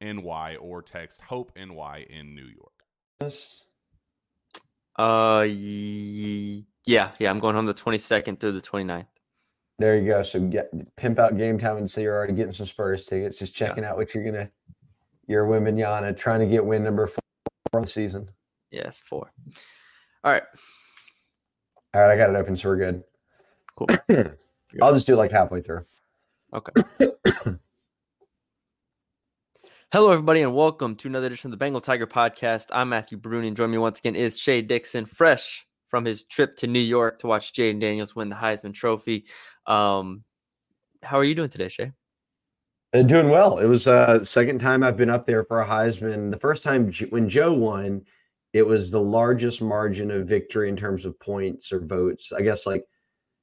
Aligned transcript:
NY 0.00 0.56
or 0.56 0.82
text 0.82 1.20
Hope 1.22 1.52
NY 1.56 2.06
in 2.08 2.34
New 2.34 2.46
York. 2.46 2.72
Uh, 4.96 5.42
yeah, 5.42 7.10
yeah. 7.18 7.30
I'm 7.30 7.38
going 7.38 7.54
home 7.54 7.66
the 7.66 7.74
22nd 7.74 8.40
through 8.40 8.52
the 8.52 8.60
29th. 8.60 9.06
There 9.78 9.96
you 9.96 10.08
go. 10.08 10.22
So 10.22 10.40
get 10.40 10.70
pimp 10.96 11.18
out 11.18 11.36
game 11.38 11.58
time 11.58 11.76
and 11.76 11.88
say 11.88 12.02
you're 12.02 12.16
already 12.16 12.32
getting 12.32 12.52
some 12.52 12.66
Spurs 12.66 13.04
tickets. 13.04 13.38
Just 13.38 13.54
checking 13.54 13.84
yeah. 13.84 13.90
out 13.90 13.96
what 13.96 14.12
you're 14.12 14.24
gonna. 14.24 14.50
You're 15.28 15.46
Yana 15.46 16.16
trying 16.16 16.40
to 16.40 16.46
get 16.46 16.64
win 16.64 16.82
number 16.82 17.06
four 17.06 17.20
of 17.74 17.82
the 17.82 17.88
season. 17.88 18.28
Yes, 18.70 19.00
four. 19.06 19.30
All 20.24 20.32
right. 20.32 20.42
All 21.94 22.00
right, 22.00 22.10
I 22.10 22.16
got 22.16 22.30
it 22.30 22.36
open, 22.36 22.56
so 22.56 22.70
we're 22.70 22.76
good. 22.76 23.04
Cool. 23.76 23.88
I'll 24.82 24.92
just 24.92 25.06
do 25.06 25.14
like 25.16 25.30
halfway 25.30 25.60
through. 25.60 25.84
Okay. 26.52 26.72
Hello, 29.90 30.10
everybody, 30.10 30.42
and 30.42 30.54
welcome 30.54 30.94
to 30.96 31.08
another 31.08 31.28
edition 31.28 31.48
of 31.48 31.52
the 31.52 31.56
Bengal 31.56 31.80
Tiger 31.80 32.06
Podcast. 32.06 32.66
I'm 32.72 32.90
Matthew 32.90 33.16
Brune, 33.16 33.46
and 33.46 33.56
joining 33.56 33.72
me 33.72 33.78
once 33.78 33.98
again 34.00 34.16
is 34.16 34.38
Shea 34.38 34.60
Dixon, 34.60 35.06
fresh 35.06 35.66
from 35.88 36.04
his 36.04 36.24
trip 36.24 36.58
to 36.58 36.66
New 36.66 36.78
York 36.78 37.20
to 37.20 37.26
watch 37.26 37.54
Jayden 37.54 37.80
Daniels 37.80 38.14
win 38.14 38.28
the 38.28 38.36
Heisman 38.36 38.74
Trophy. 38.74 39.24
Um, 39.64 40.24
how 41.02 41.18
are 41.18 41.24
you 41.24 41.34
doing 41.34 41.48
today, 41.48 41.68
Shea? 41.68 41.92
Uh, 42.92 43.00
doing 43.00 43.30
well. 43.30 43.56
It 43.56 43.64
was 43.64 43.88
uh 43.88 44.22
second 44.22 44.58
time 44.58 44.82
I've 44.82 44.98
been 44.98 45.08
up 45.08 45.24
there 45.24 45.44
for 45.44 45.62
a 45.62 45.66
Heisman. 45.66 46.30
The 46.30 46.38
first 46.38 46.62
time 46.62 46.92
when 47.08 47.26
Joe 47.30 47.54
won, 47.54 48.02
it 48.52 48.66
was 48.66 48.90
the 48.90 49.00
largest 49.00 49.62
margin 49.62 50.10
of 50.10 50.28
victory 50.28 50.68
in 50.68 50.76
terms 50.76 51.06
of 51.06 51.18
points 51.18 51.72
or 51.72 51.80
votes. 51.80 52.30
I 52.30 52.42
guess 52.42 52.66
like 52.66 52.84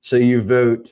so 0.02 0.16
you 0.16 0.44
vote 0.44 0.92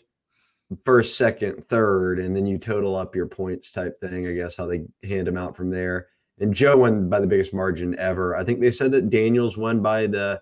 first, 0.85 1.17
second, 1.17 1.67
third, 1.67 2.19
and 2.19 2.35
then 2.35 2.45
you 2.45 2.57
total 2.57 2.95
up 2.95 3.15
your 3.15 3.27
points 3.27 3.71
type 3.71 3.99
thing. 3.99 4.27
I 4.27 4.33
guess 4.33 4.55
how 4.55 4.65
they 4.65 4.83
hand 5.03 5.27
them 5.27 5.37
out 5.37 5.55
from 5.55 5.69
there. 5.69 6.07
And 6.39 6.53
Joe 6.53 6.77
won 6.77 7.09
by 7.09 7.19
the 7.19 7.27
biggest 7.27 7.53
margin 7.53 7.97
ever. 7.99 8.35
I 8.35 8.43
think 8.43 8.59
they 8.59 8.71
said 8.71 8.91
that 8.91 9.09
Daniels 9.09 9.57
won 9.57 9.81
by 9.81 10.07
the 10.07 10.41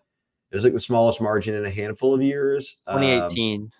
it 0.52 0.56
was 0.56 0.64
like 0.64 0.74
the 0.74 0.80
smallest 0.80 1.22
margin 1.22 1.53
in 1.53 1.66
a 1.66 1.69
handful 1.69 2.14
of 2.14 2.22
years. 2.22 2.78
2018. 2.88 3.62
Um, 3.62 3.72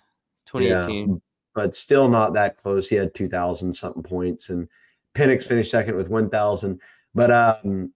2018. 0.46 1.08
Yeah, 1.08 1.16
but 1.54 1.74
still 1.74 2.08
not 2.08 2.32
that 2.32 2.56
close. 2.56 2.88
He 2.88 2.96
had 2.96 3.14
2,000 3.14 3.74
something 3.74 4.02
points, 4.02 4.48
and 4.48 4.68
Penix 5.14 5.44
finished 5.44 5.70
second 5.70 5.96
with 5.96 6.08
1,000. 6.08 6.80
But 7.14 7.30
um, 7.30 7.92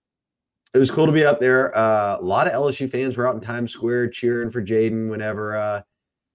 it 0.74 0.78
was 0.78 0.90
cool 0.90 1.06
to 1.06 1.12
be 1.12 1.24
up 1.24 1.40
there. 1.40 1.76
Uh, 1.76 2.18
a 2.20 2.22
lot 2.22 2.46
of 2.46 2.52
LSU 2.52 2.90
fans 2.90 3.16
were 3.16 3.26
out 3.26 3.34
in 3.34 3.40
Times 3.40 3.72
Square 3.72 4.10
cheering 4.10 4.50
for 4.50 4.62
Jayden 4.62 5.08
whenever 5.08 5.56
uh, 5.56 5.82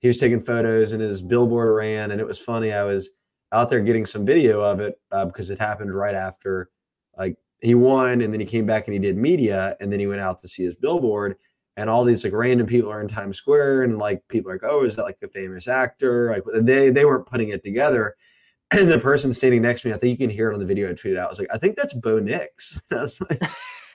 he 0.02 0.08
was 0.08 0.18
taking 0.18 0.40
photos 0.40 0.92
and 0.92 1.02
his 1.02 1.22
billboard 1.22 1.76
ran 1.76 2.12
and 2.12 2.20
it 2.20 2.28
was 2.28 2.40
funny 2.40 2.74
i 2.74 2.84
was 2.84 3.12
out 3.52 3.70
there 3.70 3.82
getting 3.82 4.06
some 4.06 4.26
video 4.26 4.62
of 4.62 4.80
it 4.80 5.00
uh, 5.12 5.26
because 5.26 5.50
it 5.50 5.60
happened 5.60 5.94
right 5.94 6.16
after 6.16 6.70
like 7.18 7.38
he 7.62 7.76
won 7.76 8.22
and 8.22 8.34
then 8.34 8.40
he 8.40 8.46
came 8.46 8.66
back 8.66 8.88
and 8.88 8.94
he 8.94 9.00
did 9.00 9.18
media 9.18 9.76
and 9.80 9.92
then 9.92 10.00
he 10.00 10.08
went 10.08 10.22
out 10.22 10.42
to 10.42 10.48
see 10.48 10.64
his 10.64 10.76
billboard 10.76 11.36
and 11.78 11.90
all 11.90 12.04
these 12.04 12.24
like 12.24 12.34
random 12.34 12.68
people 12.68 12.92
are 12.92 13.02
in 13.02 13.08
times 13.08 13.38
square 13.38 13.84
and 13.84 13.98
like 13.98 14.22
people 14.28 14.52
are 14.52 14.56
like 14.56 14.64
oh 14.64 14.84
is 14.84 14.96
that 14.96 15.04
like 15.04 15.18
a 15.24 15.28
famous 15.28 15.68
actor? 15.68 16.32
Like 16.32 16.44
they 16.64 16.90
they 16.90 17.06
weren't 17.06 17.26
putting 17.26 17.50
it 17.50 17.64
together. 17.64 18.16
And 18.74 18.88
the 18.88 19.00
person 19.00 19.34
standing 19.34 19.62
next 19.64 19.82
to 19.82 19.90
me 19.90 19.94
i 19.94 19.98
think 19.98 20.18
you 20.18 20.28
can 20.28 20.34
hear 20.34 20.50
it 20.50 20.54
on 20.54 20.60
the 20.62 20.66
video 20.66 20.90
i 20.90 20.94
tweeted 20.94 21.18
out 21.18 21.26
i 21.26 21.30
was 21.30 21.40
like 21.40 21.50
i 21.54 21.58
think 21.58 21.76
that's 21.76 21.94
bo 21.94 22.20
nix. 22.20 22.82
That's 22.90 23.20
like 23.20 23.44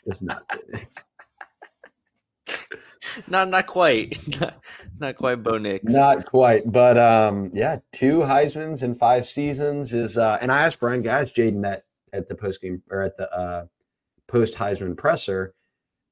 it's 0.05 0.21
not 0.21 0.47
bo 0.51 0.59
nix 0.71 1.11
not 3.29 3.49
not 3.49 3.67
quite, 3.67 4.19
not, 4.41 4.61
not 4.99 5.17
quite 5.17 5.43
Bo 5.43 5.59
Nix. 5.59 5.85
Not 5.85 6.25
quite, 6.27 6.71
but 6.71 6.99
um, 6.99 7.51
yeah, 7.55 7.79
two 7.93 8.19
Heisman's 8.19 8.83
in 8.83 8.95
five 8.95 9.27
seasons 9.27 9.93
is. 9.93 10.19
Uh, 10.19 10.39
and 10.41 10.51
I 10.51 10.65
asked 10.65 10.81
Brian 10.81 11.03
Guys, 11.03 11.33
Jayden, 11.33 11.63
that 11.63 11.85
at 12.13 12.29
the 12.29 12.35
post 12.35 12.61
game 12.61 12.83
or 12.91 13.03
at 13.03 13.17
the 13.17 13.33
uh, 13.33 13.67
post 14.27 14.55
Heisman 14.55 14.97
presser, 14.97 15.55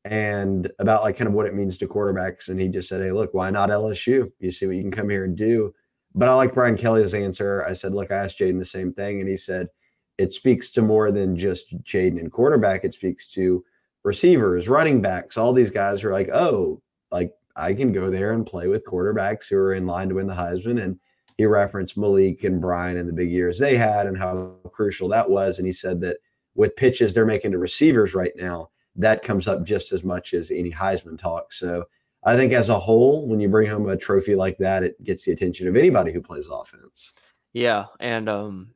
and 0.04 0.70
about 0.78 1.02
like 1.02 1.16
kind 1.16 1.28
of 1.28 1.34
what 1.34 1.46
it 1.46 1.54
means 1.54 1.78
to 1.78 1.88
quarterbacks, 1.88 2.48
and 2.48 2.60
he 2.60 2.68
just 2.68 2.88
said, 2.88 3.00
"Hey, 3.00 3.12
look, 3.12 3.34
why 3.34 3.50
not 3.50 3.70
LSU? 3.70 4.30
You 4.38 4.50
see 4.50 4.66
what 4.66 4.76
you 4.76 4.82
can 4.82 4.90
come 4.90 5.10
here 5.10 5.24
and 5.24 5.36
do." 5.36 5.74
But 6.14 6.28
I 6.28 6.34
like 6.34 6.54
Brian 6.54 6.76
Kelly's 6.76 7.14
answer. 7.14 7.64
I 7.64 7.72
said, 7.72 7.94
"Look, 7.94 8.10
I 8.10 8.16
asked 8.16 8.38
Jayden 8.38 8.58
the 8.58 8.64
same 8.64 8.92
thing, 8.92 9.20
and 9.20 9.28
he 9.28 9.36
said." 9.36 9.68
It 10.16 10.32
speaks 10.32 10.70
to 10.70 10.80
more 10.80 11.10
than 11.10 11.36
just 11.36 11.76
Jayden 11.82 12.20
and 12.20 12.30
quarterback. 12.30 12.84
It 12.84 12.94
speaks 12.94 13.26
to 13.30 13.64
receivers, 14.04 14.68
running 14.68 15.02
backs, 15.02 15.36
all 15.36 15.52
these 15.52 15.70
guys 15.70 16.04
are 16.04 16.12
like, 16.12 16.28
oh, 16.32 16.80
like 17.10 17.32
I 17.56 17.72
can 17.72 17.92
go 17.92 18.10
there 18.10 18.32
and 18.32 18.46
play 18.46 18.68
with 18.68 18.86
quarterbacks 18.86 19.48
who 19.48 19.56
are 19.56 19.74
in 19.74 19.86
line 19.86 20.08
to 20.10 20.16
win 20.16 20.26
the 20.26 20.34
Heisman. 20.34 20.82
And 20.82 20.98
he 21.36 21.46
referenced 21.46 21.96
Malik 21.96 22.44
and 22.44 22.60
Brian 22.60 22.96
and 22.96 23.08
the 23.08 23.12
big 23.12 23.30
years 23.30 23.58
they 23.58 23.76
had 23.76 24.06
and 24.06 24.16
how 24.16 24.54
crucial 24.70 25.08
that 25.08 25.28
was. 25.28 25.58
And 25.58 25.66
he 25.66 25.72
said 25.72 26.00
that 26.02 26.18
with 26.54 26.76
pitches 26.76 27.12
they're 27.12 27.26
making 27.26 27.52
to 27.52 27.58
receivers 27.58 28.14
right 28.14 28.32
now, 28.36 28.70
that 28.96 29.24
comes 29.24 29.48
up 29.48 29.64
just 29.64 29.92
as 29.92 30.04
much 30.04 30.34
as 30.34 30.50
any 30.50 30.70
Heisman 30.70 31.18
talk. 31.18 31.52
So 31.52 31.84
I 32.24 32.36
think 32.36 32.52
as 32.52 32.68
a 32.68 32.78
whole, 32.78 33.26
when 33.26 33.40
you 33.40 33.48
bring 33.48 33.68
home 33.68 33.88
a 33.88 33.96
trophy 33.96 34.34
like 34.34 34.58
that, 34.58 34.82
it 34.82 35.02
gets 35.02 35.24
the 35.24 35.32
attention 35.32 35.66
of 35.66 35.76
anybody 35.76 36.12
who 36.12 36.22
plays 36.22 36.48
offense. 36.50 37.12
Yeah, 37.52 37.86
and 38.00 38.28
um, 38.28 38.73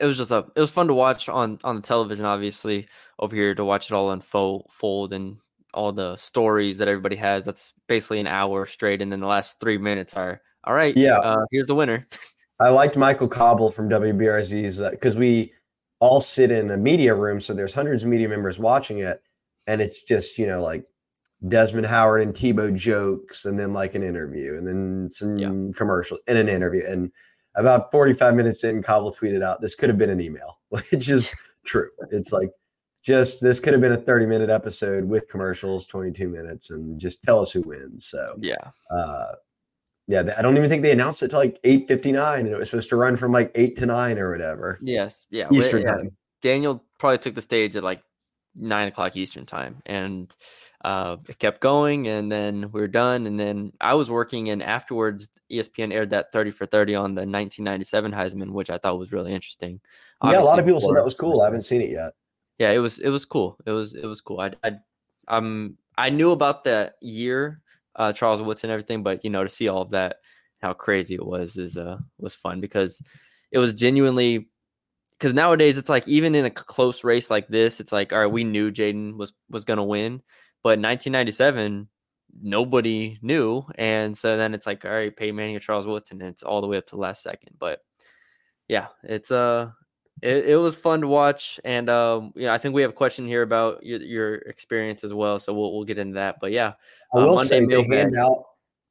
it 0.00 0.06
was 0.06 0.16
just 0.16 0.30
a 0.30 0.46
it 0.56 0.60
was 0.60 0.70
fun 0.70 0.88
to 0.88 0.94
watch 0.94 1.28
on 1.28 1.58
on 1.62 1.76
the 1.76 1.82
television, 1.82 2.24
obviously 2.24 2.88
over 3.18 3.36
here 3.36 3.54
to 3.54 3.64
watch 3.64 3.90
it 3.90 3.94
all 3.94 4.10
unfold 4.10 5.12
and 5.12 5.36
all 5.74 5.92
the 5.92 6.16
stories 6.16 6.78
that 6.78 6.88
everybody 6.88 7.16
has. 7.16 7.44
That's 7.44 7.74
basically 7.86 8.20
an 8.20 8.26
hour 8.26 8.66
straight, 8.66 9.02
and 9.02 9.12
then 9.12 9.20
the 9.20 9.26
last 9.26 9.60
three 9.60 9.78
minutes 9.78 10.14
are 10.14 10.40
all 10.64 10.74
right. 10.74 10.96
Yeah, 10.96 11.18
uh, 11.18 11.44
here's 11.50 11.66
the 11.66 11.74
winner. 11.74 12.06
I 12.60 12.70
liked 12.70 12.96
Michael 12.96 13.28
Cauble 13.28 13.70
from 13.70 13.88
WBRZ's 13.88 14.80
because 14.90 15.16
uh, 15.16 15.20
we 15.20 15.52
all 15.98 16.20
sit 16.20 16.50
in 16.50 16.70
a 16.70 16.76
media 16.76 17.14
room, 17.14 17.40
so 17.40 17.54
there's 17.54 17.74
hundreds 17.74 18.02
of 18.02 18.08
media 18.08 18.28
members 18.28 18.58
watching 18.58 18.98
it, 18.98 19.22
and 19.66 19.80
it's 19.80 20.02
just 20.02 20.38
you 20.38 20.46
know 20.46 20.62
like 20.62 20.84
Desmond 21.46 21.86
Howard 21.86 22.22
and 22.22 22.34
Tebow 22.34 22.74
jokes, 22.74 23.44
and 23.44 23.58
then 23.58 23.74
like 23.74 23.94
an 23.94 24.02
interview, 24.02 24.56
and 24.56 24.66
then 24.66 25.10
some 25.12 25.38
yeah. 25.38 25.76
commercial 25.76 26.18
and 26.26 26.38
an 26.38 26.48
interview, 26.48 26.84
and 26.86 27.12
about 27.54 27.90
45 27.90 28.34
minutes 28.34 28.64
in, 28.64 28.82
Cauble 28.82 29.14
tweeted 29.14 29.42
out, 29.42 29.60
"This 29.60 29.74
could 29.74 29.88
have 29.88 29.98
been 29.98 30.10
an 30.10 30.20
email," 30.20 30.58
which 30.68 31.08
is 31.08 31.34
true. 31.64 31.90
It's 32.10 32.32
like 32.32 32.50
just 33.02 33.40
this 33.40 33.60
could 33.60 33.72
have 33.72 33.80
been 33.80 33.92
a 33.92 33.96
30 33.96 34.26
minute 34.26 34.50
episode 34.50 35.04
with 35.04 35.28
commercials 35.28 35.86
22 35.86 36.28
minutes 36.28 36.70
and 36.70 36.98
just 36.98 37.22
tell 37.22 37.40
us 37.40 37.50
who 37.52 37.62
wins. 37.62 38.06
So 38.06 38.34
yeah. 38.38 38.70
uh 38.90 39.32
yeah 40.06 40.24
i 40.36 40.42
don't 40.42 40.56
even 40.56 40.68
think 40.68 40.82
they 40.82 40.90
announced 40.90 41.22
it 41.22 41.28
to 41.28 41.36
like 41.36 41.62
8.59 41.62 42.40
and 42.40 42.48
it 42.48 42.58
was 42.58 42.68
supposed 42.68 42.88
to 42.88 42.96
run 42.96 43.16
from 43.16 43.32
like 43.32 43.52
8 43.54 43.76
to 43.76 43.86
9 43.86 44.18
or 44.18 44.30
whatever. 44.30 44.78
Yes. 44.82 45.24
Yeah 45.30 45.48
eastern 45.52 45.82
yeah. 45.82 45.94
time. 45.94 46.10
Daniel 46.42 46.84
probably 46.98 47.18
took 47.18 47.34
the 47.34 47.42
stage 47.42 47.76
at 47.76 47.84
like 47.84 48.02
9 48.54 48.88
o'clock 48.88 49.16
eastern 49.16 49.46
time 49.46 49.80
and 49.86 50.34
uh 50.82 51.16
it 51.28 51.38
kept 51.38 51.60
going 51.60 52.08
and 52.08 52.32
then 52.32 52.70
we 52.72 52.80
were 52.80 52.88
done 52.88 53.26
and 53.26 53.38
then 53.38 53.72
i 53.80 53.94
was 53.94 54.10
working 54.10 54.48
and 54.50 54.62
afterwards 54.62 55.28
espn 55.50 55.92
aired 55.92 56.10
that 56.10 56.32
30 56.32 56.50
for 56.52 56.64
30 56.64 56.94
on 56.94 57.14
the 57.14 57.20
1997 57.20 58.12
heisman 58.12 58.50
which 58.52 58.70
i 58.70 58.78
thought 58.78 58.98
was 58.98 59.12
really 59.12 59.32
interesting 59.32 59.80
Obviously, 60.22 60.42
yeah 60.42 60.44
a 60.44 60.48
lot 60.48 60.58
of 60.58 60.64
people 60.64 60.80
said 60.80 60.96
that 60.96 61.04
was 61.04 61.14
cool 61.14 61.42
i 61.42 61.44
haven't 61.44 61.62
seen 61.62 61.82
it 61.82 61.90
yet 61.90 62.14
yeah, 62.60 62.72
it 62.72 62.78
was 62.78 62.98
it 62.98 63.08
was 63.08 63.24
cool. 63.24 63.56
It 63.64 63.70
was 63.70 63.94
it 63.94 64.04
was 64.04 64.20
cool. 64.20 64.38
I 64.38 64.52
I 64.62 64.72
um 65.28 65.78
I 65.96 66.10
knew 66.10 66.32
about 66.32 66.64
that 66.64 66.96
year, 67.00 67.62
uh, 67.96 68.12
Charles 68.12 68.42
Woodson 68.42 68.68
and 68.68 68.74
everything, 68.74 69.02
but 69.02 69.24
you 69.24 69.30
know 69.30 69.42
to 69.42 69.48
see 69.48 69.66
all 69.68 69.80
of 69.80 69.90
that, 69.92 70.16
how 70.60 70.74
crazy 70.74 71.14
it 71.14 71.24
was 71.24 71.56
is 71.56 71.78
uh 71.78 71.96
was 72.18 72.34
fun 72.34 72.60
because 72.60 73.02
it 73.50 73.56
was 73.58 73.72
genuinely 73.72 74.50
because 75.12 75.32
nowadays 75.32 75.78
it's 75.78 75.88
like 75.88 76.06
even 76.06 76.34
in 76.34 76.44
a 76.44 76.50
close 76.50 77.02
race 77.02 77.30
like 77.30 77.48
this, 77.48 77.80
it's 77.80 77.92
like 77.92 78.12
all 78.12 78.18
right, 78.20 78.26
we 78.26 78.44
knew 78.44 78.70
Jayden 78.70 79.16
was 79.16 79.32
was 79.48 79.64
gonna 79.64 79.82
win, 79.82 80.20
but 80.62 80.78
1997 80.78 81.88
nobody 82.42 83.18
knew, 83.22 83.64
and 83.76 84.16
so 84.16 84.36
then 84.36 84.54
it's 84.54 84.66
like 84.66 84.84
all 84.84 84.90
right, 84.90 85.16
Peyton 85.16 85.36
Manning 85.36 85.56
or 85.56 85.60
Charles 85.60 85.86
Woodson, 85.86 86.20
and 86.20 86.30
it's 86.30 86.42
all 86.42 86.60
the 86.60 86.66
way 86.66 86.76
up 86.76 86.86
to 86.88 86.96
the 86.96 87.00
last 87.00 87.22
second. 87.22 87.56
But 87.58 87.80
yeah, 88.68 88.88
it's 89.02 89.30
uh 89.30 89.70
it, 90.22 90.50
it 90.50 90.56
was 90.56 90.76
fun 90.76 91.00
to 91.00 91.06
watch, 91.06 91.58
and 91.64 91.88
um, 91.88 92.32
yeah, 92.36 92.52
I 92.52 92.58
think 92.58 92.74
we 92.74 92.82
have 92.82 92.90
a 92.90 92.94
question 92.94 93.26
here 93.26 93.42
about 93.42 93.84
your, 93.84 94.00
your 94.00 94.34
experience 94.36 95.02
as 95.02 95.14
well, 95.14 95.38
so 95.38 95.54
we'll 95.54 95.72
we'll 95.72 95.84
get 95.84 95.98
into 95.98 96.14
that. 96.14 96.36
But 96.40 96.52
yeah, 96.52 96.74
I 97.14 97.18
will 97.18 97.38
uh, 97.38 97.44
say 97.44 97.64
they 97.64 97.82
hand 97.84 98.16
out 98.16 98.44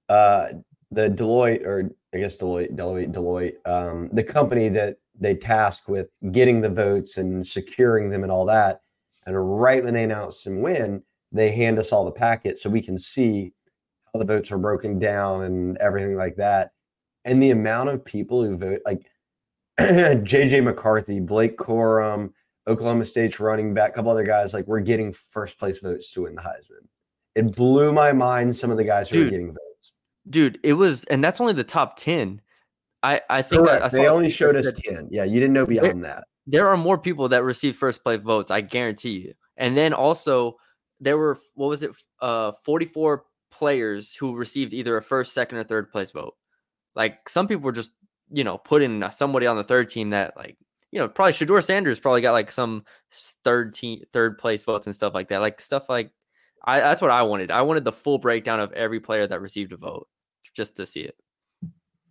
uh, 0.09 0.47
the 0.91 1.09
Deloitte, 1.09 1.65
or 1.65 1.91
I 2.13 2.17
guess 2.17 2.37
Deloitte, 2.37 2.75
Deloitte, 2.75 3.13
Deloitte, 3.13 3.55
um, 3.65 4.09
the 4.11 4.23
company 4.23 4.69
that 4.69 4.97
they 5.19 5.35
tasked 5.35 5.87
with 5.87 6.07
getting 6.31 6.61
the 6.61 6.69
votes 6.69 7.17
and 7.17 7.45
securing 7.45 8.09
them 8.09 8.23
and 8.23 8.31
all 8.31 8.45
that. 8.45 8.81
And 9.25 9.59
right 9.59 9.83
when 9.83 9.93
they 9.93 10.05
announce 10.05 10.45
him 10.45 10.61
win, 10.61 11.03
they 11.31 11.51
hand 11.51 11.79
us 11.79 11.91
all 11.91 12.05
the 12.05 12.11
packets 12.11 12.63
so 12.63 12.69
we 12.69 12.81
can 12.81 12.97
see 12.97 13.53
how 14.13 14.19
the 14.19 14.25
votes 14.25 14.51
are 14.51 14.57
broken 14.57 14.99
down 14.99 15.43
and 15.43 15.77
everything 15.77 16.15
like 16.15 16.35
that. 16.37 16.71
And 17.25 17.41
the 17.41 17.51
amount 17.51 17.89
of 17.89 18.03
people 18.03 18.43
who 18.43 18.57
vote, 18.57 18.81
like 18.85 19.05
JJ 19.79 20.63
McCarthy, 20.63 21.19
Blake 21.19 21.57
Corum, 21.57 22.31
Oklahoma 22.67 23.05
State's 23.05 23.39
running 23.39 23.73
back, 23.73 23.91
a 23.91 23.93
couple 23.93 24.11
other 24.11 24.23
guys, 24.23 24.53
like 24.53 24.67
we're 24.67 24.79
getting 24.79 25.13
first 25.13 25.57
place 25.57 25.79
votes 25.79 26.11
to 26.11 26.23
win 26.23 26.35
the 26.35 26.41
Heisman. 26.41 26.87
It 27.35 27.55
blew 27.55 27.93
my 27.93 28.11
mind 28.11 28.55
some 28.55 28.71
of 28.71 28.77
the 28.77 28.83
guys 28.83 29.09
who 29.09 29.17
dude, 29.17 29.25
were 29.25 29.31
getting 29.31 29.47
votes. 29.47 29.93
Dude, 30.29 30.59
it 30.63 30.73
was, 30.73 31.03
and 31.05 31.23
that's 31.23 31.39
only 31.39 31.53
the 31.53 31.63
top 31.63 31.97
10. 31.97 32.41
I, 33.01 33.21
I 33.29 33.41
think 33.41 33.67
I, 33.67 33.85
I 33.85 33.87
they 33.87 34.07
only 34.07 34.29
showed 34.29 34.55
us 34.55 34.67
10. 34.85 35.07
Yeah, 35.11 35.23
you 35.23 35.39
didn't 35.39 35.53
know 35.53 35.65
beyond 35.65 36.03
there, 36.03 36.15
that. 36.15 36.23
There 36.47 36.67
are 36.67 36.77
more 36.77 36.97
people 36.97 37.29
that 37.29 37.43
received 37.43 37.77
first 37.77 38.03
place 38.03 38.21
votes, 38.21 38.51
I 38.51 38.61
guarantee 38.61 39.19
you. 39.19 39.33
And 39.55 39.77
then 39.77 39.93
also, 39.93 40.57
there 40.99 41.17
were, 41.17 41.39
what 41.55 41.67
was 41.67 41.83
it, 41.83 41.91
uh, 42.21 42.51
44 42.63 43.23
players 43.51 44.13
who 44.13 44.35
received 44.35 44.73
either 44.73 44.97
a 44.97 45.01
first, 45.01 45.33
second, 45.33 45.57
or 45.57 45.63
third 45.63 45.91
place 45.91 46.11
vote. 46.11 46.35
Like 46.95 47.27
some 47.29 47.47
people 47.47 47.63
were 47.63 47.71
just 47.71 47.91
you 48.29 48.43
know, 48.43 48.57
putting 48.57 49.03
somebody 49.11 49.47
on 49.47 49.57
the 49.57 49.63
third 49.63 49.89
team 49.89 50.11
that 50.11 50.37
like, 50.37 50.57
you 50.91 50.99
know, 50.99 51.07
probably 51.07 51.33
Shedeur 51.33 51.63
Sanders 51.63 51.99
probably 51.99 52.21
got 52.21 52.31
like 52.31 52.51
some 52.51 52.83
third 53.43 53.73
team, 53.73 54.03
third 54.13 54.37
place 54.37 54.63
votes 54.63 54.87
and 54.87 54.95
stuff 54.95 55.13
like 55.13 55.29
that. 55.29 55.41
Like 55.41 55.59
stuff 55.59 55.89
like 55.89 56.11
I 56.63 56.79
that's 56.79 57.01
what 57.01 57.11
I 57.11 57.23
wanted. 57.23 57.51
I 57.51 57.61
wanted 57.61 57.83
the 57.83 57.91
full 57.91 58.17
breakdown 58.17 58.59
of 58.59 58.71
every 58.73 58.99
player 58.99 59.25
that 59.27 59.41
received 59.41 59.71
a 59.71 59.77
vote 59.77 60.07
just 60.55 60.77
to 60.77 60.85
see 60.85 61.01
it. 61.01 61.15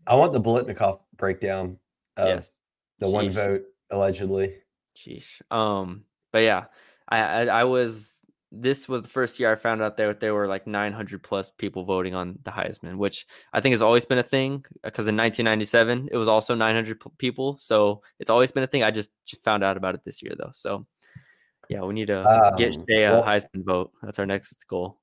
I 0.06 0.14
want 0.14 0.32
the 0.32 0.40
Biletnikoff 0.40 1.00
breakdown. 1.16 1.78
yes. 2.16 2.50
The 2.98 3.06
Sheesh. 3.06 3.12
one 3.12 3.30
vote 3.30 3.62
allegedly. 3.90 4.54
Sheesh. 4.96 5.40
Um, 5.52 6.04
but 6.32 6.42
yeah, 6.42 6.64
I, 7.08 7.18
I, 7.18 7.44
I 7.46 7.64
was 7.64 8.17
this 8.50 8.88
was 8.88 9.02
the 9.02 9.08
first 9.08 9.38
year 9.38 9.52
I 9.52 9.56
found 9.56 9.82
out 9.82 9.96
that 9.98 10.20
there 10.20 10.34
were 10.34 10.46
like 10.46 10.66
900 10.66 11.22
plus 11.22 11.50
people 11.50 11.84
voting 11.84 12.14
on 12.14 12.38
the 12.44 12.50
Heisman, 12.50 12.96
which 12.96 13.26
I 13.52 13.60
think 13.60 13.72
has 13.72 13.82
always 13.82 14.06
been 14.06 14.18
a 14.18 14.22
thing 14.22 14.64
because 14.82 15.06
in 15.06 15.16
1997 15.16 16.08
it 16.10 16.16
was 16.16 16.28
also 16.28 16.54
900 16.54 16.98
p- 16.98 17.10
people. 17.18 17.56
So 17.58 18.02
it's 18.18 18.30
always 18.30 18.50
been 18.50 18.62
a 18.62 18.66
thing. 18.66 18.82
I 18.82 18.90
just, 18.90 19.10
just 19.26 19.44
found 19.44 19.62
out 19.62 19.76
about 19.76 19.94
it 19.94 20.04
this 20.04 20.22
year 20.22 20.32
though. 20.38 20.50
So 20.54 20.86
yeah, 21.68 21.82
we 21.82 21.92
need 21.92 22.06
to 22.06 22.26
um, 22.26 22.56
get 22.56 22.76
a 22.76 23.10
well, 23.10 23.22
Heisman 23.22 23.64
vote. 23.64 23.92
That's 24.02 24.18
our 24.18 24.26
next 24.26 24.66
goal. 24.66 24.98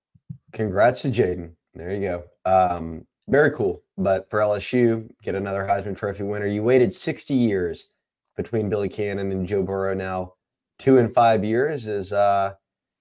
Congrats 0.54 1.04
to 1.04 1.10
Jayden. 1.10 1.52
There 1.76 1.94
you 1.94 2.02
go. 2.02 2.24
Um, 2.46 3.06
very 3.28 3.52
cool. 3.52 3.84
But 3.98 4.30
for 4.30 4.40
LSU, 4.40 5.08
get 5.22 5.36
another 5.36 5.66
Heisman 5.66 5.96
Trophy 5.96 6.24
winner. 6.24 6.48
You 6.48 6.64
waited 6.64 6.94
60 6.94 7.34
years 7.34 7.90
between 8.36 8.70
Billy 8.70 8.90
Cannon 8.90 9.32
and 9.32 9.48
Joe 9.48 9.62
Burrow. 9.62 9.94
Now, 9.94 10.34
two 10.80 10.98
and 10.98 11.14
five 11.14 11.44
years 11.44 11.88
is 11.88 12.12
uh 12.12 12.54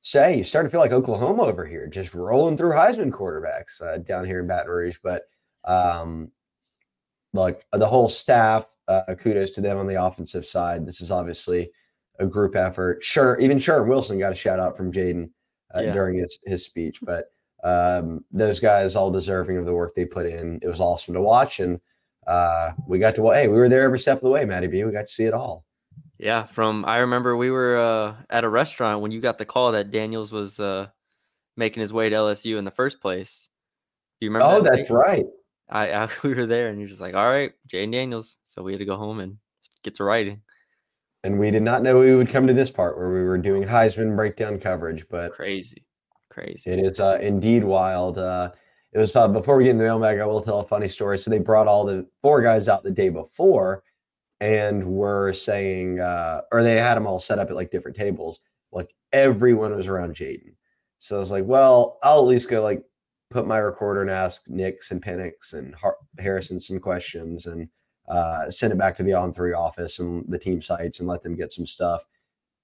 say 0.04 0.36
you 0.36 0.44
start 0.44 0.66
to 0.66 0.70
feel 0.70 0.80
like 0.80 0.92
Oklahoma 0.92 1.42
over 1.44 1.64
here, 1.64 1.86
just 1.86 2.14
rolling 2.14 2.56
through 2.56 2.72
Heisman 2.72 3.10
quarterbacks 3.10 3.80
uh, 3.80 3.98
down 3.98 4.26
here 4.26 4.40
in 4.40 4.46
Baton 4.46 4.70
Rouge. 4.70 4.98
But 5.02 5.22
um, 5.64 6.30
like 7.32 7.66
the 7.72 7.86
whole 7.86 8.08
staff, 8.08 8.66
uh, 8.86 9.14
kudos 9.18 9.52
to 9.52 9.62
them 9.62 9.78
on 9.78 9.86
the 9.86 10.02
offensive 10.02 10.44
side. 10.44 10.86
This 10.86 11.00
is 11.00 11.10
obviously 11.10 11.70
a 12.18 12.26
group 12.26 12.54
effort. 12.54 13.02
Sure, 13.02 13.38
even 13.40 13.56
Sherm 13.56 13.88
Wilson 13.88 14.18
got 14.18 14.32
a 14.32 14.36
shout 14.36 14.60
out 14.60 14.76
from 14.76 14.92
Jayden 14.92 15.30
uh, 15.76 15.82
yeah. 15.82 15.92
during 15.94 16.18
his, 16.18 16.38
his 16.44 16.64
speech, 16.64 16.98
but 17.02 17.32
um, 17.64 18.22
those 18.30 18.60
guys 18.60 18.94
all 18.94 19.10
deserving 19.10 19.56
of 19.56 19.64
the 19.64 19.72
work 19.72 19.94
they 19.94 20.04
put 20.04 20.26
in. 20.26 20.60
It 20.62 20.68
was 20.68 20.80
awesome 20.80 21.14
to 21.14 21.22
watch, 21.22 21.60
and 21.60 21.80
uh, 22.26 22.72
we 22.86 22.98
got 22.98 23.14
to 23.14 23.30
hey, 23.30 23.48
we 23.48 23.56
were 23.56 23.70
there 23.70 23.84
every 23.84 23.98
step 23.98 24.18
of 24.18 24.24
the 24.24 24.30
way, 24.30 24.44
Matty 24.44 24.66
B. 24.66 24.84
We 24.84 24.92
got 24.92 25.06
to 25.06 25.12
see 25.12 25.24
it 25.24 25.32
all. 25.32 25.64
Yeah, 26.18 26.44
from 26.44 26.84
I 26.84 26.98
remember 26.98 27.36
we 27.36 27.50
were 27.50 27.76
uh, 27.76 28.14
at 28.30 28.44
a 28.44 28.48
restaurant 28.48 29.00
when 29.00 29.10
you 29.10 29.20
got 29.20 29.38
the 29.38 29.44
call 29.44 29.72
that 29.72 29.90
Daniels 29.90 30.30
was 30.30 30.60
uh, 30.60 30.88
making 31.56 31.80
his 31.80 31.92
way 31.92 32.08
to 32.08 32.16
LSU 32.16 32.56
in 32.56 32.64
the 32.64 32.70
first 32.70 33.00
place. 33.00 33.50
Do 34.20 34.26
you 34.26 34.30
remember? 34.30 34.54
Oh, 34.54 34.62
that 34.62 34.76
that's 34.76 34.90
right. 34.90 35.26
I, 35.68 35.92
I, 35.92 36.08
we 36.22 36.34
were 36.34 36.46
there, 36.46 36.68
and 36.68 36.78
you're 36.78 36.88
just 36.88 37.00
like, 37.00 37.14
"All 37.14 37.26
right, 37.26 37.52
Jayden 37.68 37.92
Daniels." 37.92 38.36
So 38.44 38.62
we 38.62 38.72
had 38.72 38.78
to 38.78 38.84
go 38.84 38.96
home 38.96 39.20
and 39.20 39.38
get 39.82 39.96
to 39.96 40.04
writing. 40.04 40.42
And 41.24 41.38
we 41.38 41.50
did 41.50 41.62
not 41.62 41.82
know 41.82 41.98
we 41.98 42.14
would 42.14 42.28
come 42.28 42.46
to 42.46 42.52
this 42.52 42.70
part 42.70 42.98
where 42.98 43.08
we 43.08 43.24
were 43.24 43.38
doing 43.38 43.64
Heisman 43.64 44.14
breakdown 44.14 44.60
coverage, 44.60 45.06
but 45.08 45.32
crazy, 45.32 45.84
crazy. 46.28 46.70
It 46.70 46.78
is 46.78 47.00
uh, 47.00 47.18
indeed 47.20 47.64
wild. 47.64 48.18
Uh, 48.18 48.52
it 48.92 48.98
was 48.98 49.16
uh, 49.16 49.26
before 49.26 49.56
we 49.56 49.64
get 49.64 49.70
in 49.70 49.78
the 49.78 49.84
mailbag. 49.84 50.20
I 50.20 50.26
will 50.26 50.42
tell 50.42 50.60
a 50.60 50.66
funny 50.66 50.88
story. 50.88 51.18
So 51.18 51.30
they 51.30 51.38
brought 51.38 51.66
all 51.66 51.84
the 51.84 52.06
four 52.22 52.42
guys 52.42 52.68
out 52.68 52.84
the 52.84 52.90
day 52.90 53.08
before 53.08 53.82
and 54.44 54.84
were 54.84 55.32
saying, 55.32 56.00
uh, 56.00 56.42
or 56.52 56.62
they 56.62 56.76
had 56.76 56.96
them 56.96 57.06
all 57.06 57.18
set 57.18 57.38
up 57.38 57.48
at 57.48 57.56
like 57.56 57.70
different 57.70 57.96
tables. 57.96 58.40
Like 58.72 58.94
everyone 59.10 59.74
was 59.74 59.86
around 59.86 60.14
Jayden. 60.14 60.52
So 60.98 61.16
I 61.16 61.18
was 61.18 61.30
like, 61.30 61.46
well, 61.46 61.98
I'll 62.02 62.18
at 62.18 62.26
least 62.26 62.50
go 62.50 62.62
like 62.62 62.84
put 63.30 63.46
my 63.46 63.56
recorder 63.56 64.02
and 64.02 64.10
ask 64.10 64.46
Nix 64.50 64.90
and 64.90 65.02
Penix 65.02 65.54
and 65.54 65.74
Har- 65.74 65.96
Harrison 66.18 66.60
some 66.60 66.78
questions 66.78 67.46
and 67.46 67.68
uh, 68.06 68.50
send 68.50 68.70
it 68.70 68.78
back 68.78 68.98
to 68.98 69.02
the 69.02 69.14
on 69.14 69.32
three 69.32 69.54
office 69.54 69.98
and 69.98 70.26
the 70.28 70.38
team 70.38 70.60
sites 70.60 71.00
and 71.00 71.08
let 71.08 71.22
them 71.22 71.36
get 71.36 71.52
some 71.52 71.66
stuff. 71.66 72.04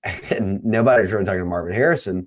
And 0.30 0.64
nobody's 0.64 1.12
really 1.12 1.26
talking 1.26 1.40
to 1.40 1.44
Marvin 1.44 1.74
Harrison. 1.74 2.26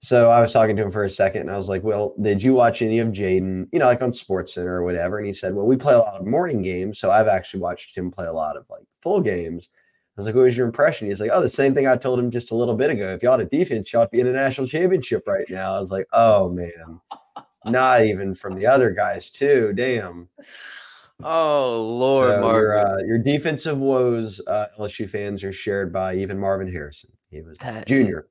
So 0.00 0.30
I 0.30 0.40
was 0.40 0.52
talking 0.52 0.76
to 0.76 0.82
him 0.82 0.90
for 0.92 1.04
a 1.04 1.10
second 1.10 1.42
and 1.42 1.50
I 1.50 1.56
was 1.56 1.68
like, 1.68 1.82
Well, 1.82 2.14
did 2.20 2.42
you 2.42 2.54
watch 2.54 2.82
any 2.82 3.00
of 3.00 3.08
Jayden, 3.08 3.68
you 3.72 3.78
know, 3.80 3.86
like 3.86 4.00
on 4.00 4.12
Sports 4.12 4.54
Center 4.54 4.76
or 4.76 4.84
whatever? 4.84 5.18
And 5.18 5.26
he 5.26 5.32
said, 5.32 5.54
Well, 5.54 5.66
we 5.66 5.76
play 5.76 5.94
a 5.94 5.98
lot 5.98 6.20
of 6.20 6.26
morning 6.26 6.62
games. 6.62 6.98
So 7.00 7.10
I've 7.10 7.26
actually 7.26 7.60
watched 7.60 7.96
him 7.96 8.10
play 8.10 8.26
a 8.26 8.32
lot 8.32 8.56
of 8.56 8.64
like 8.70 8.84
full 9.02 9.20
games. 9.20 9.70
I 9.74 10.12
was 10.16 10.26
like, 10.26 10.36
What 10.36 10.44
was 10.44 10.56
your 10.56 10.66
impression? 10.66 11.08
He's 11.08 11.20
like, 11.20 11.30
Oh, 11.32 11.42
the 11.42 11.48
same 11.48 11.74
thing 11.74 11.88
I 11.88 11.96
told 11.96 12.18
him 12.20 12.30
just 12.30 12.52
a 12.52 12.54
little 12.54 12.76
bit 12.76 12.90
ago. 12.90 13.08
If 13.08 13.22
y'all 13.24 13.36
had 13.38 13.46
a 13.46 13.50
defense, 13.50 13.92
y'all 13.92 14.02
would 14.02 14.10
be 14.10 14.20
in 14.20 14.28
a 14.28 14.32
national 14.32 14.68
championship 14.68 15.24
right 15.26 15.46
now. 15.50 15.74
I 15.74 15.80
was 15.80 15.90
like, 15.90 16.06
Oh 16.12 16.48
man. 16.48 17.00
Not 17.64 18.04
even 18.04 18.34
from 18.34 18.54
the 18.54 18.66
other 18.66 18.90
guys, 18.92 19.30
too. 19.30 19.72
Damn. 19.74 20.28
Oh 21.24 21.82
Lord, 21.98 22.40
so 22.40 22.52
your, 22.52 22.78
uh, 22.78 23.02
your 23.02 23.18
defensive 23.18 23.78
woes, 23.78 24.40
uh, 24.46 24.66
LSU 24.78 25.08
fans, 25.08 25.42
are 25.42 25.52
shared 25.52 25.92
by 25.92 26.14
even 26.14 26.38
Marvin 26.38 26.72
Harrison. 26.72 27.10
He 27.30 27.42
was 27.42 27.58
that 27.58 27.86
junior. 27.86 28.20
Is- 28.20 28.26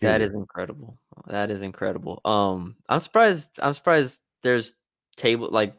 that 0.00 0.20
is 0.20 0.30
incredible. 0.30 0.98
That 1.26 1.50
is 1.50 1.62
incredible. 1.62 2.20
Um, 2.24 2.76
I'm 2.88 3.00
surprised. 3.00 3.52
I'm 3.58 3.74
surprised. 3.74 4.22
There's 4.42 4.74
table 5.16 5.48
like 5.50 5.74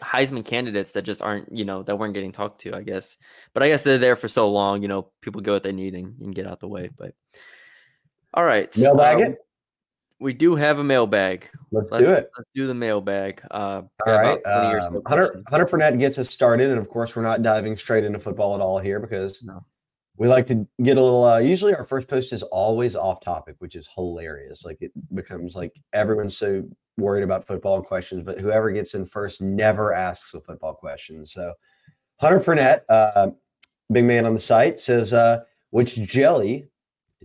Heisman 0.00 0.44
candidates 0.44 0.92
that 0.92 1.02
just 1.02 1.22
aren't, 1.22 1.50
you 1.52 1.64
know, 1.64 1.82
that 1.84 1.96
weren't 1.96 2.14
getting 2.14 2.32
talked 2.32 2.60
to, 2.62 2.74
I 2.74 2.82
guess. 2.82 3.16
But 3.54 3.62
I 3.62 3.68
guess 3.68 3.82
they're 3.82 3.98
there 3.98 4.16
for 4.16 4.28
so 4.28 4.50
long, 4.50 4.82
you 4.82 4.88
know, 4.88 5.10
people 5.22 5.40
get 5.40 5.52
what 5.52 5.62
they 5.62 5.72
need 5.72 5.94
and, 5.94 6.20
and 6.20 6.34
get 6.34 6.46
out 6.46 6.60
the 6.60 6.68
way. 6.68 6.90
But 6.96 7.14
all 8.34 8.44
right. 8.44 8.74
Mailbag 8.76 9.16
um, 9.16 9.22
it. 9.32 9.38
We 10.18 10.32
do 10.32 10.54
have 10.54 10.78
a 10.78 10.84
mailbag. 10.84 11.48
Let's, 11.70 11.90
Let's 11.90 12.06
do 12.06 12.14
it. 12.14 12.30
Let's 12.36 12.50
do 12.54 12.66
the 12.66 12.74
mailbag. 12.74 13.42
Uh, 13.50 13.82
All 14.06 14.12
right. 14.14 14.40
about 14.40 14.62
20 14.62 14.74
or 14.74 14.80
so 14.80 14.86
Um, 14.88 15.02
Hunter. 15.06 15.42
Hunter 15.50 15.66
Fournette 15.66 15.98
gets 15.98 16.16
us 16.16 16.30
started. 16.30 16.70
And 16.70 16.78
of 16.78 16.88
course, 16.88 17.14
we're 17.14 17.22
not 17.22 17.42
diving 17.42 17.76
straight 17.76 18.02
into 18.04 18.18
football 18.18 18.54
at 18.54 18.62
all 18.62 18.78
here 18.78 18.98
because 18.98 19.42
No. 19.44 19.64
We 20.18 20.28
like 20.28 20.46
to 20.46 20.66
get 20.82 20.96
a 20.96 21.02
little. 21.02 21.24
Uh, 21.24 21.38
usually, 21.38 21.74
our 21.74 21.84
first 21.84 22.08
post 22.08 22.32
is 22.32 22.42
always 22.44 22.96
off 22.96 23.20
topic, 23.20 23.56
which 23.58 23.76
is 23.76 23.88
hilarious. 23.94 24.64
Like 24.64 24.78
it 24.80 24.92
becomes 25.14 25.54
like 25.54 25.72
everyone's 25.92 26.36
so 26.36 26.64
worried 26.96 27.24
about 27.24 27.46
football 27.46 27.82
questions, 27.82 28.22
but 28.22 28.40
whoever 28.40 28.70
gets 28.70 28.94
in 28.94 29.04
first 29.04 29.40
never 29.40 29.92
asks 29.92 30.32
a 30.34 30.40
football 30.40 30.74
question. 30.74 31.26
So, 31.26 31.52
Hunter 32.18 32.40
Fournette, 32.40 32.80
uh, 32.88 33.30
big 33.92 34.04
man 34.04 34.26
on 34.26 34.34
the 34.34 34.40
site, 34.40 34.80
says, 34.80 35.12
uh, 35.12 35.40
which 35.70 35.96
jelly, 35.96 36.68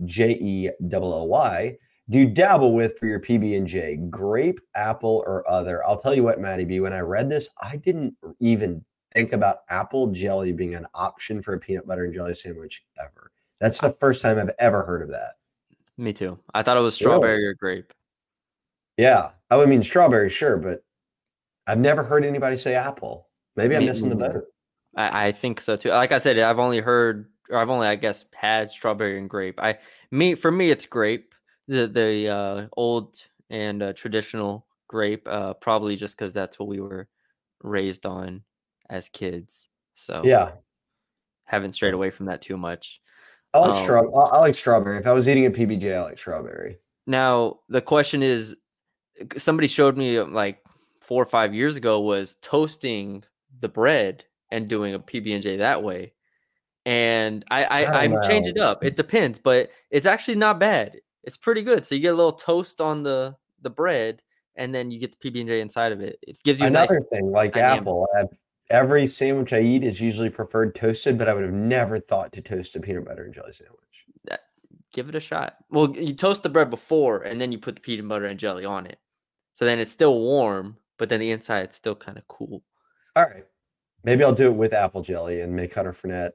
J 0.04 0.36
E 0.40 0.70
L 0.92 1.04
L 1.04 1.28
Y, 1.28 1.76
do 2.10 2.18
you 2.18 2.26
dabble 2.26 2.74
with 2.74 2.98
for 2.98 3.06
your 3.06 3.20
PB 3.20 3.56
and 3.56 3.66
J? 3.66 3.96
Grape, 3.96 4.60
apple, 4.74 5.22
or 5.26 5.48
other? 5.50 5.86
I'll 5.86 6.00
tell 6.00 6.14
you 6.14 6.24
what, 6.24 6.40
Matty 6.40 6.64
B. 6.64 6.80
When 6.80 6.92
I 6.92 7.00
read 7.00 7.30
this, 7.30 7.48
I 7.62 7.76
didn't 7.76 8.14
even 8.40 8.84
think 9.14 9.32
about 9.32 9.58
apple 9.68 10.08
jelly 10.08 10.52
being 10.52 10.74
an 10.74 10.86
option 10.94 11.42
for 11.42 11.54
a 11.54 11.58
peanut 11.58 11.86
butter 11.86 12.04
and 12.04 12.14
jelly 12.14 12.34
sandwich 12.34 12.84
ever. 12.98 13.30
That's 13.60 13.80
the 13.80 13.90
first 13.90 14.22
time 14.22 14.38
I've 14.38 14.50
ever 14.58 14.82
heard 14.84 15.02
of 15.02 15.10
that. 15.10 15.34
Me 15.98 16.12
too. 16.12 16.38
I 16.54 16.62
thought 16.62 16.76
it 16.76 16.80
was 16.80 17.00
Really? 17.00 17.12
strawberry 17.12 17.46
or 17.46 17.54
grape. 17.54 17.92
Yeah, 18.96 19.30
I 19.50 19.56
would 19.56 19.68
mean 19.68 19.82
strawberry, 19.82 20.30
sure, 20.30 20.56
but 20.56 20.84
I've 21.66 21.78
never 21.78 22.02
heard 22.02 22.24
anybody 22.24 22.56
say 22.56 22.74
apple. 22.74 23.28
Maybe 23.56 23.74
I'm 23.76 23.82
Me 23.82 23.86
missing 23.88 24.08
the 24.08 24.16
boat. 24.16 24.44
I, 24.96 25.28
I 25.28 25.32
think 25.32 25.60
so 25.60 25.76
too. 25.76 25.90
Like 25.90 26.12
I 26.12 26.18
said, 26.18 26.38
I've 26.38 26.58
only 26.58 26.80
heard, 26.80 27.30
or 27.50 27.58
I've 27.58 27.70
only, 27.70 27.86
I 27.86 27.94
guess, 27.94 28.24
had 28.34 28.70
strawberry 28.70 29.18
and 29.18 29.28
grape. 29.30 29.60
I 29.62 29.78
me 30.10 30.34
for 30.34 30.50
me, 30.50 30.70
it's 30.70 30.86
grape, 30.86 31.34
the 31.68 31.86
the 31.86 32.28
uh, 32.28 32.66
old 32.76 33.16
and 33.50 33.82
uh, 33.82 33.92
traditional 33.92 34.66
grape. 34.88 35.26
Uh, 35.28 35.54
probably 35.54 35.96
just 35.96 36.16
because 36.16 36.32
that's 36.32 36.58
what 36.58 36.68
we 36.68 36.80
were 36.80 37.08
raised 37.62 38.06
on 38.06 38.42
as 38.92 39.08
kids. 39.08 39.68
So 39.94 40.22
Yeah, 40.24 40.52
haven't 41.44 41.72
strayed 41.72 41.94
away 41.94 42.10
from 42.10 42.26
that 42.26 42.42
too 42.42 42.56
much. 42.56 43.00
I 43.54 43.58
like 43.58 43.74
Um, 43.74 43.82
straw. 43.82 44.24
I 44.24 44.36
I 44.36 44.38
like 44.38 44.54
strawberry. 44.54 44.98
If 44.98 45.06
I 45.06 45.12
was 45.12 45.28
eating 45.28 45.46
a 45.46 45.50
PBJ, 45.50 45.92
I 45.94 46.02
like 46.02 46.18
strawberry. 46.18 46.78
Now 47.06 47.60
the 47.68 47.80
question 47.80 48.22
is, 48.22 48.56
somebody 49.36 49.66
showed 49.66 49.96
me 49.96 50.18
uh, 50.18 50.26
like 50.26 50.62
four 51.00 51.22
or 51.22 51.26
five 51.26 51.52
years 51.52 51.76
ago 51.76 52.00
was 52.00 52.36
toasting 52.36 53.24
the 53.60 53.68
bread 53.68 54.24
and 54.50 54.68
doing 54.68 54.94
a 54.94 55.00
PB 55.00 55.34
and 55.34 55.42
J 55.42 55.56
that 55.56 55.82
way, 55.82 56.12
and 56.86 57.44
I 57.50 57.64
I, 57.64 57.84
I 57.84 58.02
I 58.04 58.28
change 58.28 58.46
it 58.46 58.58
up. 58.58 58.84
It 58.84 58.96
depends, 58.96 59.38
but 59.38 59.70
it's 59.90 60.06
actually 60.06 60.36
not 60.36 60.60
bad. 60.60 61.00
It's 61.24 61.36
pretty 61.36 61.62
good. 61.62 61.84
So 61.84 61.94
you 61.94 62.00
get 62.00 62.14
a 62.14 62.16
little 62.16 62.32
toast 62.32 62.80
on 62.80 63.02
the 63.02 63.36
the 63.60 63.70
bread, 63.70 64.22
and 64.56 64.74
then 64.74 64.90
you 64.90 64.98
get 64.98 65.18
the 65.18 65.30
PB 65.30 65.40
and 65.40 65.48
J 65.48 65.60
inside 65.60 65.92
of 65.92 66.00
it. 66.00 66.18
It 66.22 66.38
gives 66.44 66.60
you 66.60 66.66
a 66.66 66.70
nice. 66.70 66.90
Another 66.90 67.06
thing, 67.12 67.30
like 67.30 67.52
dynamic. 67.52 67.82
apple, 67.82 68.08
I've, 68.16 68.28
every 68.72 69.06
sandwich 69.06 69.52
I 69.52 69.60
eat 69.60 69.84
is 69.84 70.00
usually 70.00 70.30
preferred 70.30 70.74
toasted, 70.74 71.18
but 71.18 71.28
I 71.28 71.34
would 71.34 71.44
have 71.44 71.52
never 71.52 72.00
thought 72.00 72.32
to 72.32 72.42
toast 72.42 72.74
a 72.74 72.80
peanut 72.80 73.04
butter 73.04 73.24
and 73.24 73.34
jelly 73.34 73.52
sandwich. 73.52 73.78
Give 74.92 75.08
it 75.08 75.14
a 75.14 75.20
shot. 75.20 75.56
Well, 75.70 75.90
you 75.96 76.12
toast 76.12 76.42
the 76.42 76.50
bread 76.50 76.68
before, 76.68 77.22
and 77.22 77.40
then 77.40 77.50
you 77.50 77.58
put 77.58 77.76
the 77.76 77.80
peanut 77.80 78.06
butter 78.08 78.26
and 78.26 78.38
jelly 78.38 78.66
on 78.66 78.84
it. 78.84 78.98
So 79.54 79.64
then 79.64 79.78
it's 79.78 79.90
still 79.90 80.18
warm, 80.20 80.76
but 80.98 81.08
then 81.08 81.18
the 81.18 81.30
inside 81.30 81.60
inside's 81.60 81.76
still 81.76 81.94
kind 81.94 82.18
of 82.18 82.28
cool. 82.28 82.62
All 83.16 83.24
right. 83.24 83.44
Maybe 84.04 84.22
I'll 84.22 84.34
do 84.34 84.48
it 84.48 84.54
with 84.54 84.74
apple 84.74 85.00
jelly 85.00 85.40
and 85.40 85.56
make 85.56 85.72
Hunter 85.72 85.94
Fournette 85.94 86.32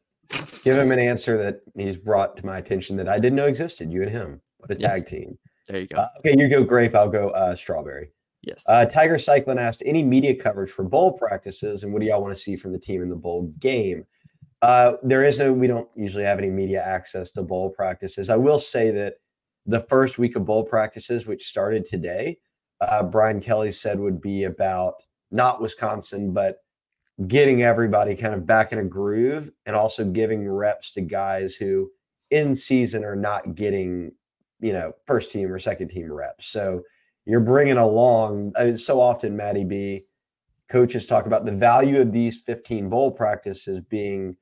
give 0.63 0.77
him 0.77 0.91
an 0.91 0.97
answer 0.99 1.37
that 1.37 1.61
he's 1.75 1.97
brought 1.97 2.35
to 2.37 2.45
my 2.45 2.57
attention 2.57 2.97
that 2.97 3.07
I 3.07 3.19
didn't 3.19 3.35
know 3.35 3.45
existed. 3.45 3.91
You 3.91 4.01
and 4.01 4.11
him. 4.11 4.41
What 4.57 4.71
a 4.71 4.79
Yes. 4.79 4.91
tag 5.01 5.07
team. 5.07 5.37
There 5.67 5.79
you 5.81 5.87
go. 5.87 5.97
Uh, 5.97 6.07
okay, 6.19 6.35
you 6.37 6.47
go 6.47 6.63
grape. 6.63 6.95
I'll 6.95 7.09
go 7.09 7.29
uh, 7.29 7.55
strawberry. 7.55 8.09
Yes. 8.47 8.63
Uh, 8.67 8.85
Tiger 8.85 9.19
Cyclone 9.19 9.59
asked 9.59 9.83
any 9.85 10.03
media 10.03 10.35
coverage 10.35 10.71
for 10.71 10.83
bowl 10.83 11.13
practices 11.13 11.83
and 11.83 11.93
what 11.93 12.01
do 12.01 12.07
y'all 12.07 12.21
want 12.21 12.35
to 12.35 12.41
see 12.41 12.55
from 12.55 12.71
the 12.71 12.79
team 12.79 13.01
in 13.01 13.09
the 13.09 13.15
bowl 13.15 13.53
game? 13.59 14.05
Uh, 14.61 14.93
there 15.03 15.23
is 15.23 15.37
no, 15.37 15.53
we 15.53 15.67
don't 15.67 15.89
usually 15.95 16.23
have 16.23 16.39
any 16.39 16.49
media 16.49 16.81
access 16.83 17.31
to 17.31 17.43
bowl 17.43 17.69
practices. 17.69 18.29
I 18.29 18.37
will 18.37 18.59
say 18.59 18.89
that 18.91 19.15
the 19.65 19.81
first 19.81 20.17
week 20.17 20.35
of 20.35 20.45
bowl 20.45 20.63
practices, 20.63 21.27
which 21.27 21.47
started 21.47 21.85
today, 21.85 22.39
uh, 22.81 23.03
Brian 23.03 23.39
Kelly 23.39 23.71
said 23.71 23.99
would 23.99 24.21
be 24.21 24.45
about 24.45 24.95
not 25.29 25.61
Wisconsin, 25.61 26.33
but 26.33 26.59
getting 27.27 27.63
everybody 27.63 28.15
kind 28.15 28.33
of 28.33 28.45
back 28.45 28.71
in 28.71 28.79
a 28.79 28.83
groove 28.83 29.51
and 29.65 29.75
also 29.75 30.05
giving 30.05 30.47
reps 30.47 30.91
to 30.91 31.01
guys 31.01 31.55
who 31.55 31.89
in 32.29 32.55
season 32.55 33.03
are 33.03 33.15
not 33.15 33.55
getting, 33.55 34.11
you 34.59 34.71
know, 34.73 34.93
first 35.05 35.31
team 35.31 35.51
or 35.51 35.59
second 35.59 35.89
team 35.89 36.11
reps. 36.11 36.47
So, 36.47 36.83
you're 37.27 37.39
bringing 37.41 37.77
along 37.77 38.53
I 38.55 38.65
mean, 38.65 38.77
so 38.77 38.99
often 38.99 39.35
Matty 39.35 39.65
B 39.65 40.05
coaches 40.69 41.05
talk 41.05 41.25
about 41.25 41.45
the 41.45 41.51
value 41.51 42.01
of 42.01 42.11
these 42.11 42.41
15 42.41 42.89
bowl 42.89 43.11
practices 43.11 43.81
being 43.89 44.35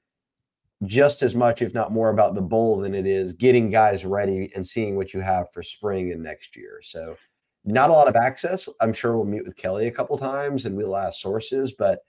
just 0.84 1.24
as 1.24 1.36
much 1.36 1.62
if 1.62 1.74
not 1.74 1.92
more 1.92 2.10
about 2.10 2.36
the 2.36 2.42
bowl 2.42 2.78
than 2.78 2.94
it 2.94 3.08
is 3.08 3.34
getting 3.34 3.72
guys 3.72 4.06
ready 4.06 4.52
and 4.56 4.66
seeing 4.66 4.96
what 4.96 5.14
you 5.14 5.20
have 5.20 5.52
for 5.52 5.64
spring 5.64 6.12
and 6.12 6.22
next 6.22 6.56
year. 6.56 6.80
So 6.84 7.16
not 7.64 7.90
a 7.90 7.94
lot 7.94 8.08
of 8.08 8.16
access. 8.16 8.70
I'm 8.80 8.94
sure 8.94 9.16
we'll 9.16 9.26
meet 9.26 9.46
with 9.46 9.58
kelly 9.58 9.88
a 9.88 9.92
couple 9.92 10.18
times 10.18 10.66
and 10.66 10.76
we'll 10.76 10.96
ask 10.96 11.20
sources 11.20 11.74
but 11.74 12.00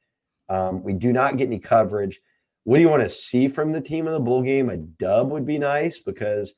um, 0.48 0.82
we 0.82 0.92
do 0.92 1.12
not 1.12 1.38
get 1.38 1.46
any 1.46 1.58
coverage. 1.58 2.20
What 2.64 2.76
do 2.76 2.82
you 2.82 2.88
want 2.88 3.02
to 3.02 3.08
see 3.08 3.48
from 3.48 3.72
the 3.72 3.80
team 3.80 4.06
in 4.06 4.12
the 4.12 4.20
bowl 4.20 4.42
game? 4.42 4.68
A 4.68 4.76
dub 4.76 5.30
would 5.30 5.46
be 5.46 5.58
nice 5.58 5.98
because 5.98 6.54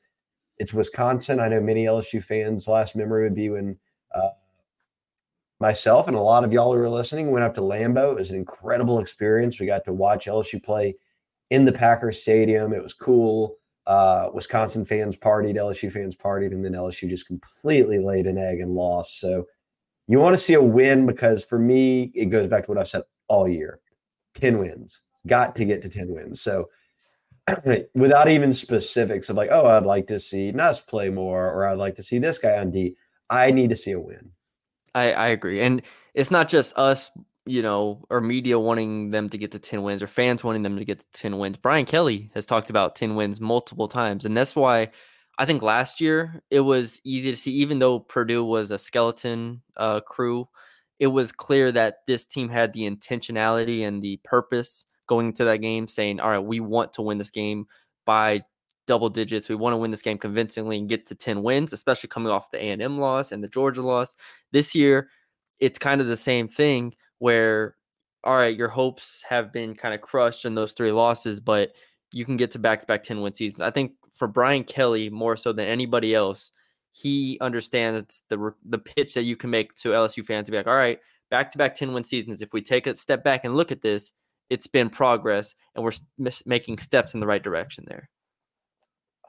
it's 0.57 0.73
wisconsin. 0.73 1.39
I 1.39 1.47
know 1.47 1.61
many 1.61 1.85
lsu 1.85 2.21
fans 2.21 2.67
last 2.67 2.95
memory 2.95 3.23
would 3.23 3.35
be 3.35 3.49
when 3.49 3.77
uh, 4.13 4.29
myself 5.59 6.07
and 6.07 6.15
a 6.15 6.21
lot 6.21 6.43
of 6.43 6.53
y'all 6.53 6.73
who 6.73 6.79
are 6.79 6.89
listening 6.89 7.31
went 7.31 7.43
up 7.43 7.53
to 7.55 7.61
Lambeau. 7.61 8.11
It 8.11 8.19
was 8.19 8.29
an 8.29 8.37
incredible 8.37 8.99
experience. 8.99 9.59
We 9.59 9.65
got 9.65 9.83
to 9.85 9.93
watch 9.93 10.25
LSU 10.25 10.63
play 10.63 10.95
in 11.49 11.65
the 11.65 11.71
Packers 11.71 12.21
Stadium. 12.21 12.73
It 12.73 12.83
was 12.83 12.93
cool. 12.93 13.57
Uh, 13.85 14.29
Wisconsin 14.33 14.85
fans 14.85 15.17
partied, 15.17 15.55
LSU 15.55 15.91
fans 15.91 16.15
partied, 16.15 16.51
and 16.51 16.63
then 16.63 16.73
LSU 16.73 17.09
just 17.09 17.27
completely 17.27 17.99
laid 17.99 18.27
an 18.27 18.37
egg 18.37 18.59
and 18.59 18.75
lost. 18.75 19.19
So 19.19 19.47
you 20.07 20.19
want 20.19 20.33
to 20.33 20.43
see 20.43 20.53
a 20.53 20.61
win 20.61 21.05
because 21.05 21.43
for 21.43 21.59
me, 21.59 22.11
it 22.13 22.25
goes 22.25 22.47
back 22.47 22.65
to 22.65 22.71
what 22.71 22.77
I've 22.77 22.87
said 22.87 23.03
all 23.27 23.47
year 23.47 23.79
10 24.35 24.59
wins. 24.59 25.01
Got 25.27 25.55
to 25.55 25.65
get 25.65 25.81
to 25.81 25.89
10 25.89 26.13
wins. 26.13 26.41
So 26.41 26.69
without 27.95 28.29
even 28.29 28.53
specifics 28.53 29.29
of 29.29 29.35
like, 29.35 29.49
oh, 29.51 29.65
I'd 29.65 29.85
like 29.85 30.07
to 30.07 30.19
see 30.19 30.51
Nuss 30.51 30.81
play 30.81 31.09
more, 31.09 31.51
or 31.51 31.67
I'd 31.67 31.77
like 31.77 31.95
to 31.95 32.03
see 32.03 32.19
this 32.19 32.37
guy 32.37 32.57
on 32.57 32.71
D, 32.71 32.95
I 33.29 33.51
need 33.51 33.69
to 33.69 33.75
see 33.75 33.91
a 33.91 33.99
win. 33.99 34.31
I, 34.95 35.11
I 35.13 35.27
agree. 35.27 35.61
And 35.61 35.81
it's 36.13 36.31
not 36.31 36.49
just 36.49 36.77
us, 36.77 37.11
you 37.45 37.61
know, 37.61 38.03
or 38.09 38.21
media 38.21 38.59
wanting 38.59 39.11
them 39.11 39.29
to 39.29 39.37
get 39.37 39.51
to 39.51 39.59
10 39.59 39.83
wins 39.83 40.01
or 40.03 40.07
fans 40.07 40.43
wanting 40.43 40.63
them 40.63 40.77
to 40.77 40.85
get 40.85 40.99
to 40.99 41.05
10 41.13 41.37
wins. 41.37 41.57
Brian 41.57 41.85
Kelly 41.85 42.29
has 42.33 42.45
talked 42.45 42.69
about 42.69 42.95
10 42.95 43.15
wins 43.15 43.39
multiple 43.39 43.87
times. 43.87 44.25
And 44.25 44.35
that's 44.35 44.55
why 44.55 44.89
I 45.37 45.45
think 45.45 45.61
last 45.61 46.01
year 46.01 46.41
it 46.49 46.61
was 46.61 46.99
easy 47.03 47.31
to 47.31 47.37
see, 47.37 47.51
even 47.51 47.79
though 47.79 47.99
Purdue 47.99 48.43
was 48.43 48.71
a 48.71 48.77
skeleton 48.79 49.61
uh, 49.77 50.01
crew, 50.01 50.47
it 50.99 51.07
was 51.07 51.31
clear 51.31 51.71
that 51.71 51.99
this 52.07 52.25
team 52.25 52.49
had 52.49 52.73
the 52.73 52.89
intentionality 52.89 53.87
and 53.87 54.01
the 54.01 54.19
purpose 54.23 54.85
going 55.07 55.27
into 55.27 55.45
that 55.45 55.57
game, 55.57 55.87
saying, 55.87 56.19
all 56.19 56.29
right, 56.29 56.39
we 56.39 56.59
want 56.59 56.93
to 56.93 57.01
win 57.01 57.17
this 57.17 57.31
game 57.31 57.67
by 58.05 58.43
double 58.89 59.09
digits. 59.09 59.47
We 59.47 59.53
want 59.53 59.73
to 59.73 59.77
win 59.77 59.91
this 59.91 60.01
game 60.01 60.17
convincingly 60.17 60.79
and 60.79 60.89
get 60.89 61.05
to 61.05 61.15
10 61.15 61.43
wins, 61.43 61.73
especially 61.73 62.09
coming 62.09 62.31
off 62.31 62.49
the 62.49 62.57
A&M 62.57 62.97
loss 62.97 63.31
and 63.31 63.43
the 63.43 63.47
Georgia 63.47 63.83
loss. 63.83 64.15
This 64.51 64.73
year, 64.73 65.09
it's 65.59 65.77
kind 65.77 66.01
of 66.01 66.07
the 66.07 66.17
same 66.17 66.47
thing 66.47 66.95
where, 67.19 67.75
all 68.23 68.35
right, 68.35 68.57
your 68.57 68.67
hopes 68.67 69.23
have 69.29 69.53
been 69.53 69.75
kind 69.75 69.93
of 69.93 70.01
crushed 70.01 70.43
in 70.43 70.55
those 70.55 70.71
three 70.71 70.91
losses, 70.91 71.39
but 71.39 71.73
you 72.11 72.25
can 72.25 72.35
get 72.35 72.49
to 72.51 72.59
back 72.59 72.81
to 72.81 72.87
back 72.87 73.03
10 73.03 73.21
win 73.21 73.31
seasons. 73.31 73.61
I 73.61 73.69
think 73.69 73.91
for 74.11 74.27
Brian 74.27 74.63
Kelly, 74.63 75.11
more 75.11 75.37
so 75.37 75.53
than 75.53 75.67
anybody 75.67 76.15
else, 76.15 76.51
he 76.91 77.37
understands 77.41 78.23
the 78.29 78.55
the 78.65 78.79
pitch 78.79 79.13
that 79.13 79.21
you 79.21 79.35
can 79.35 79.51
make 79.51 79.75
to 79.75 79.89
LSU 79.89 80.25
fans 80.25 80.47
to 80.47 80.51
be 80.51 80.57
like, 80.57 80.65
all 80.65 80.73
right, 80.73 80.97
back 81.29 81.51
to 81.51 81.59
back 81.59 81.75
10 81.75 81.93
win 81.93 82.03
seasons. 82.03 82.41
If 82.41 82.53
we 82.53 82.63
take 82.63 82.87
a 82.87 82.95
step 82.95 83.23
back 83.23 83.45
and 83.45 83.55
look 83.55 83.71
at 83.71 83.83
this, 83.83 84.13
it's 84.49 84.65
been 84.65 84.89
progress 84.89 85.53
and 85.75 85.83
we're 85.83 85.91
making 86.47 86.79
steps 86.79 87.13
in 87.13 87.19
the 87.19 87.27
right 87.27 87.43
direction 87.43 87.85
there. 87.87 88.09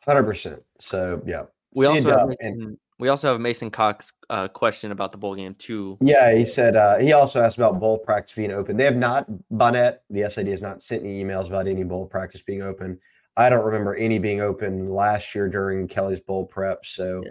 Hundred 0.07 0.25
percent. 0.25 0.63
So 0.79 1.23
yeah, 1.27 1.45
We 1.75 1.87
also 1.87 2.09
have 2.11 2.19
dub, 2.21 2.31
and- 2.41 2.57
Mason, 2.59 2.79
we 2.99 3.09
also 3.09 3.33
have 3.33 3.41
Mason 3.41 3.71
Cox 3.71 4.13
uh, 4.29 4.49
question 4.49 4.93
about 4.93 5.11
the 5.13 5.19
bowl 5.19 5.35
game 5.35 5.55
too. 5.55 5.97
yeah. 6.03 6.35
He 6.35 6.45
said 6.45 6.77
uh, 6.77 6.99
he 6.99 7.13
also 7.13 7.41
asked 7.43 7.57
about 7.57 7.81
bowl 7.81 7.99
practice 7.99 8.35
being 8.35 8.53
open. 8.53 8.77
They 8.77 8.85
have 8.85 8.97
not. 8.97 9.27
Bonnette, 9.53 9.99
the 10.11 10.29
SID, 10.29 10.49
has 10.49 10.63
not 10.63 10.83
sent 10.83 11.03
any 11.05 11.23
emails 11.25 11.47
about 11.49 11.67
any 11.67 11.83
bowl 11.85 12.07
practice 12.07 12.43
being 12.43 12.63
open. 12.63 12.99
I 13.37 13.49
don't 13.49 13.65
remember 13.65 13.95
any 13.95 14.19
being 14.19 14.41
open 14.43 14.91
last 14.91 15.35
year 15.35 15.49
during 15.49 15.89
Kelly's 15.89 16.21
bowl 16.21 16.45
prep. 16.45 16.85
So 16.85 17.23
Yeah. 17.25 17.31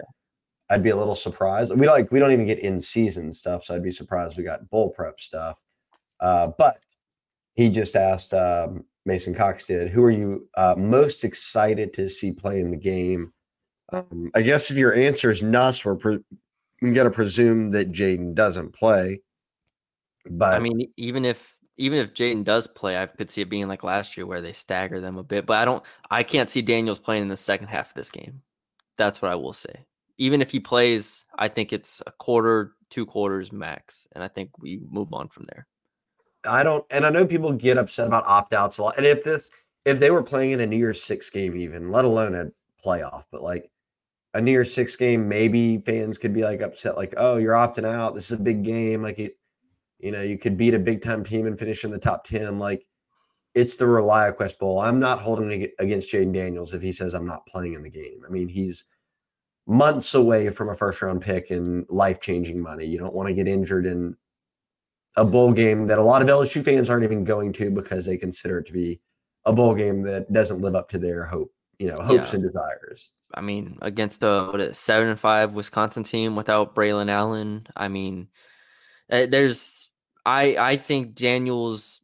I'd 0.70 0.82
be 0.82 0.90
a 0.90 0.96
little 0.96 1.14
surprised. 1.16 1.72
We 1.74 1.84
don't 1.86 1.94
like 1.94 2.10
we 2.12 2.18
don't 2.18 2.32
even 2.32 2.46
get 2.46 2.60
in 2.60 2.80
season 2.80 3.32
stuff, 3.32 3.64
so 3.64 3.74
I'd 3.74 3.82
be 3.82 3.90
surprised 3.92 4.36
we 4.38 4.44
got 4.44 4.68
bowl 4.70 4.90
prep 4.90 5.20
stuff. 5.20 5.58
Uh, 6.20 6.48
but 6.58 6.78
he 7.54 7.68
just 7.68 7.94
asked 7.96 8.32
um, 8.34 8.84
Mason 9.06 9.34
Cox 9.34 9.66
did, 9.66 9.90
who 9.90 10.04
are 10.04 10.10
you 10.10 10.48
uh, 10.56 10.74
most 10.76 11.24
excited 11.24 11.92
to 11.94 12.08
see 12.08 12.32
play 12.32 12.60
in 12.60 12.70
the 12.70 12.76
game? 12.76 13.32
Um, 13.92 14.30
I 14.34 14.42
guess 14.42 14.70
if 14.70 14.76
your 14.76 14.94
answer 14.94 15.30
is 15.30 15.42
Nuss, 15.42 15.84
we're 15.84 15.96
to 15.96 17.10
presume 17.10 17.70
that 17.72 17.92
Jayden 17.92 18.34
doesn't 18.34 18.72
play. 18.72 19.22
But 20.30 20.54
I 20.54 20.60
mean, 20.60 20.92
even 20.96 21.24
if 21.24 21.56
even 21.80 21.98
if 21.98 22.12
Jayden 22.12 22.44
does 22.44 22.66
play, 22.66 23.00
I 23.00 23.06
could 23.06 23.30
see 23.30 23.40
it 23.40 23.48
being 23.48 23.66
like 23.66 23.82
last 23.82 24.16
year 24.16 24.26
where 24.26 24.42
they 24.42 24.52
stagger 24.52 25.00
them 25.00 25.16
a 25.16 25.22
bit. 25.22 25.46
But 25.46 25.58
I 25.58 25.64
don't, 25.64 25.82
I 26.10 26.22
can't 26.22 26.50
see 26.50 26.60
Daniels 26.60 26.98
playing 26.98 27.22
in 27.22 27.28
the 27.28 27.38
second 27.38 27.68
half 27.68 27.88
of 27.88 27.94
this 27.94 28.10
game. 28.10 28.42
That's 28.98 29.22
what 29.22 29.30
I 29.30 29.34
will 29.34 29.54
say. 29.54 29.86
Even 30.18 30.42
if 30.42 30.50
he 30.50 30.60
plays, 30.60 31.24
I 31.38 31.48
think 31.48 31.72
it's 31.72 32.02
a 32.06 32.12
quarter, 32.12 32.72
two 32.90 33.06
quarters 33.06 33.50
max, 33.50 34.06
and 34.12 34.22
I 34.22 34.28
think 34.28 34.50
we 34.58 34.82
move 34.90 35.14
on 35.14 35.28
from 35.28 35.46
there. 35.48 35.66
I 36.44 36.62
don't, 36.62 36.84
and 36.90 37.04
I 37.04 37.10
know 37.10 37.26
people 37.26 37.52
get 37.52 37.78
upset 37.78 38.06
about 38.06 38.26
opt 38.26 38.54
outs 38.54 38.78
a 38.78 38.84
lot. 38.84 38.96
And 38.96 39.06
if 39.06 39.24
this, 39.24 39.50
if 39.84 39.98
they 39.98 40.10
were 40.10 40.22
playing 40.22 40.52
in 40.52 40.60
a 40.60 40.66
New 40.66 40.76
Year's 40.76 41.02
Six 41.02 41.30
game, 41.30 41.56
even 41.56 41.90
let 41.90 42.04
alone 42.04 42.34
a 42.34 42.50
playoff, 42.84 43.24
but 43.30 43.42
like 43.42 43.70
a 44.34 44.40
New 44.40 44.52
Year's 44.52 44.72
Six 44.72 44.96
game, 44.96 45.28
maybe 45.28 45.78
fans 45.78 46.18
could 46.18 46.32
be 46.32 46.42
like 46.42 46.62
upset, 46.62 46.96
like, 46.96 47.14
oh, 47.16 47.36
you're 47.36 47.54
opting 47.54 47.86
out. 47.86 48.14
This 48.14 48.26
is 48.26 48.32
a 48.32 48.38
big 48.38 48.62
game. 48.62 49.02
Like 49.02 49.18
it, 49.18 49.36
you 49.98 50.12
know, 50.12 50.22
you 50.22 50.38
could 50.38 50.56
beat 50.56 50.74
a 50.74 50.78
big 50.78 51.02
time 51.02 51.24
team 51.24 51.46
and 51.46 51.58
finish 51.58 51.84
in 51.84 51.90
the 51.90 51.98
top 51.98 52.24
10. 52.26 52.58
Like 52.58 52.86
it's 53.54 53.76
the 53.76 53.84
ReliaQuest 53.84 54.58
Bowl. 54.58 54.80
I'm 54.80 55.00
not 55.00 55.20
holding 55.20 55.68
against 55.78 56.10
Jayden 56.10 56.32
Daniels 56.32 56.72
if 56.72 56.82
he 56.82 56.92
says 56.92 57.14
I'm 57.14 57.26
not 57.26 57.46
playing 57.46 57.74
in 57.74 57.82
the 57.82 57.90
game. 57.90 58.22
I 58.26 58.30
mean, 58.30 58.48
he's 58.48 58.84
months 59.66 60.14
away 60.14 60.50
from 60.50 60.68
a 60.68 60.74
first 60.74 61.02
round 61.02 61.20
pick 61.20 61.50
and 61.50 61.86
life 61.88 62.20
changing 62.20 62.60
money. 62.60 62.86
You 62.86 62.98
don't 62.98 63.14
want 63.14 63.28
to 63.28 63.34
get 63.34 63.48
injured 63.48 63.86
in 63.86 64.16
a 65.16 65.24
bowl 65.24 65.52
game 65.52 65.86
that 65.86 65.98
a 65.98 66.02
lot 66.02 66.22
of 66.22 66.28
LSU 66.28 66.64
fans 66.64 66.88
aren't 66.88 67.04
even 67.04 67.24
going 67.24 67.52
to 67.54 67.70
because 67.70 68.06
they 68.06 68.16
consider 68.16 68.58
it 68.58 68.66
to 68.66 68.72
be 68.72 69.00
a 69.44 69.52
bowl 69.52 69.74
game 69.74 70.02
that 70.02 70.32
doesn't 70.32 70.60
live 70.60 70.74
up 70.74 70.88
to 70.90 70.98
their 70.98 71.24
hope, 71.24 71.52
you 71.78 71.88
know, 71.88 71.96
hopes 71.96 72.32
yeah. 72.32 72.36
and 72.36 72.42
desires. 72.42 73.12
I 73.34 73.40
mean, 73.40 73.78
against 73.82 74.22
a 74.22 74.48
what 74.50 74.60
is 74.60 74.78
seven 74.78 75.08
and 75.08 75.18
five 75.18 75.52
Wisconsin 75.52 76.02
team 76.02 76.36
without 76.36 76.74
Braylon 76.74 77.10
Allen. 77.10 77.66
I 77.76 77.88
mean, 77.88 78.28
eh, 79.10 79.26
there's 79.26 79.88
I 80.26 80.56
I 80.58 80.76
think 80.76 81.14
Daniels, 81.14 82.00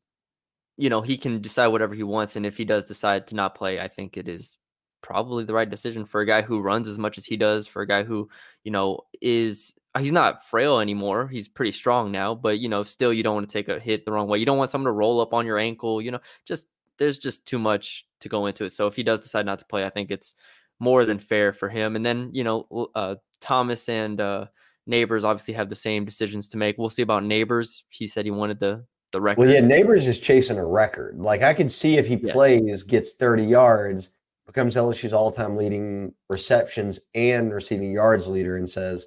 you 0.76 0.88
know, 0.90 1.00
he 1.00 1.16
can 1.16 1.40
decide 1.40 1.68
whatever 1.68 1.94
he 1.94 2.02
wants, 2.02 2.36
and 2.36 2.46
if 2.46 2.56
he 2.56 2.64
does 2.64 2.84
decide 2.84 3.26
to 3.28 3.34
not 3.34 3.54
play, 3.54 3.80
I 3.80 3.88
think 3.88 4.16
it 4.16 4.28
is 4.28 4.56
probably 5.02 5.44
the 5.44 5.54
right 5.54 5.70
decision 5.70 6.04
for 6.04 6.20
a 6.20 6.26
guy 6.26 6.42
who 6.42 6.60
runs 6.60 6.88
as 6.88 6.98
much 6.98 7.18
as 7.18 7.24
he 7.24 7.36
does, 7.36 7.66
for 7.66 7.82
a 7.82 7.86
guy 7.86 8.02
who 8.02 8.28
you 8.64 8.70
know 8.70 9.00
is 9.20 9.74
he's 9.98 10.12
not 10.12 10.44
frail 10.44 10.80
anymore. 10.80 11.28
He's 11.28 11.48
pretty 11.48 11.72
strong 11.72 12.10
now, 12.10 12.34
but 12.34 12.58
you 12.58 12.68
know, 12.68 12.82
still 12.82 13.12
you 13.12 13.22
don't 13.22 13.34
want 13.34 13.48
to 13.48 13.52
take 13.52 13.68
a 13.68 13.78
hit 13.78 14.04
the 14.04 14.12
wrong 14.12 14.28
way. 14.28 14.38
You 14.38 14.46
don't 14.46 14.58
want 14.58 14.70
someone 14.70 14.86
to 14.86 14.92
roll 14.92 15.20
up 15.20 15.32
on 15.32 15.46
your 15.46 15.58
ankle. 15.58 16.00
You 16.00 16.12
know, 16.12 16.20
just 16.44 16.66
there's 16.98 17.18
just 17.18 17.46
too 17.46 17.58
much 17.58 18.06
to 18.20 18.28
go 18.28 18.46
into 18.46 18.64
it. 18.64 18.70
So 18.70 18.86
if 18.86 18.96
he 18.96 19.02
does 19.02 19.20
decide 19.20 19.46
not 19.46 19.58
to 19.58 19.64
play, 19.66 19.84
I 19.84 19.90
think 19.90 20.10
it's 20.10 20.34
more 20.78 21.04
than 21.04 21.18
fair 21.18 21.52
for 21.52 21.68
him. 21.68 21.96
And 21.96 22.04
then 22.04 22.30
you 22.32 22.44
know, 22.44 22.90
uh, 22.94 23.16
Thomas 23.40 23.88
and 23.88 24.20
uh, 24.20 24.46
Nabers 24.88 25.24
obviously 25.24 25.54
have 25.54 25.68
the 25.68 25.76
same 25.76 26.04
decisions 26.04 26.48
to 26.48 26.56
make. 26.56 26.78
We'll 26.78 26.90
see 26.90 27.02
about 27.02 27.22
Nabers. 27.22 27.82
He 27.88 28.06
said 28.06 28.24
he 28.24 28.30
wanted 28.30 28.60
the 28.60 28.84
the 29.12 29.20
record. 29.20 29.40
Well, 29.40 29.50
yeah, 29.50 29.60
Nabers 29.60 30.06
is 30.08 30.18
chasing 30.18 30.58
a 30.58 30.66
record. 30.66 31.18
Like 31.18 31.42
I 31.42 31.54
can 31.54 31.68
see 31.68 31.96
if 31.96 32.06
he 32.06 32.16
yeah. 32.16 32.32
plays, 32.32 32.82
gets 32.82 33.12
30 33.12 33.44
yards, 33.44 34.10
becomes 34.46 34.76
LSU's 34.76 35.12
all-time 35.12 35.56
leading 35.56 36.12
receptions 36.28 37.00
and 37.14 37.52
receiving 37.52 37.92
yards 37.92 38.26
leader, 38.26 38.56
and 38.56 38.68
says, 38.68 39.06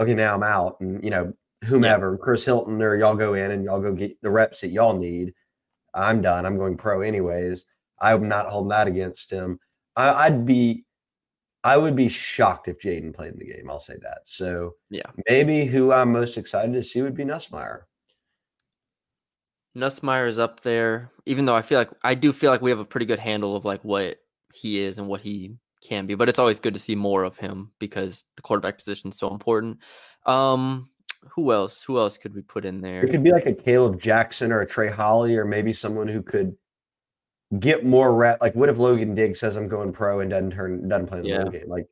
"Okay, 0.00 0.14
now 0.14 0.34
I'm 0.34 0.42
out." 0.42 0.80
And 0.80 1.02
you 1.04 1.10
know, 1.10 1.32
whomever, 1.64 2.12
yeah. 2.12 2.24
Chris 2.24 2.44
Hilton, 2.44 2.80
or 2.82 2.96
y'all 2.96 3.14
go 3.14 3.34
in 3.34 3.50
and 3.50 3.64
y'all 3.64 3.80
go 3.80 3.92
get 3.92 4.20
the 4.22 4.30
reps 4.30 4.62
that 4.62 4.70
y'all 4.70 4.98
need. 4.98 5.34
I'm 5.94 6.22
done. 6.22 6.46
I'm 6.46 6.56
going 6.56 6.76
pro 6.76 7.02
anyways. 7.02 7.66
I'm 8.00 8.28
not 8.28 8.46
holding 8.46 8.70
that 8.70 8.86
against 8.86 9.30
him. 9.30 9.58
I, 9.96 10.26
I'd 10.26 10.46
be 10.46 10.84
I 11.62 11.76
would 11.76 11.94
be 11.94 12.08
shocked 12.08 12.68
if 12.68 12.78
Jayden 12.78 13.14
played 13.14 13.34
in 13.34 13.38
the 13.38 13.52
game. 13.52 13.70
I'll 13.70 13.80
say 13.80 13.96
that. 14.02 14.20
So 14.24 14.76
yeah, 14.88 15.10
maybe 15.28 15.66
who 15.66 15.92
I'm 15.92 16.12
most 16.12 16.38
excited 16.38 16.72
to 16.72 16.82
see 16.82 17.02
would 17.02 17.14
be 17.14 17.24
Nussmeier. 17.24 17.82
Nussmeier 19.76 20.26
is 20.26 20.38
up 20.38 20.60
there, 20.60 21.10
even 21.26 21.44
though 21.44 21.54
I 21.54 21.62
feel 21.62 21.78
like 21.78 21.90
I 22.02 22.14
do 22.14 22.32
feel 22.32 22.50
like 22.50 22.62
we 22.62 22.70
have 22.70 22.78
a 22.78 22.84
pretty 22.84 23.06
good 23.06 23.20
handle 23.20 23.54
of 23.54 23.64
like 23.64 23.84
what 23.84 24.18
he 24.52 24.80
is 24.80 24.98
and 24.98 25.06
what 25.06 25.20
he 25.20 25.56
can 25.80 26.06
be. 26.06 26.14
But 26.14 26.28
it's 26.28 26.38
always 26.38 26.60
good 26.60 26.74
to 26.74 26.80
see 26.80 26.94
more 26.94 27.24
of 27.24 27.36
him 27.36 27.70
because 27.78 28.24
the 28.36 28.42
quarterback 28.42 28.78
position 28.78 29.10
is 29.10 29.18
so 29.18 29.30
important. 29.30 29.78
Um, 30.26 30.90
who 31.28 31.52
else? 31.52 31.82
Who 31.82 31.98
else 31.98 32.18
could 32.18 32.34
we 32.34 32.42
put 32.42 32.64
in 32.64 32.80
there? 32.80 33.04
It 33.04 33.10
could 33.10 33.24
be 33.24 33.32
like 33.32 33.46
a 33.46 33.52
Kaleb 33.52 33.98
Jackson 33.98 34.52
or 34.52 34.60
a 34.60 34.66
Trey 34.66 34.88
Holly, 34.88 35.36
or 35.36 35.44
maybe 35.44 35.72
someone 35.72 36.08
who 36.08 36.22
could 36.22 36.56
get 37.58 37.84
more 37.84 38.14
rep. 38.14 38.40
Like, 38.40 38.54
what 38.54 38.68
if 38.68 38.78
Logan 38.78 39.14
Diggs 39.14 39.40
says 39.40 39.56
I'm 39.56 39.68
going 39.68 39.92
pro 39.92 40.20
and 40.20 40.30
doesn't 40.30 40.52
turn 40.52 40.88
doesn't 40.88 41.06
play 41.06 41.20
the 41.20 41.28
yeah. 41.28 41.44
game? 41.44 41.68
Like, 41.68 41.86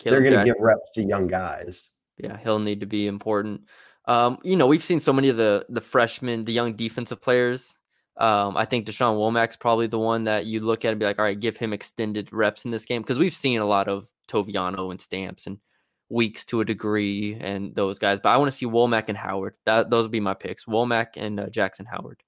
Kaleb 0.00 0.10
they're 0.10 0.22
going 0.22 0.38
to 0.38 0.44
give 0.44 0.56
reps 0.58 0.90
to 0.94 1.02
young 1.02 1.26
guys. 1.26 1.90
Yeah, 2.18 2.36
he'll 2.36 2.58
need 2.58 2.80
to 2.80 2.86
be 2.86 3.06
important. 3.06 3.62
Um, 4.06 4.38
you 4.42 4.56
know, 4.56 4.66
we've 4.66 4.82
seen 4.82 5.00
so 5.00 5.12
many 5.12 5.28
of 5.28 5.36
the 5.36 5.66
the 5.68 5.80
freshmen, 5.80 6.44
the 6.44 6.52
young 6.52 6.74
defensive 6.74 7.20
players. 7.20 7.76
Um, 8.20 8.54
I 8.56 8.66
think 8.66 8.86
Dashawn 8.86 9.16
Womack's 9.16 9.56
probably 9.56 9.86
the 9.86 9.98
one 9.98 10.24
that 10.24 10.44
you 10.44 10.60
look 10.60 10.84
at 10.84 10.90
and 10.90 11.00
be 11.00 11.06
like, 11.06 11.18
all 11.18 11.24
right, 11.24 11.40
give 11.40 11.56
him 11.56 11.72
extended 11.72 12.30
reps 12.32 12.66
in 12.66 12.70
this 12.70 12.84
game 12.84 13.00
because 13.00 13.18
we've 13.18 13.34
seen 13.34 13.60
a 13.60 13.66
lot 13.66 13.88
of 13.88 14.10
Toviano 14.28 14.90
and 14.90 15.00
Stamps 15.00 15.46
and 15.46 15.58
Weeks 16.10 16.44
to 16.46 16.60
a 16.60 16.64
degree 16.64 17.38
and 17.40 17.74
those 17.74 17.98
guys. 17.98 18.20
But 18.20 18.30
I 18.30 18.36
want 18.36 18.50
to 18.50 18.56
see 18.56 18.66
Womack 18.66 19.04
and 19.08 19.16
Howard. 19.16 19.56
That 19.64 19.90
those 19.90 20.04
would 20.04 20.10
be 20.10 20.20
my 20.20 20.34
picks: 20.34 20.64
Womack 20.64 21.10
and 21.16 21.38
uh, 21.38 21.48
Jackson 21.48 21.86
Howard. 21.86 22.20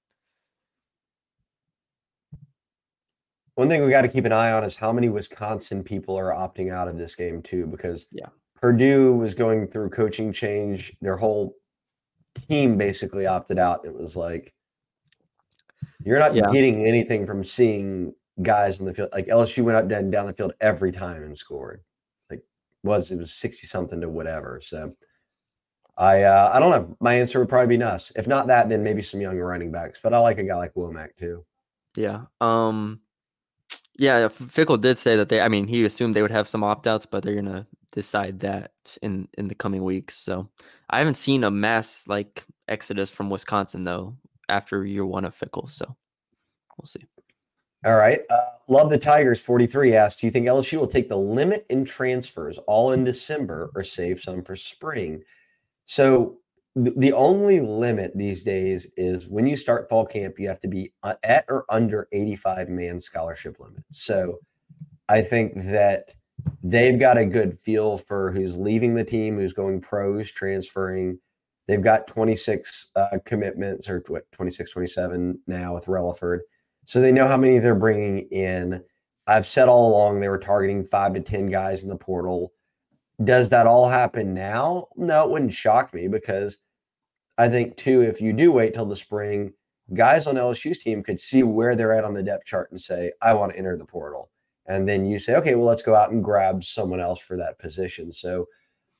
One 3.55 3.69
thing 3.69 3.83
we 3.83 3.91
got 3.91 4.01
to 4.01 4.07
keep 4.07 4.25
an 4.25 4.31
eye 4.31 4.51
on 4.51 4.63
is 4.63 4.75
how 4.75 4.91
many 4.91 5.09
Wisconsin 5.09 5.83
people 5.83 6.17
are 6.17 6.31
opting 6.31 6.73
out 6.73 6.87
of 6.87 6.97
this 6.97 7.13
game 7.13 7.41
too, 7.43 7.67
because 7.67 8.07
yeah, 8.11 8.29
Purdue 8.55 9.13
was 9.13 9.35
going 9.35 9.67
through 9.67 9.89
coaching 9.89 10.31
change. 10.31 10.95
Their 11.01 11.17
whole 11.17 11.53
team 12.47 12.77
basically 12.77 13.27
opted 13.27 13.59
out. 13.59 13.85
It 13.85 13.93
was 13.93 14.15
like 14.15 14.53
you're 16.05 16.19
not 16.19 16.35
yeah. 16.35 16.51
getting 16.51 16.85
anything 16.85 17.25
from 17.25 17.43
seeing 17.43 18.13
guys 18.41 18.79
in 18.79 18.85
the 18.85 18.93
field. 18.93 19.09
Like 19.13 19.27
LSU 19.27 19.63
went 19.63 19.77
up 19.77 19.91
and 19.91 20.11
down 20.11 20.27
the 20.27 20.33
field 20.33 20.53
every 20.61 20.91
time 20.91 21.23
and 21.23 21.37
scored. 21.37 21.81
Like 22.29 22.43
was 22.83 23.11
it 23.11 23.17
was 23.17 23.33
sixty 23.33 23.67
something 23.67 24.01
to 24.01 24.09
whatever. 24.09 24.59
So 24.61 24.93
I 25.97 26.23
uh, 26.23 26.51
I 26.53 26.59
don't 26.59 26.71
know. 26.71 26.97
My 26.99 27.13
answer 27.15 27.39
would 27.39 27.49
probably 27.49 27.67
be 27.67 27.77
Nuss. 27.77 28.11
If 28.15 28.27
not 28.27 28.47
that, 28.47 28.69
then 28.69 28.83
maybe 28.83 29.01
some 29.01 29.21
young 29.21 29.37
running 29.37 29.71
backs. 29.71 29.99
But 30.01 30.13
I 30.13 30.19
like 30.19 30.39
a 30.39 30.43
guy 30.43 30.55
like 30.55 30.73
Womack 30.73 31.15
too. 31.17 31.45
Yeah. 31.95 32.23
Um 32.41 33.01
yeah, 33.99 34.27
Fickell 34.27 34.81
did 34.81 34.97
say 34.97 35.15
that 35.17 35.29
they. 35.29 35.39
I 35.39 35.47
mean, 35.49 35.67
he 35.67 35.85
assumed 35.85 36.15
they 36.15 36.23
would 36.23 36.31
have 36.31 36.49
some 36.49 36.63
opt 36.63 36.87
outs, 36.87 37.05
but 37.05 37.21
they're 37.21 37.35
gonna 37.35 37.67
decide 37.91 38.39
that 38.39 38.71
in 39.03 39.27
in 39.37 39.47
the 39.47 39.55
coming 39.55 39.83
weeks. 39.83 40.17
So 40.17 40.49
I 40.89 40.97
haven't 40.97 41.13
seen 41.13 41.43
a 41.43 41.51
mass 41.51 42.03
like 42.07 42.43
exodus 42.67 43.11
from 43.11 43.29
Wisconsin 43.29 43.83
though 43.83 44.17
after 44.49 44.85
year 44.85 45.05
one 45.05 45.25
of 45.25 45.37
Fickell. 45.37 45.69
So 45.69 45.95
we'll 46.77 46.85
see. 46.85 47.05
All 47.85 47.95
right. 47.95 48.21
Uh, 48.29 48.39
Love 48.69 48.89
the 48.89 48.97
Tigers 48.97 49.41
43 49.41 49.93
asked, 49.93 50.21
Do 50.21 50.27
you 50.27 50.31
think 50.31 50.47
LSU 50.47 50.79
will 50.79 50.87
take 50.87 51.09
the 51.09 51.17
limit 51.17 51.65
in 51.69 51.83
transfers 51.83 52.57
all 52.59 52.93
in 52.93 53.03
December 53.03 53.71
or 53.75 53.83
save 53.83 54.21
some 54.21 54.41
for 54.41 54.55
spring? 54.55 55.21
So 55.85 56.37
the 56.75 57.13
only 57.13 57.59
limit 57.59 58.13
these 58.15 58.41
days 58.41 58.87
is 58.97 59.27
when 59.27 59.45
you 59.45 59.55
start 59.55 59.89
fall 59.89 60.05
camp, 60.05 60.39
you 60.39 60.47
have 60.47 60.61
to 60.61 60.67
be 60.67 60.91
uh, 61.03 61.15
at 61.23 61.45
or 61.49 61.65
under 61.69 62.07
85 62.11 62.69
man 62.69 62.99
scholarship 62.99 63.59
limit. 63.59 63.83
So 63.91 64.39
I 65.09 65.21
think 65.21 65.53
that 65.55 66.15
they've 66.63 66.99
got 66.99 67.17
a 67.17 67.25
good 67.25 67.57
feel 67.57 67.97
for 67.97 68.31
who's 68.31 68.55
leaving 68.55 68.95
the 68.95 69.03
team, 69.03 69.37
who's 69.37 69.53
going 69.53 69.81
pros, 69.81 70.31
transferring. 70.31 71.19
They've 71.67 71.81
got 71.81 72.07
26 72.07 72.91
uh, 72.95 73.17
commitments 73.25 73.89
or 73.89 74.01
26, 74.01 74.71
27 74.71 75.39
now 75.47 75.73
with 75.73 75.85
Relaford. 75.85 76.39
So 76.85 76.99
they 76.99 77.11
know 77.11 77.27
how 77.27 77.37
many 77.37 77.59
they're 77.59 77.75
bringing 77.75 78.27
in. 78.31 78.83
I've 79.27 79.47
said 79.47 79.69
all 79.69 79.89
along 79.89 80.19
they 80.19 80.29
were 80.29 80.37
targeting 80.37 80.83
five 80.83 81.13
to 81.13 81.21
10 81.21 81.47
guys 81.47 81.83
in 81.83 81.89
the 81.89 81.95
portal. 81.95 82.51
Does 83.23 83.49
that 83.49 83.67
all 83.67 83.87
happen 83.87 84.33
now? 84.33 84.87
No, 84.97 85.23
it 85.23 85.31
wouldn't 85.31 85.53
shock 85.53 85.93
me 85.93 86.09
because 86.09 86.57
I 87.37 87.47
think 87.47 87.77
too, 87.77 88.01
if 88.01 88.19
you 88.19 88.33
do 88.33 88.51
wait 88.51 88.73
till 88.73 88.85
the 88.85 88.95
spring, 88.95 89.53
guys 89.93 90.27
on 90.27 90.35
LSU's 90.35 90.79
team 90.79 91.03
could 91.03 91.19
see 91.19 91.43
where 91.43 91.75
they're 91.75 91.93
at 91.93 92.03
on 92.03 92.13
the 92.13 92.23
depth 92.23 92.45
chart 92.45 92.71
and 92.71 92.81
say, 92.81 93.11
I 93.21 93.33
want 93.33 93.53
to 93.53 93.57
enter 93.57 93.77
the 93.77 93.85
portal. 93.85 94.29
And 94.65 94.87
then 94.87 95.05
you 95.05 95.19
say, 95.19 95.35
okay, 95.35 95.55
well, 95.55 95.67
let's 95.67 95.83
go 95.83 95.95
out 95.95 96.11
and 96.11 96.23
grab 96.23 96.63
someone 96.63 96.99
else 96.99 97.19
for 97.19 97.37
that 97.37 97.59
position. 97.59 98.11
So 98.11 98.47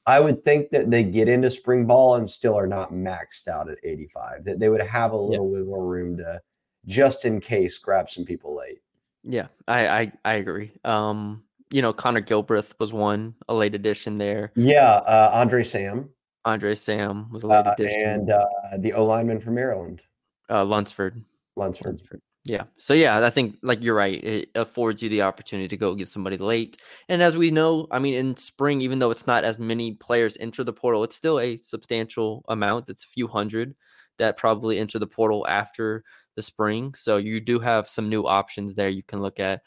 I 0.05 0.19
would 0.19 0.43
think 0.43 0.69
that 0.71 0.91
they 0.91 1.03
get 1.03 1.29
into 1.29 1.49
spring 1.49 1.85
ball 1.85 2.15
and 2.15 2.29
still 2.29 2.57
are 2.57 2.67
not 2.67 2.91
maxed 2.91 3.47
out 3.47 3.69
at 3.69 3.77
85, 3.83 4.43
that 4.45 4.59
they 4.59 4.69
would 4.69 4.81
have 4.81 5.11
a 5.13 5.17
little 5.17 5.45
yeah. 5.45 5.59
wiggle 5.59 5.81
room 5.81 6.17
to 6.17 6.41
just 6.85 7.25
in 7.25 7.39
case 7.39 7.77
grab 7.77 8.09
some 8.09 8.25
people 8.25 8.55
late. 8.55 8.81
Yeah, 9.23 9.47
I, 9.67 9.87
I, 9.87 10.11
I 10.25 10.33
agree. 10.33 10.71
Um, 10.83 11.43
you 11.71 11.81
know, 11.81 11.93
Connor 11.93 12.21
Gilbreth 12.21 12.73
was 12.79 12.91
one, 12.91 13.33
a 13.47 13.53
late 13.53 13.73
addition 13.73 14.17
there. 14.17 14.51
Yeah, 14.55 14.95
uh, 14.95 15.31
Andre 15.33 15.63
Sam. 15.63 16.09
Andre 16.45 16.75
Sam 16.75 17.31
was 17.31 17.43
a 17.43 17.47
late 17.47 17.65
uh, 17.65 17.73
addition. 17.77 18.01
and 18.01 18.31
uh, 18.31 18.45
the 18.79 18.91
O 18.93 19.05
lineman 19.05 19.39
from 19.39 19.55
Maryland, 19.55 20.01
uh, 20.49 20.65
Lunsford. 20.65 21.23
Lunsford. 21.55 22.01
Lunsford. 22.01 22.21
Yeah. 22.45 22.63
So 22.77 22.93
yeah, 22.93 23.25
I 23.25 23.29
think 23.29 23.57
like 23.61 23.81
you're 23.81 23.95
right. 23.95 24.21
It 24.21 24.49
affords 24.55 25.01
you 25.01 25.07
the 25.07 25.21
opportunity 25.21 25.69
to 25.69 25.77
go 25.77 25.95
get 25.95 26.09
somebody 26.09 26.37
late. 26.37 26.77
And 27.07 27.23
as 27.23 27.37
we 27.37 27.51
know, 27.51 27.87
I 27.89 27.99
mean, 27.99 28.15
in 28.15 28.35
spring, 28.35 28.81
even 28.81 28.99
though 28.99 29.11
it's 29.11 29.25
not 29.25 29.45
as 29.45 29.59
many 29.59 29.93
players 29.93 30.35
enter 30.41 30.63
the 30.65 30.73
portal, 30.73 31.05
it's 31.05 31.15
still 31.15 31.39
a 31.39 31.55
substantial 31.57 32.43
amount. 32.49 32.89
It's 32.89 33.05
a 33.05 33.07
few 33.07 33.27
hundred 33.27 33.75
that 34.17 34.35
probably 34.35 34.77
enter 34.77 34.99
the 34.99 35.07
portal 35.07 35.45
after 35.47 36.03
the 36.35 36.41
spring. 36.41 36.93
So 36.95 37.15
you 37.15 37.39
do 37.39 37.59
have 37.59 37.87
some 37.87 38.09
new 38.09 38.23
options 38.27 38.75
there 38.75 38.89
you 38.89 39.03
can 39.03 39.21
look 39.21 39.39
at. 39.39 39.61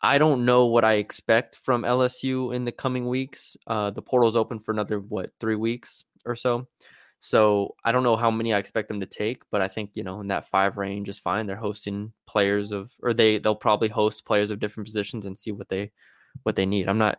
I 0.00 0.16
don't 0.16 0.46
know 0.46 0.66
what 0.66 0.84
I 0.84 0.94
expect 0.94 1.56
from 1.56 1.82
LSU 1.82 2.54
in 2.54 2.64
the 2.64 2.72
coming 2.72 3.08
weeks. 3.08 3.56
Uh, 3.66 3.90
the 3.90 4.02
portal's 4.02 4.36
open 4.36 4.58
for 4.58 4.72
another 4.72 5.00
what 5.00 5.32
three 5.38 5.56
weeks 5.56 6.04
or 6.24 6.34
so. 6.34 6.66
So 7.20 7.74
I 7.84 7.92
don't 7.92 8.02
know 8.02 8.16
how 8.16 8.30
many 8.30 8.52
I 8.52 8.58
expect 8.58 8.88
them 8.88 9.00
to 9.00 9.06
take, 9.06 9.42
but 9.50 9.62
I 9.62 9.68
think 9.68 9.90
you 9.94 10.04
know 10.04 10.20
in 10.20 10.28
that 10.28 10.48
five 10.48 10.76
range 10.76 11.08
is 11.08 11.18
fine. 11.18 11.46
They're 11.46 11.56
hosting 11.56 12.12
players 12.26 12.72
of, 12.72 12.92
or 13.02 13.14
they 13.14 13.38
they'll 13.38 13.54
probably 13.54 13.88
host 13.88 14.26
players 14.26 14.50
of 14.50 14.60
different 14.60 14.86
positions 14.86 15.24
and 15.24 15.36
see 15.36 15.52
what 15.52 15.68
they 15.68 15.90
what 16.42 16.56
they 16.56 16.66
need. 16.66 16.88
I'm 16.88 16.98
not. 16.98 17.18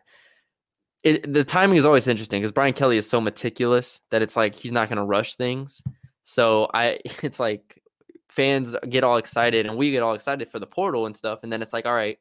It, 1.03 1.31
the 1.31 1.43
timing 1.43 1.77
is 1.77 1.85
always 1.85 2.07
interesting 2.07 2.41
because 2.41 2.51
Brian 2.51 2.73
Kelly 2.73 2.97
is 2.97 3.09
so 3.09 3.21
meticulous 3.21 4.01
that 4.11 4.21
it's 4.21 4.35
like 4.35 4.55
he's 4.55 4.71
not 4.71 4.89
going 4.89 4.97
to 4.97 5.05
rush 5.05 5.35
things. 5.35 5.81
So 6.23 6.69
I, 6.73 6.99
it's 7.23 7.39
like 7.39 7.81
fans 8.29 8.75
get 8.89 9.03
all 9.03 9.17
excited 9.17 9.65
and 9.65 9.77
we 9.77 9.91
get 9.91 10.03
all 10.03 10.13
excited 10.13 10.49
for 10.49 10.59
the 10.59 10.67
portal 10.67 11.05
and 11.05 11.15
stuff, 11.15 11.39
and 11.43 11.51
then 11.51 11.61
it's 11.61 11.73
like, 11.73 11.85
all 11.85 11.93
right, 11.93 12.17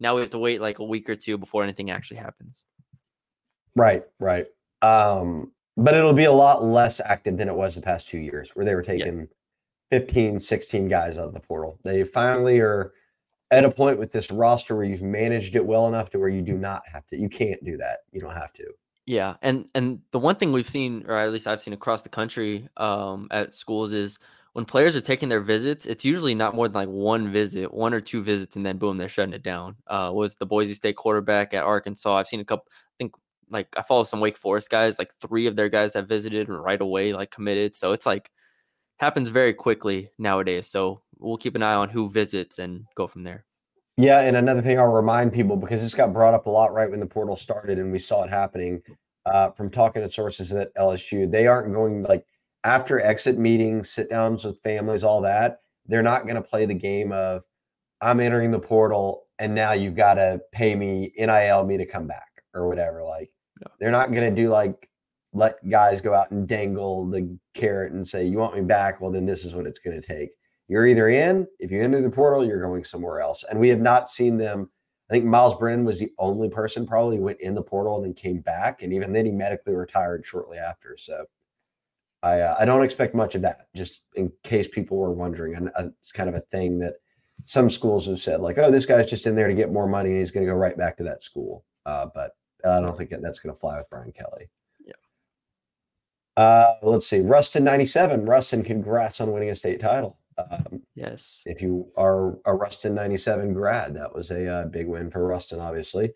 now 0.00 0.14
we 0.14 0.20
have 0.20 0.30
to 0.30 0.38
wait 0.38 0.60
like 0.60 0.78
a 0.78 0.84
week 0.84 1.08
or 1.08 1.16
two 1.16 1.38
before 1.38 1.64
anything 1.64 1.90
actually 1.90 2.18
happens. 2.18 2.64
Right, 3.74 4.04
right. 4.18 4.46
Um, 4.82 5.52
but 5.76 5.94
it'll 5.94 6.12
be 6.12 6.24
a 6.24 6.32
lot 6.32 6.64
less 6.64 7.00
active 7.00 7.36
than 7.36 7.48
it 7.48 7.54
was 7.54 7.74
the 7.74 7.80
past 7.80 8.08
two 8.08 8.18
years 8.18 8.50
where 8.54 8.64
they 8.64 8.74
were 8.74 8.82
taking 8.82 9.18
yes. 9.18 9.28
15 9.90 10.40
16 10.40 10.88
guys 10.88 11.18
out 11.18 11.26
of 11.26 11.34
the 11.34 11.40
portal. 11.40 11.78
They 11.84 12.04
finally 12.04 12.60
are 12.60 12.92
at 13.50 13.64
a 13.64 13.70
point 13.70 13.98
with 13.98 14.10
this 14.10 14.30
roster 14.30 14.74
where 14.74 14.84
you've 14.84 15.02
managed 15.02 15.54
it 15.54 15.64
well 15.64 15.86
enough 15.86 16.10
to 16.10 16.18
where 16.18 16.28
you 16.28 16.42
do 16.42 16.56
not 16.58 16.82
have 16.92 17.06
to 17.06 17.16
you 17.16 17.28
can't 17.28 17.62
do 17.64 17.76
that 17.76 18.00
you 18.12 18.20
don't 18.20 18.34
have 18.34 18.52
to. 18.54 18.64
Yeah 19.04 19.36
and 19.42 19.68
and 19.74 20.00
the 20.10 20.18
one 20.18 20.36
thing 20.36 20.52
we've 20.52 20.68
seen 20.68 21.04
or 21.06 21.16
at 21.16 21.30
least 21.30 21.46
i've 21.46 21.62
seen 21.62 21.74
across 21.74 22.02
the 22.02 22.08
country 22.08 22.68
um, 22.76 23.28
at 23.30 23.54
schools 23.54 23.92
is 23.92 24.18
when 24.54 24.64
players 24.64 24.96
are 24.96 25.00
taking 25.00 25.28
their 25.28 25.40
visits 25.40 25.86
it's 25.86 26.04
usually 26.04 26.34
not 26.34 26.56
more 26.56 26.66
than 26.66 26.74
like 26.74 26.88
one 26.88 27.30
visit 27.30 27.72
one 27.72 27.94
or 27.94 28.00
two 28.00 28.22
visits 28.22 28.56
and 28.56 28.66
then 28.66 28.78
boom 28.78 28.96
they're 28.96 29.08
shutting 29.08 29.34
it 29.34 29.44
down. 29.44 29.76
Uh, 29.86 30.10
was 30.12 30.34
the 30.34 30.46
boise 30.46 30.74
state 30.74 30.96
quarterback 30.96 31.54
at 31.54 31.62
arkansas 31.62 32.16
i've 32.16 32.26
seen 32.26 32.40
a 32.40 32.44
couple 32.44 32.66
i 32.68 32.94
think 32.98 33.12
like 33.50 33.68
I 33.76 33.82
follow 33.82 34.04
some 34.04 34.20
Wake 34.20 34.36
Forest 34.36 34.70
guys, 34.70 34.98
like 34.98 35.12
three 35.20 35.46
of 35.46 35.56
their 35.56 35.68
guys 35.68 35.92
that 35.92 36.08
visited 36.08 36.48
right 36.48 36.80
away, 36.80 37.12
like 37.12 37.30
committed. 37.30 37.74
So 37.74 37.92
it's 37.92 38.06
like 38.06 38.30
happens 38.98 39.28
very 39.28 39.54
quickly 39.54 40.10
nowadays. 40.18 40.66
So 40.66 41.02
we'll 41.18 41.36
keep 41.36 41.54
an 41.54 41.62
eye 41.62 41.74
on 41.74 41.88
who 41.88 42.10
visits 42.10 42.58
and 42.58 42.84
go 42.94 43.06
from 43.06 43.24
there. 43.24 43.44
Yeah, 43.98 44.20
and 44.20 44.36
another 44.36 44.60
thing 44.60 44.78
I'll 44.78 44.92
remind 44.92 45.32
people 45.32 45.56
because 45.56 45.80
this 45.80 45.94
got 45.94 46.12
brought 46.12 46.34
up 46.34 46.46
a 46.46 46.50
lot 46.50 46.74
right 46.74 46.90
when 46.90 47.00
the 47.00 47.06
portal 47.06 47.36
started, 47.36 47.78
and 47.78 47.90
we 47.90 47.98
saw 47.98 48.24
it 48.24 48.30
happening 48.30 48.82
uh, 49.24 49.50
from 49.52 49.70
talking 49.70 50.02
to 50.02 50.10
sources 50.10 50.52
at 50.52 50.74
LSU. 50.76 51.30
They 51.30 51.46
aren't 51.46 51.72
going 51.72 52.02
like 52.02 52.26
after 52.64 53.00
exit 53.00 53.38
meetings, 53.38 53.90
sit 53.90 54.10
downs 54.10 54.44
with 54.44 54.60
families, 54.60 55.02
all 55.02 55.22
that. 55.22 55.60
They're 55.86 56.02
not 56.02 56.24
going 56.24 56.36
to 56.36 56.42
play 56.42 56.66
the 56.66 56.74
game 56.74 57.12
of 57.12 57.42
I'm 58.02 58.20
entering 58.20 58.50
the 58.50 58.58
portal, 58.58 59.24
and 59.38 59.54
now 59.54 59.72
you've 59.72 59.96
got 59.96 60.14
to 60.14 60.40
pay 60.52 60.74
me 60.74 61.12
NIL 61.16 61.64
me 61.64 61.78
to 61.78 61.86
come 61.86 62.06
back 62.06 62.42
or 62.52 62.68
whatever. 62.68 63.02
Like 63.02 63.30
They're 63.78 63.90
not 63.90 64.12
going 64.12 64.34
to 64.34 64.42
do 64.42 64.48
like 64.48 64.88
let 65.32 65.68
guys 65.68 66.00
go 66.00 66.14
out 66.14 66.30
and 66.30 66.48
dangle 66.48 67.06
the 67.08 67.36
carrot 67.54 67.92
and 67.92 68.06
say, 68.06 68.26
"You 68.26 68.38
want 68.38 68.56
me 68.56 68.62
back? 68.62 69.00
Well, 69.00 69.10
then 69.10 69.26
this 69.26 69.44
is 69.44 69.54
what 69.54 69.66
it's 69.66 69.78
going 69.78 70.00
to 70.00 70.06
take." 70.06 70.30
You're 70.68 70.86
either 70.86 71.08
in. 71.08 71.46
If 71.60 71.70
you 71.70 71.80
enter 71.80 72.00
the 72.00 72.10
portal, 72.10 72.44
you're 72.44 72.60
going 72.60 72.82
somewhere 72.84 73.20
else. 73.20 73.44
And 73.48 73.60
we 73.60 73.68
have 73.68 73.80
not 73.80 74.08
seen 74.08 74.36
them. 74.36 74.70
I 75.08 75.14
think 75.14 75.24
Myles 75.24 75.54
Brennan 75.54 75.84
was 75.84 76.00
the 76.00 76.10
only 76.18 76.48
person 76.48 76.86
probably 76.86 77.20
went 77.20 77.40
in 77.40 77.54
the 77.54 77.62
portal 77.62 77.96
and 77.96 78.04
then 78.04 78.14
came 78.14 78.40
back, 78.40 78.82
and 78.82 78.92
even 78.92 79.12
then 79.12 79.26
he 79.26 79.32
medically 79.32 79.74
retired 79.74 80.26
shortly 80.26 80.58
after. 80.58 80.96
So 80.96 81.24
I 82.22 82.40
uh, 82.40 82.56
I 82.58 82.64
don't 82.64 82.82
expect 82.82 83.14
much 83.14 83.34
of 83.34 83.42
that. 83.42 83.68
Just 83.74 84.00
in 84.14 84.32
case 84.42 84.68
people 84.68 84.96
were 84.96 85.12
wondering, 85.12 85.54
and 85.54 85.68
uh, 85.76 85.88
it's 86.00 86.12
kind 86.12 86.28
of 86.28 86.34
a 86.34 86.40
thing 86.40 86.78
that 86.80 86.94
some 87.44 87.70
schools 87.70 88.06
have 88.06 88.18
said, 88.18 88.40
like, 88.40 88.58
"Oh, 88.58 88.70
this 88.70 88.86
guy's 88.86 89.08
just 89.08 89.26
in 89.26 89.36
there 89.36 89.48
to 89.48 89.54
get 89.54 89.72
more 89.72 89.86
money, 89.86 90.10
and 90.10 90.18
he's 90.18 90.32
going 90.32 90.44
to 90.44 90.52
go 90.52 90.58
right 90.58 90.76
back 90.76 90.96
to 90.96 91.04
that 91.04 91.22
school." 91.22 91.64
Uh, 91.84 92.06
but 92.12 92.32
I 92.64 92.80
don't 92.80 92.96
think 92.96 93.10
that's 93.10 93.38
going 93.38 93.54
to 93.54 93.60
fly 93.60 93.78
with 93.78 93.90
Brian 93.90 94.12
Kelly. 94.12 94.48
Yeah. 94.84 94.92
Uh, 96.36 96.74
let's 96.82 97.06
see. 97.06 97.20
Ruston 97.20 97.64
97. 97.64 98.24
Ruston, 98.24 98.62
congrats 98.62 99.20
on 99.20 99.32
winning 99.32 99.50
a 99.50 99.54
state 99.54 99.80
title. 99.80 100.18
Um, 100.38 100.82
yes. 100.94 101.42
If 101.46 101.62
you 101.62 101.90
are 101.96 102.38
a 102.44 102.54
Ruston 102.54 102.94
97 102.94 103.52
grad, 103.54 103.94
that 103.94 104.14
was 104.14 104.30
a 104.30 104.48
uh, 104.48 104.64
big 104.66 104.86
win 104.86 105.10
for 105.10 105.26
Ruston, 105.26 105.60
obviously. 105.60 106.12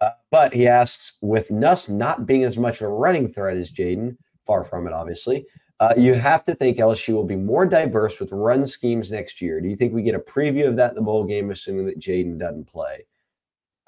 Uh, 0.00 0.10
but 0.30 0.52
he 0.52 0.66
asks, 0.66 1.18
with 1.22 1.50
Nuss 1.50 1.88
not 1.88 2.26
being 2.26 2.42
as 2.42 2.58
much 2.58 2.80
of 2.80 2.88
a 2.88 2.92
running 2.92 3.28
threat 3.28 3.56
as 3.56 3.70
Jayden, 3.70 4.16
far 4.44 4.64
from 4.64 4.88
it, 4.88 4.92
obviously, 4.92 5.46
uh, 5.78 5.94
you 5.96 6.14
have 6.14 6.44
to 6.44 6.54
think 6.54 6.78
LSU 6.78 7.14
will 7.14 7.24
be 7.24 7.36
more 7.36 7.66
diverse 7.66 8.18
with 8.18 8.32
run 8.32 8.66
schemes 8.66 9.12
next 9.12 9.40
year. 9.40 9.60
Do 9.60 9.68
you 9.68 9.76
think 9.76 9.92
we 9.92 10.02
get 10.02 10.14
a 10.14 10.20
preview 10.20 10.66
of 10.66 10.76
that 10.76 10.90
in 10.90 10.94
the 10.96 11.02
bowl 11.02 11.24
game, 11.24 11.50
assuming 11.50 11.86
that 11.86 12.00
Jayden 12.00 12.38
doesn't 12.38 12.66
play? 12.66 13.06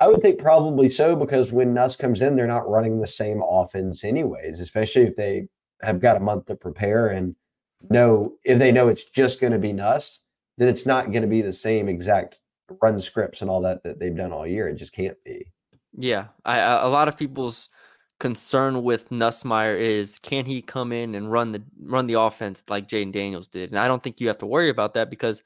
I 0.00 0.08
would 0.08 0.22
think 0.22 0.40
probably 0.40 0.88
so 0.88 1.14
because 1.14 1.52
when 1.52 1.72
Nuss 1.72 1.96
comes 1.96 2.20
in, 2.20 2.36
they're 2.36 2.46
not 2.46 2.68
running 2.68 2.98
the 2.98 3.06
same 3.06 3.42
offense 3.48 4.04
anyways, 4.04 4.60
especially 4.60 5.02
if 5.02 5.16
they 5.16 5.46
have 5.82 6.00
got 6.00 6.16
a 6.16 6.20
month 6.20 6.46
to 6.46 6.56
prepare 6.56 7.08
and 7.08 7.36
know 7.90 8.34
if 8.44 8.58
they 8.58 8.72
know 8.72 8.88
it's 8.88 9.04
just 9.04 9.40
going 9.40 9.52
to 9.52 9.58
be 9.58 9.72
Nuss, 9.72 10.20
then 10.58 10.68
it's 10.68 10.86
not 10.86 11.12
going 11.12 11.22
to 11.22 11.28
be 11.28 11.42
the 11.42 11.52
same 11.52 11.88
exact 11.88 12.38
run 12.80 12.98
scripts 13.00 13.40
and 13.40 13.50
all 13.50 13.60
that 13.60 13.82
that 13.84 13.98
they've 13.98 14.16
done 14.16 14.32
all 14.32 14.46
year. 14.46 14.68
It 14.68 14.76
just 14.76 14.92
can't 14.92 15.16
be. 15.24 15.46
Yeah, 15.96 16.26
I, 16.44 16.58
a 16.58 16.88
lot 16.88 17.08
of 17.08 17.16
people's 17.16 17.68
concern 18.18 18.82
with 18.82 19.10
Nussmeier 19.10 19.78
is 19.78 20.18
can 20.20 20.44
he 20.44 20.62
come 20.62 20.92
in 20.92 21.14
and 21.14 21.30
run 21.30 21.52
the 21.52 21.62
run 21.82 22.06
the 22.06 22.18
offense 22.18 22.64
like 22.68 22.88
Jayden 22.88 23.12
Daniels 23.12 23.48
did, 23.48 23.70
and 23.70 23.78
I 23.78 23.86
don't 23.86 24.02
think 24.02 24.20
you 24.20 24.28
have 24.28 24.38
to 24.38 24.46
worry 24.46 24.70
about 24.70 24.94
that 24.94 25.10
because 25.10 25.42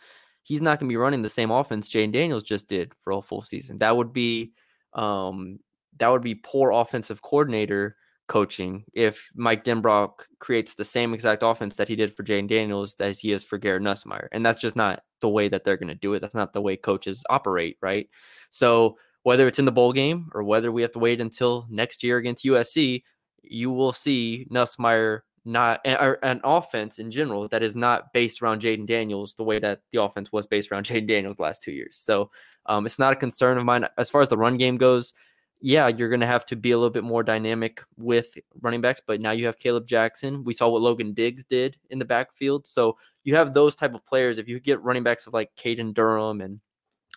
he's 0.48 0.62
not 0.62 0.80
going 0.80 0.88
to 0.88 0.92
be 0.92 0.96
running 0.96 1.20
the 1.20 1.28
same 1.28 1.50
offense 1.50 1.90
Jayden 1.90 2.11
Daniels 2.11 2.42
just 2.42 2.68
did 2.68 2.92
for 3.02 3.12
a 3.12 3.20
full 3.20 3.42
season. 3.42 3.76
That 3.78 3.94
would 3.94 4.14
be 4.14 4.52
um, 4.94 5.58
that 5.98 6.08
would 6.08 6.22
be 6.22 6.37
poor 6.37 6.70
offensive 6.70 7.20
coordinator 7.20 7.96
coaching 8.28 8.84
if 8.94 9.28
Mike 9.34 9.62
Denbrock 9.62 10.24
creates 10.38 10.74
the 10.74 10.87
same 10.87 11.12
exact 11.12 11.42
offense 11.42 11.76
that 11.76 11.88
he 11.88 11.96
did 11.96 12.14
for 12.14 12.24
Jayden 12.24 12.48
Daniels 12.48 12.94
as 12.98 13.18
he 13.18 13.32
is 13.32 13.44
for 13.44 13.58
Garrett 13.58 13.82
Nussmeier. 13.82 14.28
And 14.32 14.44
that's 14.44 14.61
just 14.61 14.74
not 14.74 15.02
the 15.20 15.28
way 15.28 15.48
that 15.48 15.64
they're 15.64 15.76
going 15.76 15.88
to 15.88 15.94
do 15.94 16.14
it. 16.14 16.20
That's 16.20 16.34
not 16.34 16.54
the 16.54 16.62
way 16.62 16.76
coaches 16.76 17.24
operate, 17.28 17.76
right? 17.82 18.08
So 18.50 18.96
whether 19.24 19.46
it's 19.46 19.58
in 19.58 19.66
the 19.66 19.72
bowl 19.72 19.92
game 19.92 20.30
or 20.32 20.42
whether 20.44 20.72
we 20.72 20.80
have 20.80 20.92
to 20.92 20.98
wait 20.98 21.20
until 21.20 21.66
next 21.68 22.02
year 22.02 22.16
against 22.16 22.44
USC, 22.44 23.02
you 23.42 23.70
will 23.70 23.92
see 23.92 24.46
Nussmeier 24.50 25.20
not 25.48 25.80
an 25.84 26.40
offense 26.44 26.98
in 26.98 27.11
general 27.11 27.48
that 27.48 27.62
is 27.62 27.74
not 27.74 28.12
based 28.12 28.42
around 28.42 28.61
Jayden 28.61 28.87
Daniels 28.87 29.34
the 29.34 29.44
way 29.44 29.58
that 29.58 29.80
the 29.92 30.02
offense 30.02 30.30
was 30.30 30.46
based 30.46 30.70
around 30.70 30.84
Jayden 30.87 31.08
Daniels 31.08 31.37
the 31.37 31.42
last 31.42 31.62
two 31.62 31.72
years. 31.72 31.98
So 31.98 32.30
um, 32.66 32.84
it's 32.87 32.98
not 32.98 33.14
a 33.14 33.16
concern 33.16 33.56
of 33.56 33.64
mine 33.64 33.87
as 33.96 34.11
far 34.11 34.20
as 34.20 34.28
the 34.28 34.37
run 34.37 34.58
game 34.58 34.76
goes. 34.76 35.14
Yeah, 35.61 35.88
you're 35.88 36.11
going 36.11 36.20
to 36.20 36.26
have 36.26 36.46
to 36.46 36.56
be 36.56 36.70
a 36.70 36.76
little 36.76 36.90
bit 36.90 37.02
more 37.02 37.24
dynamic 37.24 37.82
with 37.96 38.38
running 38.61 38.80
backs, 38.80 39.02
but 39.04 39.20
now 39.20 39.32
you 39.32 39.46
have 39.46 39.58
Kaleb 39.58 39.87
Jackson. 39.87 40.44
We 40.44 40.52
saw 40.52 40.68
what 40.68 40.82
Logan 40.82 41.14
Diggs 41.14 41.42
did 41.42 41.76
in 41.90 41.98
the 41.98 42.04
backfield, 42.04 42.68
so 42.68 42.96
you 43.24 43.34
have 43.34 43.54
those 43.54 43.74
type 43.74 43.94
of 43.94 44.04
players. 44.04 44.38
If 44.38 44.48
you 44.48 44.61
get 44.61 44.80
running 44.82 45.02
backs 45.02 45.26
of 45.26 45.32
like 45.32 45.50
Caden 45.56 45.94
Durham 45.94 46.40
and 46.42 46.61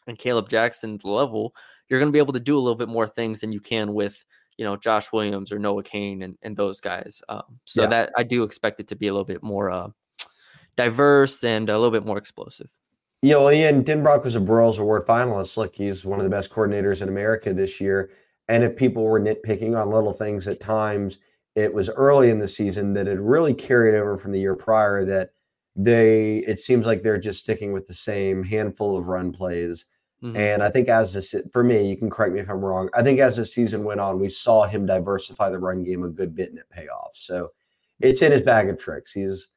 and 0.07 0.17
Kaleb 0.17 0.49
Jackson's 0.49 1.03
level, 1.03 1.53
you're 1.87 1.99
going 1.99 2.07
to 2.07 2.13
be 2.13 2.19
able 2.19 2.33
to 2.33 2.39
do 2.39 2.57
a 2.57 2.59
little 2.59 2.77
bit 2.77 2.89
more 2.89 3.07
things 3.07 3.41
than 3.41 3.51
you 3.51 3.59
can 3.59 3.93
with 3.93 4.25
you 4.61 4.67
know 4.67 4.77
Josh 4.77 5.11
Williams 5.11 5.51
or 5.51 5.57
Noah 5.57 5.81
Cain 5.81 6.21
and, 6.21 6.37
and 6.43 6.55
those 6.55 6.79
guys. 6.79 7.23
Um, 7.29 7.59
so 7.65 7.81
yeah. 7.81 7.87
that 7.87 8.11
I 8.15 8.21
do 8.21 8.43
expect 8.43 8.79
it 8.79 8.87
to 8.89 8.95
be 8.95 9.07
a 9.07 9.11
little 9.11 9.25
bit 9.25 9.41
more 9.41 9.71
uh, 9.71 9.87
diverse 10.75 11.43
and 11.43 11.67
a 11.67 11.79
little 11.79 11.89
bit 11.89 12.05
more 12.05 12.19
explosive. 12.19 12.69
Yeah, 13.23 13.37
well, 13.37 13.51
Ian 13.51 13.83
Denbrock 13.83 14.23
was 14.23 14.35
a 14.35 14.39
Broyles 14.39 14.77
Award 14.77 15.07
finalist. 15.07 15.57
Look, 15.57 15.75
he's 15.75 16.05
one 16.05 16.19
of 16.19 16.25
the 16.25 16.29
best 16.29 16.51
coordinators 16.51 17.01
in 17.01 17.09
America 17.09 17.55
this 17.55 17.81
year. 17.81 18.11
And 18.49 18.63
if 18.63 18.75
people 18.75 19.03
were 19.03 19.19
nitpicking 19.19 19.75
on 19.75 19.89
little 19.89 20.13
things 20.13 20.47
at 20.47 20.59
times, 20.59 21.17
it 21.55 21.73
was 21.73 21.89
early 21.89 22.29
in 22.29 22.37
the 22.37 22.47
season 22.47 22.93
that 22.93 23.07
had 23.07 23.19
really 23.19 23.55
carried 23.55 23.95
over 23.95 24.15
from 24.15 24.31
the 24.31 24.39
year 24.39 24.55
prior 24.55 25.03
that 25.05 25.31
they 25.75 26.37
it 26.45 26.59
seems 26.59 26.85
like 26.85 27.01
they're 27.01 27.17
just 27.17 27.39
sticking 27.39 27.73
with 27.73 27.87
the 27.87 27.95
same 27.95 28.43
handful 28.43 28.95
of 28.95 29.07
run 29.07 29.31
plays 29.31 29.85
Mm-hmm. 30.23 30.37
And 30.37 30.61
I 30.61 30.69
think 30.69 30.87
as 30.87 31.13
this, 31.13 31.33
for 31.51 31.63
me, 31.63 31.87
you 31.87 31.97
can 31.97 32.09
correct 32.09 32.33
me 32.33 32.41
if 32.41 32.49
I'm 32.49 32.63
wrong. 32.63 32.89
I 32.93 33.01
think 33.01 33.19
as 33.19 33.37
the 33.37 33.45
season 33.45 33.83
went 33.83 33.99
on, 33.99 34.19
we 34.19 34.29
saw 34.29 34.65
him 34.65 34.85
diversify 34.85 35.49
the 35.49 35.57
run 35.57 35.83
game 35.83 36.03
a 36.03 36.09
good 36.09 36.35
bit 36.35 36.49
and 36.49 36.59
it 36.59 36.69
pay 36.69 36.87
off. 36.87 37.11
So 37.13 37.51
it's 37.99 38.21
in 38.21 38.31
his 38.31 38.43
bag 38.43 38.69
of 38.69 38.79
tricks. 38.79 39.11
He's, 39.13 39.47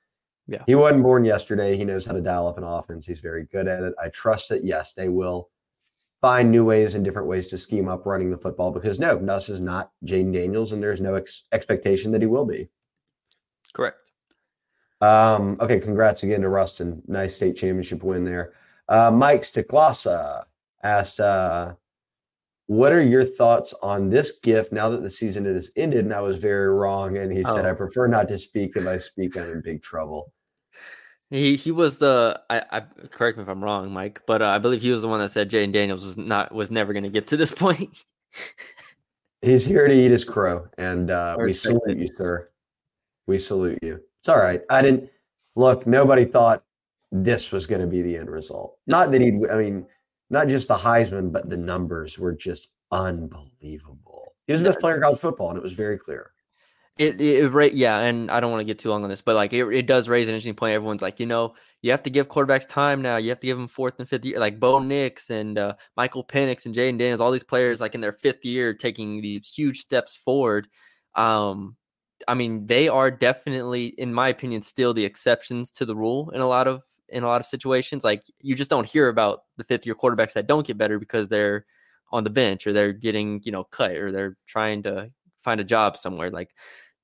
yeah, 0.47 0.63
he 0.67 0.75
wasn't 0.75 1.03
born 1.03 1.25
yesterday. 1.25 1.77
He 1.77 1.85
knows 1.85 2.07
how 2.07 2.13
to 2.13 2.21
dial 2.21 2.49
up 2.49 2.59
an 2.59 2.65
offense. 2.65 3.07
He's 3.07 3.21
very 3.21 3.45
good 3.45 3.69
at 3.69 3.83
it. 3.83 3.95
I 4.03 4.09
trust 4.09 4.49
that, 4.49 4.65
yes, 4.65 4.95
they 4.95 5.09
will 5.09 5.51
find 6.23 6.51
new 6.51 6.65
ways 6.65 6.95
and 6.95 7.05
different 7.05 7.29
ways 7.29 7.49
to 7.49 7.59
scheme 7.59 7.87
up 7.87 8.07
running 8.07 8.31
the 8.31 8.39
football 8.39 8.71
because 8.71 8.99
no, 8.99 9.19
Nuss 9.19 9.51
is 9.51 9.61
not 9.61 9.93
Jayden 10.07 10.33
Daniels 10.33 10.73
and 10.73 10.83
there's 10.83 11.01
no 11.01 11.17
ex- 11.17 11.43
expectation 11.53 12.11
that 12.13 12.23
he 12.23 12.27
will 12.27 12.47
be. 12.47 12.71
Correct. 13.75 13.99
Um, 15.03 15.59
okay, 15.61 15.79
congrats 15.79 16.23
again 16.23 16.41
to 16.41 16.49
Ruston. 16.49 17.03
Nice 17.07 17.37
state 17.37 17.57
championship 17.57 18.03
win 18.03 18.25
there. 18.25 18.55
Uh, 18.89 19.11
Mike 19.11 19.43
Stiklasa 19.43 20.45
asked, 20.85 21.19
uh, 21.19 21.75
what 22.67 22.93
are 22.93 23.03
your 23.03 23.25
thoughts 23.25 23.75
on 23.83 24.09
this 24.09 24.39
gift 24.39 24.73
now 24.73 24.89
that 24.89 25.03
the 25.03 25.11
season 25.11 25.45
has 25.45 25.71
ended? 25.77 26.05
And 26.05 26.15
I 26.15 26.21
was 26.21 26.37
very 26.37 26.69
wrong. 26.69 27.19
And 27.19 27.33
he 27.33 27.43
said, 27.43 27.67
Oh. 27.67 27.71
I 27.71 27.73
prefer 27.73 28.07
not 28.07 28.29
to 28.29 28.39
speak. 28.39 28.73
If 28.77 28.87
I 28.87 28.97
speak, 28.99 29.37
I'm 29.37 29.51
in 29.51 29.61
big 29.61 29.83
trouble. 29.83 30.33
He 31.31 31.57
he 31.57 31.73
was 31.73 31.99
the 31.99 32.41
I, 32.49 32.63
I 32.71 32.81
correct 33.11 33.37
me 33.37 33.43
if 33.43 33.49
I'm 33.49 33.65
wrong, 33.65 33.91
Mike, 33.91 34.21
but 34.27 34.41
uh, 34.41 34.47
I 34.47 34.59
believe 34.59 34.83
he 34.83 34.91
was 34.91 35.03
the 35.03 35.09
one 35.09 35.21
that 35.21 35.33
said 35.33 35.51
Jayden 35.51 35.73
Daniels 35.73 36.05
was 36.05 36.17
not 36.17 36.55
was 36.55 36.71
never 36.71 36.93
going 36.93 37.03
to 37.03 37.11
get 37.11 37.27
to 37.29 37.37
this 37.37 37.51
point. 37.65 38.05
He's 39.43 39.65
here 39.65 39.87
to 39.87 39.95
eat 39.95 40.11
his 40.11 40.25
crow. 40.25 40.67
And 40.79 41.11
uh, 41.11 41.37
we 41.39 41.53
salute 41.53 41.99
you, 41.99 42.09
sir. 42.17 42.49
We 43.27 43.39
salute 43.39 43.79
you. 43.83 44.01
It's 44.21 44.29
all 44.29 44.39
right. 44.39 44.63
I 44.71 44.81
didn't 44.81 45.11
look, 45.55 45.87
nobody 45.87 46.25
thought 46.25 46.63
this 47.13 47.53
was 47.53 47.67
going 47.67 47.81
to 47.81 47.87
be 47.87 48.03
the 48.03 48.17
end 48.17 48.31
result. 48.31 48.79
Not 48.87 49.13
that 49.13 49.21
he'd, 49.21 49.47
I 49.51 49.57
mean, 49.57 49.87
not 50.31 50.49
just 50.49 50.69
the 50.69 50.77
Heisman, 50.77 51.33
but 51.33 51.49
the 51.49 51.57
numbers 51.57 52.19
were 52.19 52.33
just 52.33 52.69
unbelievable. 52.91 54.35
He 54.47 54.53
was 54.53 54.63
the 54.63 54.69
best 54.69 54.81
player 54.81 54.97
in 54.97 55.03
college 55.03 55.21
football, 55.21 55.51
and 55.51 55.59
it 55.59 55.63
was 55.63 55.73
very 55.73 55.99
clear. 55.99 56.33
It, 56.97 57.21
it, 57.21 57.53
it 57.53 57.75
yeah, 57.75 57.99
and 58.01 58.31
I 58.31 58.39
don't 58.39 58.53
want 58.53 58.61
to 58.61 58.65
get 58.65 58.79
too 58.79 58.91
long 58.91 59.03
on 59.03 59.11
this, 59.11 59.21
but 59.21 59.35
like 59.35 59.53
it, 59.53 59.67
it 59.67 59.87
does 59.87 60.09
raise 60.09 60.29
an 60.29 60.35
interesting 60.35 60.55
point. 60.55 60.75
Everyone's 60.75 61.03
like, 61.03 61.19
you 61.19 61.27
know, 61.27 61.55
you 61.83 61.91
have 61.91 62.05
to 62.05 62.11
give 62.11 62.29
quarterbacks 62.29 62.69
time 62.69 63.03
now. 63.03 63.17
You 63.17 63.31
have 63.31 63.41
to 63.41 63.47
give 63.47 63.59
them 63.59 63.67
fourth 63.67 63.99
and 63.99 64.09
fifth 64.09 64.25
year, 64.25 64.39
like 64.39 64.61
Bo 64.61 64.79
Nix 64.79 65.31
and 65.31 65.59
uh, 65.59 65.75
Michael 65.97 66.23
Penix 66.23 66.67
and 66.67 66.75
Jayden 66.75 66.99
Daniels, 66.99 67.21
all 67.21 67.33
these 67.33 67.43
players 67.43 67.81
like 67.81 67.97
in 67.97 68.01
their 68.01 68.13
fifth 68.13 68.45
year 68.45 68.75
taking 68.75 69.21
these 69.21 69.49
huge 69.49 69.81
steps 69.81 70.15
forward. 70.15 70.69
Um, 71.17 71.77
I 72.29 72.35
mean, 72.35 72.67
they 72.67 72.89
are 72.89 73.11
definitely, 73.11 73.87
in 73.87 74.15
my 74.15 74.29
opinion, 74.29 74.63
still 74.63 74.95
the 74.95 75.05
exceptions 75.05 75.73
to 75.73 75.85
the 75.85 75.97
rule 75.97 76.31
in 76.31 76.41
a 76.41 76.47
lot 76.47 76.69
of 76.69 76.83
in 77.15 77.23
a 77.23 77.27
lot 77.27 77.41
of 77.41 77.47
situations. 77.47 78.05
Like 78.05 78.25
you 78.41 78.55
just 78.55 78.69
don't 78.69 78.87
hear 78.87 79.09
about 79.09 79.45
the 79.57 79.65
fifth 79.65 79.87
year 79.87 79.95
quarterbacks 79.95 80.35
that 80.35 80.49
don't 80.49 80.67
get 80.67 80.77
better 80.77 80.99
because 80.99 81.29
they're 81.29 81.65
on 82.13 82.25
the 82.25 82.31
bench 82.31 82.67
or 82.67 82.73
they're 82.73 82.93
getting 82.93 83.41
you 83.45 83.53
know 83.53 83.65
cut 83.65 83.93
or 83.93 84.13
they're 84.13 84.37
trying 84.47 84.83
to 84.83 85.09
find 85.43 85.61
a 85.61 85.65
job 85.65 85.97
somewhere. 85.97 86.31
Like 86.31 86.51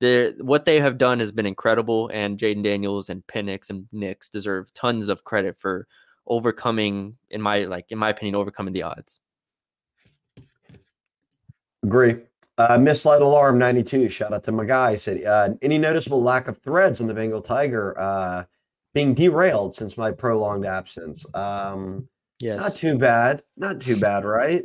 the 0.00 0.34
what 0.40 0.64
they 0.64 0.80
have 0.80 0.98
done 0.98 1.20
has 1.20 1.30
been 1.30 1.46
incredible, 1.46 2.10
and 2.12 2.38
Jayden 2.38 2.64
Daniels 2.64 3.08
and 3.08 3.26
Penix 3.28 3.70
and 3.70 3.86
Nix 3.92 4.28
deserve 4.28 4.72
tons 4.74 5.08
of 5.08 5.24
credit 5.24 5.56
for 5.56 5.86
overcoming, 6.26 7.16
in 7.30 7.40
my 7.40 7.64
like 7.64 7.86
in 7.92 7.98
my 7.98 8.10
opinion, 8.10 8.34
overcoming 8.34 8.74
the 8.74 8.82
odds. 8.82 9.20
Agree. 11.84 12.16
Uh, 12.58 12.76
Misled 12.76 13.22
Alarm 13.22 13.56
92, 13.56 14.10
shout 14.10 14.34
out 14.34 14.44
to 14.44 14.52
my 14.52 14.66
guy, 14.66 14.94
said, 14.94 15.24
uh, 15.24 15.48
any 15.62 15.78
noticeable 15.78 16.22
lack 16.22 16.46
of 16.46 16.58
threads 16.58 17.00
on 17.00 17.06
the 17.06 17.14
Bengal 17.14 17.40
Tiger 17.40 17.98
uh, 17.98 18.44
being 18.94 19.14
derailed 19.14 19.74
since 19.74 19.96
my 19.96 20.10
prolonged 20.10 20.66
absence? 20.66 21.24
Um, 21.34 22.08
Yes. 22.40 22.60
Not 22.60 22.74
too 22.74 22.98
bad. 22.98 23.42
Not 23.56 23.80
too 23.80 23.96
bad, 23.96 24.24
right? 24.24 24.64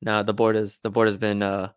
No, 0.00 0.22
the 0.22 0.34
board 0.34 0.56
is 0.56 0.78
the 0.82 0.90
board 0.90 1.06
has 1.06 1.16
been 1.16 1.42
uh, 1.42 1.70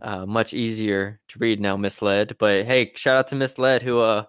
uh 0.00 0.24
much 0.26 0.54
easier 0.54 1.20
to 1.28 1.38
read 1.38 1.60
now. 1.60 1.76
Misled, 1.76 2.36
but 2.38 2.64
hey, 2.64 2.92
shout 2.94 3.16
out 3.16 3.28
to 3.28 3.36
Misled 3.36 3.82
who 3.82 4.00
uh 4.00 4.24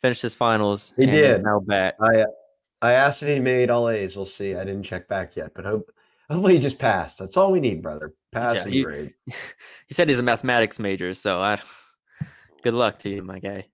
finished 0.00 0.22
his 0.22 0.34
finals. 0.34 0.94
He 0.96 1.06
did. 1.06 1.42
now 1.42 1.60
back. 1.60 1.96
I 2.00 2.24
I 2.82 2.92
asked 2.92 3.22
if 3.22 3.28
he 3.28 3.40
made 3.40 3.70
all 3.70 3.88
A's. 3.88 4.16
We'll 4.16 4.24
see. 4.24 4.54
I 4.54 4.64
didn't 4.64 4.84
check 4.84 5.06
back 5.06 5.36
yet, 5.36 5.52
but 5.54 5.66
hope 5.66 5.90
hopefully 6.30 6.54
he 6.54 6.60
just 6.60 6.78
passed. 6.78 7.18
That's 7.18 7.36
all 7.36 7.52
we 7.52 7.60
need, 7.60 7.82
brother. 7.82 8.14
Passing 8.32 8.72
he- 8.72 8.82
grade. 8.82 9.14
He 9.86 9.94
said 9.94 10.08
he's 10.08 10.20
a 10.20 10.22
mathematics 10.22 10.78
major, 10.78 11.12
so 11.14 11.40
I 11.40 11.60
good 12.62 12.74
luck 12.74 13.00
to 13.00 13.10
you, 13.10 13.22
my 13.22 13.38
guy. 13.38 13.66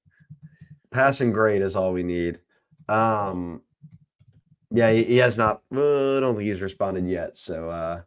Passing 0.90 1.30
grade 1.30 1.62
is 1.62 1.76
all 1.76 1.92
we 1.92 2.02
need. 2.02 2.40
Um, 2.88 3.62
yeah, 4.70 4.90
he, 4.92 5.04
he 5.04 5.16
has 5.18 5.38
not. 5.38 5.62
uh, 5.74 6.16
I 6.16 6.20
don't 6.20 6.36
think 6.36 6.46
he's 6.46 6.60
responded 6.60 7.08
yet. 7.08 7.36
So 7.36 7.70
uh, 7.70 8.02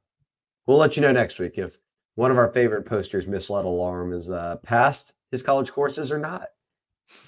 we'll 0.67 0.77
let 0.77 0.95
you 0.95 1.01
know 1.01 1.11
next 1.11 1.39
week 1.39 1.57
if 1.57 1.77
one 2.15 2.31
of 2.31 2.37
our 2.37 2.51
favorite 2.51 2.85
posters, 2.85 3.27
Misled 3.27 3.65
Alarm, 3.65 4.13
is 4.13 4.29
uh, 4.29 4.57
passed 4.57 5.13
his 5.31 5.43
college 5.43 5.71
courses 5.71 6.11
or 6.11 6.19
not. 6.19 6.49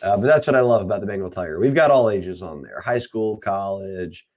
Uh, 0.02 0.18
but 0.18 0.28
that's 0.28 0.46
what 0.46 0.56
I 0.56 0.60
love 0.60 0.82
about 0.82 1.02
the 1.02 1.08
Bengal 1.08 1.30
Tiger. 1.30 1.60
We've 1.60 1.74
got 1.74 1.92
all 1.92 2.10
ages 2.10 2.44
on 2.44 2.62
there: 2.62 2.82
high 2.82 3.00
school, 3.00 3.38
college, 3.38 4.28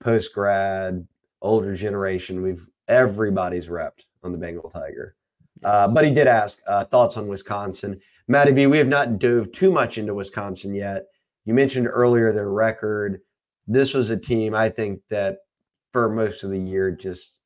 post 0.00 0.32
grad, 0.32 1.06
older 1.40 1.74
generation. 1.74 2.42
We've 2.42 2.68
everybody's 2.88 3.68
repped 3.68 4.04
on 4.22 4.32
the 4.32 4.38
Bengal 4.38 4.70
Tiger. 4.70 5.16
Uh, 5.64 5.88
but 5.88 6.04
he 6.04 6.12
did 6.12 6.26
ask 6.26 6.60
uh, 6.66 6.84
thoughts 6.84 7.16
on 7.16 7.28
Wisconsin. 7.28 8.00
Matty 8.28 8.52
B, 8.52 8.66
we 8.66 8.78
have 8.78 8.88
not 8.88 9.18
dove 9.18 9.52
too 9.52 9.70
much 9.70 9.98
into 9.98 10.14
Wisconsin 10.14 10.74
yet. 10.74 11.06
You 11.44 11.54
mentioned 11.54 11.88
earlier 11.88 12.32
their 12.32 12.50
record. 12.50 13.20
This 13.66 13.94
was 13.94 14.10
a 14.10 14.16
team 14.16 14.54
I 14.54 14.68
think 14.68 15.00
that 15.10 15.38
for 15.92 16.08
most 16.08 16.44
of 16.44 16.50
the 16.50 16.58
year, 16.58 16.90
just 16.90 17.38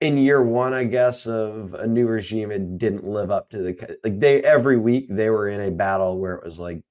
in 0.00 0.18
year 0.18 0.42
one, 0.42 0.72
I 0.74 0.84
guess, 0.84 1.26
of 1.26 1.74
a 1.74 1.86
new 1.86 2.06
regime, 2.06 2.50
it 2.50 2.78
didn't 2.78 3.04
live 3.04 3.30
up 3.30 3.50
to 3.50 3.58
the 3.58 3.98
like 4.04 4.20
they 4.20 4.42
every 4.42 4.76
week 4.76 5.06
they 5.10 5.30
were 5.30 5.48
in 5.48 5.60
a 5.60 5.70
battle 5.70 6.18
where 6.18 6.34
it 6.34 6.44
was 6.44 6.58
like, 6.58 6.82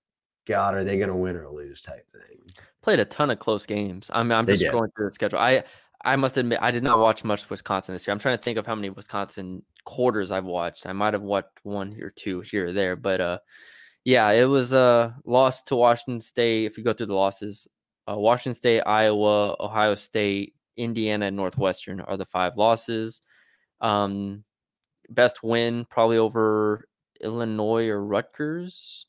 God, 0.46 0.76
are 0.76 0.84
they 0.84 0.98
going 0.98 1.10
to 1.10 1.16
win 1.16 1.36
or 1.36 1.50
lose 1.50 1.82
type 1.82 2.06
thing. 2.12 2.40
Played 2.82 3.00
a 3.00 3.06
ton 3.06 3.30
of 3.30 3.40
close 3.40 3.66
games. 3.66 4.10
I'm 4.14 4.32
I'm 4.32 4.48
just 4.48 4.72
going 4.72 4.92
through 4.96 5.10
the 5.10 5.14
schedule. 5.14 5.40
I 5.40 5.64
I 6.06 6.16
must 6.16 6.38
admit 6.38 6.60
I 6.62 6.72
did 6.72 6.84
not 6.84 7.00
watch 7.00 7.24
much 7.24 7.50
Wisconsin 7.50 7.94
this 7.94 8.08
year. 8.08 8.14
I'm 8.14 8.20
trying 8.20 8.38
to 8.38 8.44
think 8.44 8.58
of 8.58 8.66
how 8.66 8.76
many 8.76 8.90
Wisconsin 8.90 9.64
quarters 9.86 10.32
I've 10.32 10.46
watched. 10.46 10.86
I 10.86 10.94
might 10.94 11.14
have 11.14 11.24
watched 11.24 11.60
one 11.64 11.98
or 12.02 12.10
two 12.10 12.42
here 12.42 12.68
or 12.68 12.74
there, 12.74 12.96
but 12.96 13.22
uh 13.22 13.40
yeah, 14.08 14.32
it 14.32 14.46
was 14.46 14.72
a 14.72 15.14
loss 15.26 15.64
to 15.64 15.76
Washington 15.76 16.22
State. 16.22 16.64
If 16.66 16.78
you 16.78 16.84
go 16.86 16.94
through 16.94 17.08
the 17.08 17.14
losses, 17.14 17.68
uh, 18.10 18.16
Washington 18.18 18.54
State, 18.54 18.80
Iowa, 18.84 19.58
Ohio 19.60 19.96
State, 19.96 20.54
Indiana, 20.78 21.26
and 21.26 21.36
Northwestern 21.36 22.00
are 22.00 22.16
the 22.16 22.26
five 22.26 22.56
losses. 22.56 23.22
Um, 23.82 24.46
best 25.10 25.44
win 25.44 25.86
probably 25.90 26.20
over 26.20 26.86
Illinois 27.20 27.90
or 27.90 28.02
Rutgers. 28.02 29.08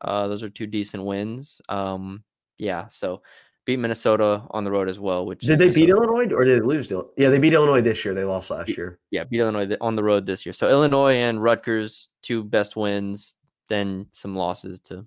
Uh, 0.00 0.28
those 0.28 0.44
are 0.44 0.48
two 0.48 0.68
decent 0.68 1.04
wins. 1.04 1.60
Um, 1.68 2.22
yeah, 2.56 2.86
so 2.86 3.22
beat 3.64 3.78
Minnesota 3.80 4.44
on 4.52 4.62
the 4.62 4.70
road 4.70 4.88
as 4.88 5.00
well. 5.00 5.26
Which 5.26 5.40
Did 5.40 5.58
they 5.58 5.70
is 5.70 5.74
beat 5.74 5.88
Illinois 5.88 6.32
or 6.32 6.44
did 6.44 6.62
they 6.62 6.64
lose? 6.64 6.86
to- 6.88 7.10
Yeah, 7.16 7.30
they 7.30 7.38
beat 7.40 7.52
Illinois 7.52 7.80
this 7.80 8.04
year. 8.04 8.14
They 8.14 8.22
lost 8.22 8.48
last 8.48 8.76
year. 8.76 9.00
Yeah, 9.10 9.24
beat 9.24 9.40
Illinois 9.40 9.76
on 9.80 9.96
the 9.96 10.04
road 10.04 10.24
this 10.24 10.46
year. 10.46 10.52
So 10.52 10.68
Illinois 10.68 11.14
and 11.14 11.42
Rutgers, 11.42 12.10
two 12.22 12.44
best 12.44 12.76
wins, 12.76 13.34
then 13.70 14.06
some 14.12 14.36
losses 14.36 14.80
to 14.80 15.06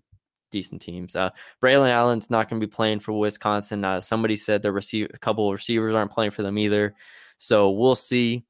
decent 0.49 0.82
teams. 0.82 1.15
Uh, 1.15 1.30
Braylon 1.62 1.89
Allen's 1.89 2.30
not 2.30 2.49
going 2.49 2.60
to 2.60 2.65
be 2.65 2.71
playing 2.71 2.99
for 2.99 3.12
Wisconsin. 3.12 3.84
Uh, 3.84 3.99
somebody 3.99 4.36
said 4.36 4.62
the 4.62 4.71
receive 4.71 5.12
a 5.13 5.19
couple 5.19 5.47
of 5.47 5.54
receivers 5.54 5.93
aren't 5.93 6.12
playing 6.12 6.32
for 6.32 6.41
them 6.41 6.58
either. 6.58 6.95
So 7.38 7.69
we'll 7.71 7.95
see 7.95 8.45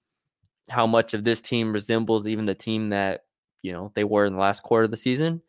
how 0.70 0.88
much 0.88 1.14
of 1.14 1.24
this 1.24 1.42
team 1.42 1.74
resembles 1.74 2.28
even 2.28 2.46
the 2.46 2.56
team 2.56 2.90
that 2.90 3.26
you 3.62 3.74
know 3.74 3.92
they 3.96 4.04
were 4.04 4.26
in 4.26 4.34
the 4.34 4.40
last 4.40 4.64
quarter 4.64 4.86
of 4.86 4.92
the 4.92 4.98
season. 4.98 5.42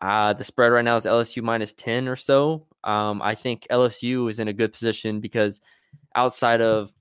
Uh, 0.00 0.32
the 0.32 0.44
spread 0.44 0.72
right 0.72 0.84
now 0.84 0.96
is 0.96 1.06
LSU 1.06 1.42
minus 1.42 1.72
10 1.74 2.08
or 2.08 2.16
so. 2.16 2.66
Um, 2.82 3.22
I 3.22 3.36
think 3.36 3.66
LSU 3.70 4.28
is 4.28 4.40
in 4.40 4.48
a 4.48 4.52
good 4.52 4.72
position 4.72 5.20
because 5.20 5.60
outside 6.16 6.60
of 6.60 6.92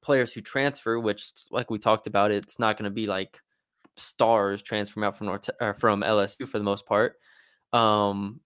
players 0.00 0.32
who 0.32 0.40
transfer, 0.40 0.98
which, 0.98 1.32
like 1.52 1.70
we 1.70 1.78
talked 1.78 2.08
about, 2.08 2.32
it's 2.32 2.58
not 2.58 2.76
going 2.76 2.84
to 2.84 2.94
be 2.94 3.06
like 3.06 3.40
stars 3.96 4.62
transferring 4.62 5.04
out 5.06 5.16
from 5.16 5.26
North 5.26 5.48
or 5.60 5.74
from 5.74 6.02
LSU 6.02 6.48
for 6.48 6.58
the 6.58 6.64
most 6.64 6.86
part. 6.86 7.14
Um, 7.72 8.40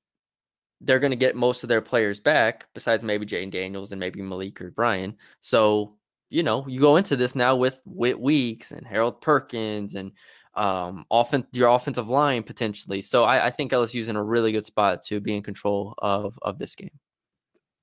they're 0.81 0.99
going 0.99 1.13
to 1.13 1.17
get 1.17 1.37
most 1.37 1.63
of 1.63 1.69
their 1.69 1.83
players 1.83 2.21
back, 2.21 2.67
besides 2.75 3.05
maybe 3.05 3.27
Jane 3.27 3.51
Daniels 3.51 3.93
and 3.93 4.01
maybe 4.01 4.23
Malik 4.23 4.61
or 4.61 4.71
Brian. 4.71 5.17
So 5.41 5.97
you 6.31 6.45
know, 6.45 6.65
you 6.69 6.81
go 6.81 6.97
into 6.97 7.17
this 7.17 7.35
now 7.35 7.57
with 7.57 7.81
Whit 7.85 8.19
Weeks 8.19 8.71
and 8.71 8.87
Harold 8.87 9.21
Perkins 9.21 9.97
and 9.97 10.13
um, 10.55 11.05
often 11.11 11.47
your 11.53 11.69
offensive 11.69 12.09
line 12.09 12.45
potentially. 12.45 13.03
So 13.03 13.25
I, 13.25 13.47
I 13.47 13.51
think 13.51 13.73
LSU's 13.73 14.09
in 14.09 14.17
a 14.17 14.23
really 14.23 14.53
good 14.53 14.65
spot 14.65 15.03
to 15.07 15.21
be 15.21 15.37
in 15.37 15.43
control 15.43 15.95
of 15.99 16.39
of 16.43 16.59
this 16.59 16.75
game. 16.75 16.91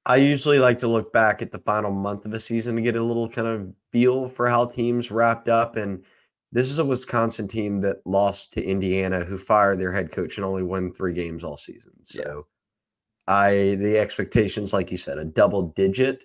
I 0.06 0.16
usually 0.16 0.58
like 0.58 0.80
to 0.80 0.88
look 0.88 1.12
back 1.12 1.42
at 1.42 1.52
the 1.52 1.60
final 1.60 1.92
month 1.92 2.24
of 2.24 2.34
a 2.34 2.40
season 2.40 2.78
to 2.78 2.82
get 2.82 2.96
a 2.96 3.04
little 3.04 3.30
kind 3.30 3.48
of 3.48 3.74
feel 3.92 4.30
for 4.30 4.48
how 4.48 4.66
teams 4.66 5.12
wrapped 5.12 5.50
up. 5.50 5.76
And 5.76 6.06
this 6.52 6.70
is 6.72 6.80
a 6.80 6.86
Wisconsin 6.86 7.48
team 7.48 7.82
that 7.82 7.98
lost 8.06 8.54
to 8.54 8.64
Indiana, 8.64 9.24
who 9.24 9.38
fired 9.38 9.80
their 9.80 9.92
head 9.92 10.12
coach 10.12 10.38
and 10.38 10.46
only 10.46 10.64
won 10.64 10.94
three 10.94 11.14
games 11.14 11.44
all 11.44 11.58
season. 11.58 11.94
Yeah. 12.14 12.24
So 12.24 12.48
I 13.28 13.76
the 13.80 13.98
expectations, 13.98 14.74
like 14.74 14.92
you 14.92 14.98
said, 14.98 15.18
a 15.18 15.26
double 15.26 15.74
digit 15.76 16.24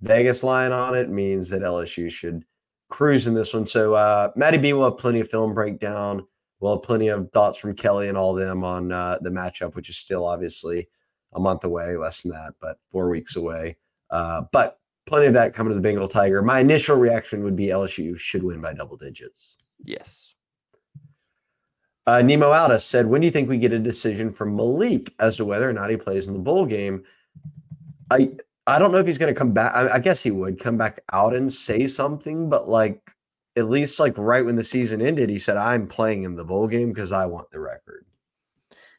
Vegas 0.00 0.42
line 0.42 0.72
on 0.72 0.96
it 0.96 1.10
means 1.10 1.50
that 1.50 1.62
LSU 1.62 2.10
should 2.10 2.44
cruise 2.88 3.26
in 3.26 3.34
this 3.34 3.54
one. 3.54 3.66
So 3.66 3.94
uh 3.94 4.30
Matty 4.36 4.58
B 4.58 4.72
will 4.72 4.84
have 4.84 4.98
plenty 4.98 5.20
of 5.20 5.30
film 5.30 5.54
breakdown. 5.54 6.26
We'll 6.58 6.76
have 6.76 6.82
plenty 6.82 7.08
of 7.08 7.30
thoughts 7.32 7.58
from 7.58 7.74
Kelly 7.74 8.08
and 8.08 8.18
all 8.18 8.34
them 8.34 8.64
on 8.64 8.92
uh, 8.92 9.18
the 9.22 9.30
matchup, 9.30 9.74
which 9.74 9.88
is 9.88 9.96
still 9.96 10.26
obviously 10.26 10.88
a 11.32 11.40
month 11.40 11.64
away, 11.64 11.96
less 11.96 12.20
than 12.20 12.32
that, 12.32 12.52
but 12.60 12.76
four 12.90 13.08
weeks 13.08 13.36
away. 13.36 13.78
Uh, 14.10 14.42
but 14.52 14.78
plenty 15.06 15.26
of 15.26 15.32
that 15.32 15.54
coming 15.54 15.70
to 15.70 15.74
the 15.74 15.80
Bengal 15.80 16.06
Tiger. 16.06 16.42
My 16.42 16.60
initial 16.60 16.96
reaction 16.96 17.42
would 17.44 17.56
be 17.56 17.68
LSU 17.68 18.18
should 18.18 18.42
win 18.42 18.60
by 18.60 18.74
double 18.74 18.98
digits. 18.98 19.56
Yes. 19.84 20.34
Uh, 22.06 22.22
Nemo 22.22 22.50
Alda 22.50 22.80
said, 22.80 23.06
"When 23.06 23.20
do 23.20 23.26
you 23.26 23.30
think 23.30 23.48
we 23.48 23.58
get 23.58 23.72
a 23.72 23.78
decision 23.78 24.32
from 24.32 24.56
Malik 24.56 25.14
as 25.18 25.36
to 25.36 25.44
whether 25.44 25.68
or 25.68 25.72
not 25.72 25.90
he 25.90 25.96
plays 25.96 26.26
in 26.26 26.34
the 26.34 26.40
bowl 26.40 26.66
game?" 26.66 27.04
I 28.10 28.32
I 28.66 28.78
don't 28.78 28.92
know 28.92 28.98
if 28.98 29.06
he's 29.06 29.18
going 29.18 29.32
to 29.32 29.38
come 29.38 29.52
back. 29.52 29.74
I, 29.74 29.94
I, 29.94 29.98
guess 29.98 30.22
he 30.22 30.30
would 30.30 30.58
come 30.58 30.76
back 30.76 31.00
out 31.12 31.34
and 31.34 31.52
say 31.52 31.86
something, 31.86 32.48
but 32.48 32.68
like 32.68 33.00
at 33.56 33.68
least 33.68 33.98
like 33.98 34.16
right 34.16 34.44
when 34.44 34.56
the 34.56 34.64
season 34.64 35.02
ended, 35.02 35.28
he 35.28 35.38
said, 35.38 35.56
"I'm 35.56 35.86
playing 35.86 36.24
in 36.24 36.36
the 36.36 36.44
bowl 36.44 36.66
game 36.66 36.92
because 36.92 37.12
I 37.12 37.26
want 37.26 37.50
the 37.50 37.60
record." 37.60 38.06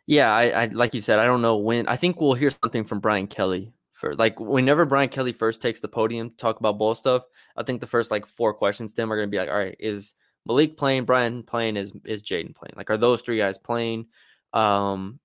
Yeah, 0.08 0.34
I, 0.34 0.64
I 0.64 0.66
like 0.68 0.94
you 0.94 1.02
said, 1.02 1.20
I 1.20 1.26
don't 1.26 1.42
know 1.42 1.58
when. 1.58 1.88
I 1.88 1.96
think 1.96 2.20
we'll 2.20 2.34
hear 2.34 2.50
something 2.50 2.84
from 2.84 3.00
Brian 3.00 3.28
Kelly 3.28 3.74
for 3.94 4.16
like 4.16 4.40
whenever 4.40 4.86
Brian 4.86 5.10
Kelly 5.10 5.32
first 5.32 5.62
takes 5.62 5.80
the 5.80 5.88
podium 5.88 6.30
to 6.30 6.36
talk 6.38 6.60
about 6.60 6.78
bowl 6.78 6.96
stuff. 6.96 7.24
I 7.56 7.64
think 7.64 7.82
the 7.82 7.88
first 7.88 8.12
like 8.12 8.26
four 8.26 8.54
questions 8.54 8.94
to 8.94 9.02
him 9.02 9.12
are 9.12 9.16
going 9.16 9.28
to 9.28 9.32
be 9.32 9.38
like, 9.38 9.50
"All 9.50 9.58
right, 9.58 9.76
is 9.80 10.16
Malik 10.46 10.78
playing, 10.78 11.06
Brian 11.06 11.44
playing, 11.44 11.78
is 11.78 11.94
is 12.06 12.24
Jayden 12.24 12.56
playing? 12.56 12.74
Like, 12.76 12.90
are 12.90 12.98
those 12.98 13.22
three 13.22 13.38
guys 13.38 13.58
playing?" 13.58 14.08
Um, 14.54 15.20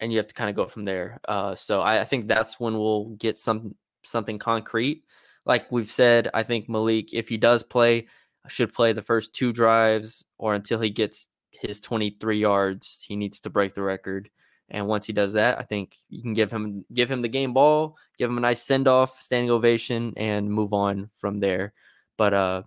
and 0.00 0.12
you 0.12 0.18
have 0.18 0.28
to 0.28 0.34
kind 0.34 0.50
of 0.50 0.56
go 0.56 0.66
from 0.66 0.84
there. 0.84 1.20
Uh, 1.26 1.54
so 1.54 1.80
I, 1.80 2.00
I 2.00 2.04
think 2.04 2.28
that's 2.28 2.60
when 2.60 2.78
we'll 2.78 3.06
get 3.10 3.38
some 3.38 3.74
something 4.04 4.38
concrete. 4.38 5.04
Like 5.44 5.70
we've 5.72 5.90
said, 5.90 6.28
I 6.34 6.42
think 6.42 6.68
Malik, 6.68 7.12
if 7.12 7.28
he 7.28 7.36
does 7.36 7.62
play, 7.62 8.06
should 8.48 8.72
play 8.72 8.92
the 8.92 9.02
first 9.02 9.34
two 9.34 9.52
drives 9.52 10.24
or 10.38 10.54
until 10.54 10.80
he 10.80 10.90
gets 10.90 11.28
his 11.50 11.80
23 11.80 12.38
yards. 12.38 13.04
He 13.06 13.16
needs 13.16 13.40
to 13.40 13.50
break 13.50 13.74
the 13.74 13.82
record. 13.82 14.30
And 14.70 14.86
once 14.86 15.06
he 15.06 15.12
does 15.12 15.32
that, 15.32 15.58
I 15.58 15.62
think 15.62 15.96
you 16.10 16.22
can 16.22 16.34
give 16.34 16.50
him 16.52 16.84
give 16.92 17.10
him 17.10 17.22
the 17.22 17.28
game 17.28 17.54
ball, 17.54 17.96
give 18.18 18.28
him 18.28 18.36
a 18.36 18.42
nice 18.42 18.62
send 18.62 18.86
off, 18.86 19.20
standing 19.20 19.50
ovation, 19.50 20.12
and 20.16 20.50
move 20.50 20.74
on 20.74 21.08
from 21.16 21.40
there. 21.40 21.72
But 22.18 22.34
uh, 22.34 22.62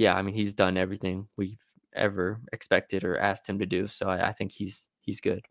yeah, 0.00 0.16
I 0.16 0.22
mean 0.22 0.34
he's 0.34 0.54
done 0.54 0.78
everything 0.78 1.28
we've 1.36 1.62
ever 1.94 2.40
expected 2.52 3.04
or 3.04 3.18
asked 3.18 3.46
him 3.46 3.58
to 3.58 3.66
do. 3.66 3.86
So 3.86 4.08
I, 4.08 4.28
I 4.28 4.32
think 4.32 4.50
he's 4.50 4.88
he's 5.02 5.20
good. 5.20 5.42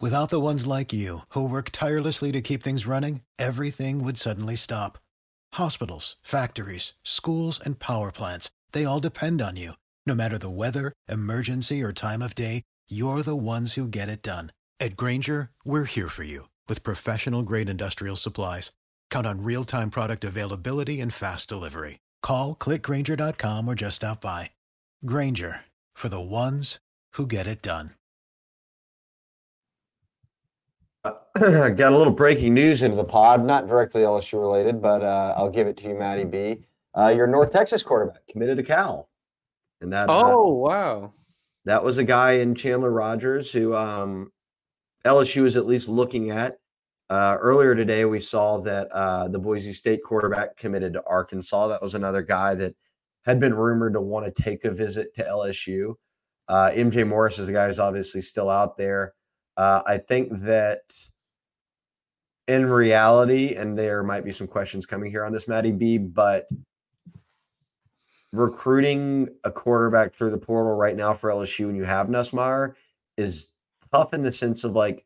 Without 0.00 0.30
the 0.30 0.40
ones 0.40 0.66
like 0.66 0.90
you 0.90 1.20
who 1.34 1.46
work 1.46 1.68
tirelessly 1.70 2.32
to 2.32 2.40
keep 2.40 2.62
things 2.62 2.86
running, 2.86 3.20
everything 3.38 4.02
would 4.02 4.16
suddenly 4.16 4.56
stop. 4.56 4.96
Hospitals, 5.54 6.16
factories, 6.22 6.94
schools, 7.04 7.60
and 7.62 7.78
power 7.78 8.10
plants—they 8.10 8.86
all 8.86 9.00
depend 9.00 9.42
on 9.42 9.56
you. 9.56 9.72
No 10.06 10.14
matter 10.14 10.38
the 10.38 10.48
weather, 10.48 10.94
emergency, 11.08 11.82
or 11.82 11.92
time 11.92 12.22
of 12.22 12.34
day, 12.34 12.62
you're 12.88 13.22
the 13.22 13.36
ones 13.36 13.74
who 13.74 13.86
get 13.86 14.08
it 14.08 14.22
done. 14.22 14.52
At 14.80 14.96
Grainger, 14.96 15.50
we're 15.66 15.84
here 15.84 16.08
for 16.08 16.24
you 16.24 16.48
with 16.70 16.84
professional 16.84 17.42
grade 17.42 17.68
industrial 17.68 18.16
supplies. 18.16 18.72
Count 19.10 19.26
on 19.26 19.44
real 19.44 19.64
time 19.64 19.90
product 19.90 20.24
availability 20.24 21.00
and 21.00 21.12
fast 21.12 21.46
delivery. 21.46 21.98
Call 22.22 22.56
clickgrainger.com 22.56 23.68
or 23.68 23.74
just 23.74 23.96
stop 23.96 24.20
by. 24.20 24.50
Grainger 25.04 25.60
for 25.94 26.08
the 26.08 26.20
ones 26.20 26.80
who 27.12 27.26
get 27.26 27.46
it 27.46 27.62
done. 27.62 27.90
I 31.04 31.70
got 31.70 31.92
a 31.92 31.96
little 31.96 32.12
breaking 32.12 32.54
news 32.54 32.82
into 32.82 32.96
the 32.96 33.04
pod, 33.04 33.44
not 33.44 33.68
directly 33.68 34.02
LSU 34.02 34.38
related, 34.38 34.82
but 34.82 35.02
uh, 35.02 35.34
I'll 35.36 35.50
give 35.50 35.66
it 35.66 35.76
to 35.78 35.88
you, 35.88 35.94
Maddie 35.94 36.24
B. 36.24 36.64
Uh, 36.96 37.08
your 37.08 37.26
North 37.26 37.52
Texas 37.52 37.82
quarterback 37.82 38.26
committed 38.28 38.56
to 38.58 38.62
Cal. 38.62 39.08
And 39.80 39.92
that 39.92 40.10
uh, 40.10 40.24
oh 40.26 40.50
uh, 40.50 40.68
wow, 40.68 41.12
that 41.64 41.82
was 41.82 41.98
a 41.98 42.04
guy 42.04 42.32
in 42.32 42.54
Chandler 42.54 42.90
Rogers 42.90 43.50
who 43.50 43.74
um, 43.74 44.32
LSU 45.04 45.46
is 45.46 45.56
at 45.56 45.66
least 45.66 45.88
looking 45.88 46.30
at. 46.30 46.58
Uh, 47.10 47.36
earlier 47.40 47.74
today, 47.74 48.04
we 48.04 48.20
saw 48.20 48.58
that 48.58 48.86
uh, 48.92 49.26
the 49.26 49.38
Boise 49.38 49.72
State 49.72 50.00
quarterback 50.04 50.56
committed 50.56 50.92
to 50.92 51.02
Arkansas. 51.06 51.66
That 51.66 51.82
was 51.82 51.94
another 51.94 52.22
guy 52.22 52.54
that 52.54 52.76
had 53.24 53.40
been 53.40 53.52
rumored 53.52 53.94
to 53.94 54.00
want 54.00 54.24
to 54.24 54.42
take 54.42 54.64
a 54.64 54.70
visit 54.70 55.12
to 55.16 55.24
LSU. 55.24 55.96
Uh, 56.46 56.70
MJ 56.72 57.06
Morris 57.06 57.40
is 57.40 57.48
a 57.48 57.52
guy 57.52 57.66
who's 57.66 57.80
obviously 57.80 58.20
still 58.20 58.48
out 58.48 58.76
there. 58.76 59.14
Uh, 59.56 59.82
I 59.84 59.98
think 59.98 60.30
that 60.40 60.82
in 62.46 62.66
reality, 62.66 63.56
and 63.56 63.76
there 63.76 64.04
might 64.04 64.24
be 64.24 64.32
some 64.32 64.46
questions 64.46 64.86
coming 64.86 65.10
here 65.10 65.24
on 65.24 65.32
this, 65.32 65.48
Maddie 65.48 65.72
B, 65.72 65.98
but 65.98 66.46
recruiting 68.32 69.28
a 69.42 69.50
quarterback 69.50 70.14
through 70.14 70.30
the 70.30 70.38
portal 70.38 70.76
right 70.76 70.96
now 70.96 71.12
for 71.12 71.30
LSU 71.30 71.68
and 71.68 71.76
you 71.76 71.82
have 71.82 72.06
Nussmeier 72.06 72.74
is 73.16 73.48
tough 73.92 74.14
in 74.14 74.22
the 74.22 74.30
sense 74.30 74.62
of 74.62 74.72
like 74.72 75.04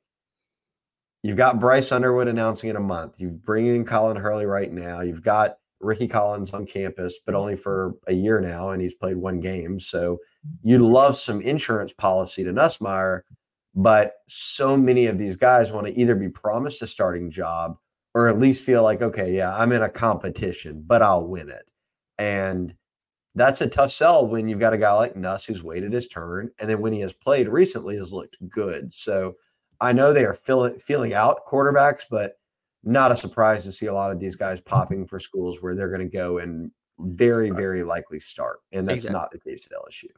you've 1.25 1.39
got 1.39 1.59
Bryce 1.59 1.91
Underwood 1.91 2.29
announcing 2.29 2.69
in 2.69 2.77
a 2.77 2.81
month. 2.81 3.19
You've 3.19 3.43
bringing 3.43 3.75
in 3.75 3.85
Colin 3.87 4.19
Hurley 4.19 4.45
right 4.45 4.71
now. 4.71 5.01
You've 5.01 5.23
got 5.23 5.57
Rickie 5.81 6.07
Collins 6.07 6.53
on 6.53 6.67
campus, 6.67 7.17
but 7.25 7.35
only 7.35 7.57
for 7.57 7.95
a 8.07 8.13
year 8.13 8.41
now, 8.41 8.71
and 8.71 8.83
he's 8.83 8.95
played 8.95 9.17
one 9.17 9.41
game. 9.41 9.81
So 9.81 10.19
you'd 10.63 10.83
love 10.83 11.17
some 11.17 11.41
insurance 11.41 11.95
policy 11.95 12.45
to 12.45 12.53
Nussmeier, 12.53 13.23
but 13.75 14.17
so 14.29 14.77
many 14.77 15.07
of 15.07 15.19
these 15.19 15.37
guys 15.37 15.73
want 15.73 15.87
to 15.87 15.99
either 15.99 16.15
be 16.15 16.29
promised 16.29 16.83
a 16.83 16.87
starting 16.87 17.31
job 17.31 17.79
or 18.15 18.29
at 18.29 18.39
least 18.39 18.63
feel 18.63 18.83
like, 18.83 19.01
okay, 19.01 19.35
yeah, 19.35 19.57
I'm 19.57 19.73
in 19.73 19.83
a 19.83 19.89
competition, 19.89 20.85
but 20.87 21.01
I'll 21.01 21.27
win 21.27 21.49
it. 21.49 21.65
And 22.19 22.75
that's 23.35 23.63
a 23.63 23.67
tough 23.67 23.93
sell 23.93 24.27
when 24.27 24.47
you've 24.47 24.61
got 24.61 24.75
a 24.75 24.79
guy 24.79 24.93
like 24.93 25.17
Nuss 25.17 25.47
who's 25.47 25.63
waited 25.63 25.95
his 25.95 26.07
turn, 26.07 26.51
and 26.59 26.69
then 26.69 26.83
when 26.83 26.93
he 26.93 27.01
has 27.01 27.15
played 27.15 27.49
recently 27.49 27.97
has 27.97 28.13
looked 28.13 28.37
good. 28.49 28.93
So 28.93 29.37
I 29.81 29.93
know 29.93 30.13
they 30.13 30.25
are 30.25 30.35
feeling 30.35 30.79
feeling 30.79 31.15
out 31.15 31.47
quarterbacks, 31.47 32.03
but 32.11 32.39
not 32.83 33.13
a 33.13 33.17
surprise 33.17 33.65
to 33.65 33.73
see 33.73 33.87
a 33.87 33.95
lot 33.95 34.11
of 34.11 34.21
these 34.21 34.37
guys 34.37 34.61
popping 34.61 35.07
for 35.07 35.19
schools 35.19 35.59
where 35.61 35.75
they're 35.75 35.89
going 35.89 36.09
to 36.09 36.17
go 36.17 36.39
and 36.39 36.71
very 36.99 37.51
very 37.51 37.83
likely 37.83 38.21
start, 38.21 38.61
and 38.73 38.89
that's 38.89 39.07
exactly. 39.07 39.21
not 39.21 39.31
the 39.31 39.39
case 39.39 39.67
at 39.67 39.77
LSU. 39.77 40.11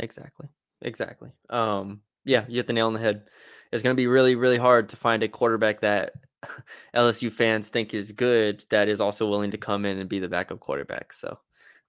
Exactly, 0.00 0.48
exactly. 0.82 1.30
Um, 1.50 2.00
yeah, 2.24 2.44
you 2.48 2.56
hit 2.56 2.66
the 2.66 2.72
nail 2.72 2.86
on 2.86 2.94
the 2.94 3.00
head. 3.00 3.24
It's 3.72 3.82
going 3.82 3.94
to 3.94 4.00
be 4.00 4.06
really 4.06 4.34
really 4.34 4.58
hard 4.58 4.88
to 4.90 4.96
find 4.96 5.22
a 5.22 5.28
quarterback 5.28 5.80
that 5.80 6.12
LSU 6.94 7.30
fans 7.30 7.68
think 7.68 7.94
is 7.94 8.12
good 8.12 8.64
that 8.70 8.88
is 8.88 9.00
also 9.00 9.28
willing 9.28 9.50
to 9.50 9.58
come 9.58 9.84
in 9.84 9.98
and 9.98 10.08
be 10.08 10.18
the 10.18 10.28
backup 10.28 10.60
quarterback. 10.60 11.12
So 11.12 11.38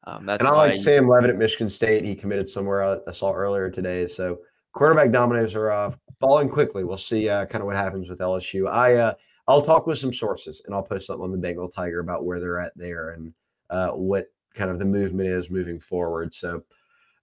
um, 0.05 0.25
that's 0.25 0.39
and 0.39 0.47
I 0.47 0.55
like 0.55 0.75
Sam 0.75 1.07
Leavitt 1.07 1.31
at 1.31 1.37
Michigan 1.37 1.69
State. 1.69 2.05
He 2.05 2.15
committed 2.15 2.49
somewhere 2.49 3.01
I 3.07 3.11
saw 3.11 3.31
earlier 3.31 3.69
today. 3.69 4.05
So 4.05 4.39
quarterback 4.75 5.11
dominoes 5.11 5.55
are 5.55 5.71
uh, 5.71 5.91
falling 6.19 6.49
quickly. 6.49 6.83
We'll 6.83 6.97
see 6.97 7.27
uh, 7.29 7.45
kind 7.45 7.61
of 7.61 7.65
what 7.65 7.77
happens 7.77 8.09
with 8.09 8.19
LSU. 8.19 8.69
I 8.69 8.95
uh, 8.95 9.13
I'll 9.47 9.61
talk 9.61 9.87
with 9.87 9.97
some 9.97 10.13
sources 10.13 10.61
and 10.65 10.75
I'll 10.75 10.83
post 10.83 11.07
something 11.07 11.23
on 11.23 11.31
the 11.31 11.37
Bengal 11.37 11.69
Tiger 11.69 11.99
about 11.99 12.25
where 12.25 12.39
they're 12.39 12.59
at 12.59 12.73
there 12.75 13.11
and 13.11 13.33
uh, 13.69 13.91
what 13.91 14.27
kind 14.53 14.69
of 14.69 14.77
the 14.77 14.85
movement 14.85 15.29
is 15.29 15.49
moving 15.49 15.79
forward. 15.79 16.33
So, 16.33 16.63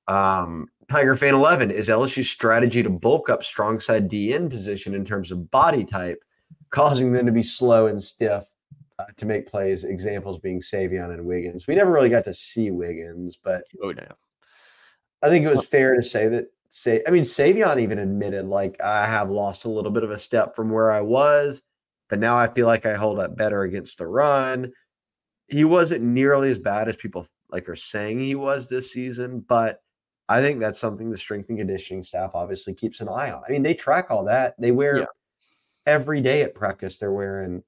um, 0.09 0.69
Tiger 0.91 1.15
fan 1.15 1.35
11 1.35 1.71
is 1.71 1.89
LSU's 1.89 2.29
strategy 2.29 2.83
to 2.83 2.91
bulk 2.91 3.29
up 3.29 3.45
strong 3.45 3.81
side 3.81 4.11
DN 4.11 4.51
position 4.51 4.95
in 4.95 5.05
terms 5.05 5.31
of 5.31 5.51
body 5.51 5.85
type, 5.85 6.25
causing 6.71 7.13
them 7.13 7.27
to 7.27 7.33
be 7.33 7.43
slow 7.43 7.87
and 7.87 8.03
stiff 8.03 8.45
uh, 8.99 9.05
to 9.17 9.27
make 9.27 9.47
plays. 9.47 9.85
Examples 9.85 10.39
being 10.39 10.61
Savion 10.61 11.13
and 11.13 11.25
Wiggins. 11.25 11.67
We 11.67 11.75
never 11.75 11.93
really 11.93 12.09
got 12.09 12.25
to 12.25 12.35
see 12.35 12.71
Wiggins, 12.71 13.37
but 13.37 13.65
oh 13.83 13.93
no, 13.93 14.09
I 15.23 15.29
think 15.29 15.45
it 15.45 15.51
was 15.51 15.67
fair 15.67 15.95
to 15.95 16.03
say 16.03 16.29
that. 16.29 16.47
Say, 16.75 17.03
I 17.07 17.11
mean, 17.11 17.23
Savion 17.23 17.79
even 17.83 17.99
admitted 17.99 18.47
like 18.47 18.81
I 18.81 19.05
have 19.05 19.29
lost 19.29 19.67
a 19.67 19.69
little 19.69 19.91
bit 19.91 20.05
of 20.05 20.11
a 20.11 20.19
step 20.19 20.57
from 20.57 20.71
where 20.71 20.91
I 20.91 21.03
was, 21.03 21.61
but 22.09 22.19
now 22.19 22.39
I 22.39 22.49
feel 22.49 22.67
like 22.67 22.87
I 22.87 22.95
hold 22.95 23.19
up 23.19 23.37
better 23.37 23.61
against 23.65 23.99
the 23.99 24.07
run. 24.07 24.73
He 25.49 25.67
wasn't 25.67 26.03
nearly 26.03 26.51
as 26.51 26.59
bad 26.59 26.89
as 26.89 26.97
people 26.97 27.27
like 27.51 27.69
are 27.69 27.77
saying 27.77 28.21
he 28.21 28.35
was 28.35 28.71
this 28.71 28.91
season, 28.91 29.41
but 29.47 29.83
I 30.31 30.41
think 30.41 30.61
that's 30.61 30.81
something 30.81 31.11
the 31.11 31.19
strength 31.19 31.51
and 31.51 31.59
conditioning 31.59 32.03
staff 32.05 32.31
obviously 32.33 32.73
keeps 32.73 33.03
an 33.03 33.09
eye 33.11 33.31
on. 33.33 33.43
I 33.47 33.53
mean, 33.53 33.63
they 33.63 33.75
track 33.75 34.07
all 34.11 34.25
that. 34.25 34.55
They 34.59 34.73
wear 34.73 35.01
yeah. 35.01 35.05
every 35.85 36.23
day 36.23 36.41
at 36.41 36.55
practice. 36.55 36.97
They're 36.97 37.13
wearing 37.13 37.63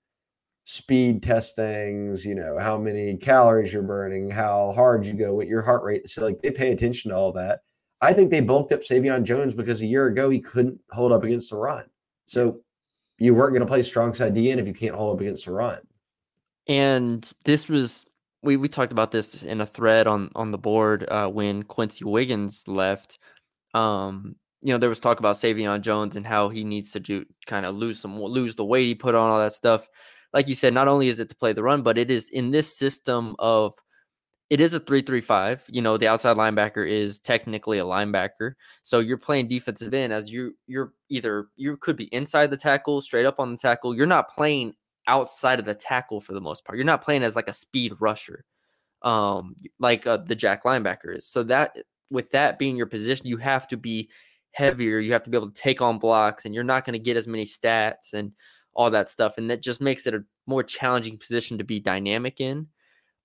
speed 0.65 1.23
test 1.23 1.57
things, 1.57 2.25
you 2.25 2.35
know, 2.35 2.59
how 2.59 2.79
many 2.79 3.19
calories 3.19 3.71
you're 3.71 3.83
burning, 3.83 4.31
how 4.31 4.73
hard 4.75 5.05
you 5.05 5.13
go, 5.13 5.35
what 5.35 5.47
your 5.47 5.61
heart 5.61 5.83
rate. 5.83 6.09
So 6.09 6.23
like 6.25 6.41
they 6.41 6.51
pay 6.51 6.73
attention 6.73 7.11
to 7.11 7.17
all 7.19 7.33
that. 7.33 7.61
I 8.05 8.13
think 8.13 8.31
they 8.31 8.41
bulked 8.41 8.73
up 8.73 8.83
Savion 8.83 9.25
Jones 9.25 9.55
because 9.55 9.81
a 9.81 9.87
year 9.87 10.07
ago 10.07 10.31
he 10.31 10.41
couldn't 10.41 10.79
hold 10.91 11.13
up 11.13 11.25
against 11.25 11.51
the 11.51 11.57
run. 11.57 11.85
So 12.27 12.61
you 13.19 13.35
weren't 13.35 13.53
going 13.53 13.61
to 13.61 13.67
play 13.67 13.83
strong 13.83 14.15
side 14.15 14.35
DN 14.35 14.59
if 14.59 14.67
you 14.67 14.75
can't 14.75 14.95
hold 14.95 15.17
up 15.17 15.21
against 15.21 15.45
the 15.47 15.53
run. 15.53 15.81
And 16.67 17.31
this 17.45 17.69
was 17.69 18.07
we 18.43 18.57
we 18.57 18.69
talked 18.69 18.93
about 18.93 19.11
this 19.11 19.43
in 19.43 19.61
a 19.61 19.67
thread 19.67 20.07
on 20.07 20.31
on 20.35 20.51
the 20.51 20.59
board 20.59 21.07
uh, 21.09 21.29
when 21.29 21.63
Quency 21.63 22.05
Wiggins 22.05 22.65
left. 22.67 23.19
Um, 23.75 24.37
you 24.63 24.73
know, 24.73 24.79
there 24.79 24.89
was 24.89 25.01
talk 25.01 25.19
about 25.19 25.37
Savion 25.37 25.83
Jones 25.83 26.17
and 26.17 26.27
how 26.27 26.49
he 26.49 26.65
needs 26.65 26.93
to 26.93 27.01
do 27.01 27.25
kind 27.47 27.67
of 27.67 27.75
lose 27.75 28.01
some 28.01 28.19
lose 28.19 28.55
the 28.55 28.65
weight 28.65 28.87
he 28.87 28.95
put 28.95 29.15
on 29.15 29.31
all 29.31 29.39
that 29.39 29.53
stuff 29.53 29.89
like 30.35 30.49
you 30.49 30.57
said, 30.57 30.75
not 30.75 30.89
only 30.89 31.09
is 31.09 31.21
it 31.21 31.29
to 31.29 31.37
play 31.37 31.53
the 31.53 31.63
run, 31.63 31.83
but 31.83 31.97
it 31.97 32.11
is 32.11 32.29
in 32.31 32.51
this 32.51 32.77
system 32.77 33.37
of 33.39 33.73
it 34.51 34.61
is 34.61 34.75
a 34.75 34.81
3-3-5. 34.81 35.63
You 35.69 35.83
know, 35.83 35.97
the 35.97 36.09
outside 36.09 36.37
linebacker 36.37 36.89
is 36.89 37.19
technically 37.19 37.79
a 37.79 37.85
linebacker. 37.85 38.53
So 38.83 39.01
you're 39.01 39.17
playing 39.19 39.49
defensive 39.49 39.95
end 39.95 40.13
as 40.13 40.31
you 40.31 40.57
you're 40.67 40.93
either 41.09 41.49
you 41.57 41.77
could 41.79 41.97
be 41.97 42.13
inside 42.15 42.51
the 42.51 42.57
tackle, 42.57 43.01
straight 43.01 43.27
up 43.27 43.41
on 43.41 43.53
the 43.53 43.57
tackle. 43.57 43.97
You're 43.97 44.07
not 44.07 44.29
playing 44.29 44.75
outside 45.07 45.59
of 45.59 45.65
the 45.65 45.75
tackle 45.75 46.21
for 46.21 46.35
the 46.35 46.41
most 46.41 46.65
part. 46.65 46.77
You're 46.77 46.85
not 46.85 47.03
playing 47.03 47.23
as 47.23 47.37
like 47.37 47.49
a 47.49 47.53
speed 47.53 47.95
rusher. 48.01 48.45
Um 49.03 49.55
like 49.79 50.07
uh, 50.07 50.19
the 50.19 50.35
jack 50.35 50.65
linebacker 50.65 51.17
is. 51.17 51.27
So 51.27 51.43
that 51.45 51.77
with 52.11 52.31
that 52.33 52.59
being 52.59 52.77
your 52.77 52.87
position, 52.87 53.27
you 53.27 53.37
have 53.39 53.67
to 53.69 53.77
be 53.77 54.09
heavier. 54.55 54.99
You 54.99 55.13
have 55.13 55.25
to 55.25 55.31
be 55.31 55.37
able 55.37 55.51
to 55.51 55.61
take 55.61 55.83
on 55.83 55.99
blocks, 55.99 56.45
and 56.45 56.55
you're 56.55 56.65
not 56.65 56.85
going 56.85 56.95
to 56.95 56.99
get 56.99 57.17
as 57.17 57.27
many 57.27 57.45
stats 57.45 58.15
and 58.15 58.33
all 58.73 58.91
that 58.91 59.09
stuff. 59.09 59.37
And 59.37 59.51
that 59.51 59.63
just 59.63 59.81
makes 59.81 60.07
it 60.07 60.15
a 60.15 60.25
more 60.47 60.63
challenging 60.63 61.19
position 61.19 61.59
to 61.59 61.65
be 61.65 61.81
dynamic 61.81 62.41
in. 62.41 62.69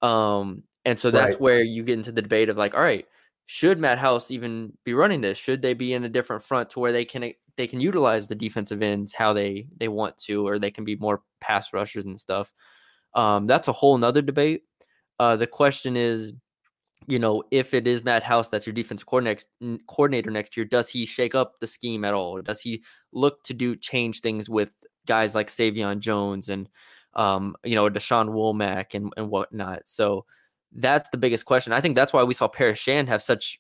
Um, 0.01 0.63
and 0.89 0.97
so 0.97 1.11
that's 1.11 1.35
Right. 1.35 1.41
where 1.41 1.61
you 1.61 1.83
get 1.83 1.99
into 1.99 2.11
the 2.11 2.23
debate 2.23 2.49
of 2.49 2.57
like, 2.57 2.73
all 2.73 2.81
right, 2.81 3.05
should 3.45 3.77
Matt 3.77 3.99
House 3.99 4.31
even 4.31 4.73
be 4.83 4.95
running 4.95 5.21
this? 5.21 5.37
Should 5.37 5.61
they 5.61 5.75
be 5.75 5.93
in 5.93 6.03
a 6.03 6.09
different 6.09 6.41
front 6.43 6.71
to 6.71 6.79
where 6.79 6.91
they 6.91 7.05
can 7.05 7.31
they 7.57 7.67
can 7.67 7.79
utilize 7.79 8.27
the 8.27 8.33
defensive 8.33 8.81
ends 8.81 9.13
how 9.13 9.31
they 9.31 9.67
they 9.77 9.87
want 9.87 10.17
to, 10.25 10.47
or 10.47 10.57
they 10.57 10.71
can 10.71 10.85
be 10.85 10.95
more 10.95 11.21
pass 11.41 11.73
rushers 11.73 12.05
and 12.05 12.19
stuff. 12.19 12.51
Um, 13.13 13.45
that's 13.45 13.67
a 13.67 13.71
whole 13.71 13.99
nother 13.99 14.23
debate. 14.23 14.63
Uh, 15.19 15.35
the 15.35 15.45
question 15.45 15.95
is, 15.95 16.33
you 17.05 17.19
know, 17.19 17.43
if 17.51 17.75
it 17.75 17.85
is 17.87 18.03
Matt 18.03 18.23
House 18.23 18.49
that's 18.49 18.65
your 18.65 18.73
defensive 18.73 19.05
coordinator 19.05 19.45
coordinator 19.87 20.31
next 20.31 20.57
year, 20.57 20.65
does 20.65 20.89
he 20.89 21.05
shake 21.05 21.35
up 21.35 21.59
the 21.59 21.67
scheme 21.67 22.03
at 22.03 22.15
all? 22.15 22.41
Does 22.41 22.61
he 22.61 22.83
look 23.13 23.43
to 23.43 23.53
do 23.53 23.75
change 23.75 24.21
things 24.21 24.49
with 24.49 24.71
guys 25.05 25.35
like 25.35 25.49
Savion 25.49 25.99
Jones 25.99 26.49
and 26.49 26.67
um, 27.13 27.55
you 27.63 27.75
know, 27.75 27.89
Dashawn 27.89 28.29
Womack 28.29 28.95
and, 28.95 29.13
and 29.17 29.29
whatnot? 29.29 29.87
So 29.87 30.25
that's 30.75 31.09
the 31.09 31.17
biggest 31.17 31.45
question. 31.45 31.73
I 31.73 31.81
think 31.81 31.95
that's 31.95 32.13
why 32.13 32.23
we 32.23 32.33
saw 32.33 32.47
Paris 32.47 32.79
Shand 32.79 33.09
have 33.09 33.21
such, 33.23 33.59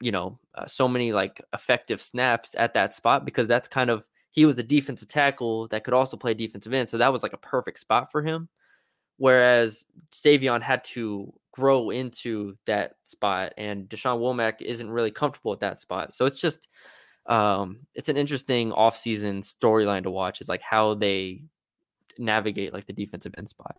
you 0.00 0.10
know, 0.10 0.38
uh, 0.54 0.66
so 0.66 0.88
many 0.88 1.12
like 1.12 1.40
effective 1.52 2.00
snaps 2.00 2.54
at 2.58 2.74
that 2.74 2.94
spot 2.94 3.24
because 3.24 3.46
that's 3.46 3.68
kind 3.68 3.90
of 3.90 4.04
he 4.30 4.44
was 4.44 4.58
a 4.58 4.62
defensive 4.62 5.08
tackle 5.08 5.68
that 5.68 5.84
could 5.84 5.94
also 5.94 6.16
play 6.16 6.34
defensive 6.34 6.72
end. 6.72 6.88
So 6.88 6.98
that 6.98 7.12
was 7.12 7.22
like 7.22 7.32
a 7.32 7.38
perfect 7.38 7.78
spot 7.78 8.12
for 8.12 8.22
him. 8.22 8.48
Whereas 9.18 9.86
Savion 10.12 10.60
had 10.60 10.84
to 10.84 11.32
grow 11.52 11.88
into 11.88 12.54
that 12.66 12.96
spot, 13.04 13.54
and 13.56 13.88
Dashawn 13.88 14.20
Womack 14.20 14.60
isn't 14.60 14.90
really 14.90 15.10
comfortable 15.10 15.54
at 15.54 15.60
that 15.60 15.80
spot. 15.80 16.12
So 16.12 16.26
it's 16.26 16.38
just, 16.38 16.68
um, 17.24 17.78
it's 17.94 18.10
an 18.10 18.18
interesting 18.18 18.72
offseason 18.72 19.38
storyline 19.38 20.02
to 20.02 20.10
watch. 20.10 20.42
Is 20.42 20.50
like 20.50 20.60
how 20.60 20.92
they 20.94 21.44
navigate 22.18 22.74
like 22.74 22.86
the 22.86 22.92
defensive 22.92 23.34
end 23.38 23.48
spot. 23.48 23.76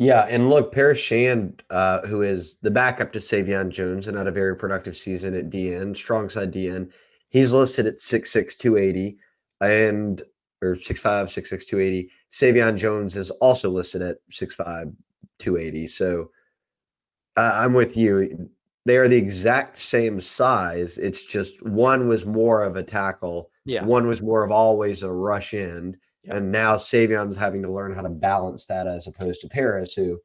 Yeah, 0.00 0.22
and 0.30 0.48
look, 0.48 0.72
Paris 0.72 0.98
Shand, 0.98 1.62
uh, 1.68 2.00
who 2.06 2.22
is 2.22 2.56
the 2.62 2.70
backup 2.70 3.12
to 3.12 3.18
Savion 3.18 3.68
Jones 3.68 4.06
and 4.06 4.16
had 4.16 4.26
a 4.26 4.32
very 4.32 4.56
productive 4.56 4.96
season 4.96 5.34
at 5.34 5.50
DN, 5.50 5.94
strong 5.94 6.30
side 6.30 6.54
DN. 6.54 6.90
He's 7.28 7.52
listed 7.52 7.86
at 7.86 7.98
6'6", 7.98 8.56
280, 8.56 9.18
and 9.60 10.22
or 10.62 10.74
6'5", 10.74 11.24
6'6", 11.24 11.66
280. 11.66 12.10
Savion 12.32 12.78
Jones 12.78 13.14
is 13.14 13.30
also 13.30 13.68
listed 13.68 14.00
at 14.00 14.16
6'5", 14.32 14.94
280. 15.38 15.86
So 15.86 16.30
uh, 17.36 17.52
I'm 17.56 17.74
with 17.74 17.94
you. 17.94 18.48
They 18.86 18.96
are 18.96 19.06
the 19.06 19.18
exact 19.18 19.76
same 19.76 20.22
size. 20.22 20.96
It's 20.96 21.22
just 21.22 21.62
one 21.62 22.08
was 22.08 22.24
more 22.24 22.62
of 22.62 22.74
a 22.74 22.82
tackle. 22.82 23.50
Yeah. 23.66 23.84
One 23.84 24.06
was 24.06 24.22
more 24.22 24.44
of 24.44 24.50
always 24.50 25.02
a 25.02 25.12
rush 25.12 25.52
end. 25.52 25.98
And 26.28 26.52
now 26.52 26.76
Savion's 26.76 27.36
having 27.36 27.62
to 27.62 27.72
learn 27.72 27.94
how 27.94 28.02
to 28.02 28.08
balance 28.08 28.66
that 28.66 28.86
as 28.86 29.06
opposed 29.06 29.40
to 29.40 29.48
Paris, 29.48 29.94
who 29.94 30.20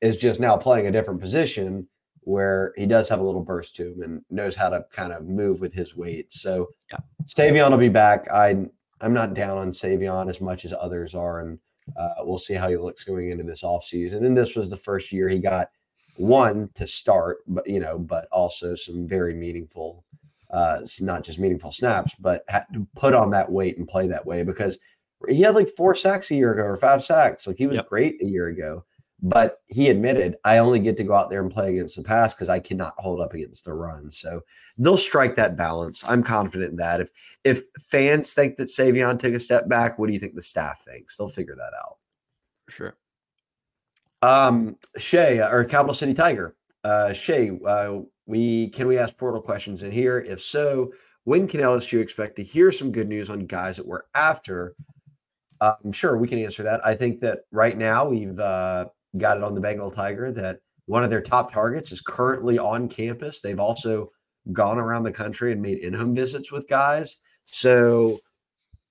is 0.00 0.16
just 0.16 0.38
now 0.38 0.56
playing 0.56 0.86
a 0.86 0.92
different 0.92 1.20
position 1.20 1.88
where 2.20 2.72
he 2.76 2.86
does 2.86 3.08
have 3.08 3.20
a 3.20 3.24
little 3.24 3.42
burst 3.42 3.76
to 3.76 3.92
him 3.92 4.02
and 4.02 4.22
knows 4.30 4.56
how 4.56 4.68
to 4.68 4.84
kind 4.92 5.12
of 5.12 5.26
move 5.26 5.60
with 5.60 5.74
his 5.74 5.96
weight. 5.96 6.32
So 6.32 6.68
Yeah. 6.90 6.98
Savion 7.26 7.70
will 7.70 7.78
be 7.78 7.88
back. 7.88 8.30
I 8.30 8.66
I'm 9.00 9.12
not 9.12 9.34
down 9.34 9.58
on 9.58 9.72
Savion 9.72 10.30
as 10.30 10.40
much 10.40 10.64
as 10.64 10.72
others 10.72 11.14
are, 11.14 11.40
and 11.40 11.58
uh, 11.96 12.14
we'll 12.20 12.38
see 12.38 12.54
how 12.54 12.70
he 12.70 12.76
looks 12.76 13.04
going 13.04 13.30
into 13.30 13.44
this 13.44 13.62
offseason. 13.62 14.24
And 14.24 14.36
this 14.36 14.54
was 14.54 14.70
the 14.70 14.76
first 14.76 15.12
year 15.12 15.28
he 15.28 15.38
got 15.38 15.68
one 16.16 16.70
to 16.74 16.86
start, 16.86 17.38
but 17.46 17.68
you 17.68 17.80
know, 17.80 17.98
but 17.98 18.26
also 18.30 18.74
some 18.74 19.06
very 19.06 19.34
meaningful, 19.34 20.04
uh, 20.50 20.80
not 21.00 21.24
just 21.24 21.38
meaningful 21.38 21.72
snaps, 21.72 22.14
but 22.18 22.44
had 22.48 22.64
to 22.72 22.86
put 22.94 23.14
on 23.14 23.30
that 23.30 23.50
weight 23.50 23.76
and 23.76 23.88
play 23.88 24.06
that 24.06 24.24
way 24.24 24.42
because 24.42 24.78
he 25.28 25.40
had 25.42 25.54
like 25.54 25.70
four 25.76 25.94
sacks 25.94 26.30
a 26.30 26.34
year 26.34 26.52
ago 26.52 26.62
or 26.62 26.76
five 26.76 27.04
sacks. 27.04 27.46
Like 27.46 27.56
he 27.56 27.66
was 27.66 27.76
Yep. 27.76 27.88
great 27.88 28.22
a 28.22 28.26
year 28.26 28.48
ago, 28.48 28.84
but 29.22 29.60
he 29.66 29.88
admitted 29.88 30.36
I 30.44 30.58
only 30.58 30.78
get 30.80 30.96
to 30.98 31.04
go 31.04 31.14
out 31.14 31.30
there 31.30 31.42
and 31.42 31.50
play 31.52 31.70
against 31.70 31.96
the 31.96 32.02
pass 32.02 32.34
because 32.34 32.48
I 32.48 32.58
cannot 32.58 32.94
hold 32.98 33.20
up 33.20 33.34
against 33.34 33.64
the 33.64 33.72
run. 33.74 34.10
So 34.10 34.42
they'll 34.78 34.96
strike 34.96 35.34
that 35.36 35.56
balance. 35.56 36.02
I'm 36.06 36.22
confident 36.22 36.70
in 36.72 36.76
that. 36.76 37.00
If 37.00 37.10
if 37.44 37.62
fans 37.90 38.34
think 38.34 38.56
that 38.56 38.68
Savion 38.68 39.18
took 39.18 39.34
a 39.34 39.40
step 39.40 39.68
back, 39.68 39.98
what 39.98 40.06
do 40.08 40.12
you 40.12 40.18
think 40.20 40.34
the 40.34 40.42
staff 40.42 40.82
thinks? 40.84 41.16
They'll 41.16 41.28
figure 41.28 41.56
that 41.56 41.72
out. 41.78 41.96
For 42.66 42.72
sure. 42.72 42.96
Um, 44.22 44.76
Shea 44.96 45.40
or 45.40 45.64
Capital 45.64 45.94
City 45.94 46.14
Tiger. 46.14 46.56
Uh, 46.82 47.12
Shea, 47.12 47.50
uh, 47.66 48.00
we 48.26 48.68
can 48.68 48.86
we 48.86 48.98
ask 48.98 49.16
portal 49.16 49.40
questions 49.40 49.82
in 49.82 49.90
here? 49.90 50.18
If 50.18 50.42
so, 50.42 50.92
when 51.24 51.46
can 51.48 51.60
LSU 51.60 52.00
expect 52.00 52.36
to 52.36 52.42
hear 52.42 52.72
some 52.72 52.92
good 52.92 53.08
news 53.08 53.28
on 53.30 53.46
guys 53.46 53.76
that 53.76 53.86
we're 53.86 54.02
after? 54.14 54.74
I'm 55.84 55.92
sure 55.92 56.16
we 56.16 56.28
can 56.28 56.38
answer 56.38 56.62
that. 56.62 56.84
I 56.84 56.94
think 56.94 57.20
that 57.20 57.40
right 57.50 57.76
now 57.76 58.08
we've 58.08 58.38
uh, 58.38 58.86
got 59.18 59.36
it 59.36 59.42
on 59.42 59.54
the 59.54 59.60
Bengal 59.60 59.90
Tiger 59.90 60.32
that 60.32 60.60
one 60.86 61.04
of 61.04 61.10
their 61.10 61.22
top 61.22 61.52
targets 61.52 61.92
is 61.92 62.00
currently 62.00 62.58
on 62.58 62.88
campus. 62.88 63.40
They've 63.40 63.60
also 63.60 64.10
gone 64.52 64.78
around 64.78 65.04
the 65.04 65.12
country 65.12 65.52
and 65.52 65.62
made 65.62 65.78
in-home 65.78 66.14
visits 66.14 66.52
with 66.52 66.68
guys. 66.68 67.16
So 67.46 68.20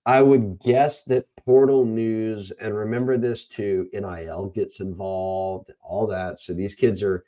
I 0.06 0.22
would 0.22 0.60
guess 0.60 1.04
that 1.04 1.28
portal 1.46 1.86
news, 1.86 2.52
and 2.60 2.76
remember 2.76 3.18
this 3.18 3.46
too, 3.46 3.90
NIL 3.94 4.52
gets 4.56 4.80
involved, 4.80 5.72
all 5.82 6.08
that. 6.08 6.40
So 6.40 6.54
these 6.54 6.76
kids 6.76 7.04
are 7.04 7.24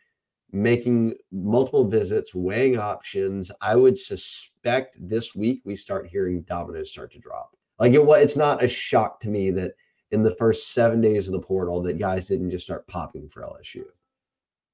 making 0.52 1.14
multiple 1.32 1.88
visits, 1.88 2.34
weighing 2.34 2.78
options. 2.78 3.52
I 3.62 3.76
would 3.76 3.98
suspect 3.98 4.98
this 5.00 5.36
week 5.36 5.62
we 5.66 5.76
start 5.76 6.08
hearing 6.08 6.42
dominoes 6.44 6.92
start 6.92 7.12
to 7.14 7.20
drop. 7.20 7.55
Like 7.80 7.94
it 7.94 8.04
was, 8.06 8.24
it's 8.24 8.38
not 8.38 8.64
a 8.64 8.68
shock 8.68 9.20
to 9.22 9.28
me 9.30 9.52
that 9.52 9.74
in 10.12 10.24
the 10.24 10.36
first 10.36 10.74
seven 10.74 11.02
days 11.02 11.28
of 11.28 11.34
the 11.34 11.40
portal 11.40 11.82
that 11.84 12.00
guys 12.00 12.28
didn't 12.28 12.52
just 12.52 12.64
start 12.66 12.88
popping 12.88 13.28
for 13.28 13.42
LSU. 13.42 13.84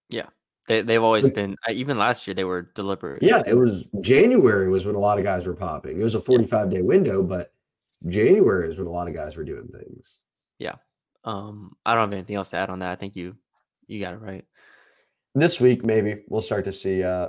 Yeah. 0.09 0.27
They 0.67 0.81
they've 0.81 1.01
always 1.01 1.23
Like- 1.25 1.33
been 1.33 1.55
uh, 1.67 1.71
even 1.71 1.97
last 1.97 2.27
year 2.27 2.33
they 2.33 2.43
were 2.43 2.69
deliberate. 2.75 3.23
Yeah, 3.23 3.41
it 3.47 3.55
was 3.55 3.85
January 4.01 4.69
was 4.69 4.85
when 4.85 4.95
a 4.95 4.99
lot 4.99 5.17
of 5.17 5.23
guys 5.23 5.45
were 5.47 5.55
popping. 5.55 5.99
It 5.99 6.03
was 6.03 6.15
a 6.15 6.21
45 6.21 6.69
day 6.69 6.81
window, 6.81 7.23
but 7.23 7.51
January 8.07 8.69
is 8.69 8.77
when 8.77 8.87
a 8.87 8.91
lot 8.91 9.07
of 9.07 9.13
guys 9.15 9.35
were 9.35 9.43
doing 9.43 9.67
things. 9.67 10.19
Yeah. 10.59 10.75
Um, 11.23 11.75
I 11.85 11.93
don't 11.95 12.05
have 12.05 12.13
anything 12.13 12.35
else 12.35 12.49
to 12.51 12.57
add 12.57 12.69
on 12.69 12.79
that. 12.79 12.91
I 12.91 12.95
think 12.95 13.15
you 13.15 13.35
you 13.87 13.99
got 13.99 14.13
it 14.13 14.21
right. 14.21 14.45
this 15.35 15.59
week 15.59 15.83
maybe 15.83 16.23
we'll 16.29 16.41
start 16.41 16.65
to 16.65 16.71
see 16.71 17.03
uh 17.03 17.27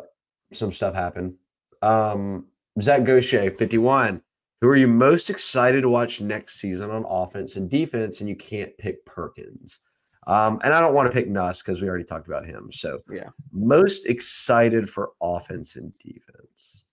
some 0.53 0.73
stuff 0.73 0.95
happen 0.95 1.37
um 1.83 2.47
zach 2.81 3.05
gaucher 3.05 3.51
51 3.51 4.23
who 4.63 4.69
are 4.69 4.77
you 4.77 4.87
most 4.89 5.29
excited 5.29 5.83
to 5.83 5.89
watch 5.91 6.21
next 6.21 6.61
season 6.61 6.89
on 6.91 7.05
offense 7.07 7.57
and 7.57 7.69
defense 7.69 8.21
and 8.21 8.29
you 8.31 8.37
can't 8.37 8.77
pick 8.79 9.05
perkins 9.05 9.81
um 10.29 10.59
and 10.65 10.73
i 10.73 10.81
don't 10.81 10.95
want 10.95 11.07
to 11.07 11.13
pick 11.13 11.29
nuss 11.29 11.61
because 11.61 11.83
we 11.83 11.89
already 11.89 12.05
talked 12.05 12.29
about 12.29 12.47
him 12.47 12.71
so 12.73 13.01
Yeah. 13.11 13.29
most 13.53 14.07
excited 14.07 14.89
for 14.89 15.11
offense 15.21 15.77
and 15.77 15.93
defense 15.99 16.85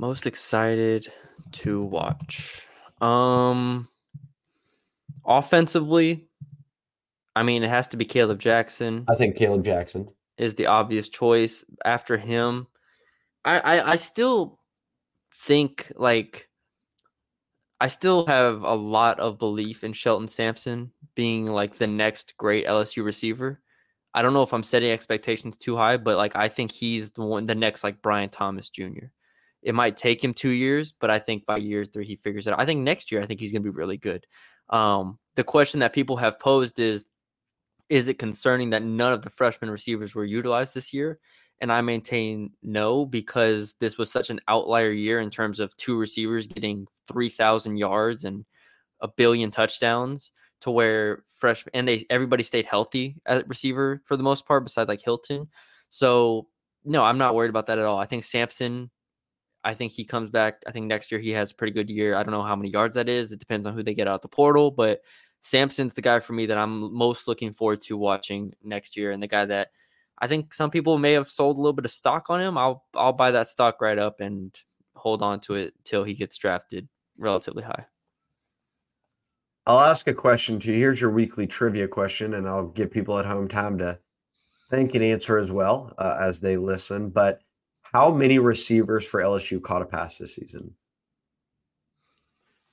Most 0.00 0.26
excited 0.26 1.10
to 1.52 1.82
watch. 1.82 2.66
Um 3.00 3.88
offensively, 5.24 6.28
I 7.34 7.42
mean 7.42 7.62
it 7.62 7.68
has 7.68 7.88
to 7.88 7.96
be 7.96 8.04
Kaleb 8.04 8.38
Jackson 8.38 9.04
i 9.08 9.14
think 9.14 9.36
kaleb 9.36 9.64
jackson 9.64 10.08
is 10.38 10.54
the 10.54 10.66
obvious 10.66 11.08
choice. 11.08 11.64
After 11.84 12.16
him, 12.16 12.66
I 13.44 13.58
I, 13.58 13.92
I 13.92 13.96
still 13.96 14.57
think 15.38 15.90
like 15.96 16.48
I 17.80 17.88
still 17.88 18.26
have 18.26 18.62
a 18.62 18.74
lot 18.74 19.20
of 19.20 19.38
belief 19.38 19.84
in 19.84 19.92
Shelton 19.92 20.26
Sampson 20.26 20.92
being 21.14 21.46
like 21.46 21.76
the 21.76 21.86
next 21.86 22.36
great 22.36 22.66
LSU 22.66 23.04
receiver. 23.04 23.60
I 24.14 24.22
don't 24.22 24.32
know 24.32 24.42
if 24.42 24.52
I'm 24.52 24.64
setting 24.64 24.90
expectations 24.90 25.56
too 25.56 25.76
high, 25.76 25.96
but 25.96 26.16
like 26.16 26.34
I 26.34 26.48
think 26.48 26.72
he's 26.72 27.10
the 27.10 27.22
one, 27.22 27.46
the 27.46 27.54
next 27.54 27.84
like 27.84 28.02
Brian 28.02 28.30
Thomas 28.30 28.68
Jr. 28.68 29.06
It 29.62 29.74
might 29.74 29.96
take 29.96 30.22
him 30.22 30.34
two 30.34 30.50
years, 30.50 30.92
but 30.98 31.10
I 31.10 31.18
think 31.18 31.46
by 31.46 31.58
year 31.58 31.84
three 31.84 32.06
he 32.06 32.16
figures 32.16 32.46
it 32.46 32.52
out. 32.52 32.60
I 32.60 32.66
think 32.66 32.80
next 32.80 33.12
year 33.12 33.20
I 33.20 33.26
think 33.26 33.38
he's 33.38 33.52
going 33.52 33.62
to 33.62 33.70
be 33.70 33.76
really 33.76 33.96
good. 33.96 34.26
Um, 34.70 35.18
the 35.36 35.44
question 35.44 35.80
that 35.80 35.92
people 35.92 36.16
have 36.16 36.40
posed 36.40 36.78
is, 36.80 37.04
is 37.88 38.08
it 38.08 38.18
concerning 38.18 38.70
that 38.70 38.82
none 38.82 39.12
of 39.12 39.22
the 39.22 39.30
freshman 39.30 39.70
receivers 39.70 40.14
were 40.14 40.24
utilized 40.24 40.74
this 40.74 40.92
year? 40.92 41.20
And 41.60 41.72
I 41.72 41.80
maintain 41.80 42.52
no, 42.62 43.04
because 43.04 43.74
this 43.80 43.98
was 43.98 44.12
such 44.12 44.30
an 44.30 44.40
outlier 44.46 44.92
year 44.92 45.20
in 45.20 45.30
terms 45.30 45.58
of 45.58 45.76
two 45.76 45.98
receivers 45.98 46.46
getting 46.46 46.86
3,000 47.10 47.76
yards 47.76 48.24
and 48.24 48.44
a 49.00 49.08
billion 49.08 49.50
touchdowns 49.50 50.30
to 50.60 50.70
where 50.70 51.24
fresh 51.36 51.64
and 51.72 51.86
they 51.86 52.04
everybody 52.10 52.42
stayed 52.42 52.66
healthy 52.66 53.16
at 53.26 53.48
receiver 53.48 54.02
for 54.04 54.16
the 54.16 54.22
most 54.22 54.46
part, 54.46 54.64
besides 54.64 54.88
like 54.88 55.02
Hilton. 55.02 55.48
So 55.90 56.48
no, 56.84 57.02
I'm 57.02 57.18
not 57.18 57.34
worried 57.34 57.50
about 57.50 57.66
that 57.68 57.78
at 57.78 57.84
all. 57.84 57.98
I 57.98 58.06
think 58.06 58.24
Sampson, 58.24 58.90
I 59.64 59.74
think 59.74 59.92
he 59.92 60.04
comes 60.04 60.30
back. 60.30 60.62
I 60.66 60.72
think 60.72 60.86
next 60.86 61.10
year 61.10 61.20
he 61.20 61.30
has 61.30 61.50
a 61.50 61.54
pretty 61.54 61.72
good 61.72 61.90
year. 61.90 62.14
I 62.14 62.22
don't 62.22 62.32
know 62.32 62.42
how 62.42 62.56
many 62.56 62.70
yards 62.70 62.94
that 62.94 63.08
is. 63.08 63.32
It 63.32 63.40
depends 63.40 63.66
on 63.66 63.74
who 63.74 63.82
they 63.82 63.94
get 63.94 64.08
out 64.08 64.22
the 64.22 64.28
portal, 64.28 64.70
but 64.70 65.00
Sampson's 65.40 65.94
the 65.94 66.02
guy 66.02 66.20
for 66.20 66.32
me 66.32 66.46
that 66.46 66.58
I'm 66.58 66.92
most 66.92 67.28
looking 67.28 67.52
forward 67.52 67.80
to 67.82 67.96
watching 67.96 68.52
next 68.62 68.96
year, 68.96 69.12
and 69.12 69.22
the 69.22 69.28
guy 69.28 69.44
that 69.44 69.68
I 70.20 70.26
think 70.26 70.52
some 70.52 70.70
people 70.70 70.98
may 70.98 71.12
have 71.12 71.30
sold 71.30 71.56
a 71.56 71.60
little 71.60 71.72
bit 71.72 71.84
of 71.84 71.90
stock 71.90 72.26
on 72.28 72.40
him. 72.40 72.58
I'll 72.58 72.84
I'll 72.94 73.12
buy 73.12 73.30
that 73.30 73.48
stock 73.48 73.80
right 73.80 73.98
up 73.98 74.20
and 74.20 74.56
hold 74.96 75.22
on 75.22 75.40
to 75.40 75.54
it 75.54 75.74
till 75.84 76.04
he 76.04 76.14
gets 76.14 76.36
drafted 76.36 76.88
relatively 77.16 77.62
high. 77.62 77.86
I'll 79.66 79.80
ask 79.80 80.08
a 80.08 80.14
question 80.14 80.58
to 80.60 80.72
you. 80.72 80.78
Here's 80.78 81.00
your 81.00 81.10
weekly 81.10 81.46
trivia 81.46 81.86
question, 81.86 82.34
and 82.34 82.48
I'll 82.48 82.68
give 82.68 82.90
people 82.90 83.18
at 83.18 83.26
home 83.26 83.48
time 83.48 83.78
to 83.78 83.98
think 84.70 84.94
and 84.94 85.04
answer 85.04 85.38
as 85.38 85.50
well 85.50 85.92
uh, 85.98 86.16
as 86.20 86.40
they 86.40 86.56
listen. 86.56 87.10
But 87.10 87.40
how 87.82 88.10
many 88.10 88.38
receivers 88.38 89.06
for 89.06 89.20
LSU 89.20 89.62
caught 89.62 89.82
a 89.82 89.86
pass 89.86 90.18
this 90.18 90.34
season? 90.34 90.74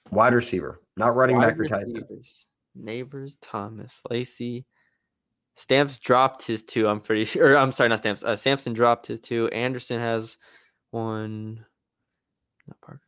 Wide 0.09 0.33
receiver, 0.33 0.81
not 0.95 1.15
running 1.15 1.37
Wide 1.37 1.57
back 1.57 1.59
or 1.59 1.65
tight 1.65 1.83
end. 1.83 2.05
Nabers, 2.79 3.37
Thomas, 3.41 4.01
Lacy. 4.09 4.65
Stamps 5.55 5.97
dropped 5.99 6.45
his 6.45 6.63
two. 6.63 6.87
I'm 6.87 6.99
pretty 6.99 7.25
sure. 7.25 7.57
I'm 7.57 7.71
sorry, 7.71 7.89
not 7.89 7.99
Stamps. 7.99 8.23
Uh, 8.23 8.35
Sampson 8.35 8.73
dropped 8.73 9.07
his 9.07 9.19
two. 9.19 9.47
Anderson 9.49 9.99
has 9.99 10.37
one. 10.91 11.65
Not 12.67 12.81
Parker. 12.81 13.01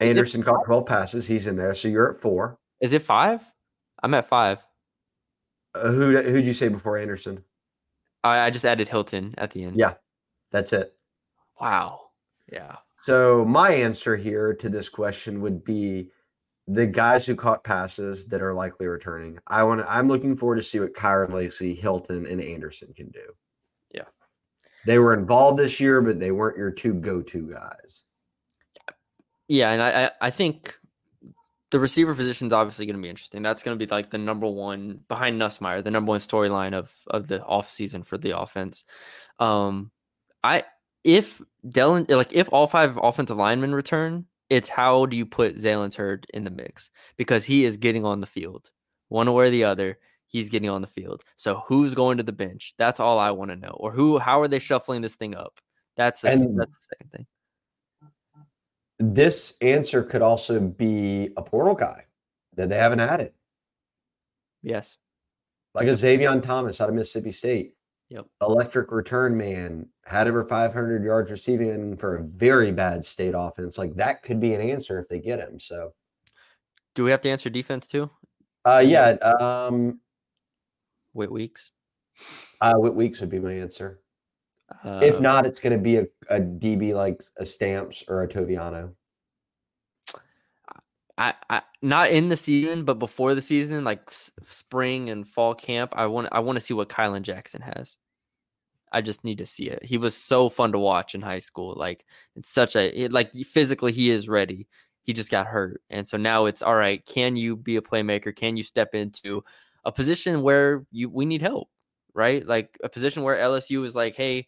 It 0.00 0.08
Anderson 0.08 0.42
caught 0.42 0.64
12 0.64 0.86
passes. 0.86 1.26
He's 1.26 1.46
in 1.46 1.56
there. 1.56 1.74
So 1.74 1.88
you're 1.88 2.14
at 2.14 2.20
four. 2.20 2.58
Is 2.80 2.92
it 2.92 3.02
five? 3.02 3.40
I'm 4.02 4.14
at 4.14 4.26
five. 4.26 4.64
Uh, 5.74 5.90
who 5.90 6.20
who'd 6.20 6.46
you 6.46 6.52
say 6.52 6.68
before 6.68 6.98
Anderson? 6.98 7.44
I, 8.24 8.40
I 8.40 8.50
just 8.50 8.64
added 8.64 8.88
Hilton 8.88 9.34
at 9.38 9.52
the 9.52 9.64
end. 9.64 9.76
Yeah, 9.76 9.94
that's 10.50 10.72
it. 10.72 10.94
Wow. 11.60 12.00
Yeah. 12.50 12.76
So 13.02 13.44
my 13.44 13.70
answer 13.70 14.16
here 14.16 14.54
to 14.54 14.68
this 14.68 14.88
question 14.88 15.40
would 15.40 15.64
be 15.64 16.10
the 16.72 16.86
guys 16.86 17.26
who 17.26 17.34
caught 17.34 17.64
passes 17.64 18.26
that 18.26 18.42
are 18.42 18.54
likely 18.54 18.86
returning. 18.86 19.38
I 19.46 19.62
want 19.62 19.84
I'm 19.88 20.08
looking 20.08 20.36
forward 20.36 20.56
to 20.56 20.62
see 20.62 20.80
what 20.80 20.94
Kyren 20.94 21.32
Lacy, 21.32 21.74
Hilton, 21.74 22.26
and 22.26 22.40
Anderson 22.40 22.92
can 22.94 23.10
do. 23.10 23.34
Yeah. 23.94 24.04
They 24.86 24.98
were 24.98 25.14
involved 25.14 25.58
this 25.58 25.80
year, 25.80 26.00
but 26.00 26.18
they 26.18 26.30
weren't 26.32 26.56
your 26.56 26.70
two 26.70 26.94
go-to 26.94 27.50
guys. 27.52 28.04
Yeah, 29.48 29.70
and 29.72 29.82
I 29.82 30.04
I, 30.04 30.10
I 30.20 30.30
think 30.30 30.74
the 31.70 31.80
receiver 31.80 32.14
position 32.14 32.46
is 32.46 32.52
obviously 32.52 32.86
going 32.86 32.96
to 32.96 33.02
be 33.02 33.08
interesting. 33.08 33.42
That's 33.42 33.62
going 33.62 33.78
to 33.78 33.86
be 33.86 33.90
like 33.90 34.10
the 34.10 34.18
number 34.18 34.46
one 34.46 35.00
behind 35.08 35.40
Nussmeier, 35.40 35.82
the 35.82 35.90
number 35.90 36.10
one 36.10 36.20
storyline 36.20 36.74
of 36.74 36.90
of 37.08 37.28
the 37.28 37.40
offseason 37.40 38.06
for 38.06 38.18
the 38.18 38.38
offense. 38.38 38.84
Um, 39.38 39.90
I 40.44 40.64
if 41.04 41.42
Dellen 41.66 42.08
like 42.10 42.32
if 42.32 42.48
all 42.52 42.66
five 42.66 42.98
offensive 43.02 43.36
linemen 43.36 43.74
return, 43.74 44.26
it's 44.52 44.68
how 44.68 45.06
do 45.06 45.16
you 45.16 45.24
put 45.24 45.56
Zalance 45.56 45.94
Heard 45.94 46.26
in 46.34 46.44
the 46.44 46.50
mix 46.50 46.90
because 47.16 47.42
he 47.42 47.64
is 47.64 47.78
getting 47.78 48.04
on 48.04 48.20
the 48.20 48.26
field, 48.26 48.70
one 49.08 49.32
way 49.32 49.46
or 49.46 49.50
the 49.50 49.64
other. 49.64 49.98
He's 50.26 50.50
getting 50.50 50.68
on 50.68 50.82
the 50.82 50.88
field. 50.88 51.22
So 51.36 51.62
who's 51.66 51.94
going 51.94 52.18
to 52.18 52.22
the 52.22 52.32
bench? 52.32 52.74
That's 52.76 53.00
all 53.00 53.18
I 53.18 53.30
want 53.30 53.50
to 53.50 53.56
know. 53.56 53.74
Or 53.80 53.92
who? 53.92 54.18
How 54.18 54.40
are 54.42 54.48
they 54.48 54.58
shuffling 54.58 55.00
this 55.00 55.16
thing 55.16 55.34
up? 55.34 55.58
That's 55.96 56.22
a, 56.24 56.28
And- 56.32 56.58
that's 56.60 56.76
the 56.76 56.82
second 56.90 57.10
thing. 57.12 57.26
This 58.98 59.54
answer 59.62 60.02
could 60.02 60.22
also 60.22 60.60
be 60.60 61.30
a 61.36 61.42
portal 61.42 61.74
guy 61.74 62.04
that 62.54 62.68
they 62.68 62.76
haven't 62.76 63.00
added, 63.00 63.32
Yes. 64.62 64.98
like 65.74 65.88
a 65.88 65.92
Zavion 65.92 66.42
Thomas 66.42 66.78
out 66.80 66.90
of 66.90 66.94
Mississippi 66.94 67.32
State. 67.32 67.74
Yep. 68.12 68.26
Electric 68.42 68.92
return 68.92 69.34
man 69.38 69.88
had 70.04 70.28
over 70.28 70.44
500 70.44 71.02
yards 71.02 71.30
receiving 71.30 71.96
for 71.96 72.16
a 72.16 72.22
very 72.24 72.70
bad 72.70 73.04
state 73.06 73.32
offense. 73.34 73.78
Like 73.78 73.94
that 73.94 74.22
could 74.22 74.38
be 74.38 74.52
an 74.52 74.60
answer 74.60 74.98
if 75.00 75.08
they 75.08 75.18
get 75.18 75.38
him. 75.38 75.58
So, 75.58 75.94
Do 76.94 77.04
we 77.04 77.10
have 77.10 77.22
to 77.22 77.30
answer 77.30 77.48
defense 77.48 77.86
too? 77.86 78.10
uh, 78.66 78.82
yeah, 78.84 79.12
um, 79.40 79.98
Whit 81.14 81.32
Weeks. 81.32 81.70
uh, 82.60 82.74
Whit 82.74 82.94
Weeks 82.94 83.20
would 83.20 83.30
be 83.30 83.38
my 83.38 83.54
answer. 83.54 84.02
Uh, 84.84 85.00
If 85.02 85.18
not, 85.18 85.46
it's 85.46 85.60
going 85.60 85.72
to 85.72 85.82
be 85.82 85.96
a, 85.96 86.04
a 86.28 86.38
DB 86.38 86.92
like 86.92 87.22
a 87.38 87.46
Stamps 87.46 88.04
or 88.08 88.22
a 88.24 88.28
Toviano. 88.28 88.92
I, 91.18 91.34
I 91.48 91.62
not 91.82 92.10
in 92.10 92.28
the 92.28 92.36
season, 92.36 92.84
but 92.84 92.98
before 92.98 93.34
the 93.34 93.42
season, 93.42 93.84
like 93.84 94.00
s- 94.08 94.32
spring 94.48 95.10
and 95.10 95.26
fall 95.28 95.54
camp, 95.54 95.92
I 95.94 96.06
want 96.06 96.28
I 96.32 96.40
want 96.40 96.56
to 96.56 96.60
see 96.60 96.74
what 96.74 96.88
Kylin 96.88 97.22
Jackson 97.22 97.60
has. 97.62 97.96
I 98.92 99.00
just 99.00 99.24
need 99.24 99.38
to 99.38 99.46
see 99.46 99.64
it. 99.64 99.84
He 99.84 99.98
was 99.98 100.16
so 100.16 100.48
fun 100.48 100.72
to 100.72 100.78
watch 100.78 101.14
in 101.14 101.22
high 101.22 101.38
school. 101.40 101.74
Like 101.76 102.04
it's 102.36 102.48
such 102.50 102.76
a 102.76 103.04
it- 103.04 103.12
like 103.12 103.32
physically 103.34 103.92
he 103.92 104.10
is 104.10 104.28
ready. 104.28 104.68
He 105.04 105.12
just 105.12 105.30
got 105.30 105.46
hurt, 105.48 105.82
and 105.90 106.06
so 106.06 106.16
now 106.16 106.46
it's 106.46 106.62
all 106.62 106.76
right. 106.76 107.04
Can 107.06 107.36
you 107.36 107.56
be 107.56 107.76
a 107.76 107.82
playmaker? 107.82 108.34
Can 108.34 108.56
you 108.56 108.62
step 108.62 108.94
into 108.94 109.42
a 109.84 109.92
position 109.92 110.42
where 110.42 110.86
you 110.92 111.08
we 111.10 111.24
need 111.26 111.42
help, 111.42 111.68
right? 112.14 112.46
Like 112.46 112.78
a 112.84 112.88
position 112.88 113.22
where 113.24 113.36
LSU 113.36 113.84
is 113.84 113.96
like, 113.96 114.14
hey, 114.16 114.46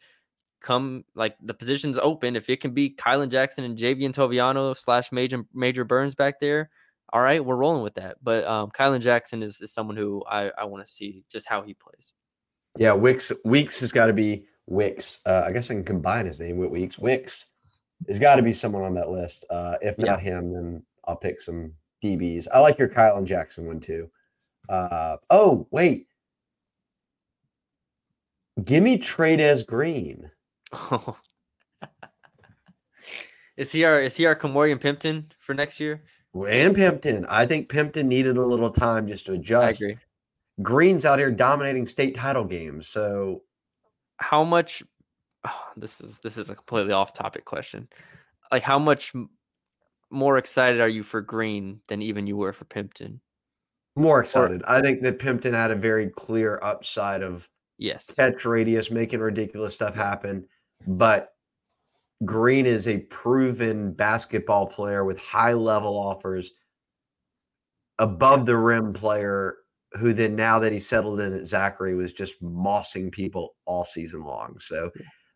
come 0.61 1.05
like 1.15 1.37
the 1.43 1.55
position's 1.55 1.99
open. 1.99 2.37
If 2.37 2.49
it 2.51 2.61
can 2.61 2.73
be 2.73 2.91
Kylin 2.91 3.31
Jackson 3.31 3.65
and 3.65 3.77
Javien 3.79 4.13
Toviano 4.15 4.77
slash 4.77 5.13
Major 5.13 5.45
Major 5.55 5.85
Burns 5.85 6.15
back 6.15 6.41
there, 6.41 6.71
all 7.13 7.21
right, 7.23 7.45
we're 7.45 7.57
rolling 7.57 7.83
with 7.83 7.95
that. 7.95 8.17
But 8.23 8.45
um, 8.47 8.71
Kylin 8.71 9.01
Jackson 9.01 9.43
is, 9.43 9.61
is 9.61 9.73
someone 9.73 9.97
who 9.97 10.25
I, 10.29 10.51
I 10.59 10.65
want 10.65 10.85
to 10.85 10.91
see 10.91 11.25
just 11.31 11.49
how 11.49 11.63
he 11.63 11.75
plays. 11.75 12.13
Yeah, 12.79 12.93
Wicks 12.93 13.33
Weeks 13.45 13.81
has 13.81 13.93
got 13.93 14.07
to 14.07 14.13
be 14.13 14.47
Wicks. 14.67 15.21
Uh, 15.27 15.43
I 15.47 15.53
guess 15.53 15.71
I 15.71 15.75
can 15.75 15.85
combine 15.85 16.27
his 16.27 16.41
name 16.41 16.57
with 16.59 16.71
Weeks. 16.71 16.99
Wicks 16.99 17.47
has 18.09 18.19
got 18.19 18.37
to 18.37 18.43
be 18.43 18.53
someone 18.53 18.83
on 18.83 18.95
that 18.95 19.11
list. 19.11 19.45
Uh, 19.51 19.77
if 19.81 19.95
Yeah. 19.99 20.07
not 20.07 20.21
him, 20.23 20.53
then 20.53 20.83
I'll 21.07 21.17
pick 21.17 21.41
some 21.41 21.73
DBs. 22.03 22.49
I 22.53 22.59
like 22.61 22.79
your 22.79 22.89
Kyle 22.89 23.17
and 23.17 23.27
Jackson 23.27 23.67
one 23.67 23.81
too. 23.81 24.11
Uh, 24.69 25.19
oh 25.31 25.67
wait, 25.71 26.09
give 28.65 28.83
me 28.83 28.99
Trey'Dez 28.99 29.67
Green. 29.67 30.31
is 33.57 33.71
he 33.73 33.85
our 33.85 34.01
is 34.01 34.17
he 34.17 34.27
our 34.27 34.35
Ka'Morreun 34.35 34.81
Pimpton 34.81 35.27
for 35.39 35.55
next 35.55 35.79
year? 35.81 36.03
And 36.35 36.75
Pimpton. 36.75 37.27
I 37.29 37.47
think 37.47 37.69
Pimpton 37.69 38.07
needed 38.07 38.37
a 38.37 38.45
little 38.45 38.71
time 38.71 39.07
just 39.07 39.27
to 39.27 39.33
I 39.33 39.37
adjust. 39.37 39.81
agree. 39.83 39.99
Green's 40.63 41.05
out 41.05 41.19
here 41.19 41.31
dominating 41.31 41.87
state 41.87 42.15
title 42.15 42.45
games. 42.45 42.89
So 42.89 43.43
How 44.19 44.45
much? 44.45 44.83
oh, 45.47 45.65
this 45.77 46.01
is 46.01 46.21
this 46.21 46.39
is 46.39 46.51
a 46.51 46.55
completely 46.55 46.93
off 46.93 47.13
topic 47.13 47.45
question. 47.45 47.89
Like 48.53 48.63
how 48.63 48.79
much 48.79 49.13
more 50.11 50.39
excited 50.39 50.81
are 50.81 50.89
you 50.89 51.03
for 51.03 51.21
Green 51.21 51.81
than 51.89 52.03
even 52.03 52.27
you 52.27 52.37
were 52.37 52.53
for 52.53 52.65
Pimpton? 52.67 53.21
more 53.97 54.21
excited. 54.21 54.61
I 54.67 54.81
think 54.81 55.03
that 55.03 55.21
Pimpton 55.21 55.53
had 55.55 55.71
a 55.71 55.77
very 55.77 56.09
clear 56.09 56.59
upside 56.63 57.23
of 57.23 57.49
Yes. 57.79 58.11
catch 58.15 58.45
radius, 58.45 58.91
making 58.91 59.21
ridiculous 59.21 59.75
stuff 59.77 59.95
happen. 59.95 60.47
But 60.87 61.29
Green 62.25 62.67
is 62.67 62.87
a 62.89 62.99
proven 62.99 63.93
basketball 63.93 64.67
player 64.67 65.05
with 65.05 65.19
high 65.19 65.53
level 65.53 65.97
offers, 65.97 66.53
above 67.99 68.47
the 68.47 68.57
rim 68.57 68.93
player 68.93 69.57
who 69.97 70.13
then 70.13 70.35
now 70.35 70.59
that 70.59 70.73
he 70.73 70.79
settled 70.81 71.21
in 71.21 71.33
at 71.33 71.47
Zachary 71.47 71.95
was 71.95 72.13
just 72.13 72.43
mossing 72.43 73.11
people 73.13 73.55
all 73.65 73.85
season 73.85 74.25
long. 74.25 74.59
So 74.59 74.91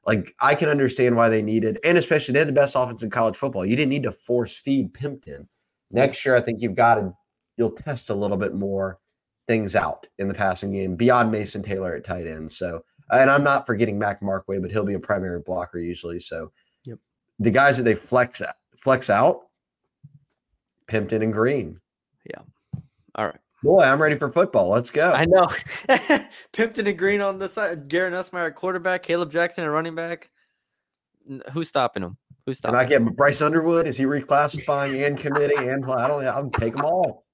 like 0.06 0.34
I 0.40 0.54
can 0.54 0.68
understand 0.68 1.16
why 1.16 1.28
they 1.28 1.42
needed, 1.42 1.78
and 1.84 1.98
especially 1.98 2.32
they 2.32 2.38
had 2.40 2.48
the 2.48 2.52
best 2.52 2.74
offense 2.74 3.02
in 3.02 3.10
college 3.10 3.36
football. 3.36 3.64
You 3.66 3.76
didn't 3.76 3.90
need 3.90 4.02
to 4.04 4.12
force 4.12 4.56
feed 4.56 4.92
Pimpton. 4.94 5.46
Next 5.90 6.24
year, 6.24 6.34
I 6.36 6.40
think 6.40 6.60
you've 6.60 6.74
got 6.74 6.96
to 6.96 7.12
you'll 7.56 7.72
test 7.72 8.10
a 8.10 8.14
little 8.14 8.36
bit 8.36 8.54
more 8.54 8.98
things 9.46 9.74
out 9.74 10.06
in 10.18 10.28
the 10.28 10.34
passing 10.34 10.72
game 10.72 10.94
beyond 10.96 11.30
Mason 11.30 11.62
Taylor 11.62 11.94
at 11.94 12.04
tight 12.04 12.26
end. 12.26 12.50
So, 12.50 12.84
and 13.10 13.30
I'm 13.30 13.42
not 13.42 13.66
forgetting 13.66 13.98
Mac 13.98 14.20
Markway, 14.20 14.60
but 14.60 14.70
he'll 14.70 14.84
be 14.84 14.94
a 14.94 15.00
primary 15.00 15.40
blocker 15.40 15.78
usually. 15.78 16.20
So, 16.20 16.52
Yep. 16.84 16.98
the 17.38 17.50
guys 17.50 17.76
that 17.76 17.82
they 17.84 17.94
flex 17.94 18.42
flex 18.76 19.10
out, 19.10 19.46
Pimpton 20.86 21.22
and 21.22 21.32
Green. 21.32 21.80
Yeah. 22.24 22.42
All 23.14 23.26
right. 23.26 23.40
Boy, 23.62 23.80
I'm 23.82 24.00
ready 24.00 24.16
for 24.16 24.30
football. 24.30 24.68
Let's 24.68 24.90
go. 24.90 25.10
I 25.12 25.24
know. 25.24 25.46
Pimpton 26.52 26.88
and 26.88 26.96
Green 26.98 27.20
on 27.20 27.38
the 27.38 27.48
side. 27.48 27.88
Garrett 27.88 28.14
Nussmeier 28.14 28.54
quarterback. 28.54 29.02
Kaleb 29.02 29.30
Jackson 29.30 29.64
at 29.64 29.68
running 29.68 29.94
back. 29.96 30.30
Who's 31.52 31.68
stopping 31.68 32.04
him? 32.04 32.16
Who's 32.46 32.58
stopping? 32.58 32.78
not 32.78 32.88
getting 32.88 33.08
Bryce 33.08 33.40
Underwood. 33.40 33.86
Is 33.86 33.96
he 33.96 34.04
reclassifying 34.04 35.06
and 35.06 35.18
committing 35.18 35.68
and? 35.68 35.84
I 35.90 36.06
don't. 36.08 36.24
I'll 36.24 36.50
take 36.50 36.74
them 36.74 36.84
all. 36.84 37.26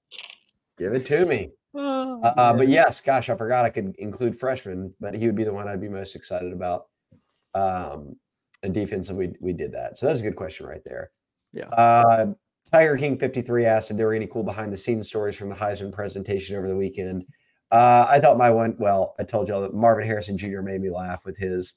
Give 0.77 0.93
it 0.93 1.05
to 1.07 1.25
me. 1.25 1.49
Oh, 1.77 2.21
Uh, 2.23 2.33
uh, 2.37 2.53
but 2.53 2.69
yes, 2.69 3.01
gosh, 3.01 3.29
I 3.29 3.35
forgot 3.35 3.65
I 3.65 3.69
could 3.69 3.93
include 3.97 4.39
freshmen, 4.39 4.93
but 5.01 5.13
he 5.13 5.25
would 5.25 5.35
be 5.35 5.43
the 5.43 5.51
one 5.51 5.67
I'd 5.67 5.81
be 5.81 5.89
most 5.89 6.15
excited 6.15 6.53
about. 6.53 6.85
Um, 7.53 8.15
and 8.63 8.73
defensive, 8.73 9.17
we 9.17 9.33
we 9.41 9.51
did 9.51 9.73
that. 9.73 9.97
So 9.97 10.05
that's 10.05 10.21
a 10.21 10.23
good 10.23 10.37
question 10.37 10.67
right 10.67 10.79
there. 10.85 11.11
Yeah. 11.51 11.67
Uh, 11.67 12.27
Tiger 12.75 12.97
King 12.97 13.17
53 13.17 13.65
asked 13.65 13.89
if 13.89 13.95
there 13.95 14.07
were 14.07 14.13
any 14.13 14.27
cool 14.27 14.43
behind 14.43 14.73
the 14.73 14.77
scenes 14.77 15.07
stories 15.07 15.37
from 15.37 15.47
the 15.47 15.55
Heisman 15.55 15.93
presentation 15.93 16.57
over 16.57 16.67
the 16.67 16.75
weekend. 16.75 17.23
Uh, 17.71 18.05
I 18.09 18.19
thought 18.19 18.37
my 18.37 18.49
one, 18.49 18.75
well, 18.77 19.15
I 19.17 19.23
told 19.23 19.47
y'all 19.47 19.61
that 19.61 19.73
Marvin 19.73 20.05
Harrison 20.05 20.37
Jr. 20.37 20.59
made 20.59 20.81
me 20.81 20.89
laugh 20.89 21.23
with 21.23 21.37
his. 21.37 21.75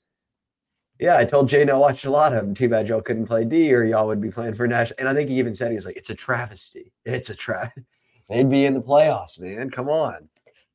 Yeah, 0.99 1.16
I 1.16 1.24
told 1.24 1.49
Jay 1.49 1.64
no 1.64 1.78
watched 1.78 2.05
a 2.05 2.11
lot 2.11 2.32
of 2.32 2.42
him. 2.42 2.53
Too 2.53 2.68
bad 2.68 2.88
y'all 2.88 3.01
couldn't 3.01 3.26
play 3.26 3.44
D 3.44 3.72
or 3.72 3.84
y'all 3.84 4.09
would 4.09 4.20
be 4.20 4.32
playing 4.32 4.55
for 4.55 4.66
Nash. 4.66 4.90
And 4.99 5.09
I 5.09 5.14
think 5.14 5.30
he 5.30 5.38
even 5.38 5.55
said 5.55 5.70
he 5.70 5.76
was 5.76 5.86
like, 5.86 5.96
it's 5.96 6.11
a 6.11 6.16
travesty. 6.16 6.92
It's 7.05 7.30
a 7.30 7.34
travesty. 7.36 7.84
They'd 8.28 8.51
be 8.51 8.64
in 8.64 8.74
the 8.74 8.80
playoffs, 8.80 9.38
man. 9.38 9.70
Come 9.70 9.88
on. 9.88 10.28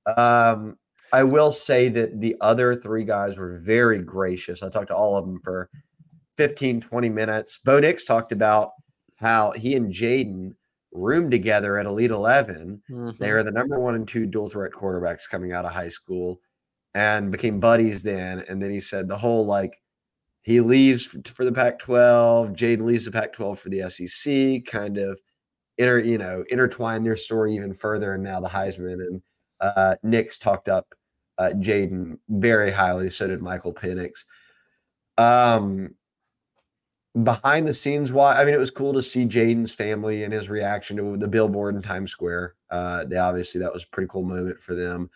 Um, 0.06 0.78
I 1.12 1.24
will 1.24 1.52
say 1.52 1.90
that 1.90 2.22
the 2.22 2.38
other 2.40 2.76
three 2.76 3.04
guys 3.04 3.36
were 3.36 3.60
very 3.60 4.00
gracious. 4.00 4.64
I 4.64 4.70
talked 4.70 4.88
to 4.88 4.96
all 4.96 5.18
of 5.18 5.26
them 5.26 5.42
for 5.44 5.70
15, 6.38 6.80
20 6.80 7.10
minutes. 7.10 7.58
Bo 7.58 7.82
Nix 7.82 8.06
talked 8.06 8.32
about 8.32 8.72
how 9.18 9.52
he 9.52 9.76
and 9.76 9.94
Jayden 9.94 10.56
roomed 10.92 11.32
together 11.32 11.78
at 11.78 11.86
Elite 11.86 12.12
11. 12.12 12.82
Mm-hmm. 12.90 13.24
They 13.24 13.32
are 13.32 13.44
the 13.44 13.52
number 13.52 13.80
one 13.80 13.96
and 13.96 14.08
two 14.08 14.26
dual 14.26 14.50
threat 14.50 14.72
quarterbacks 14.72 15.30
coming 15.30 15.52
out 15.52 15.66
of 15.66 15.72
high 15.72 15.90
school 15.90 16.40
and 16.94 17.32
became 17.32 17.60
buddies 17.60 18.04
then. 18.04 18.44
And 18.48 18.62
then 18.62 18.72
he 18.72 18.80
said 18.80 19.08
the 19.08 19.18
whole 19.18 19.46
like, 19.46 19.80
he 20.42 20.60
leaves 20.60 21.06
for 21.06 21.46
the 21.46 21.54
Pac 21.54 21.80
12, 21.80 22.50
Jayden 22.50 22.86
leaves 22.86 23.06
the 23.06 23.12
Pac 23.12 23.32
12 23.34 23.60
for 23.60 23.70
the 23.70 23.90
SEC, 23.90 24.66
kind 24.66 24.98
of 24.98 25.18
inter, 25.78 26.00
you 26.00 26.18
know, 26.18 26.44
intertwine 26.50 27.04
their 27.04 27.16
story 27.16 27.56
even 27.56 27.74
further. 27.74 28.14
And 28.14 28.24
now 28.24 28.42
the 28.42 28.50
Heisman 28.50 28.94
and 28.94 29.22
uh, 29.62 29.96
Nix 30.04 30.38
talked 30.38 30.68
up 30.68 30.94
uh, 31.38 31.52
Jayden 31.56 32.20
very 32.30 32.72
highly. 32.72 33.10
So 33.10 33.28
did 33.28 33.42
Michael 33.42 33.74
Penix. 33.74 34.26
Um, 35.18 35.96
behind 37.22 37.68
the 37.68 37.74
scenes, 37.74 38.12
why 38.12 38.36
I 38.36 38.44
mean, 38.44 38.54
it 38.54 38.60
was 38.60 38.72
cool 38.72 38.94
to 38.94 39.04
see 39.04 39.26
jayden's 39.26 39.74
family 39.74 40.24
and 40.24 40.34
his 40.34 40.50
reaction 40.50 40.98
to 40.98 41.18
the 41.18 41.28
billboard 41.28 41.76
in 41.76 41.82
Times 41.82 42.12
Square. 42.12 42.56
Uh, 42.72 43.06
they 43.06 43.18
obviously 43.18 43.62
that 43.62 43.74
was 43.74 43.84
a 43.84 43.88
pretty 43.88 44.08
cool 44.12 44.24
moment 44.24 44.60
for 44.62 44.74
them. 44.74 45.10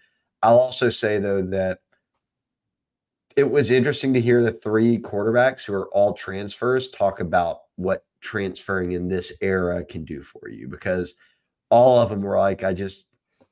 I'll 0.43 0.59
also 0.59 0.89
say 0.89 1.17
though 1.17 1.41
that 1.41 1.79
it 3.35 3.49
was 3.49 3.71
interesting 3.71 4.13
to 4.13 4.21
hear 4.21 4.41
the 4.41 4.51
three 4.51 4.97
quarterbacks 4.97 5.63
who 5.63 5.73
are 5.73 5.89
all 5.89 6.13
transfers 6.13 6.89
talk 6.89 7.19
about 7.19 7.59
what 7.75 8.03
transferring 8.21 8.93
in 8.93 9.07
this 9.07 9.31
era 9.41 9.83
can 9.85 10.03
do 10.03 10.21
for 10.21 10.49
you 10.49 10.67
because 10.67 11.15
all 11.69 11.99
of 11.99 12.09
them 12.09 12.21
were 12.21 12.37
like, 12.37 12.63
I 12.63 12.73
just 12.73 13.05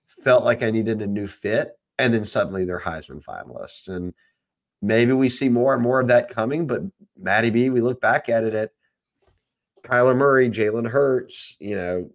felt 0.08 0.43
like 0.43 0.64
I 0.64 0.72
needed 0.72 1.02
a 1.02 1.08
new 1.08 1.28
fit. 1.28 1.78
And 1.98 2.14
then 2.14 2.26
suddenly 2.26 2.66
they're 2.66 2.80
Heisman 2.80 3.24
finalists. 3.24 3.88
And 3.88 4.14
maybe 4.82 5.13
we 5.13 5.30
see 5.30 5.49
more 5.49 5.73
and 5.73 5.84
more 5.84 5.99
of 5.99 6.07
that 6.07 6.30
coming. 6.30 6.67
But 6.67 6.82
Matty 7.17 7.49
B, 7.49 7.69
we 7.69 7.82
look 7.82 8.01
back 8.01 8.30
at 8.30 8.43
it 8.43 8.53
at 8.53 8.71
Kyler 9.84 10.15
Murray, 10.15 10.49
Jalen 10.49 10.89
Hurts, 10.89 11.55
you 11.59 11.76
know, 11.76 12.09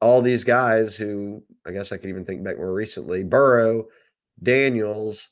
all 0.00 0.22
these 0.22 0.44
guys 0.44 0.96
who 0.96 1.42
I 1.66 1.72
guess 1.72 1.92
I 1.92 1.96
could 1.96 2.10
even 2.10 2.24
think 2.24 2.44
back 2.44 2.58
more 2.58 2.72
recently, 2.72 3.22
Burrow, 3.24 3.86
Daniels, 4.42 5.30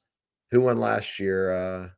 who 0.51 0.63
won 0.63 0.79
last 0.79 1.19
year? 1.19 1.53
Uh 1.53 1.89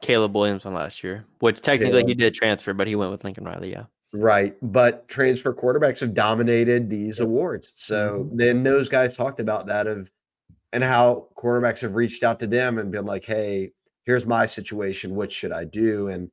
Caleb 0.00 0.34
Williams 0.34 0.64
won 0.64 0.74
last 0.74 1.02
year, 1.02 1.24
which 1.40 1.60
technically 1.60 2.02
Caleb. 2.02 2.08
he 2.08 2.14
did 2.14 2.34
transfer, 2.34 2.72
but 2.72 2.86
he 2.86 2.94
went 2.94 3.10
with 3.10 3.24
Lincoln 3.24 3.44
Riley. 3.44 3.72
Yeah. 3.72 3.84
Right. 4.12 4.56
But 4.62 5.08
transfer 5.08 5.52
quarterbacks 5.52 6.00
have 6.00 6.14
dominated 6.14 6.88
these 6.88 7.20
awards. 7.20 7.72
So 7.74 8.28
then 8.32 8.62
those 8.62 8.88
guys 8.88 9.14
talked 9.14 9.40
about 9.40 9.66
that 9.66 9.86
of 9.86 10.10
and 10.72 10.82
how 10.84 11.28
quarterbacks 11.36 11.80
have 11.80 11.94
reached 11.94 12.22
out 12.22 12.40
to 12.40 12.46
them 12.46 12.78
and 12.78 12.90
been 12.90 13.06
like, 13.06 13.24
hey, 13.24 13.72
here's 14.08 14.26
my 14.26 14.46
situation. 14.46 15.14
What 15.14 15.30
should 15.30 15.52
I 15.52 15.64
do? 15.64 16.08
And 16.08 16.30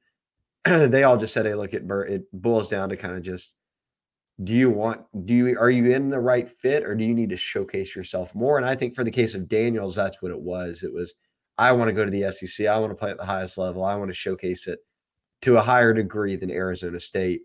they 0.91 1.03
all 1.03 1.17
just 1.17 1.33
said, 1.33 1.45
hey, 1.45 1.55
look, 1.55 1.73
it, 1.73 1.83
it 2.07 2.23
boils 2.31 2.69
down 2.69 2.87
to 2.87 2.95
kind 2.95 3.15
of 3.15 3.21
just 3.21 3.53
do 4.41 4.53
you 4.53 4.69
want, 4.69 5.01
do 5.25 5.33
you, 5.33 5.59
are 5.59 5.69
you 5.69 5.91
in 5.91 6.09
the 6.09 6.19
right 6.19 6.49
fit 6.49 6.85
or 6.85 6.95
do 6.95 7.03
you 7.03 7.13
need 7.13 7.31
to 7.31 7.37
showcase 7.37 7.93
yourself 7.93 8.33
more? 8.33 8.55
And 8.57 8.65
I 8.65 8.75
think 8.75 8.95
for 8.95 9.03
the 9.03 9.11
case 9.11 9.35
of 9.35 9.49
Daniels, 9.49 9.95
that's 9.95 10.21
what 10.21 10.31
it 10.31 10.39
was. 10.39 10.83
It 10.83 10.93
was, 10.93 11.15
I 11.57 11.73
want 11.73 11.89
to 11.89 11.93
go 11.93 12.05
to 12.05 12.11
the 12.11 12.31
SEC. 12.31 12.65
I 12.65 12.79
want 12.79 12.91
to 12.91 12.95
play 12.95 13.11
at 13.11 13.17
the 13.17 13.25
highest 13.25 13.57
level. 13.57 13.83
I 13.83 13.95
want 13.95 14.09
to 14.09 14.15
showcase 14.15 14.67
it 14.67 14.79
to 15.41 15.57
a 15.57 15.61
higher 15.61 15.93
degree 15.93 16.37
than 16.37 16.51
Arizona 16.51 17.01
State. 17.01 17.41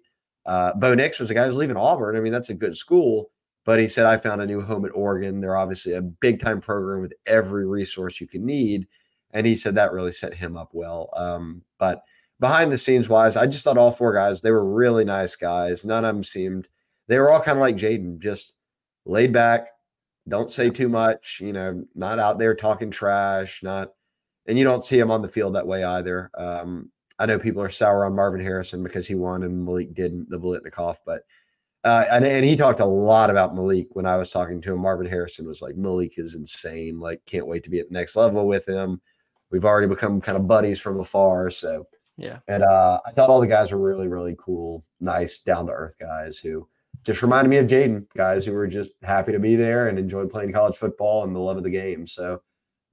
Uh, 0.47 0.75
Bo 0.75 0.95
Nix 0.95 1.19
was 1.19 1.31
a 1.31 1.35
guy 1.35 1.47
who's 1.47 1.57
leaving 1.57 1.77
Auburn. 1.77 2.17
I 2.17 2.21
mean, 2.21 2.33
that's 2.33 2.51
a 2.51 2.55
good 2.55 2.77
school, 2.77 3.33
but 3.65 3.81
he 3.81 3.89
said, 3.89 4.07
I 4.07 4.17
found 4.17 4.43
a 4.43 4.47
new 4.47 4.61
home 4.61 4.85
at 4.85 4.95
Oregon. 4.95 5.41
They're 5.41 5.57
obviously 5.57 5.95
a 5.95 6.03
big 6.03 6.41
time 6.41 6.61
program 6.61 7.01
with 7.01 7.15
every 7.27 7.67
resource 7.67 8.21
you 8.21 8.29
can 8.29 8.47
need. 8.47 8.87
And 9.33 9.47
he 9.47 9.57
said 9.57 9.75
that 9.77 9.93
really 9.93 10.13
set 10.13 10.35
him 10.35 10.57
up 10.57 10.71
well. 10.73 11.11
Um, 11.15 11.63
but 11.79 12.03
behind 12.41 12.73
the 12.73 12.79
scenes 12.79 13.09
wise, 13.09 13.37
I 13.37 13.47
just 13.47 13.65
thought 13.65 13.79
all 13.79 13.93
four 13.93 14.13
guys, 14.13 14.41
they 14.41 14.51
were 14.51 14.65
really 14.65 15.05
nice 15.05 15.37
guys. 15.37 15.85
None 15.85 16.05
of 16.05 16.15
them 16.15 16.25
seemed, 16.25 16.69
they 17.07 17.19
were 17.19 17.31
all 17.31 17.41
kind 17.41 17.59
of 17.59 17.63
like 17.63 17.77
Jayden, 17.77 18.19
just 18.19 18.55
laid 19.05 19.33
back, 19.33 19.69
don't 20.29 20.51
say 20.51 20.71
too 20.71 20.89
much, 20.89 21.39
you 21.41 21.53
know, 21.53 21.85
not 21.95 22.19
out 22.19 22.39
there 22.39 22.55
talking 22.55 22.91
trash, 22.91 23.63
not, 23.63 23.93
and 24.47 24.59
you 24.59 24.65
don't 24.65 24.85
see 24.85 24.99
him 24.99 25.11
on 25.11 25.23
the 25.23 25.29
field 25.29 25.55
that 25.55 25.67
way 25.67 25.85
either. 25.85 26.31
Um, 26.35 26.91
I 27.19 27.27
know 27.27 27.39
people 27.39 27.63
are 27.63 27.69
sour 27.69 28.05
on 28.05 28.15
Marvin 28.15 28.41
Harrison 28.41 28.83
because 28.83 29.07
he 29.07 29.15
won 29.15 29.43
and 29.43 29.65
Malik 29.65 29.95
didn't, 29.95 30.31
the 30.31 30.39
Biletnikoff, 30.39 30.97
but 31.05 31.23
uh, 31.83 32.05
and, 32.11 32.25
and 32.25 32.45
he 32.45 32.57
talked 32.57 32.81
a 32.81 32.85
lot 32.85 33.31
about 33.31 33.55
Malik 33.55 33.89
when 33.93 34.05
I 34.07 34.19
was 34.19 34.31
talking 34.31 34.61
to 34.61 34.73
him. 34.73 34.81
Marvin 34.81 35.07
Harrison 35.07 35.47
was 35.47 35.63
like, 35.63 35.77
Malik 35.77 36.19
is 36.19 36.35
insane. 36.35 37.01
Like, 37.01 37.25
can't 37.25 37.47
wait 37.47 37.65
to 37.65 37.71
be 37.71 37.81
at 37.81 37.89
the 37.89 37.95
next 37.95 38.17
level 38.17 38.47
with 38.47 38.69
him. 38.69 39.01
We've 39.51 39.65
already 39.65 39.87
become 39.89 40.21
kind 40.21 40.37
of 40.37 40.47
buddies 40.47 40.81
from 40.81 41.01
afar. 41.01 41.51
So, 41.51 41.87
Yeah. 42.17 42.39
and 42.49 42.63
uh, 42.63 43.01
I 43.05 43.11
thought 43.11 43.31
all 43.31 43.41
the 43.41 43.47
guys 43.47 43.73
were 43.73 43.79
really, 43.79 44.09
really 44.09 44.37
cool, 44.39 44.85
nice, 45.01 45.39
down 45.41 45.67
to 45.67 45.73
earth 45.73 45.97
guys 45.99 46.39
who 46.39 46.69
just 47.03 47.23
reminded 47.23 47.49
me 47.49 47.57
of 47.57 47.67
Jayden, 47.67 48.07
guys 48.15 48.45
who 48.45 48.53
were 48.53 48.67
just 48.67 48.93
happy 49.03 49.33
to 49.33 49.39
be 49.39 49.57
there 49.57 49.89
and 49.89 49.99
enjoyed 49.99 50.31
playing 50.31 50.53
college 50.53 50.77
football 50.77 51.25
and 51.25 51.35
the 51.35 51.41
love 51.41 51.57
of 51.57 51.63
the 51.63 51.71
game. 51.71 52.07
So, 52.07 52.41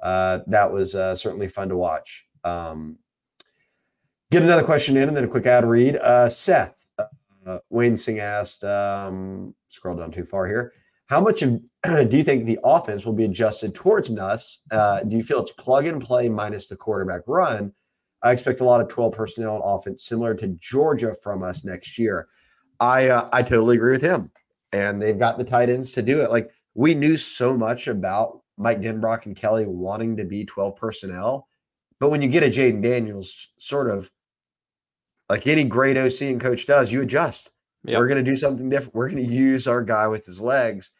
uh, 0.01 0.39
that 0.47 0.71
was 0.71 0.95
uh, 0.95 1.15
certainly 1.15 1.47
fun 1.47 1.69
to 1.69 1.77
watch. 1.77 2.25
Um, 2.43 2.97
get 4.31 4.43
another 4.43 4.63
question 4.63 4.97
in 4.97 5.07
and 5.07 5.17
then 5.17 5.23
a 5.23 5.27
quick 5.27 5.45
ad 5.45 5.65
read. 5.65 5.97
Uh, 5.97 6.29
Seth, 6.29 6.75
uh, 7.45 7.59
Wayne 7.69 7.97
Singh 7.97 8.19
asked, 8.19 8.63
um, 8.63 9.53
scroll 9.69 9.95
down 9.95 10.11
too 10.11 10.25
far 10.25 10.47
here. 10.47 10.73
How 11.07 11.21
much 11.21 11.41
of, 11.41 11.61
do 11.83 12.17
you 12.17 12.23
think 12.23 12.45
the 12.45 12.59
offense 12.63 13.05
will 13.05 13.13
be 13.13 13.25
adjusted 13.25 13.73
towards 13.73 14.09
Nuss? 14.09 14.61
Uh, 14.71 15.01
do 15.01 15.15
you 15.15 15.23
feel 15.23 15.41
it's 15.41 15.51
plug 15.53 15.85
and 15.85 16.01
play 16.01 16.29
minus 16.29 16.67
the 16.67 16.75
quarterback 16.75 17.21
run? 17.27 17.73
I 18.23 18.31
expect 18.31 18.59
a 18.59 18.65
lot 18.65 18.81
of 18.81 18.87
12 18.87 19.13
personnel 19.13 19.61
on 19.61 19.77
offense 19.79 20.03
similar 20.03 20.33
to 20.35 20.47
Georgia 20.59 21.15
from 21.21 21.43
us 21.43 21.63
next 21.63 21.97
year. 21.97 22.27
I 22.79 23.09
uh, 23.09 23.29
I 23.31 23.41
totally 23.41 23.77
agree 23.77 23.91
with 23.91 24.01
him. 24.01 24.31
And 24.73 25.01
they've 25.01 25.17
got 25.17 25.37
the 25.37 25.43
tight 25.43 25.69
ends 25.69 25.93
to 25.93 26.01
do 26.01 26.21
it. 26.21 26.29
Like 26.29 26.51
we 26.73 26.93
knew 26.93 27.15
so 27.15 27.55
much 27.55 27.87
about 27.87 28.41
Mike 28.57 28.81
Denbrock 28.81 29.25
and 29.25 29.35
Kelly 29.35 29.65
wanting 29.65 30.17
to 30.17 30.25
be 30.25 30.45
12 30.45 30.75
personnel. 30.75 31.47
But 31.99 32.09
when 32.09 32.21
you 32.21 32.27
get 32.27 32.43
a 32.43 32.47
Jayden 32.47 32.83
Daniels, 32.83 33.49
sort 33.57 33.89
of 33.89 34.11
like 35.29 35.47
any 35.47 35.63
great 35.63 35.97
OC 35.97 36.21
and 36.21 36.41
coach 36.41 36.65
does, 36.65 36.91
you 36.91 37.01
adjust. 37.01 37.51
Yep. 37.85 37.99
We're 37.99 38.07
going 38.07 38.23
to 38.23 38.29
do 38.29 38.35
something 38.35 38.69
different. 38.69 38.95
We're 38.95 39.09
going 39.09 39.25
to 39.25 39.33
use 39.33 39.67
our 39.67 39.83
guy 39.83 40.07
with 40.07 40.25
his 40.25 40.41
legs. 40.41 40.91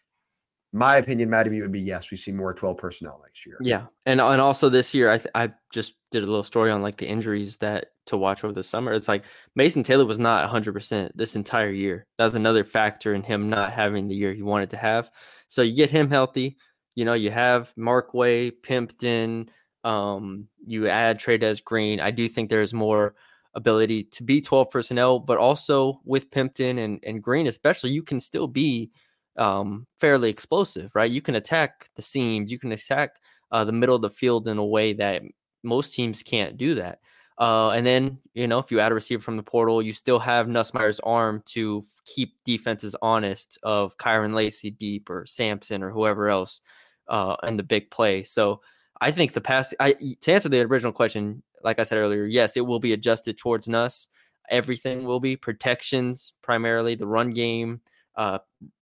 My 0.74 0.98
opinion, 0.98 1.30
B 1.30 1.62
would 1.62 1.72
be 1.72 1.80
yes, 1.80 2.12
we 2.12 2.18
see 2.18 2.32
more 2.32 2.54
12 2.54 2.78
personnel 2.78 3.22
next 3.24 3.46
year. 3.46 3.58
Yeah, 3.62 3.86
and 4.06 4.20
and 4.20 4.42
also 4.42 4.68
this 4.68 4.94
year, 4.94 5.10
I 5.10 5.18
th- 5.18 5.32
I 5.34 5.54
just 5.72 5.94
did 6.12 6.24
a 6.24 6.26
little 6.26 6.44
story 6.44 6.72
on 6.72 6.82
like 6.82 6.98
the 6.98 7.08
injuries 7.08 7.58
that 7.58 7.88
to 8.08 8.18
watch 8.18 8.44
over 8.44 8.54
the 8.54 8.64
summer. 8.64 8.92
It's 8.92 9.08
like 9.08 9.24
Mason 9.56 9.82
Taylor 9.82 10.06
was 10.06 10.20
not 10.20 10.44
100 10.44 10.74
percent 10.74 11.18
this 11.18 11.36
entire 11.36 11.70
year. 11.70 12.06
That 12.18 12.26
was 12.26 12.36
another 12.36 12.66
factor 12.66 13.14
in 13.14 13.24
him 13.24 13.50
not 13.50 13.72
having 13.72 14.08
the 14.08 14.16
year 14.16 14.34
he 14.34 14.44
wanted 14.44 14.70
to 14.72 14.78
have. 14.78 15.10
So 15.48 15.62
you 15.62 15.74
get 15.74 15.90
him 15.90 16.10
healthy. 16.10 16.58
You 16.96 17.06
know, 17.06 17.14
you 17.14 17.32
have 17.32 17.74
Markway, 17.76 18.52
Pimpton. 18.62 19.48
Um, 19.86 20.48
you 20.66 20.90
add 20.90 21.18
Trey'Dez 21.18 21.64
Green. 21.64 22.02
I 22.02 22.12
do 22.12 22.28
think 22.28 22.50
there's 22.50 22.74
more 22.74 23.16
ability 23.54 24.04
to 24.04 24.24
be 24.24 24.42
12 24.42 24.70
personnel, 24.70 25.20
but 25.20 25.38
also 25.38 26.02
with 26.04 26.30
Pimpton 26.30 26.78
and 26.84 27.00
and 27.04 27.24
Green, 27.24 27.48
especially, 27.48 27.92
you 27.92 28.04
can 28.04 28.20
still 28.20 28.48
be 28.48 28.92
um, 29.38 29.86
fairly 30.00 30.30
explosive, 30.30 30.92
right? 30.96 31.12
You 31.12 31.22
can 31.22 31.36
attack 31.36 31.90
the 31.96 32.02
seams, 32.02 32.52
you 32.52 32.60
can 32.60 32.72
attack 32.72 33.18
uh, 33.52 33.64
the 33.64 33.72
middle 33.72 33.96
of 33.96 34.02
the 34.02 34.10
field 34.10 34.48
in 34.48 34.58
a 34.58 34.66
way 34.66 34.94
that 34.94 35.22
most 35.64 35.94
teams 35.94 36.24
can't 36.24 36.58
do 36.58 36.76
that. 36.76 37.00
Uh, 37.40 37.70
and 37.70 37.86
then, 37.86 38.18
you 38.34 38.48
know, 38.48 38.58
if 38.58 38.72
you 38.72 38.80
add 38.80 38.92
a 38.92 38.96
receiver 38.96 39.22
from 39.22 39.38
the 39.38 39.44
portal, 39.44 39.82
you 39.82 39.94
still 39.94 40.18
have 40.18 40.48
Nussmeier's 40.48 41.00
arm 41.02 41.44
to 41.46 41.86
keep 42.06 42.34
defenses 42.46 42.96
honest 43.02 43.60
of 43.62 43.96
Kyren 43.98 44.34
Lacy 44.34 44.72
deep 44.72 45.10
or 45.10 45.26
Sampson 45.28 45.84
or 45.84 45.92
whoever 45.92 46.30
else 46.30 46.62
uh, 47.08 47.36
in 47.44 47.56
the 47.56 47.64
big 47.64 47.92
play. 47.92 48.24
So 48.24 48.62
I 49.02 49.12
think 49.12 49.34
the 49.34 49.42
pass, 49.42 49.74
I, 49.80 49.94
to 50.22 50.34
answer 50.34 50.50
the 50.50 50.62
original 50.62 50.92
question, 50.92 51.44
like 51.64 51.78
I 51.80 51.84
said 51.84 52.00
earlier, 52.00 52.26
yes, 52.26 52.58
it 52.58 52.66
will 52.66 52.80
be 52.80 52.94
adjusted 52.94 53.38
towards 53.38 53.68
Nuss. 53.68 54.08
Everything 54.50 55.04
will 55.04 55.20
be 55.20 55.36
protections, 55.36 56.34
primarily 56.42 56.96
the 56.96 57.06
run 57.06 57.30
game, 57.32 57.82
uh, 58.18 58.40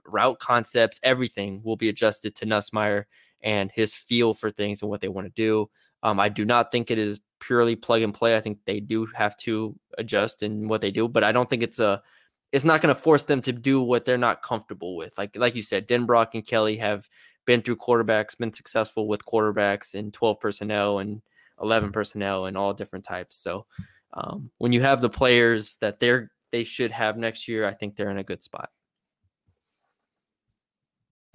route 0.07 0.39
concepts, 0.39 0.99
everything 1.03 1.61
will 1.63 1.75
be 1.75 1.89
adjusted 1.89 2.35
to 2.35 2.45
Nussmeier 2.45 3.03
and 3.41 3.71
his 3.71 3.93
feel 3.93 4.33
for 4.33 4.49
things 4.49 4.81
and 4.81 4.89
what 4.89 5.01
they 5.01 5.07
want 5.07 5.27
to 5.27 5.33
do. 5.35 5.69
Um, 6.01 6.19
I 6.19 6.29
do 6.29 6.45
not 6.45 6.71
think 6.71 6.89
it 6.89 6.97
is 6.97 7.19
purely 7.39 7.75
plug 7.75 8.01
and 8.01 8.13
play. 8.13 8.35
I 8.35 8.41
think 8.41 8.59
they 8.65 8.79
do 8.79 9.07
have 9.13 9.35
to 9.37 9.75
adjust 9.97 10.43
in 10.43 10.67
what 10.67 10.81
they 10.81 10.91
do, 10.91 11.07
but 11.07 11.23
I 11.23 11.31
don't 11.31 11.49
think 11.49 11.63
it's 11.63 11.79
a 11.79 12.01
it's 12.51 12.63
not 12.63 12.81
going 12.81 12.93
to 12.93 12.99
force 12.99 13.23
them 13.23 13.41
to 13.41 13.51
do 13.51 13.81
what 13.81 14.05
they're 14.05 14.17
not 14.17 14.41
comfortable 14.41 14.95
with. 14.95 15.17
Like 15.17 15.35
like 15.35 15.55
you 15.55 15.61
said, 15.61 15.87
Denbrock 15.87 16.29
and 16.33 16.45
Kelly 16.45 16.77
have 16.77 17.09
been 17.45 17.61
through 17.61 17.77
quarterbacks, 17.77 18.37
been 18.37 18.53
successful 18.53 19.07
with 19.07 19.25
quarterbacks 19.25 19.95
in 19.95 20.11
12 20.11 20.39
personnel 20.39 20.99
and 20.99 21.21
11 21.61 21.91
personnel 21.91 22.45
and 22.45 22.57
all 22.57 22.73
different 22.73 23.05
types. 23.05 23.35
So 23.35 23.65
um, 24.13 24.49
when 24.57 24.71
you 24.71 24.81
have 24.81 25.01
the 25.01 25.09
players 25.09 25.75
that 25.81 25.99
they're 25.99 26.31
they 26.51 26.63
should 26.63 26.91
have 26.91 27.17
next 27.17 27.47
year, 27.47 27.65
I 27.65 27.73
think 27.73 27.95
they're 27.95 28.11
in 28.11 28.17
a 28.17 28.23
good 28.23 28.41
spot. 28.41 28.69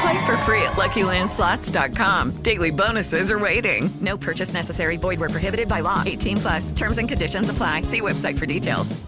Play 0.00 0.26
for 0.26 0.36
free 0.38 0.62
at 0.62 0.72
LuckyLandSlots.com. 0.74 2.42
Daily 2.42 2.70
bonuses 2.70 3.30
are 3.30 3.38
waiting. 3.38 3.90
No 4.00 4.16
purchase 4.18 4.52
necessary. 4.52 4.96
Void 4.96 5.18
where 5.18 5.28
prohibited 5.28 5.68
by 5.68 5.80
law. 5.80 6.02
18 6.06 6.36
plus. 6.36 6.72
Terms 6.72 6.98
and 6.98 7.08
conditions 7.08 7.48
apply. 7.48 7.82
See 7.82 8.00
website 8.00 8.38
for 8.38 8.46
details. 8.46 9.00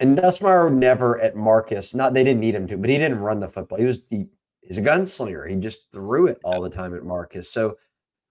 And 0.00 0.18
Nussmeier 0.18 0.72
never 0.72 1.20
at 1.20 1.36
Marcus, 1.36 1.94
not 1.94 2.14
they 2.14 2.24
didn't 2.24 2.40
need 2.40 2.54
him 2.54 2.66
to, 2.66 2.76
but 2.76 2.90
he 2.90 2.98
didn't 2.98 3.20
run 3.20 3.40
the 3.40 3.48
football. 3.48 3.78
He 3.78 3.84
was 3.84 4.00
he, 4.10 4.26
he's 4.60 4.76
a 4.76 4.82
gunslinger. 4.82 5.48
He 5.48 5.56
just 5.56 5.90
threw 5.92 6.26
it 6.26 6.38
all 6.44 6.60
the 6.60 6.68
time 6.68 6.94
at 6.96 7.04
Marcus. 7.04 7.50
So 7.50 7.78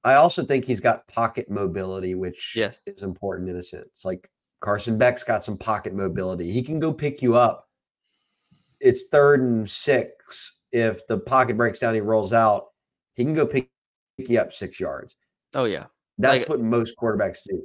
I 0.04 0.16
also 0.16 0.44
think 0.44 0.66
he's 0.66 0.82
got 0.82 1.08
pocket 1.08 1.50
mobility, 1.50 2.16
which 2.16 2.54
Yes. 2.56 2.82
is 2.86 3.02
important 3.02 3.50
in 3.50 3.56
a 3.56 3.64
sense. 3.64 4.04
Like 4.04 4.30
Carson 4.60 4.98
Beck's 4.98 5.24
got 5.24 5.44
some 5.44 5.58
pocket 5.58 5.94
mobility. 5.96 6.52
He 6.52 6.62
can 6.64 6.80
go 6.80 6.92
pick 6.94 7.22
you 7.22 7.36
up. 7.36 7.70
It's 8.84 9.06
third 9.06 9.42
and 9.42 9.70
six. 9.70 10.60
If 10.72 11.06
the 11.08 11.18
pocket 11.20 11.58
breaks 11.58 11.80
down, 11.80 11.96
he 11.96 12.02
rolls 12.02 12.34
out. 12.34 12.68
He 13.16 13.24
can 13.24 13.34
go 13.34 13.46
pick 13.46 13.70
you 14.18 14.40
up 14.40 14.54
six 14.54 14.80
yards. 14.80 15.16
Oh 15.54 15.66
yeah. 15.66 15.86
That's 16.18 16.42
Like- 16.42 16.50
what 16.50 16.60
most 16.62 16.96
quarterbacks 16.98 17.40
do. 17.48 17.64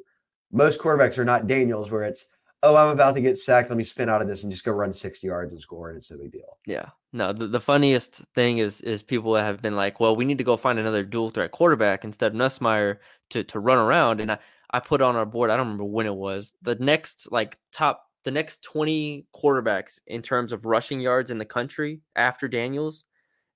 Most 0.51 0.79
quarterbacks 0.79 1.19
are 1.19 1.25
not 1.27 1.47
Daniels, 1.47 1.91
where 1.91 2.03
it's, 2.03 2.25
oh, 2.63 2.75
I'm 2.75 2.89
about 2.89 3.15
to 3.17 3.21
get 3.21 3.39
sacked. 3.39 3.69
Let 3.69 3.77
me 3.77 3.85
spin 3.85 4.09
out 4.09 4.23
of 4.23 4.29
this 4.29 4.43
and 4.43 4.51
just 4.51 4.65
go 4.65 4.73
run 4.73 4.95
60 4.95 5.27
yards 5.27 5.53
and 5.53 5.61
score, 5.61 5.91
and 5.91 5.99
it's 5.99 6.11
no 6.11 6.17
big 6.17 6.33
deal. 6.33 6.57
Yeah. 6.65 6.87
No, 7.13 7.35
the, 7.35 7.47
the 7.49 7.61
funniest 7.61 8.25
thing 8.35 8.59
is 8.59 8.81
is 8.83 9.03
people 9.03 9.35
have 9.35 9.61
been 9.61 9.77
like, 9.77 10.01
well, 10.01 10.17
we 10.17 10.25
need 10.25 10.39
to 10.39 10.45
go 10.45 10.57
find 10.57 10.79
another 10.79 11.05
dual 11.05 11.31
threat 11.31 11.51
quarterback 11.51 12.05
instead 12.05 12.33
of 12.35 12.39
Nussmeier 12.39 12.99
to 13.31 13.45
to 13.45 13.61
run 13.61 13.79
around. 13.79 14.21
And 14.21 14.33
I, 14.33 14.39
I 14.71 14.81
put 14.81 15.01
on 15.03 15.17
our 15.17 15.27
board, 15.27 15.51
I 15.51 15.57
don't 15.57 15.67
remember 15.67 15.85
when 15.85 16.07
it 16.07 16.15
was, 16.15 16.53
the 16.63 16.75
next 16.77 17.31
like 17.33 17.59
top 17.73 18.05
the 18.25 18.31
next 18.31 18.63
20 18.63 19.27
quarterbacks 19.35 20.01
in 20.07 20.23
terms 20.23 20.53
of 20.53 20.67
rushing 20.67 21.01
yards 21.01 21.31
in 21.31 21.39
the 21.39 21.45
country 21.45 22.01
after 22.17 22.49
Daniels, 22.49 23.05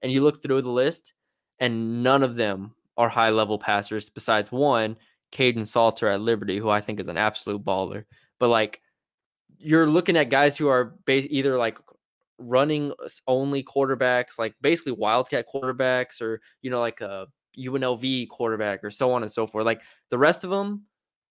and 0.03 0.11
you 0.13 0.23
look 0.23 0.43
through 0.43 0.63
the 0.63 0.71
list, 0.71 1.13
and 1.59 2.03
none 2.03 2.23
of 2.23 2.37
them 2.37 2.75
are 2.97 3.09
high 3.09 3.31
level 3.31 3.59
passers 3.59 4.11
besides 4.11 4.53
one, 4.53 4.97
Kaidon 5.33 5.67
Salter 5.67 6.09
at 6.09 6.21
Liberty, 6.21 6.59
who 6.59 6.69
I 6.69 6.81
think 6.81 7.01
is 7.01 7.09
an 7.09 7.17
absolute 7.17 7.65
baller. 7.65 8.05
But 8.39 8.49
like 8.49 8.81
you're 9.59 9.87
looking 9.87 10.17
at 10.17 10.29
guys 10.29 10.59
who 10.59 10.69
are 10.69 10.97
ba- 11.07 11.33
either 11.35 11.57
like 11.57 11.79
running 12.39 12.93
only 13.27 13.63
quarterbacks, 13.63 14.39
like 14.39 14.55
basically 14.61 14.93
wildcat 14.93 15.47
quarterbacks, 15.53 16.21
or 16.21 16.41
you 16.61 16.71
know, 16.71 16.81
like 16.81 17.01
a 17.01 17.27
UNLV 17.59 18.29
quarterback, 18.29 18.83
or 18.85 18.91
so 18.91 19.13
on 19.13 19.23
and 19.23 19.33
so 19.33 19.47
forth. 19.47 19.65
Like 19.65 19.83
the 20.11 20.19
rest 20.19 20.45
of 20.45 20.51
them, 20.51 20.83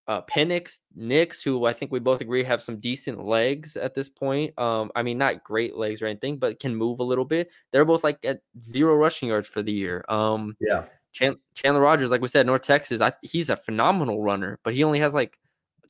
uh, 0.07 0.21
Penix, 0.23 0.79
Nix, 0.95 1.43
who 1.43 1.65
I 1.65 1.73
think 1.73 1.91
we 1.91 1.99
both 1.99 2.21
agree 2.21 2.43
have 2.43 2.61
some 2.61 2.79
decent 2.79 3.25
legs 3.25 3.77
at 3.77 3.95
this 3.95 4.09
point. 4.09 4.57
Um, 4.59 4.91
I 4.95 5.03
mean, 5.03 5.17
not 5.17 5.43
great 5.43 5.75
legs 5.75 6.01
or 6.01 6.07
anything, 6.07 6.37
but 6.37 6.59
can 6.59 6.75
move 6.75 6.99
a 6.99 7.03
little 7.03 7.25
bit. 7.25 7.49
They're 7.71 7.85
both 7.85 8.03
like 8.03 8.23
at 8.25 8.41
zero 8.61 8.95
rushing 8.95 9.29
yards 9.29 9.47
for 9.47 9.61
the 9.61 9.71
year. 9.71 10.03
Um, 10.09 10.55
Yeah. 10.59 10.85
Chan- 11.13 11.39
Chandler 11.55 11.81
Rogers, 11.81 12.09
like 12.09 12.21
we 12.21 12.29
said, 12.29 12.45
North 12.45 12.61
Texas, 12.61 13.01
I, 13.01 13.11
he's 13.21 13.49
a 13.49 13.57
phenomenal 13.57 14.21
runner, 14.21 14.59
but 14.63 14.73
he 14.73 14.83
only 14.83 14.99
has 14.99 15.13
like 15.13 15.37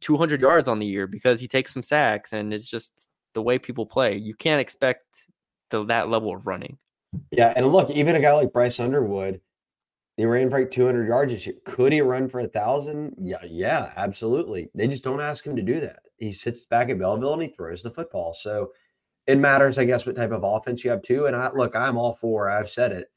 200 0.01 0.41
yards 0.41 0.67
on 0.67 0.79
the 0.79 0.85
year 0.85 1.05
because 1.07 1.39
he 1.39 1.47
takes 1.47 1.71
some 1.71 1.83
sacks, 1.83 2.33
and 2.33 2.53
it's 2.53 2.67
just 2.67 3.07
the 3.33 3.41
way 3.41 3.59
people 3.59 3.85
play. 3.85 4.17
You 4.17 4.33
can't 4.33 4.59
expect 4.59 5.29
the, 5.69 5.85
that 5.85 6.09
level 6.09 6.35
of 6.35 6.47
running. 6.47 6.77
Yeah. 7.29 7.53
And 7.55 7.67
look, 7.71 7.89
even 7.91 8.15
a 8.15 8.19
guy 8.19 8.33
like 8.33 8.51
Bryce 8.51 8.79
Underwood, 8.79 9.41
he 10.21 10.25
ran 10.27 10.51
for 10.51 10.59
like 10.59 10.69
200 10.69 11.07
yards 11.07 11.31
this 11.31 11.47
year. 11.47 11.55
Could 11.65 11.91
he 11.91 12.01
run 12.01 12.29
for 12.29 12.41
a 12.41 12.47
thousand? 12.47 13.15
Yeah. 13.19 13.43
Yeah. 13.43 13.91
Absolutely. 13.95 14.69
They 14.75 14.87
just 14.87 15.03
don't 15.03 15.19
ask 15.19 15.43
him 15.43 15.55
to 15.55 15.63
do 15.63 15.79
that. 15.79 16.03
He 16.17 16.31
sits 16.31 16.63
back 16.63 16.89
at 16.89 16.99
Belleville 16.99 17.33
and 17.33 17.41
he 17.41 17.47
throws 17.47 17.81
the 17.81 17.89
football. 17.89 18.31
So 18.35 18.71
it 19.25 19.39
matters, 19.39 19.79
I 19.79 19.85
guess, 19.85 20.05
what 20.05 20.15
type 20.15 20.31
of 20.31 20.43
offense 20.43 20.83
you 20.83 20.91
have 20.91 21.01
too. 21.01 21.25
And 21.25 21.35
I 21.35 21.51
look, 21.51 21.75
I'm 21.75 21.97
all 21.97 22.13
for, 22.13 22.51
I've 22.51 22.69
said 22.69 22.91
it, 22.91 23.11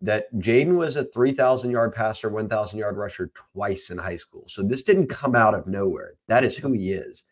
that 0.00 0.32
Jayden 0.34 0.76
was 0.76 0.94
a 0.94 1.06
3,000 1.06 1.72
yard 1.72 1.92
passer, 1.92 2.28
1,000 2.28 2.78
yard 2.78 2.96
rusher 2.96 3.32
twice 3.52 3.90
in 3.90 3.98
high 3.98 4.16
school. 4.16 4.44
So 4.46 4.62
this 4.62 4.84
didn't 4.84 5.08
come 5.08 5.34
out 5.34 5.54
of 5.54 5.66
nowhere. 5.66 6.14
That 6.28 6.44
is 6.44 6.56
who 6.56 6.70
he 6.70 6.92
is. 6.92 7.24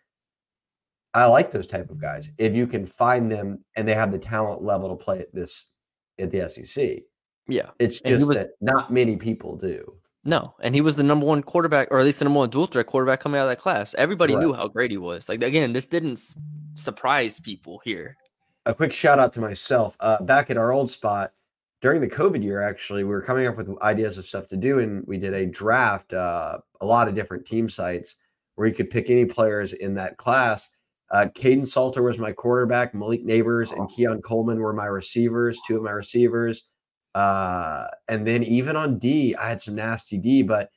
I 1.15 1.27
like 1.27 1.53
those 1.53 1.69
type 1.69 1.91
of 1.91 2.01
guys. 2.01 2.33
If 2.39 2.57
you 2.57 2.67
can 2.67 2.87
find 2.87 3.31
them 3.31 3.65
and 3.77 3.87
they 3.87 3.95
have 3.95 4.11
the 4.11 4.19
talent 4.19 4.65
level 4.65 4.89
to 4.89 4.97
play 4.97 5.21
at 5.21 5.33
this 5.33 5.69
at 6.19 6.33
the 6.33 6.51
SEC, 6.51 7.03
Yeah. 7.51 7.71
it's 7.79 8.01
just 8.01 8.27
was- 8.29 8.37
that 8.39 8.51
not 8.61 8.93
many 8.93 9.17
people 9.17 9.57
do. 9.57 9.95
No, 10.23 10.55
and 10.61 10.75
he 10.75 10.83
was 10.83 10.97
the 10.97 11.03
number 11.03 11.25
one 11.25 11.43
quarterback, 11.43 11.89
or 11.91 11.99
at 11.99 12.05
least 12.05 12.19
the 12.19 12.27
number 12.27 12.41
one 12.41 12.51
dual 12.51 12.67
threat 12.67 12.87
quarterback 12.87 13.21
coming 13.21 13.41
out 13.41 13.45
of 13.45 13.49
that 13.49 13.59
class. 13.59 13.95
Everybody 13.95 14.35
knew 14.43 14.53
how 14.53 14.69
great 14.69 14.91
he 14.91 14.99
was. 14.99 15.31
Like 15.31 15.43
again, 15.43 15.73
this 15.73 15.87
didn't 15.87 16.13
s- 16.19 16.35
surprise 16.75 17.41
people 17.41 17.81
here. 17.85 18.17
A 18.67 18.75
quick 18.75 18.93
shout 18.93 19.19
out 19.19 19.33
to 19.33 19.41
myself. 19.41 19.97
Uh, 19.99 20.23
back 20.23 20.51
at 20.51 20.59
our 20.59 20.73
old 20.73 20.91
spot 20.91 21.33
during 21.81 22.03
the 22.03 22.09
COVID 22.11 22.43
year, 22.45 22.61
actually, 22.61 23.03
we 23.03 23.09
were 23.11 23.23
coming 23.23 23.47
up 23.47 23.57
with 23.57 23.71
ideas 23.81 24.19
of 24.19 24.27
stuff 24.27 24.47
to 24.49 24.57
do, 24.59 24.79
and 24.79 25.03
we 25.07 25.17
did 25.17 25.33
a 25.33 25.47
draft, 25.47 26.13
uh, 26.13 26.59
a 26.83 26.87
lot 26.87 27.09
of 27.09 27.15
different 27.15 27.47
team 27.47 27.71
sites 27.71 28.17
where 28.57 28.69
you 28.69 28.75
could 28.75 28.91
pick 28.91 29.09
any 29.09 29.25
players 29.25 29.73
in 29.73 29.95
that 29.95 30.19
class. 30.19 30.69
Uh, 31.11 31.27
Kaidon 31.35 31.67
Salter 31.67 32.03
was 32.03 32.19
my 32.19 32.31
quarterback. 32.31 32.95
Malik 32.95 33.25
Nabers 33.25 33.73
and 33.73 33.89
Keon 33.89 34.21
Coleman 34.21 34.61
were 34.61 34.75
my 34.75 34.85
receivers, 34.85 35.59
two 35.67 35.79
of 35.79 35.83
my 35.83 35.91
receivers. 35.93 36.65
Uh, 37.15 37.87
and 38.09 38.27
then 38.27 38.43
even 38.43 38.77
on 38.77 38.99
D, 38.99 39.35
I 39.35 39.49
had 39.49 39.61
some 39.61 39.75
nasty 39.75 40.19
D, 40.19 40.43
but 40.43 40.71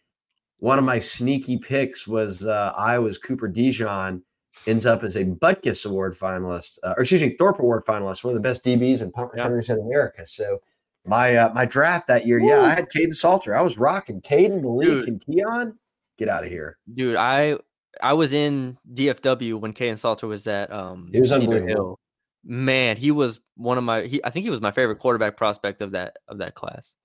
one 0.58 0.80
of 0.80 0.86
my 0.86 1.00
sneaky 1.00 1.58
picks 1.58 2.08
was 2.08 2.46
uh, 2.46 2.74
Iowa's 2.76 3.18
Cooper 3.18 3.50
DeJean 3.50 4.22
ends 4.66 4.86
up 4.86 5.04
as 5.04 5.16
a 5.18 5.26
Butkus 5.26 5.86
Award 5.86 6.16
finalist, 6.16 6.80
uh, 6.84 6.94
or 6.98 7.02
excuse 7.04 7.22
me, 7.22 7.36
Thorpe 7.38 7.60
Award 7.60 7.84
finalist, 7.86 8.24
one 8.24 8.32
of 8.32 8.36
the 8.42 8.48
best 8.48 8.64
DBs 8.64 9.02
and 9.02 9.12
punt 9.14 9.32
Yeah. 9.36 9.44
returners 9.44 9.70
in 9.70 9.80
America. 9.80 10.26
So 10.26 10.60
my 11.06 11.36
uh, 11.36 11.54
my 11.54 11.66
draft 11.66 12.08
that 12.08 12.26
year, 12.26 12.40
yeah, 12.40 12.62
I 12.62 12.70
had 12.70 12.88
Kaidon 12.90 13.14
Salter. 13.14 13.56
I 13.56 13.62
was 13.62 13.78
rocking 13.78 14.22
Kaidon, 14.22 14.62
Malik, 14.62 14.88
Dude. 14.88 15.08
and 15.10 15.26
Keon. 15.26 15.78
Get 16.18 16.30
out 16.30 16.44
of 16.44 16.50
here. 16.50 16.78
Dude, 16.94 17.18
I 17.18 17.58
I 18.02 18.14
was 18.14 18.32
in 18.32 18.78
DFW 18.94 19.60
when 19.60 19.74
and 19.78 20.00
Salter 20.00 20.28
was 20.28 20.48
at 20.48 20.72
um 20.72 21.10
He 21.12 21.20
was 21.20 21.30
Cedar 21.30 21.42
unbelievable. 21.42 21.68
Hill. 21.68 22.00
Man, 22.44 22.98
he 22.98 23.12
was 23.12 23.39
one 23.56 23.78
of 23.78 23.84
my 23.84 24.04
he 24.04 24.24
I 24.24 24.30
think 24.30 24.44
he 24.44 24.50
was 24.50 24.60
my 24.62 24.72
favorite 24.72 24.98
quarterback 25.00 25.38
prospect 25.38 25.82
of 25.82 25.91
that 25.91 26.18
of 26.28 26.39
that 26.39 26.56
class. 26.56 26.96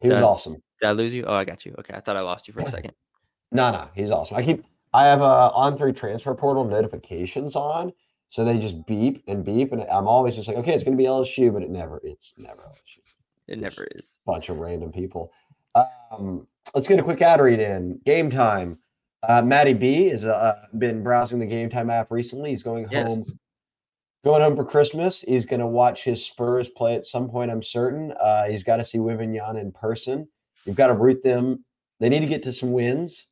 He 0.00 0.08
was 0.08 0.16
That- 0.20 0.24
awesome. 0.24 0.62
Did 0.80 0.88
I 0.88 0.92
lose 0.92 1.14
you? 1.14 1.24
Oh, 1.26 1.32
I 1.34 1.44
got 1.44 1.64
you. 1.64 1.74
Okay, 1.78 1.94
I 1.94 2.00
thought 2.00 2.16
I 2.16 2.20
lost 2.20 2.46
you 2.48 2.54
for 2.54 2.60
a 2.60 2.68
second. 2.68 2.92
No, 3.50 3.70
no, 3.72 3.88
he's 3.94 4.10
awesome. 4.10 4.36
I 4.36 4.42
keep 4.42 4.64
I 4.92 5.04
have 5.04 5.20
a 5.22 5.24
on 5.24 5.76
three 5.78 5.92
transfer 5.92 6.34
portal 6.34 6.64
notifications 6.64 7.56
on, 7.56 7.92
so 8.28 8.44
they 8.44 8.58
just 8.58 8.86
beep 8.86 9.22
and 9.26 9.44
beep, 9.44 9.72
and 9.72 9.82
I'm 9.84 10.06
always 10.06 10.34
just 10.36 10.48
like, 10.48 10.56
okay, 10.58 10.74
it's 10.74 10.84
going 10.84 10.96
to 10.96 11.02
be 11.02 11.08
LSU, 11.08 11.52
but 11.52 11.62
it 11.62 11.70
never, 11.70 12.00
it's 12.04 12.34
never 12.36 12.62
LSU. 12.62 13.00
It 13.48 13.58
never 13.60 13.86
is. 13.94 14.18
bunch 14.26 14.48
of 14.50 14.58
random 14.58 14.92
people. 14.92 15.32
Um, 15.74 16.46
let's 16.74 16.88
get 16.88 16.98
a 16.98 17.02
quick 17.02 17.22
ad 17.22 17.40
read 17.40 17.60
in. 17.60 18.00
Game 18.04 18.30
time. 18.30 18.78
Uh, 19.22 19.42
Matty 19.42 19.72
B 19.74 20.08
has 20.08 20.24
uh, 20.24 20.66
been 20.78 21.02
browsing 21.02 21.38
the 21.38 21.46
Game 21.46 21.70
Time 21.70 21.88
app 21.90 22.10
recently. 22.10 22.50
He's 22.50 22.62
going 22.62 22.84
home, 22.84 23.08
Yes. 23.20 23.32
Going 24.26 24.42
home 24.42 24.56
for 24.56 24.64
Christmas. 24.64 25.20
He's 25.20 25.46
going 25.46 25.60
to 25.60 25.68
watch 25.68 26.02
his 26.02 26.26
Spurs 26.26 26.68
play 26.68 26.96
at 26.96 27.06
some 27.06 27.30
point. 27.30 27.48
I'm 27.48 27.62
certain. 27.62 28.12
Uh, 28.18 28.46
he's 28.46 28.64
got 28.64 28.78
to 28.78 28.84
see 28.84 28.98
Wimignon 28.98 29.56
in 29.56 29.70
person. 29.70 30.26
You've 30.64 30.74
got 30.74 30.88
to 30.88 30.94
root 30.94 31.22
them. 31.22 31.64
They 32.00 32.08
need 32.08 32.20
to 32.20 32.26
get 32.26 32.42
to 32.42 32.52
some 32.52 32.72
wins, 32.72 33.26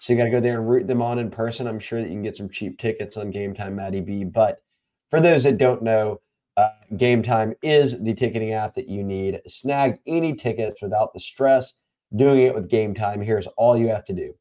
so 0.00 0.10
you 0.10 0.18
got 0.18 0.24
to 0.24 0.30
go 0.30 0.40
there 0.40 0.58
and 0.58 0.66
root 0.66 0.86
them 0.86 1.02
on 1.02 1.18
in 1.18 1.30
person. 1.30 1.66
I'm 1.66 1.78
sure 1.78 2.00
that 2.00 2.08
you 2.08 2.14
can 2.14 2.22
get 2.22 2.34
some 2.34 2.48
cheap 2.48 2.78
tickets 2.78 3.18
on 3.18 3.30
Game 3.30 3.52
Time, 3.52 3.76
Matty 3.76 4.00
B. 4.00 4.24
But 4.24 4.62
for 5.10 5.20
those 5.20 5.44
that 5.44 5.58
don't 5.58 5.82
know, 5.82 6.22
uh, 6.56 6.70
Game 6.96 7.22
Time 7.22 7.52
is 7.62 8.02
the 8.02 8.14
ticketing 8.14 8.52
app 8.52 8.74
that 8.76 8.88
you 8.88 9.04
need. 9.04 9.42
Snag 9.46 9.98
any 10.06 10.34
tickets 10.34 10.80
without 10.80 11.12
the 11.12 11.20
stress. 11.20 11.74
Doing 12.16 12.44
it 12.44 12.54
with 12.54 12.70
Game 12.70 12.94
Time. 12.94 13.20
Here's 13.20 13.46
all 13.58 13.76
you 13.76 13.88
have 13.88 14.06
to 14.06 14.14
do 14.14 14.32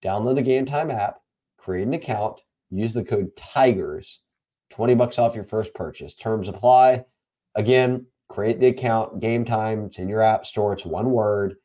download 0.00 0.36
the 0.36 0.42
Game 0.42 0.64
Time 0.64 0.92
app, 0.92 1.16
create 1.58 1.88
an 1.88 1.94
account, 1.94 2.40
use 2.70 2.94
the 2.94 3.02
code 3.02 3.34
TIGERS, 3.34 4.18
20 4.70 4.94
bucks 4.94 5.18
off 5.18 5.34
your 5.34 5.44
first 5.44 5.74
purchase. 5.74 6.14
Terms 6.14 6.48
apply. 6.48 7.04
Again, 7.54 8.06
create 8.28 8.60
the 8.60 8.68
account, 8.68 9.20
Game 9.20 9.44
Time. 9.44 9.86
It's 9.86 9.98
in 9.98 10.08
your 10.08 10.22
app 10.22 10.46
store, 10.46 10.72
it's 10.72 10.86
one 10.86 11.10
word. 11.10 11.56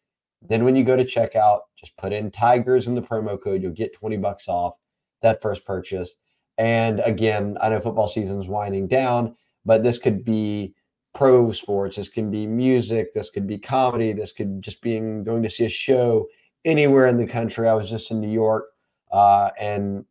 Then 0.47 0.63
when 0.63 0.75
you 0.75 0.83
go 0.83 0.95
to 0.95 1.05
checkout, 1.05 1.61
just 1.75 1.95
put 1.97 2.13
in 2.13 2.31
Tigers 2.31 2.87
in 2.87 2.95
the 2.95 3.01
promo 3.01 3.41
code. 3.41 3.61
You'll 3.61 3.71
get 3.71 3.93
20 3.93 4.17
bucks 4.17 4.47
off 4.47 4.75
that 5.21 5.41
first 5.41 5.65
purchase. 5.65 6.15
And 6.57 6.99
again, 7.01 7.57
I 7.61 7.69
know 7.69 7.79
football 7.79 8.07
season's 8.07 8.47
winding 8.47 8.87
down, 8.87 9.35
but 9.65 9.83
this 9.83 9.97
could 9.97 10.23
be 10.23 10.73
pro 11.13 11.51
sports, 11.51 11.95
this 11.95 12.09
can 12.09 12.29
be 12.29 12.45
music, 12.45 13.13
this 13.13 13.29
could 13.29 13.47
be 13.47 13.57
comedy, 13.57 14.13
this 14.13 14.31
could 14.31 14.61
just 14.61 14.81
being 14.81 15.23
going 15.23 15.41
to 15.43 15.49
see 15.49 15.65
a 15.65 15.69
show, 15.69 16.27
anywhere 16.65 17.05
in 17.05 17.17
the 17.17 17.27
country. 17.27 17.67
I 17.67 17.73
was 17.73 17.89
just 17.89 18.11
in 18.11 18.19
New 18.19 18.31
York, 18.31 18.65
uh, 19.11 19.51
and 19.59 20.05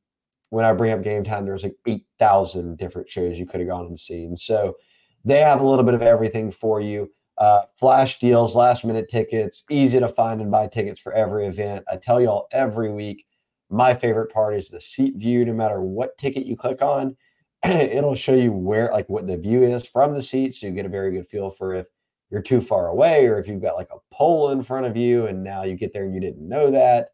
when 0.55 0.65
I 0.65 0.73
bring 0.73 0.93
up 0.93 1.03
game 1.03 1.25
time, 1.25 1.45
there's 1.45 1.65
like 1.65 1.75
8,000 1.85 2.79
different 2.79 3.09
shows 3.09 3.37
you 3.37 3.45
could 3.45 3.59
have 3.59 3.69
gone 3.69 3.87
and 3.87 3.99
seen. 3.99 4.37
So 4.37 4.77
they 5.25 5.41
have 5.41 5.61
a 5.61 5.67
little 5.67 5.85
bit 5.85 5.95
of 5.95 6.03
everything 6.03 6.53
for 6.53 6.81
you. 6.81 7.11
Uh, 7.37 7.63
flash 7.77 8.21
deals, 8.21 8.55
last 8.55 8.85
minute 8.85 9.09
tickets, 9.11 9.65
easy 9.69 9.99
to 9.99 10.07
find 10.07 10.41
and 10.41 10.53
buy 10.53 10.69
tickets 10.69 11.01
for 11.01 11.13
every 11.13 11.47
event. 11.47 11.85
I 11.91 11.97
tell 11.97 12.21
y'all 12.21 12.47
every 12.53 12.93
week, 12.93 13.27
my 13.69 13.95
favorite 13.95 14.33
part 14.33 14.55
is 14.55 14.69
the 14.69 14.81
seat 14.81 15.17
view. 15.17 15.45
No 15.45 15.55
matter 15.55 15.81
what 15.81 16.17
ticket 16.19 16.47
you 16.47 16.57
click 16.57 16.81
on, 16.81 17.17
it'll 17.65 18.15
show 18.15 18.37
you 18.37 18.53
where, 18.53 18.93
like, 18.93 19.09
what 19.09 19.27
the 19.27 19.37
view 19.37 19.65
is 19.65 19.85
from 19.85 20.15
the 20.15 20.23
seat. 20.23 20.55
So 20.55 20.69
you 20.69 20.73
get 20.73 20.87
a 20.87 20.89
very 20.89 21.11
good 21.11 21.27
feel 21.27 21.51
for 21.51 21.75
if 21.75 21.87
you're 22.31 22.43
too 22.43 22.61
far 22.61 22.87
away 22.87 23.27
or 23.27 23.41
if 23.41 23.49
you've 23.49 23.63
got 23.63 23.75
like 23.75 23.91
a 23.91 24.15
pole 24.15 24.51
in 24.51 24.63
front 24.63 24.87
of 24.87 24.97
you 24.97 25.27
and 25.27 25.43
now 25.43 25.65
you 25.65 25.75
get 25.75 25.93
there 25.93 26.05
and 26.05 26.15
you 26.15 26.21
didn't 26.21 26.49
know 26.49 26.71
that. 26.71 27.09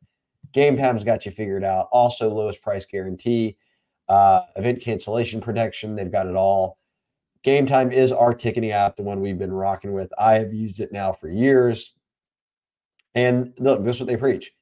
Game 0.53 0.77
Time's 0.77 1.05
got 1.05 1.27
you 1.27 1.33
figured 1.33 1.65
out. 1.65 1.89
Also, 1.93 2.33
lowest 2.33 2.63
price 2.63 2.85
guarantee, 2.85 3.57
uh, 4.09 4.43
event 4.57 4.81
cancellation 4.81 5.41
protection. 5.41 5.95
They've 5.95 6.11
got 6.11 6.27
it 6.27 6.37
all. 6.37 6.79
Game 7.43 7.67
Time 7.67 7.93
is 7.93 8.13
our 8.13 8.35
ticketing 8.35 8.73
app, 8.73 8.97
the 8.97 9.03
one 9.03 9.21
we've 9.21 9.39
been 9.39 9.53
rocking 9.53 9.93
with. 9.93 10.13
I 10.19 10.35
have 10.35 10.53
used 10.53 10.81
it 10.81 10.93
now 10.93 11.13
for 11.13 11.29
years. 11.29 11.95
And 13.15 13.55
look, 13.59 13.85
this 13.85 13.97
is 13.97 14.03
what 14.03 14.09
they 14.09 14.17
preach 14.17 14.53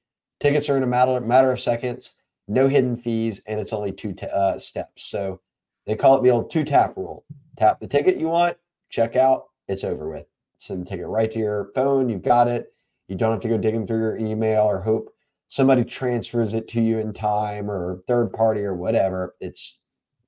tickets 0.41 0.69
are 0.69 0.77
in 0.77 0.83
a 0.83 0.87
matter, 0.87 1.21
matter 1.21 1.51
of 1.51 1.61
seconds, 1.61 2.15
no 2.47 2.69
hidden 2.69 2.97
fees, 2.97 3.43
and 3.47 3.59
it's 3.59 3.73
only 3.73 3.93
two 3.93 4.13
t- 4.13 4.27
uh, 4.33 4.59
steps. 4.59 5.05
So 5.05 5.41
they 5.87 5.97
call 5.97 6.17
it 6.17 6.23
the 6.23 6.31
old 6.31 6.51
two 6.51 6.65
tap 6.65 6.97
rule 6.97 7.25
tap 7.57 7.81
the 7.81 7.89
ticket 7.89 8.19
you 8.19 8.29
want, 8.29 8.57
check 8.89 9.17
out, 9.17 9.47
it's 9.67 9.83
over 9.83 10.09
with. 10.09 10.27
Send 10.59 10.83
the 10.83 10.89
ticket 10.89 11.07
right 11.07 11.31
to 11.33 11.39
your 11.39 11.71
phone, 11.75 12.09
you've 12.09 12.23
got 12.23 12.47
it. 12.47 12.73
You 13.09 13.17
don't 13.17 13.33
have 13.33 13.41
to 13.41 13.49
go 13.49 13.59
digging 13.59 13.87
through 13.87 13.99
your 13.99 14.17
email 14.17 14.63
or 14.63 14.81
hope 14.81 15.13
somebody 15.49 15.85
transfers 15.85 16.55
it 16.55 16.69
to 16.69 16.81
you 16.81 16.99
in 16.99 17.13
time 17.13 17.71
or 17.71 18.03
third 18.07 18.33
party 18.33 18.63
or 18.63 18.75
whatever. 18.75 19.35
It's 19.41 19.79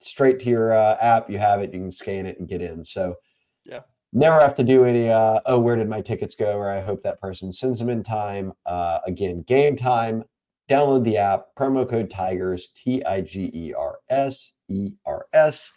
straight 0.00 0.40
to 0.40 0.50
your 0.50 0.72
uh, 0.72 0.96
app. 1.00 1.28
You 1.30 1.38
have 1.38 1.60
it. 1.60 1.72
You 1.72 1.80
can 1.80 1.92
scan 1.92 2.26
it 2.26 2.38
and 2.38 2.48
get 2.48 2.62
in. 2.62 2.82
So 2.84 3.16
Yeah. 3.64 3.80
never 4.12 4.40
have 4.40 4.54
to 4.56 4.64
do 4.64 4.84
any. 4.84 5.10
Uh, 5.10 5.40
oh, 5.46 5.58
where 5.60 5.76
did 5.76 5.88
my 5.88 6.00
tickets 6.00 6.34
go? 6.34 6.56
Or 6.56 6.70
I 6.70 6.80
hope 6.80 7.02
that 7.02 7.20
person 7.20 7.52
sends 7.52 7.78
them 7.78 7.90
in 7.90 8.02
time. 8.02 8.52
Uh, 8.66 8.98
again, 9.06 9.42
game 9.42 9.76
time. 9.76 10.24
Download 10.70 11.04
the 11.04 11.18
app. 11.18 11.46
Promo 11.58 11.88
code 11.88 12.10
Tigers 12.10 12.70
T 12.76 13.04
I 13.04 13.20
G 13.20 13.50
E 13.52 13.74
R 13.74 13.98
S 14.08 14.52
E 14.68 14.92
R 15.04 15.26
S. 15.32 15.72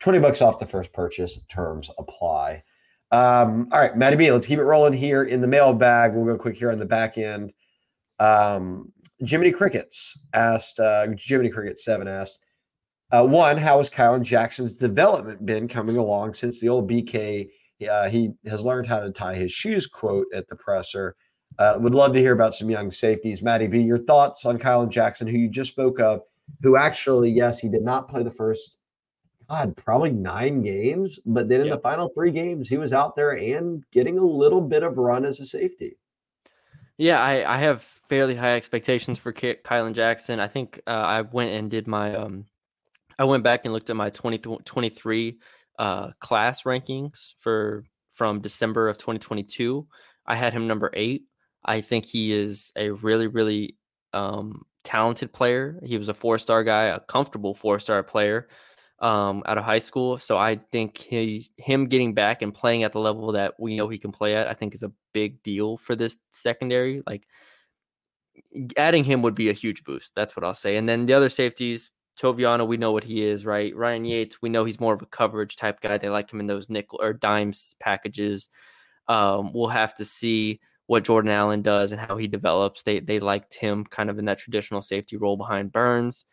Twenty 0.00 0.18
bucks 0.18 0.40
off 0.42 0.58
the 0.58 0.66
first 0.66 0.92
purchase. 0.94 1.38
Terms 1.50 1.90
apply. 1.98 2.62
Um, 3.12 3.68
all 3.70 3.80
right, 3.80 3.96
Matty 3.96 4.16
B, 4.16 4.30
let's 4.32 4.46
keep 4.46 4.58
it 4.58 4.64
rolling 4.64 4.92
here 4.92 5.24
in 5.24 5.40
the 5.40 5.46
mailbag. 5.48 6.14
We'll 6.14 6.24
go 6.24 6.38
quick 6.38 6.56
here 6.56 6.70
on 6.70 6.78
the 6.78 6.86
back 6.86 7.18
end. 7.18 7.52
Um, 8.20 8.92
Jiminy 9.26 9.50
Crickets 9.50 10.18
asked, 10.32 10.78
uh, 10.78 11.08
Jiminy 11.18 11.50
Cricket 11.50 11.78
7 11.78 12.06
asked, 12.06 12.40
uh, 13.12 13.26
one, 13.26 13.56
how 13.56 13.78
has 13.78 13.90
Kylin 13.90 14.22
Jackson's 14.22 14.72
development 14.72 15.44
been 15.44 15.66
coming 15.66 15.96
along 15.96 16.34
since 16.34 16.60
the 16.60 16.68
old 16.68 16.88
BK? 16.88 17.48
Uh, 17.90 18.08
he 18.08 18.30
has 18.46 18.62
learned 18.62 18.86
how 18.86 19.00
to 19.00 19.10
tie 19.10 19.34
his 19.34 19.50
shoes, 19.50 19.86
quote, 19.86 20.26
at 20.32 20.46
the 20.48 20.54
presser. 20.54 21.16
Uh, 21.58 21.76
would 21.80 21.94
love 21.94 22.12
to 22.12 22.20
hear 22.20 22.32
about 22.32 22.54
some 22.54 22.70
young 22.70 22.90
safeties. 22.90 23.42
Matty 23.42 23.66
B, 23.66 23.80
your 23.80 23.98
thoughts 23.98 24.46
on 24.46 24.58
Kylin 24.58 24.90
Jackson, 24.90 25.26
who 25.26 25.36
you 25.36 25.48
just 25.48 25.72
spoke 25.72 25.98
of, 25.98 26.20
who 26.62 26.76
actually, 26.76 27.30
yes, 27.30 27.58
he 27.58 27.68
did 27.68 27.82
not 27.82 28.08
play 28.08 28.22
the 28.22 28.30
first, 28.30 28.76
God, 29.48 29.76
probably 29.76 30.12
nine 30.12 30.62
games, 30.62 31.18
but 31.26 31.48
then 31.48 31.62
in 31.62 31.70
the 31.70 31.78
final 31.78 32.10
three 32.14 32.30
games, 32.30 32.68
he 32.68 32.76
was 32.76 32.92
out 32.92 33.16
there 33.16 33.32
and 33.32 33.82
getting 33.90 34.18
a 34.18 34.24
little 34.24 34.60
bit 34.60 34.84
of 34.84 34.96
run 34.96 35.24
as 35.24 35.40
a 35.40 35.44
safety. 35.44 35.96
Yeah, 37.00 37.18
I, 37.18 37.54
I 37.54 37.56
have 37.56 37.80
fairly 38.10 38.34
high 38.34 38.56
expectations 38.56 39.18
for 39.18 39.32
Ky- 39.32 39.56
Kylin 39.64 39.94
Jackson. 39.94 40.38
I 40.38 40.48
think 40.48 40.82
uh, 40.86 40.90
I 40.90 41.22
went 41.22 41.50
and 41.50 41.70
did 41.70 41.86
my 41.86 42.14
um, 42.14 42.44
I 43.18 43.24
went 43.24 43.42
back 43.42 43.64
and 43.64 43.72
looked 43.72 43.88
at 43.88 43.96
my 43.96 44.10
2023 44.10 45.38
uh, 45.78 46.10
class 46.20 46.64
rankings 46.64 47.32
for 47.38 47.84
from 48.12 48.42
December 48.42 48.86
of 48.90 48.98
2022. 48.98 49.88
I 50.26 50.36
had 50.36 50.52
him 50.52 50.66
number 50.66 50.90
eight. 50.92 51.22
I 51.64 51.80
think 51.80 52.04
he 52.04 52.32
is 52.32 52.70
a 52.76 52.90
really, 52.90 53.28
really 53.28 53.78
um, 54.12 54.66
talented 54.84 55.32
player. 55.32 55.80
He 55.82 55.96
was 55.96 56.10
a 56.10 56.14
four 56.14 56.36
star 56.36 56.62
guy, 56.64 56.84
a 56.84 57.00
comfortable 57.00 57.54
four 57.54 57.78
star 57.78 58.02
player 58.02 58.46
um, 59.00 59.42
out 59.46 59.58
of 59.58 59.64
high 59.64 59.78
school. 59.78 60.18
So 60.18 60.36
I 60.36 60.56
think 60.72 60.98
he, 60.98 61.46
him 61.56 61.86
getting 61.86 62.14
back 62.14 62.42
and 62.42 62.52
playing 62.52 62.82
at 62.82 62.92
the 62.92 63.00
level 63.00 63.32
that 63.32 63.54
we 63.58 63.76
know 63.76 63.88
he 63.88 63.98
can 63.98 64.12
play 64.12 64.36
at, 64.36 64.48
I 64.48 64.54
think 64.54 64.74
is 64.74 64.82
a 64.82 64.92
big 65.12 65.42
deal 65.42 65.76
for 65.78 65.96
this 65.96 66.18
secondary. 66.30 67.02
Like 67.06 67.26
adding 68.76 69.04
him 69.04 69.22
would 69.22 69.34
be 69.34 69.48
a 69.50 69.54
huge 69.54 69.84
boost. 69.84 70.12
That's 70.14 70.36
what 70.36 70.44
I'll 70.44 70.54
say. 70.54 70.76
And 70.76 70.88
then 70.88 71.06
the 71.06 71.14
other 71.14 71.30
safeties, 71.30 71.90
Toviano, 72.20 72.66
we 72.66 72.76
know 72.76 72.92
what 72.92 73.04
he 73.04 73.22
is, 73.22 73.46
right? 73.46 73.74
Ryan 73.74 74.04
Yates, 74.04 74.42
we 74.42 74.50
know 74.50 74.64
he's 74.64 74.80
more 74.80 74.94
of 74.94 75.02
a 75.02 75.06
coverage 75.06 75.56
type 75.56 75.80
guy. 75.80 75.96
They 75.96 76.10
like 76.10 76.30
him 76.30 76.40
in 76.40 76.46
those 76.46 76.68
nickel 76.68 77.00
or 77.02 77.14
dimes 77.14 77.76
packages. 77.80 78.48
Um, 79.08 79.52
we'll 79.54 79.68
have 79.68 79.94
to 79.94 80.04
see 80.04 80.60
what 80.86 81.04
Jordan 81.04 81.30
Allen 81.30 81.62
does 81.62 81.92
and 81.92 82.00
how 82.00 82.16
he 82.16 82.26
develops. 82.26 82.82
They 82.82 83.00
they 83.00 83.20
liked 83.20 83.54
him 83.54 83.84
kind 83.84 84.10
of 84.10 84.18
in 84.18 84.24
that 84.26 84.38
traditional 84.38 84.82
safety 84.82 85.16
role 85.16 85.36
behind 85.36 85.72
Burns 85.72 86.24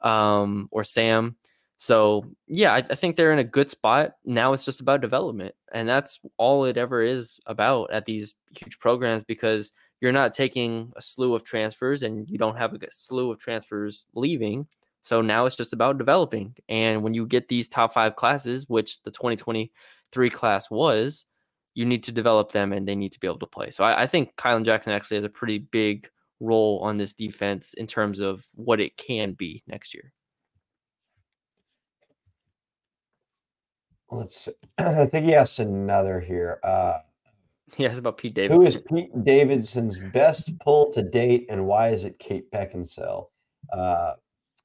um, 0.00 0.68
or 0.72 0.84
Sam. 0.84 1.36
So 1.78 2.24
yeah, 2.46 2.72
I, 2.72 2.78
I 2.78 2.94
think 2.94 3.16
they're 3.16 3.32
in 3.32 3.38
a 3.38 3.44
good 3.44 3.70
spot. 3.70 4.14
Now 4.24 4.52
it's 4.52 4.64
just 4.64 4.80
about 4.80 5.02
development, 5.02 5.54
and 5.72 5.88
that's 5.88 6.18
all 6.38 6.64
it 6.64 6.76
ever 6.76 7.02
is 7.02 7.38
about 7.46 7.90
at 7.90 8.06
these 8.06 8.34
huge 8.58 8.78
programs 8.78 9.22
because 9.24 9.72
you're 10.00 10.12
not 10.12 10.32
taking 10.32 10.92
a 10.96 11.02
slew 11.02 11.34
of 11.34 11.44
transfers 11.44 12.02
and 12.02 12.28
you 12.28 12.38
don't 12.38 12.58
have 12.58 12.74
a 12.74 12.78
slew 12.90 13.30
of 13.30 13.38
transfers 13.38 14.06
leaving. 14.14 14.66
So 15.02 15.20
now 15.20 15.46
it's 15.46 15.56
just 15.56 15.72
about 15.72 15.98
developing. 15.98 16.54
And 16.68 17.02
when 17.02 17.14
you 17.14 17.26
get 17.26 17.48
these 17.48 17.68
top 17.68 17.92
five 17.94 18.16
classes, 18.16 18.68
which 18.68 19.02
the 19.02 19.10
2023 19.10 20.30
class 20.30 20.70
was, 20.70 21.24
you 21.74 21.84
need 21.84 22.02
to 22.02 22.12
develop 22.12 22.52
them 22.52 22.72
and 22.72 22.88
they 22.88 22.96
need 22.96 23.12
to 23.12 23.20
be 23.20 23.26
able 23.26 23.38
to 23.38 23.46
play. 23.46 23.70
So 23.70 23.84
I, 23.84 24.02
I 24.02 24.06
think 24.06 24.34
Kylin 24.36 24.64
Jackson 24.64 24.92
actually 24.92 25.18
has 25.18 25.24
a 25.24 25.30
pretty 25.30 25.58
big 25.58 26.08
role 26.40 26.80
on 26.82 26.96
this 26.96 27.12
defense 27.12 27.74
in 27.74 27.86
terms 27.86 28.18
of 28.18 28.46
what 28.54 28.80
it 28.80 28.96
can 28.96 29.32
be 29.32 29.62
next 29.66 29.94
year. 29.94 30.12
Let's 34.10 34.40
see. 34.46 34.52
I 34.78 35.06
think 35.06 35.26
he 35.26 35.34
asked 35.34 35.58
another 35.58 36.20
here. 36.20 36.58
Uh, 36.62 36.98
yeah, 37.76 37.88
it's 37.88 37.98
about 37.98 38.18
Pete 38.18 38.34
who 38.36 38.48
Davidson. 38.62 38.66
is 38.66 38.78
Pete 38.88 39.24
Davidson's 39.24 39.98
best 39.98 40.56
pull 40.60 40.92
to 40.92 41.02
date, 41.02 41.46
and 41.48 41.66
why 41.66 41.88
is 41.90 42.04
it 42.04 42.18
Kate 42.18 42.50
Beckinsale? 42.52 43.26
Uh, 43.72 44.12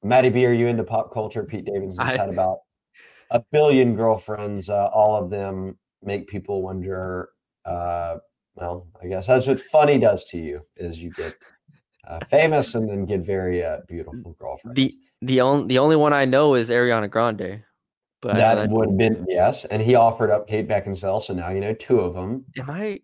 Matty 0.04 0.28
B, 0.30 0.46
are 0.46 0.52
you 0.52 0.66
into 0.68 0.84
pop 0.84 1.12
culture? 1.12 1.44
Pete 1.44 1.64
Davidson's 1.64 1.98
I- 1.98 2.16
had 2.16 2.28
about 2.28 2.58
a 3.30 3.42
billion 3.50 3.96
girlfriends. 3.96 4.68
Uh, 4.70 4.86
all 4.88 5.16
of 5.22 5.30
them 5.30 5.78
make 6.02 6.28
people 6.28 6.62
wonder. 6.62 7.30
Uh, 7.64 8.18
well, 8.54 8.86
I 9.02 9.06
guess 9.06 9.26
that's 9.26 9.46
what 9.46 9.60
funny 9.60 9.98
does 9.98 10.24
to 10.26 10.38
you 10.38 10.60
is 10.76 10.98
you 10.98 11.10
get 11.10 11.34
uh, 12.06 12.20
famous 12.28 12.74
and 12.74 12.88
then 12.88 13.06
get 13.06 13.20
very 13.20 13.64
uh, 13.64 13.78
beautiful 13.88 14.36
girlfriends. 14.38 14.76
The 14.76 14.94
the 15.22 15.40
only 15.40 15.66
the 15.68 15.78
only 15.78 15.96
one 15.96 16.12
I 16.12 16.24
know 16.24 16.54
is 16.54 16.68
Ariana 16.70 17.08
Grande. 17.10 17.64
But 18.22 18.36
that 18.36 18.56
uh, 18.56 18.66
would 18.70 18.90
have 18.90 18.96
been 18.96 19.26
yes, 19.28 19.64
and 19.64 19.82
he 19.82 19.96
offered 19.96 20.30
up 20.30 20.46
Kate 20.46 20.68
Beckinsale, 20.68 21.20
so 21.20 21.34
now 21.34 21.50
you 21.50 21.60
know 21.60 21.74
two 21.74 21.98
of 22.00 22.14
them. 22.14 22.44
am 22.56 22.70
I? 22.70 23.00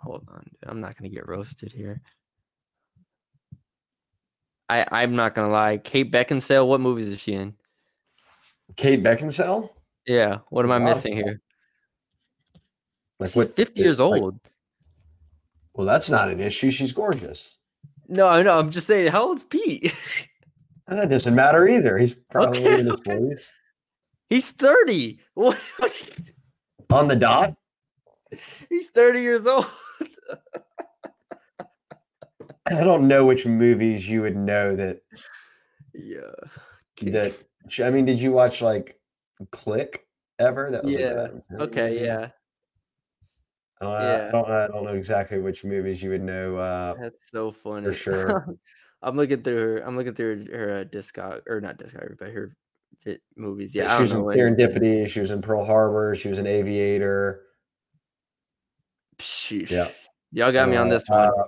Hold 0.00 0.28
on, 0.30 0.44
dude, 0.44 0.70
I'm 0.70 0.80
not 0.80 0.96
gonna 0.98 1.08
get 1.08 1.26
roasted 1.26 1.72
here. 1.72 2.02
I 4.68 4.86
I'm 4.90 5.16
not 5.16 5.34
gonna 5.34 5.50
lie. 5.50 5.78
Kate 5.78 6.10
Beckinsale, 6.12 6.66
what 6.68 6.80
movies 6.80 7.08
is 7.08 7.20
she 7.20 7.32
in? 7.34 7.54
Kate 8.76 9.02
Beckinsale, 9.02 9.70
Yeah, 10.06 10.38
what 10.50 10.64
am 10.64 10.72
I 10.72 10.78
missing 10.78 11.14
here? 11.16 11.40
like 13.20 13.30
She's 13.30 13.44
50 13.44 13.82
years 13.82 13.98
like- 14.00 14.20
old. 14.22 14.38
well, 15.74 15.86
that's 15.86 16.10
not 16.10 16.30
an 16.30 16.40
issue. 16.40 16.70
She's 16.70 16.92
gorgeous. 16.92 17.56
No, 18.08 18.28
I 18.28 18.42
know. 18.42 18.58
I'm 18.58 18.70
just 18.70 18.86
saying. 18.86 19.10
How 19.10 19.26
old's 19.28 19.44
Pete? 19.44 19.94
That 20.86 21.08
doesn't 21.08 21.34
matter 21.34 21.66
either. 21.66 21.96
He's 21.96 22.12
probably 22.12 22.60
Okay, 22.60 22.80
in 22.80 22.84
his 22.84 22.94
okay. 22.96 23.16
forties. 23.16 23.52
He's 24.30 24.50
30. 24.50 25.20
What? 25.34 25.60
On 26.90 27.08
the 27.08 27.16
dot. 27.16 27.56
He's 28.68 28.88
30 28.90 29.20
years 29.20 29.46
old. 29.46 29.66
I 32.70 32.82
don't 32.82 33.08
know 33.08 33.26
which 33.26 33.46
movies 33.46 34.08
you 34.08 34.22
would 34.22 34.36
know 34.36 34.76
that 34.76 35.02
Yeah. 35.92 36.32
that. 37.02 37.36
I 37.82 37.90
mean, 37.90 38.04
did 38.04 38.20
you 38.20 38.32
watch 38.32 38.62
like 38.62 39.00
Click 39.50 40.06
ever? 40.38 40.70
That 40.70 40.84
was 40.84 40.94
Yeah, 40.94 41.10
Adam 41.24 41.42
Okay. 41.60 41.88
movie? 41.94 42.04
Yeah. 42.06 42.30
Uh, 43.80 43.90
I 43.90 44.02
yeah. 44.02 44.30
don't. 44.30 44.50
I 44.50 44.66
don't 44.68 44.84
know 44.84 44.94
exactly 44.94 45.38
which 45.40 45.64
movies 45.64 46.02
you 46.02 46.10
would 46.10 46.22
know. 46.22 46.56
Uh, 46.56 46.94
That's 47.00 47.30
so 47.30 47.50
funny. 47.52 47.86
For 47.86 47.94
sure. 47.94 48.58
I'm 49.02 49.16
looking 49.16 49.42
through 49.42 49.56
her. 49.58 49.78
I'm 49.80 49.96
looking 49.96 50.14
through 50.14 50.46
her, 50.46 50.56
her 50.58 50.80
uh, 50.80 50.84
discog 50.84 51.42
or 51.48 51.60
not 51.60 51.76
discography, 51.78 52.18
but 52.18 52.30
her 52.30 52.56
movies. 53.36 53.74
Yeah, 53.74 53.96
she 53.96 54.02
was 54.02 54.12
in. 54.12 54.18
Serendipity. 54.22 55.08
She 55.08 55.20
was 55.20 55.30
in 55.30 55.42
Pearl 55.42 55.64
Harbor. 55.64 56.14
She 56.14 56.28
was 56.28 56.38
an 56.38 56.46
aviator. 56.46 57.42
Sheesh. 59.18 59.70
Yeah. 59.70 59.88
Y'all 60.32 60.52
got 60.52 60.68
me 60.68 60.76
on 60.76 60.88
Uh, 60.88 60.90
this 60.90 61.08
one. 61.08 61.20
uh, 61.20 61.44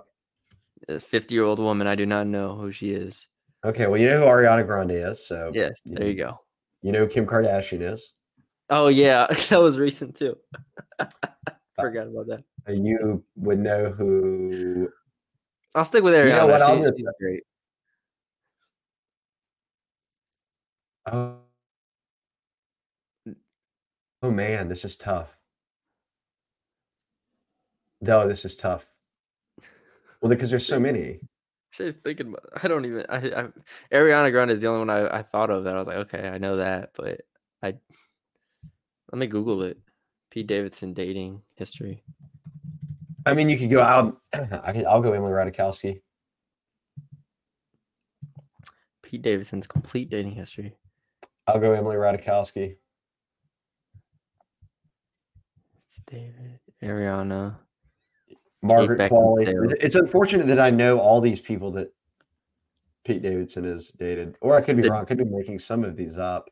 A 0.89 1.01
50 1.01 1.35
year 1.35 1.45
old 1.45 1.59
woman. 1.59 1.87
I 1.87 1.95
do 1.97 2.07
not 2.07 2.27
know 2.27 2.55
who 2.55 2.71
she 2.73 2.93
is. 2.93 3.27
Okay, 3.65 3.87
well, 3.89 4.01
you 4.01 4.09
know 4.09 4.21
who 4.21 4.27
Ariana 4.27 4.65
Grande 4.65 4.93
is, 4.93 5.27
so 5.27 5.51
Yes, 5.53 5.81
there 5.85 6.07
you 6.07 6.15
go. 6.15 6.39
You 6.83 6.93
know 6.93 7.01
who 7.01 7.09
Kim 7.09 7.27
Kardashian 7.27 7.81
is. 7.83 8.15
Oh 8.71 8.87
yeah, 8.89 9.27
that 9.51 9.61
was 9.61 9.79
recent 9.79 10.15
too. 10.15 10.37
Forgot 11.81 12.07
about 12.09 12.27
that. 12.29 12.45
And 12.67 12.87
you 12.87 13.25
would 13.37 13.59
know 13.59 13.91
who. 13.91 14.89
I'll 15.75 15.85
stick 15.85 16.05
with 16.05 16.15
Ariana. 16.15 16.27
You 16.27 16.33
know 16.33 16.47
what? 16.47 16.63
I'll 16.63 16.81
just- 16.83 17.05
great. 17.21 17.43
Oh, 21.07 21.37
oh 24.23 24.31
man, 24.31 24.69
this 24.69 24.85
is 24.85 24.97
tough. 24.97 25.37
No, 28.01 28.29
this 28.29 28.45
is 28.45 28.57
tough. 28.57 28.93
Well, 30.21 30.31
because 30.31 30.51
there's 30.51 30.67
so 30.67 30.81
many. 30.81 31.21
She's 31.71 31.95
thinking 31.97 32.29
about. 32.29 32.49
I 32.63 32.69
don't 32.69 32.85
even. 32.85 33.05
I, 33.09 33.17
I 33.17 33.49
Ariana 33.93 34.31
Grande 34.31 34.51
is 34.51 34.61
the 34.61 34.69
only 34.69 34.81
one 34.81 34.91
I, 34.91 35.19
I 35.19 35.23
thought 35.23 35.51
of 35.51 35.65
that 35.65 35.77
I 35.77 35.79
was 35.79 35.87
like, 35.87 35.97
okay, 35.99 36.29
I 36.29 36.39
know 36.39 36.57
that, 36.57 36.91
but 36.97 37.23
I 37.63 37.75
let 39.13 39.19
me 39.19 39.27
Google 39.27 39.63
it. 39.63 39.79
Pete 40.31 40.47
Davidson 40.47 40.93
dating 40.95 41.43
history. 41.55 42.03
I 43.25 43.35
mean, 43.35 43.49
you 43.49 43.59
could 43.59 43.71
go 43.71 43.81
out. 43.81 44.21
I 44.33 44.73
could. 44.73 44.85
I'll 44.85 45.03
go 45.03 45.13
Emily 45.13 45.33
Ratajkowski. 45.33 46.01
Pete 49.03 49.23
Davidson's 49.23 49.67
complete 49.67 50.11
dating 50.11 50.33
history. 50.33 50.77
I'll 51.47 51.61
go 51.61 51.73
Emily 51.73 51.97
Ratajkowski. 51.97 52.77
It's 55.85 55.86
David, 56.07 56.59
Ariana. 56.83 57.57
Margaret 58.63 59.11
Qualley. 59.11 59.47
It's, 59.65 59.73
it's 59.85 59.95
unfortunate 59.95 60.47
that 60.49 60.59
I 60.61 60.71
know 60.71 60.99
all 60.99 61.21
these 61.21 61.41
people 61.41 61.71
that 61.73 61.93
Pete 63.05 63.23
Davidson 63.23 63.65
has 63.65 63.89
dated, 63.89 64.37
or 64.41 64.57
I 64.57 64.61
could 64.61 64.77
be 64.77 64.83
The- 64.83 64.91
wrong. 64.91 65.03
I 65.03 65.05
could 65.05 65.19
be 65.19 65.25
making 65.25 65.59
some 65.61 65.85
of 65.85 65.97
these 65.97 66.19
up. 66.19 66.51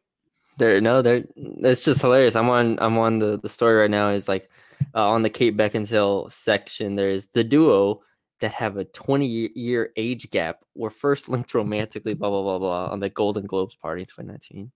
There, 0.56 0.80
no, 0.80 1.02
there. 1.02 1.24
It's 1.36 1.80
just 1.80 2.00
hilarious. 2.00 2.36
I'm 2.36 2.48
on. 2.48 2.78
I'm 2.80 2.96
on 2.98 3.18
the 3.18 3.40
the 3.40 3.48
story 3.48 3.74
right 3.74 3.90
now. 3.90 4.10
Is 4.10 4.28
like 4.28 4.48
uh, 4.94 5.08
on 5.08 5.22
the 5.22 5.30
Kate 5.30 5.56
Beckinsale 5.56 6.30
section. 6.30 6.94
There's 6.94 7.26
the 7.26 7.42
duo 7.42 8.02
that 8.40 8.52
have 8.52 8.76
a 8.76 8.84
20 8.84 9.50
year 9.56 9.90
age 9.96 10.30
gap 10.30 10.60
were 10.76 10.90
first 10.90 11.28
linked 11.28 11.54
romantically. 11.54 12.14
Blah 12.14 12.30
blah 12.30 12.42
blah 12.42 12.58
blah 12.60 12.86
on 12.86 13.00
the 13.00 13.10
Golden 13.10 13.46
Globes 13.46 13.74
party 13.74 14.02
2019. 14.04 14.70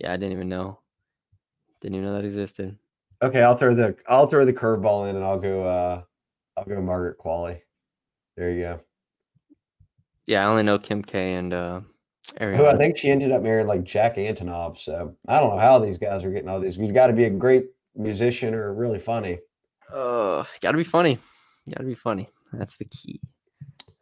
Yeah, 0.00 0.12
I 0.12 0.16
didn't 0.16 0.32
even 0.32 0.48
know. 0.48 0.80
Didn't 1.80 1.94
even 1.94 2.06
know 2.06 2.14
that 2.14 2.24
existed. 2.24 2.76
Okay, 3.22 3.42
I'll 3.42 3.56
throw 3.56 3.74
the 3.74 3.96
I'll 4.08 4.26
throw 4.26 4.44
the 4.44 4.52
curveball 4.52 5.08
in, 5.08 5.16
and 5.16 5.24
I'll 5.24 5.38
go. 5.38 5.64
uh 5.64 6.02
I'll 6.56 6.64
go 6.64 6.80
Margaret 6.80 7.18
Qualley. 7.18 7.60
There 8.36 8.50
you 8.52 8.60
go. 8.62 8.80
Yeah, 10.26 10.46
I 10.46 10.50
only 10.50 10.62
know 10.62 10.78
Kim 10.78 11.02
K 11.02 11.34
and 11.34 11.52
uh, 11.52 11.80
Ariana. 12.40 12.56
Who 12.56 12.66
I 12.66 12.76
think 12.76 12.96
she 12.96 13.10
ended 13.10 13.32
up 13.32 13.42
marrying 13.42 13.66
like 13.66 13.84
Jack 13.84 14.16
Antonoff. 14.16 14.78
So 14.78 15.16
I 15.28 15.40
don't 15.40 15.50
know 15.50 15.58
how 15.58 15.78
these 15.78 15.98
guys 15.98 16.24
are 16.24 16.30
getting 16.30 16.48
all 16.48 16.60
these. 16.60 16.76
You've 16.76 16.94
got 16.94 17.08
to 17.08 17.12
be 17.12 17.24
a 17.24 17.30
great 17.30 17.66
musician 17.96 18.54
or 18.54 18.72
really 18.74 18.98
funny, 18.98 19.38
Uh, 19.92 20.44
gotta 20.60 20.76
be 20.76 20.84
funny. 20.84 21.18
Gotta 21.68 21.84
be 21.84 21.94
funny. 21.94 22.28
That's 22.52 22.76
the 22.76 22.86
key. 22.86 23.20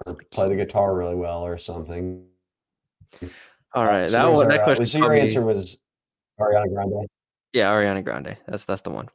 or 0.06 0.14
play 0.30 0.48
the 0.48 0.56
guitar 0.56 0.94
really 0.94 1.14
well 1.14 1.40
or 1.42 1.58
something. 1.58 2.24
All 3.74 3.84
right. 3.84 4.04
Uh, 4.04 4.08
so 4.08 4.12
that 4.12 4.22
there's 4.24 4.36
one. 4.36 4.48
That 4.48 4.60
uh, 4.60 4.64
question. 4.64 4.86
So 4.86 4.98
your 4.98 5.12
answer 5.14 5.42
was 5.42 5.78
Ariana 6.40 6.72
Grande 6.72 7.06
yeah, 7.52 7.70
Ariana 7.72 8.04
Grande. 8.04 8.36
That's 8.46 8.64
that's 8.64 8.82
the 8.82 8.90
one. 8.90 9.08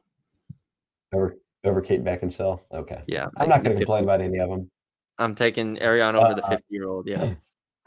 over 1.13 1.35
over 1.63 1.81
Kate 1.81 2.03
Beckinsale. 2.03 2.61
Okay, 2.71 3.01
Yeah, 3.07 3.27
I'm 3.37 3.49
not 3.49 3.63
going 3.63 3.75
to 3.75 3.79
50 3.79 3.85
complain 3.85 4.03
about 4.03 4.21
any 4.21 4.37
of 4.39 4.49
them. 4.49 4.69
I'm 5.17 5.35
taking 5.35 5.77
Ariana 5.77 6.21
over 6.23 6.35
the 6.35 6.45
Uh, 6.45 6.49
50 6.49 6.63
year 6.69 6.87
old. 6.87 7.07
Yeah. 7.07 7.33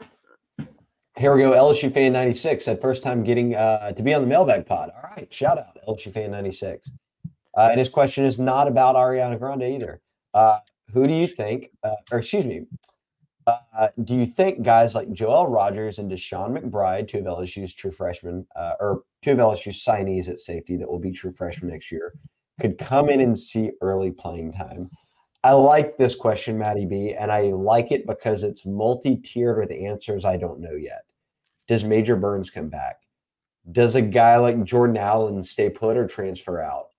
Here 1.17 1.35
we 1.35 1.41
go. 1.41 1.51
LSU 1.51 1.93
fan 1.93 2.13
96 2.13 2.63
said 2.65 2.81
first 2.81 3.03
time 3.03 3.23
getting 3.23 3.55
uh, 3.55 3.91
to 3.91 4.01
be 4.03 4.13
on 4.13 4.21
the 4.21 4.27
mailbag 4.27 4.65
pod. 4.65 4.91
All 4.95 5.09
right, 5.15 5.31
shout 5.33 5.57
out 5.57 5.77
LSU 5.87 6.13
fan 6.13 6.31
96. 6.31 6.89
Uh, 7.57 7.67
and 7.71 7.79
his 7.79 7.89
question 7.89 8.23
is 8.25 8.39
not 8.39 8.67
about 8.67 8.95
Ariana 8.95 9.37
Grande 9.37 9.63
either. 9.63 10.01
Uh, 10.33 10.59
who 10.93 11.07
do 11.07 11.13
you 11.13 11.27
think, 11.27 11.69
uh, 11.83 11.95
or 12.11 12.19
excuse 12.19 12.45
me, 12.45 12.65
uh, 13.47 13.87
do 14.03 14.15
you 14.15 14.25
think 14.25 14.63
guys 14.63 14.95
like 14.95 15.11
Joel 15.11 15.47
Rogers 15.47 15.99
and 15.99 16.11
Dashawn 16.11 16.57
McBride, 16.57 17.07
two 17.07 17.19
of 17.19 17.25
LSU's 17.25 17.73
true 17.73 17.91
freshmen, 17.91 18.45
uh, 18.55 18.73
or 18.79 19.03
two 19.21 19.31
of 19.31 19.37
LSU's 19.37 19.83
signees 19.83 20.29
at 20.29 20.39
safety 20.39 20.77
that 20.77 20.89
will 20.89 20.99
be 20.99 21.11
true 21.11 21.31
freshmen 21.31 21.71
next 21.71 21.91
year, 21.91 22.13
could 22.59 22.77
come 22.77 23.09
in 23.09 23.21
and 23.21 23.37
see 23.37 23.71
early 23.81 24.11
playing 24.11 24.53
time? 24.53 24.89
I 25.43 25.53
like 25.53 25.97
this 25.97 26.13
question, 26.13 26.57
Maddie 26.57 26.85
B, 26.85 27.15
and 27.17 27.31
I 27.31 27.43
like 27.43 27.91
it 27.91 28.05
because 28.05 28.43
it's 28.43 28.65
multi-tiered 28.65 29.57
with 29.57 29.71
answers 29.71 30.23
I 30.23 30.37
don't 30.37 30.59
know 30.59 30.75
yet. 30.75 31.03
Does 31.67 31.83
Major 31.83 32.15
Burns 32.15 32.51
come 32.51 32.69
back? 32.69 32.97
Does 33.71 33.95
a 33.95 34.01
guy 34.01 34.37
like 34.37 34.63
Jordan 34.63 34.97
Allen 34.97 35.41
stay 35.41 35.69
put 35.69 35.97
or 35.97 36.07
transfer 36.07 36.61
out? 36.61 36.89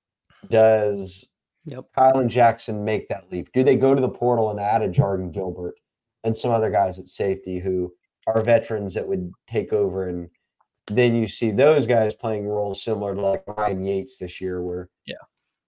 Does 0.51 1.27
Yep. 1.65 1.85
Kylin 1.97 2.29
Jackson 2.29 2.85
make 2.85 3.09
that 3.09 3.31
leap? 3.31 3.49
Do 3.53 3.63
they 3.63 3.77
go 3.77 3.95
to 3.95 4.01
the 4.01 4.09
portal 4.09 4.51
and 4.51 4.59
add 4.59 4.83
a 4.83 4.89
Jardin 4.89 5.31
Gilbert 5.31 5.77
and 6.25 6.37
some 6.37 6.51
other 6.51 6.71
guys 6.71 6.99
at 6.99 7.09
safety 7.09 7.59
who 7.59 7.93
are 8.27 8.43
veterans 8.43 8.95
that 8.95 9.07
would 9.09 9.33
take 9.49 9.73
over? 9.73 10.09
And 10.09 10.31
then 10.89 11.15
you 11.15 11.29
see 11.29 11.51
those 11.51 11.87
guys 11.87 12.15
playing 12.15 12.47
roles 12.47 12.83
similar 12.83 13.15
to 13.15 13.21
like 13.21 13.45
Ryan 13.47 13.85
Yates 13.85 14.19
this 14.19 14.41
year, 14.41 14.63
where 14.63 14.89
Yeah. 15.07 15.17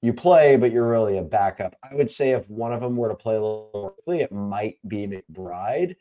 you 0.02 0.12
play, 0.12 0.56
but 0.56 0.72
you're 0.72 0.88
really 0.88 1.18
a 1.18 1.22
backup. 1.22 1.76
I 1.88 1.94
would 1.94 2.10
say 2.10 2.32
if 2.32 2.48
one 2.48 2.72
of 2.72 2.80
them 2.80 2.96
were 2.96 3.08
to 3.08 3.14
play 3.14 3.36
a 3.36 3.40
little 3.40 3.70
more 3.72 3.90
quickly, 3.92 4.20
it 4.20 4.32
might 4.32 4.78
be 4.86 5.06
McBride, 5.06 5.96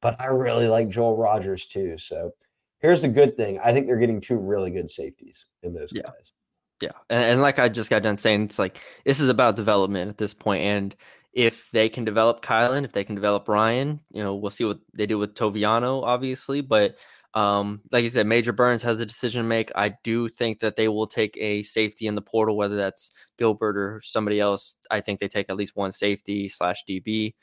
but 0.00 0.20
I 0.20 0.26
really 0.26 0.68
like 0.68 0.88
Joel 0.88 1.16
Rogers 1.16 1.66
too. 1.66 1.98
So 1.98 2.32
here's 2.80 3.02
the 3.02 3.08
good 3.08 3.36
thing 3.36 3.60
I 3.62 3.72
think 3.72 3.86
they're 3.86 3.98
getting 3.98 4.20
two 4.20 4.36
really 4.36 4.70
good 4.70 4.90
safeties 4.90 5.46
in 5.62 5.74
those 5.74 5.92
Yeah. 5.92 6.02
guys. 6.02 6.32
Yeah, 6.80 6.90
and, 7.10 7.24
and 7.24 7.40
like 7.42 7.60
I 7.60 7.68
just 7.68 7.90
got 7.90 8.02
done 8.02 8.16
saying, 8.16 8.42
it's 8.42 8.58
like 8.58 8.78
this 9.04 9.20
is 9.20 9.28
about 9.28 9.54
development 9.54 10.08
at 10.10 10.18
this 10.18 10.34
point, 10.34 10.62
and 10.64 10.96
if 11.32 11.70
they 11.72 11.88
can 11.88 12.04
develop 12.04 12.42
Kylin, 12.42 12.84
if 12.84 12.92
they 12.92 13.04
can 13.04 13.14
develop 13.14 13.48
Ryan, 13.48 14.00
you 14.10 14.22
know, 14.22 14.34
we'll 14.34 14.50
see 14.50 14.64
what 14.64 14.80
they 14.94 15.06
do 15.06 15.18
with 15.18 15.34
Toviano, 15.34 16.02
obviously. 16.02 16.60
But 16.60 16.96
um, 17.34 17.80
like 17.90 18.04
you 18.04 18.10
said, 18.10 18.26
Major 18.26 18.52
Burns 18.52 18.82
has 18.82 19.00
a 19.00 19.06
decision 19.06 19.42
to 19.42 19.48
make. 19.48 19.72
I 19.74 19.94
do 20.04 20.28
think 20.28 20.60
that 20.60 20.76
they 20.76 20.88
will 20.88 21.06
take 21.06 21.36
a 21.38 21.62
safety 21.62 22.06
in 22.06 22.14
the 22.14 22.20
portal, 22.20 22.56
whether 22.56 22.76
that's 22.76 23.10
Gilbert 23.38 23.78
or 23.78 24.00
somebody 24.04 24.40
else. 24.40 24.76
I 24.90 25.00
think 25.00 25.20
they 25.20 25.28
take 25.28 25.46
at 25.48 25.56
least 25.56 25.74
one 25.74 25.92
safety 25.92 26.50
slash 26.50 26.82
DB. 26.88 27.34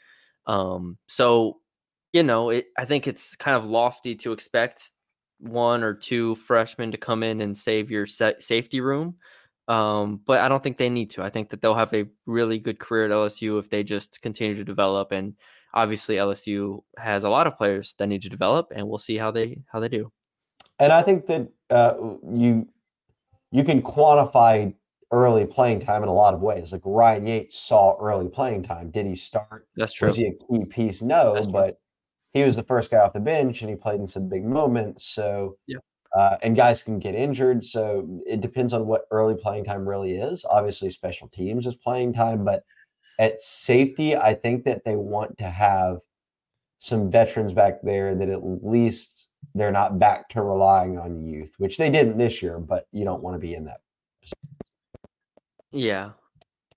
Um, 0.45 0.97
so 1.07 1.57
you 2.13 2.23
know, 2.23 2.49
it, 2.49 2.67
I 2.77 2.85
think 2.85 3.07
it's 3.07 3.35
kind 3.35 3.55
of 3.55 3.65
lofty 3.65 4.15
to 4.15 4.31
expect 4.31 4.91
one 5.39 5.83
or 5.83 5.93
two 5.93 6.35
freshmen 6.35 6.91
to 6.91 6.97
come 6.97 7.23
in 7.23 7.41
and 7.41 7.57
save 7.57 7.91
your 7.91 8.05
sa- 8.05 8.31
safety 8.39 8.81
room. 8.81 9.15
Um, 9.69 10.19
but 10.25 10.41
I 10.41 10.49
don't 10.49 10.63
think 10.63 10.77
they 10.77 10.89
need 10.89 11.11
to. 11.11 11.23
I 11.23 11.29
think 11.29 11.49
that 11.49 11.61
they'll 11.61 11.75
have 11.75 11.93
a 11.93 12.07
really 12.25 12.57
good 12.57 12.79
career 12.79 13.05
at 13.05 13.11
LSU 13.11 13.59
if 13.59 13.69
they 13.69 13.83
just 13.83 14.19
continue 14.21 14.55
to 14.55 14.63
develop. 14.63 15.11
And 15.11 15.35
obviously, 15.75 16.15
LSU 16.15 16.81
has 16.97 17.23
a 17.23 17.29
lot 17.29 17.45
of 17.45 17.55
players 17.55 17.93
that 17.99 18.07
need 18.07 18.23
to 18.23 18.29
develop, 18.29 18.73
and 18.75 18.87
we'll 18.87 18.97
see 18.97 19.15
how 19.15 19.29
they 19.29 19.61
how 19.71 19.79
they 19.79 19.87
do. 19.87 20.11
And 20.79 20.91
I 20.91 21.03
think 21.03 21.27
that 21.27 21.47
uh, 21.69 21.93
you 22.31 22.67
you 23.51 23.63
can 23.63 23.83
quantify 23.83 24.73
early 25.11 25.45
playing 25.45 25.81
time 25.81 26.01
in 26.01 26.09
a 26.09 26.13
lot 26.13 26.33
of 26.33 26.41
ways. 26.41 26.71
Like 26.71 26.81
Ryan 26.83 27.27
Yates 27.27 27.57
saw 27.57 27.95
early 27.99 28.27
playing 28.27 28.63
time. 28.63 28.89
Did 28.89 29.05
he 29.05 29.15
start? 29.15 29.67
That's 29.75 29.93
true. 29.93 30.07
Was 30.07 30.17
he 30.17 30.27
a 30.27 30.33
key 30.33 30.65
piece? 30.65 31.01
No, 31.01 31.39
but 31.51 31.79
he 32.33 32.43
was 32.43 32.55
the 32.55 32.63
first 32.63 32.91
guy 32.91 32.97
off 32.97 33.13
the 33.13 33.19
bench 33.19 33.61
and 33.61 33.69
he 33.69 33.75
played 33.75 33.99
in 33.99 34.07
some 34.07 34.29
big 34.29 34.45
moments. 34.45 35.05
So 35.05 35.57
Yeah. 35.67 35.77
Uh, 36.15 36.37
and 36.41 36.55
guys 36.55 36.83
can 36.83 36.99
get 36.99 37.15
injured. 37.15 37.63
So 37.63 38.21
it 38.25 38.41
depends 38.41 38.73
on 38.73 38.87
what 38.87 39.07
early 39.11 39.35
playing 39.35 39.65
time 39.65 39.87
really 39.87 40.15
is. 40.15 40.45
Obviously, 40.49 40.89
special 40.89 41.27
teams 41.27 41.65
is 41.65 41.75
playing 41.75 42.13
time, 42.13 42.43
but 42.43 42.63
at 43.19 43.41
safety, 43.41 44.15
I 44.15 44.33
think 44.33 44.63
that 44.65 44.83
they 44.85 44.95
want 44.95 45.37
to 45.39 45.49
have 45.49 45.99
some 46.79 47.11
veterans 47.11 47.53
back 47.53 47.81
there 47.83 48.15
that 48.15 48.29
at 48.29 48.43
least 48.43 49.27
they're 49.53 49.71
not 49.71 49.99
back 49.99 50.29
to 50.29 50.41
relying 50.41 50.97
on 50.97 51.25
youth, 51.25 51.51
which 51.57 51.77
they 51.77 51.89
didn't 51.89 52.17
this 52.17 52.41
year, 52.41 52.59
but 52.59 52.87
you 52.91 53.03
don't 53.03 53.21
want 53.21 53.35
to 53.35 53.39
be 53.39 53.53
in 53.53 53.65
that 53.65 53.81
Yeah, 55.71 56.11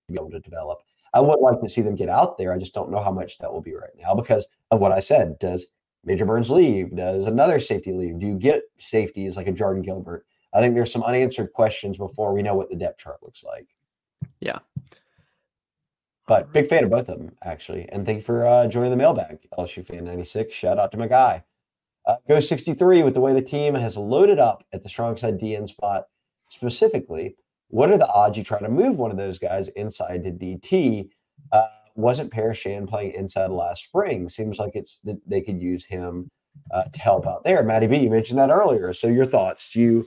to 0.09 0.13
be 0.13 0.15
able 0.15 0.31
to 0.31 0.41
develop. 0.41 0.81
I 1.15 1.21
would 1.21 1.41
like 1.41 1.61
to 1.61 1.69
see 1.69 1.83
them 1.83 1.95
get 1.95 2.09
out 2.09 2.39
there. 2.39 2.53
I 2.53 2.59
just 2.59 2.75
don't 2.75 2.91
know 2.91 3.03
how 3.03 3.13
much 3.13 3.39
that 3.39 3.53
will 3.53 3.61
be 3.61 3.75
right 3.75 3.91
now 3.99 4.15
because 4.15 4.49
of 4.71 4.81
what 4.81 4.93
I 4.93 5.01
said. 5.01 5.39
Does 5.39 5.67
Major 6.05 6.25
Burns 6.25 6.51
leave? 6.51 6.95
Does 6.97 7.27
another 7.27 7.61
safety 7.61 7.93
leave? 7.93 8.19
Do 8.19 8.27
you 8.27 8.39
get 8.39 8.63
safeties 8.79 9.37
like 9.37 9.47
a 9.47 9.53
Jardin 9.53 9.83
Gilbert? 9.83 10.27
I 10.53 10.61
think 10.61 10.75
there's 10.75 10.93
some 10.93 11.03
unanswered 11.03 11.53
questions 11.53 11.97
before 11.97 12.33
we 12.33 12.43
know 12.43 12.55
what 12.55 12.69
the 12.69 12.77
depth 12.77 12.99
chart 12.99 13.23
looks 13.23 13.43
like. 13.45 13.69
Yeah. 14.41 14.59
But 16.27 16.53
big 16.53 16.69
fan 16.69 16.85
of 16.85 16.91
both 16.91 17.09
of 17.09 17.19
them, 17.19 17.33
actually. 17.43 17.89
And 17.91 18.07
thank 18.07 18.19
you 18.19 18.25
for 18.25 18.47
uh, 18.47 18.67
joining 18.67 18.91
the 18.91 18.97
mailbag, 18.97 19.39
LSU 19.59 19.85
fan 19.87 20.05
96. 20.05 20.55
Shout 20.55 20.79
out 20.79 20.93
to 20.93 20.99
my 20.99 21.09
guy. 21.09 21.43
Uh, 22.07 22.17
go 22.29 22.41
63 22.41 23.03
with 23.03 23.15
the 23.15 23.21
way 23.21 23.33
the 23.33 23.43
team 23.43 23.75
has 23.75 23.97
loaded 23.97 24.39
up 24.39 24.65
at 24.73 24.83
the 24.83 24.89
strong 24.89 25.17
side 25.17 25.39
DN 25.39 25.69
spot. 25.69 26.07
Specifically, 26.51 27.37
what 27.69 27.91
are 27.91 27.99
the 27.99 28.09
odds 28.09 28.37
you 28.37 28.45
try 28.45 28.61
to 28.61 28.69
move 28.69 28.99
one 28.99 29.11
of 29.11 29.17
those 29.17 29.39
guys 29.39 29.69
inside 29.69 30.25
to 30.25 30.31
DT? 30.31 31.09
Uh, 31.51 31.69
wasn't 31.95 32.31
Paris 32.31 32.59
Shand 32.59 32.89
playing 32.89 33.13
inside 33.15 33.51
last 33.51 33.85
spring? 33.85 34.29
Seems 34.29 34.59
like 34.59 34.73
it's 34.75 34.99
that 35.01 35.19
they 35.27 35.41
could 35.41 35.61
use 35.61 35.85
him 35.85 36.29
uh, 36.73 36.85
to 36.85 37.01
help 37.01 37.27
out 37.27 37.45
there. 37.45 37.63
Matty 37.63 37.87
B, 37.87 37.99
you 37.99 38.11
mentioned 38.11 38.39
that 38.39 38.51
earlier. 38.51 38.93
So 38.93 39.07
your 39.09 39.27
thoughts? 39.27 39.73
Do 39.73 39.81
you, 39.81 40.07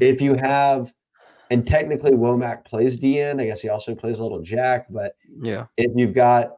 if 0.00 0.20
you 0.20 0.34
have, 0.34 0.92
and 1.50 1.66
technically 1.66 2.12
Womack 2.12 2.64
plays 2.64 3.00
DN. 3.00 3.40
I 3.40 3.46
guess 3.46 3.60
he 3.60 3.68
also 3.68 3.94
plays 3.94 4.20
a 4.20 4.22
little 4.22 4.40
Jack. 4.42 4.86
But 4.88 5.14
Yeah. 5.42 5.66
if 5.76 5.90
you've 5.96 6.14
got 6.14 6.56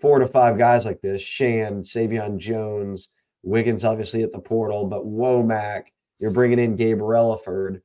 four 0.00 0.18
to 0.20 0.28
five 0.28 0.56
guys 0.58 0.84
like 0.84 1.00
this, 1.00 1.20
Shan, 1.20 1.82
Savion 1.82 2.38
Jones, 2.38 3.08
Wiggins, 3.42 3.84
obviously 3.84 4.22
at 4.22 4.32
the 4.32 4.38
portal, 4.38 4.86
but 4.86 5.04
Womack, 5.04 5.84
you're 6.20 6.30
bringing 6.30 6.58
in 6.58 6.76
Gabe 6.76 6.98
Relaford. 6.98 7.80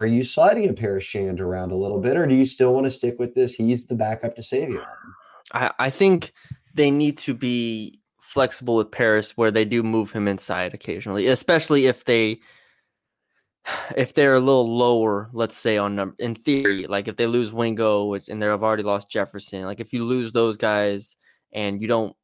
Are 0.00 0.06
you 0.06 0.24
sliding 0.24 0.68
a 0.68 0.72
Paris 0.72 1.04
Shand 1.04 1.40
around 1.40 1.70
a 1.70 1.76
little 1.76 2.00
bit, 2.00 2.16
or 2.16 2.26
do 2.26 2.34
you 2.34 2.44
still 2.46 2.74
want 2.74 2.86
to 2.86 2.90
stick 2.90 3.16
with 3.20 3.34
this? 3.34 3.54
He's 3.54 3.86
the 3.86 3.94
backup 3.94 4.34
to 4.36 4.42
Savion. 4.42 4.84
I, 5.52 5.72
I 5.78 5.90
think 5.90 6.32
they 6.74 6.90
need 6.90 7.18
to 7.18 7.34
be 7.34 8.00
flexible 8.18 8.76
with 8.76 8.90
Paris 8.90 9.36
where 9.36 9.50
they 9.50 9.64
do 9.64 9.82
move 9.82 10.10
him 10.10 10.28
inside 10.28 10.74
occasionally, 10.74 11.26
especially 11.26 11.86
if 11.86 12.04
they 12.04 12.40
if 13.96 14.14
they're 14.14 14.34
a 14.34 14.40
little 14.40 14.76
lower, 14.76 15.30
let's 15.32 15.56
say 15.56 15.78
on 15.78 15.96
number 15.96 16.14
in 16.18 16.34
theory, 16.34 16.86
like 16.86 17.08
if 17.08 17.16
they 17.16 17.26
lose 17.26 17.52
Wingo, 17.52 18.04
which 18.04 18.28
and 18.28 18.42
they've 18.42 18.50
already 18.62 18.82
lost 18.82 19.10
Jefferson, 19.10 19.64
like 19.64 19.80
if 19.80 19.92
you 19.92 20.04
lose 20.04 20.32
those 20.32 20.56
guys 20.56 21.16
and 21.52 21.80
you 21.80 21.88
don't 21.88 22.14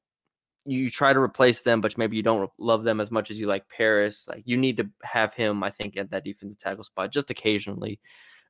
you 0.64 0.88
try 0.90 1.12
to 1.12 1.18
replace 1.18 1.62
them, 1.62 1.80
but 1.80 1.98
maybe 1.98 2.16
you 2.16 2.22
don't 2.22 2.50
love 2.58 2.84
them 2.84 3.00
as 3.00 3.10
much 3.10 3.30
as 3.30 3.38
you 3.38 3.46
like 3.46 3.68
Paris, 3.68 4.28
like 4.28 4.42
you 4.44 4.56
need 4.56 4.76
to 4.76 4.88
have 5.02 5.34
him, 5.34 5.62
I 5.62 5.70
think, 5.70 5.96
at 5.96 6.10
that 6.10 6.24
defensive 6.24 6.58
tackle 6.58 6.84
spot 6.84 7.10
just 7.10 7.30
occasionally, 7.30 7.98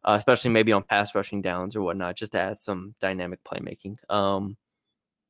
uh, 0.05 0.17
especially 0.19 0.51
maybe 0.51 0.73
on 0.73 0.83
pass 0.83 1.15
rushing 1.15 1.41
downs 1.41 1.75
or 1.75 1.83
whatnot, 1.83 2.17
just 2.17 2.33
to 2.33 2.41
add 2.41 2.59
some 2.59 2.95
dynamic 3.01 3.41
playmaking. 3.45 3.97
Um, 4.11 4.57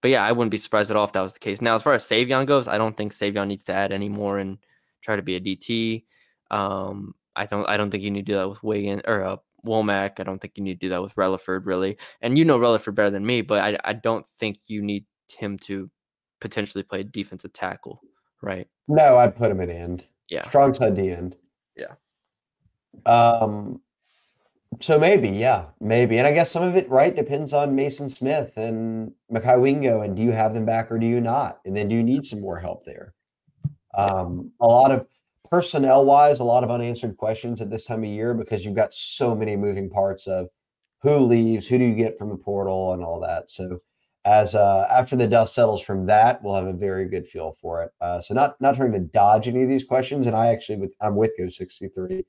but 0.02 0.10
yeah, 0.10 0.24
I 0.24 0.32
wouldn't 0.32 0.50
be 0.50 0.58
surprised 0.58 0.90
at 0.90 0.96
all 0.96 1.04
if 1.04 1.12
that 1.12 1.22
was 1.22 1.32
the 1.32 1.38
case. 1.38 1.62
Now, 1.62 1.74
as 1.74 1.82
far 1.82 1.94
as 1.94 2.04
Savion 2.04 2.44
goes, 2.44 2.68
I 2.68 2.76
don't 2.76 2.96
think 2.96 3.12
Savion 3.12 3.46
needs 3.46 3.64
to 3.64 3.72
add 3.72 3.92
any 3.92 4.08
more 4.08 4.38
and 4.38 4.58
try 5.00 5.16
to 5.16 5.22
be 5.22 5.36
a 5.36 5.40
DT. 5.40 6.04
Um, 6.50 7.14
I 7.34 7.46
don't. 7.46 7.66
I 7.66 7.76
don't 7.76 7.90
think 7.90 8.02
you 8.02 8.10
need 8.10 8.26
to 8.26 8.32
do 8.32 8.38
that 8.38 8.48
with 8.48 8.62
Wigan 8.62 9.00
or 9.06 9.24
uh, 9.24 9.36
Womack. 9.64 10.20
I 10.20 10.24
don't 10.24 10.40
think 10.40 10.58
you 10.58 10.64
need 10.64 10.80
to 10.80 10.86
do 10.86 10.90
that 10.90 11.00
with 11.00 11.14
Relaford, 11.14 11.66
really. 11.66 11.96
And 12.20 12.36
you 12.36 12.44
know 12.44 12.58
Relaford 12.58 12.94
better 12.94 13.10
than 13.10 13.24
me, 13.24 13.40
but 13.40 13.62
I, 13.62 13.78
I 13.84 13.92
don't 13.94 14.26
think 14.38 14.58
you 14.66 14.82
need 14.82 15.06
him 15.32 15.56
to 15.60 15.88
potentially 16.40 16.82
play 16.82 17.04
defensive 17.04 17.52
tackle, 17.52 18.02
right? 18.42 18.68
No, 18.88 19.16
I'd 19.16 19.36
put 19.36 19.50
him 19.50 19.60
at 19.60 19.70
end. 19.70 20.04
Yeah. 20.28 20.46
Strong 20.46 20.74
side 20.74 20.96
D 20.96 21.10
end. 21.10 21.36
Yeah. 21.76 21.94
Um 23.06 23.80
so 24.80 24.98
maybe, 24.98 25.28
yeah, 25.28 25.66
maybe. 25.80 26.18
And 26.18 26.26
I 26.26 26.32
guess 26.32 26.50
some 26.50 26.62
of 26.62 26.76
it, 26.76 26.88
right, 26.88 27.14
depends 27.14 27.52
on 27.52 27.74
Mason 27.74 28.10
Smith 28.10 28.52
and 28.56 29.12
Mekhi 29.32 29.60
Wingo. 29.60 30.00
And 30.00 30.16
do 30.16 30.22
you 30.22 30.32
have 30.32 30.54
them 30.54 30.64
back 30.64 30.90
or 30.90 30.98
do 30.98 31.06
you 31.06 31.20
not? 31.20 31.60
And 31.64 31.76
then 31.76 31.88
do 31.88 31.94
you 31.94 32.02
need 32.02 32.24
some 32.24 32.40
more 32.40 32.58
help 32.58 32.84
there? 32.84 33.14
Um, 33.94 34.52
a 34.60 34.66
lot 34.66 34.90
of 34.90 35.06
personnel 35.50 36.04
wise, 36.04 36.40
a 36.40 36.44
lot 36.44 36.64
of 36.64 36.70
unanswered 36.70 37.16
questions 37.16 37.60
at 37.60 37.70
this 37.70 37.84
time 37.84 38.02
of 38.02 38.08
year 38.08 38.34
because 38.34 38.64
you've 38.64 38.74
got 38.74 38.94
so 38.94 39.34
many 39.34 39.54
moving 39.54 39.90
parts 39.90 40.26
of 40.26 40.48
who 41.02 41.18
leaves, 41.18 41.66
who 41.66 41.78
do 41.78 41.84
you 41.84 41.94
get 41.94 42.16
from 42.16 42.30
the 42.30 42.36
portal, 42.36 42.92
and 42.92 43.02
all 43.02 43.20
that. 43.20 43.50
So 43.50 43.80
as 44.24 44.54
uh, 44.54 44.86
after 44.88 45.16
the 45.16 45.26
dust 45.26 45.54
settles 45.54 45.82
from 45.82 46.06
that, 46.06 46.42
we'll 46.42 46.54
have 46.54 46.66
a 46.66 46.72
very 46.72 47.08
good 47.08 47.26
feel 47.26 47.56
for 47.60 47.82
it. 47.82 47.90
Uh, 48.00 48.20
so 48.20 48.34
not 48.34 48.60
not 48.60 48.76
trying 48.76 48.92
to 48.92 49.00
dodge 49.00 49.48
any 49.48 49.62
of 49.62 49.68
these 49.68 49.84
questions, 49.84 50.26
and 50.26 50.36
I 50.36 50.46
actually 50.46 50.78
with 50.78 50.94
I'm 51.00 51.16
with 51.16 51.32
Go 51.36 51.48
sixty 51.48 51.88
three. 51.88 52.24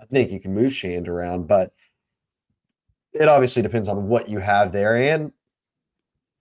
I 0.00 0.04
think 0.06 0.30
you 0.30 0.40
can 0.40 0.54
move 0.54 0.72
Shand 0.72 1.08
around, 1.08 1.46
but 1.46 1.72
it 3.14 3.28
obviously 3.28 3.62
depends 3.62 3.88
on 3.88 4.08
what 4.08 4.28
you 4.28 4.38
have 4.38 4.72
there 4.72 4.96
and 4.96 5.32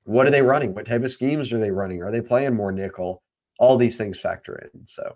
what 0.03 0.28
are 0.28 0.32
they 0.32 0.41
running? 0.41 0.74
What 0.74 0.86
type 0.86 1.03
of 1.03 1.12
schemes 1.12 1.51
are 1.51 1.60
they 1.60 1.72
running? 1.72 2.03
Are 2.03 2.12
they 2.12 2.22
playing 2.22 2.53
more 2.53 2.72
nickel? 2.72 3.24
All 3.60 3.78
these 3.78 3.97
things 3.97 4.20
factor 4.20 4.56
in. 4.74 4.86
So 4.86 5.14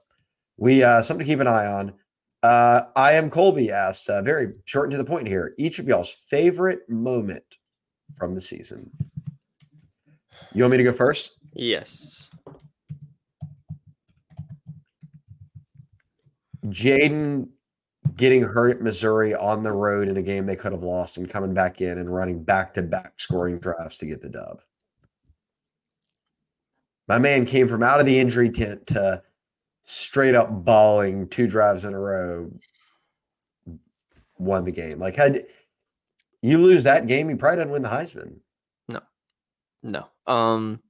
we 0.58 0.84
uh 0.84 1.02
something 1.02 1.26
to 1.26 1.32
keep 1.32 1.40
an 1.40 1.48
eye 1.48 1.68
on. 1.68 1.94
Uh 2.42 2.84
I 2.96 3.14
am 3.14 3.30
Colby 3.30 3.72
asked, 3.72 4.10
uh, 4.10 4.22
very 4.22 4.54
short 4.66 4.86
and 4.86 4.92
to 4.92 4.98
the 4.98 5.06
point 5.06 5.28
here. 5.28 5.54
Each 5.58 5.80
of 5.80 5.88
y'all's 5.88 6.12
favorite 6.12 6.90
moment 6.90 7.44
from 8.16 8.34
the 8.34 8.42
season. 8.42 8.90
You 10.54 10.64
want 10.64 10.72
me 10.72 10.78
to 10.78 10.84
go 10.84 10.92
first? 10.92 11.32
Yes. 11.54 12.30
Jayden 16.68 17.50
getting 18.20 18.41
hurt 18.41 18.76
at 18.76 18.82
Missouri 18.82 19.34
on 19.34 19.63
the 19.63 19.72
road 19.72 20.09
in 20.09 20.17
a 20.17 20.22
game 20.22 20.45
they 20.45 20.57
could 20.57 20.74
have 20.74 20.84
lost 20.84 21.15
and 21.15 21.30
coming 21.30 21.53
back 21.53 21.80
in 21.80 21.99
and 21.99 22.13
running 22.13 22.43
back 22.43 22.74
to 22.74 22.82
back 22.82 23.17
scoring 23.17 23.57
drives 23.59 23.97
to 23.97 24.05
get 24.05 24.22
the 24.22 24.28
dub. 24.28 24.61
My 27.07 27.17
man 27.17 27.45
came 27.45 27.67
from 27.67 27.82
out 27.82 28.01
of 28.01 28.05
the 28.05 28.20
injury 28.20 28.49
tent 28.49 28.86
to 28.88 29.24
straight 29.84 30.36
up 30.36 30.65
balling 30.65 31.30
two 31.30 31.47
drives 31.47 31.86
in 31.86 31.93
a 31.93 31.99
row, 31.99 32.51
won 34.38 34.65
the 34.65 34.72
game. 34.72 34.99
Like, 34.99 35.15
had 35.15 35.45
you 36.41 36.57
lose 36.57 36.84
that 36.84 37.07
game, 37.07 37.30
you 37.30 37.38
probably 37.38 37.59
didn't 37.59 37.72
win 37.72 37.82
the 37.82 37.88
Heisman. 37.88 38.36
No. 38.89 38.99
No. 39.82 40.07
Um 40.28 40.82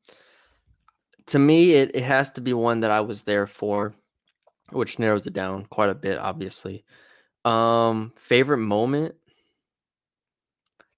to 1.27 1.38
me 1.38 1.73
it, 1.73 1.95
it 1.95 2.03
has 2.03 2.32
to 2.32 2.41
be 2.41 2.53
one 2.53 2.80
that 2.80 2.89
I 2.89 3.01
was 3.01 3.21
there 3.21 3.45
for, 3.45 3.93
which 4.71 4.97
narrows 4.97 5.27
it 5.27 5.34
down 5.34 5.67
quite 5.67 5.91
a 5.91 5.95
bit, 5.95 6.17
obviously. 6.17 6.84
Um 7.50 8.14
favorite 8.16 8.58
moment. 8.60 9.16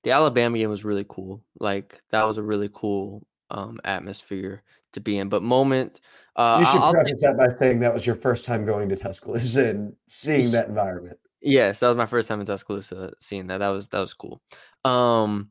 The 0.04 0.12
Alabama 0.12 0.58
game 0.58 0.70
was 0.70 0.84
really 0.84 1.06
cool. 1.08 1.44
Like 1.60 2.02
that 2.10 2.24
was 2.24 2.38
a 2.38 2.44
really 2.44 2.70
cool 2.74 3.26
um 3.50 3.80
atmosphere 3.84 4.64
to 4.94 5.00
be 5.00 5.18
in. 5.18 5.30
But 5.30 5.44
moment 5.44 6.02
uh 6.36 6.58
You 6.60 6.66
should 6.66 6.76
I'll- 6.78 6.84
I'll 6.84 6.94
preface 6.94 7.22
that 7.22 7.38
by 7.38 7.50
saying 7.50 7.80
that 7.82 7.94
was 7.94 8.06
your 8.06 8.16
first 8.16 8.46
time 8.46 8.66
going 8.66 8.90
to 8.90 8.96
Tuscaloosa 8.96 9.68
and 9.70 9.96
seeing 10.08 10.52
that 10.52 10.68
environment. 10.68 11.18
Yes, 11.42 11.80
that 11.80 11.88
was 11.88 11.98
my 11.98 12.06
first 12.06 12.28
time 12.28 12.40
in 12.40 12.46
Tuscaloosa 12.46 13.14
seeing 13.20 13.48
that. 13.48 13.60
That 13.60 13.70
was 13.70 13.90
that 13.90 14.00
was 14.00 14.14
cool. 14.14 14.42
Um 14.86 15.50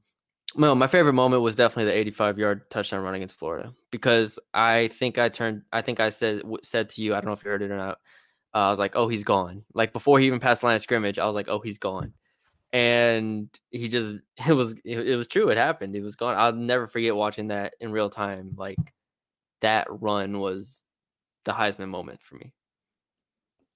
no, 0.57 0.75
my 0.75 0.89
favorite 0.89 1.13
moment 1.13 1.43
was 1.43 1.55
definitely 1.55 1.93
the 1.93 1.97
85 1.99 2.39
yard 2.39 2.69
touchdown 2.71 3.05
run 3.05 3.15
against 3.15 3.39
Florida 3.39 3.73
because 3.93 4.41
I 4.53 4.89
think 4.89 5.17
I 5.17 5.29
turned 5.29 5.63
I 5.73 5.81
think 5.81 6.01
I 6.01 6.11
said 6.11 6.43
said 6.65 6.89
to 6.91 7.03
you, 7.03 7.15
I 7.15 7.19
don't 7.21 7.27
know 7.27 7.33
if 7.35 7.45
you 7.45 7.51
heard 7.53 7.63
it 7.63 7.71
or 7.71 7.77
not. 7.77 7.99
Uh, 8.55 8.59
I 8.59 8.71
was 8.71 8.79
like, 8.79 8.97
"Oh, 8.97 9.09
he's 9.09 9.25
gone." 9.25 9.65
Like 9.75 9.93
before 9.93 10.19
he 10.19 10.27
even 10.27 10.41
passed 10.41 10.63
line 10.63 10.77
of 10.77 10.83
scrimmage, 10.83 11.19
I 11.19 11.27
was 11.27 11.35
like, 11.35 11.49
"Oh, 11.49 11.61
he's 11.61 11.79
gone." 11.79 12.15
And 12.73 13.49
he 13.71 13.89
just 13.89 14.15
it 14.49 14.53
was 14.53 14.75
it, 14.85 15.09
it 15.09 15.17
was 15.17 15.29
true. 15.29 15.51
It 15.51 15.59
happened. 15.59 15.97
It 15.97 16.03
was 16.03 16.17
gone. 16.17 16.37
I'll 16.37 16.53
never 16.53 16.87
forget 16.87 17.15
watching 17.15 17.49
that 17.49 17.75
in 17.81 17.93
real 17.93 18.11
time. 18.11 18.55
Like 18.57 18.79
that 19.61 19.87
run 19.91 20.41
was 20.41 20.83
the 21.45 21.53
Heisman 21.53 21.89
moment 21.89 22.23
for 22.23 22.37
me. 22.37 22.53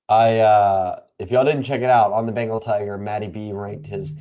I 0.09 0.39
uh 0.39 1.01
if 1.19 1.31
y'all 1.31 1.45
didn't 1.45 1.63
check 1.63 1.81
it 1.81 1.91
out 1.91 2.13
on 2.13 2.27
the 2.27 2.33
Bengal 2.33 2.61
Tiger, 2.61 2.99
Matty 2.99 3.29
B 3.29 3.53
ranked 3.53 3.87
his 3.87 4.13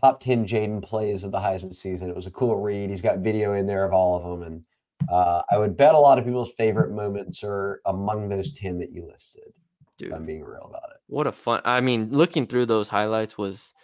top 0.00 0.20
10 0.20 0.46
Jayden 0.46 0.82
plays 0.82 1.24
of 1.24 1.32
the 1.32 1.38
Heisman 1.38 1.74
season. 1.74 2.08
It 2.08 2.16
was 2.16 2.26
a 2.26 2.30
cool 2.30 2.56
read. 2.56 2.90
He's 2.90 3.02
got 3.02 3.18
video 3.18 3.54
in 3.54 3.66
there 3.66 3.84
of 3.84 3.92
all 3.92 4.16
of 4.16 4.40
them. 4.40 4.42
And 4.42 4.64
uh, 5.10 5.42
I 5.50 5.58
would 5.58 5.76
bet 5.76 5.94
a 5.94 5.98
lot 5.98 6.18
of 6.18 6.24
people's 6.24 6.52
favorite 6.52 6.92
moments 6.92 7.42
are 7.42 7.80
among 7.86 8.28
those 8.28 8.52
10 8.52 8.78
that 8.78 8.92
you 8.92 9.06
listed. 9.10 9.52
Dude. 9.98 10.12
I'm 10.12 10.24
being 10.24 10.44
real 10.44 10.66
about 10.68 10.90
it. 10.90 11.00
What 11.08 11.26
a 11.26 11.32
fun! 11.32 11.60
I 11.64 11.80
mean, 11.80 12.08
looking 12.10 12.46
through 12.46 12.66
those 12.66 12.88
highlights 12.88 13.36
was 13.36 13.74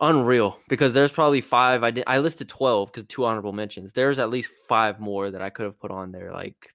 unreal 0.00 0.58
because 0.68 0.94
there's 0.94 1.12
probably 1.12 1.40
five. 1.40 1.82
I 1.82 1.90
did. 1.90 2.04
I 2.06 2.18
listed 2.18 2.48
twelve 2.48 2.90
because 2.90 3.04
two 3.04 3.24
honorable 3.24 3.52
mentions. 3.52 3.92
There's 3.92 4.18
at 4.18 4.30
least 4.30 4.52
five 4.68 5.00
more 5.00 5.30
that 5.30 5.42
I 5.42 5.50
could 5.50 5.64
have 5.64 5.80
put 5.80 5.90
on 5.90 6.12
there. 6.12 6.32
Like 6.32 6.74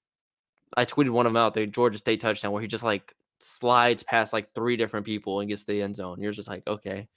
I 0.75 0.85
tweeted 0.85 1.11
one 1.11 1.25
of 1.25 1.31
them 1.31 1.37
out, 1.37 1.53
the 1.53 1.65
Georgia 1.65 1.97
State 1.97 2.19
touchdown, 2.19 2.51
where 2.51 2.61
he 2.61 2.67
just 2.67 2.83
like 2.83 3.15
slides 3.39 4.03
past 4.03 4.33
like 4.33 4.53
three 4.53 4.77
different 4.77 5.05
people 5.05 5.39
and 5.39 5.49
gets 5.49 5.63
to 5.63 5.71
the 5.71 5.81
end 5.81 5.95
zone. 5.95 6.21
You're 6.21 6.31
just 6.31 6.47
like, 6.47 6.63
okay, 6.67 7.07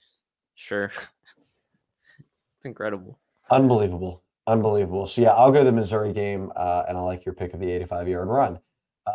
sure. 0.55 0.91
it's 2.57 2.65
incredible. 2.65 3.19
Unbelievable. 3.49 4.23
Unbelievable. 4.47 5.07
So, 5.07 5.21
yeah, 5.21 5.31
I'll 5.31 5.51
go 5.51 5.59
to 5.59 5.65
the 5.65 5.71
Missouri 5.71 6.13
game 6.13 6.51
uh, 6.55 6.83
and 6.87 6.97
I 6.97 7.01
like 7.01 7.25
your 7.25 7.35
pick 7.35 7.53
of 7.53 7.59
the 7.59 7.69
85 7.71 8.07
yard 8.07 8.27
run. 8.27 8.59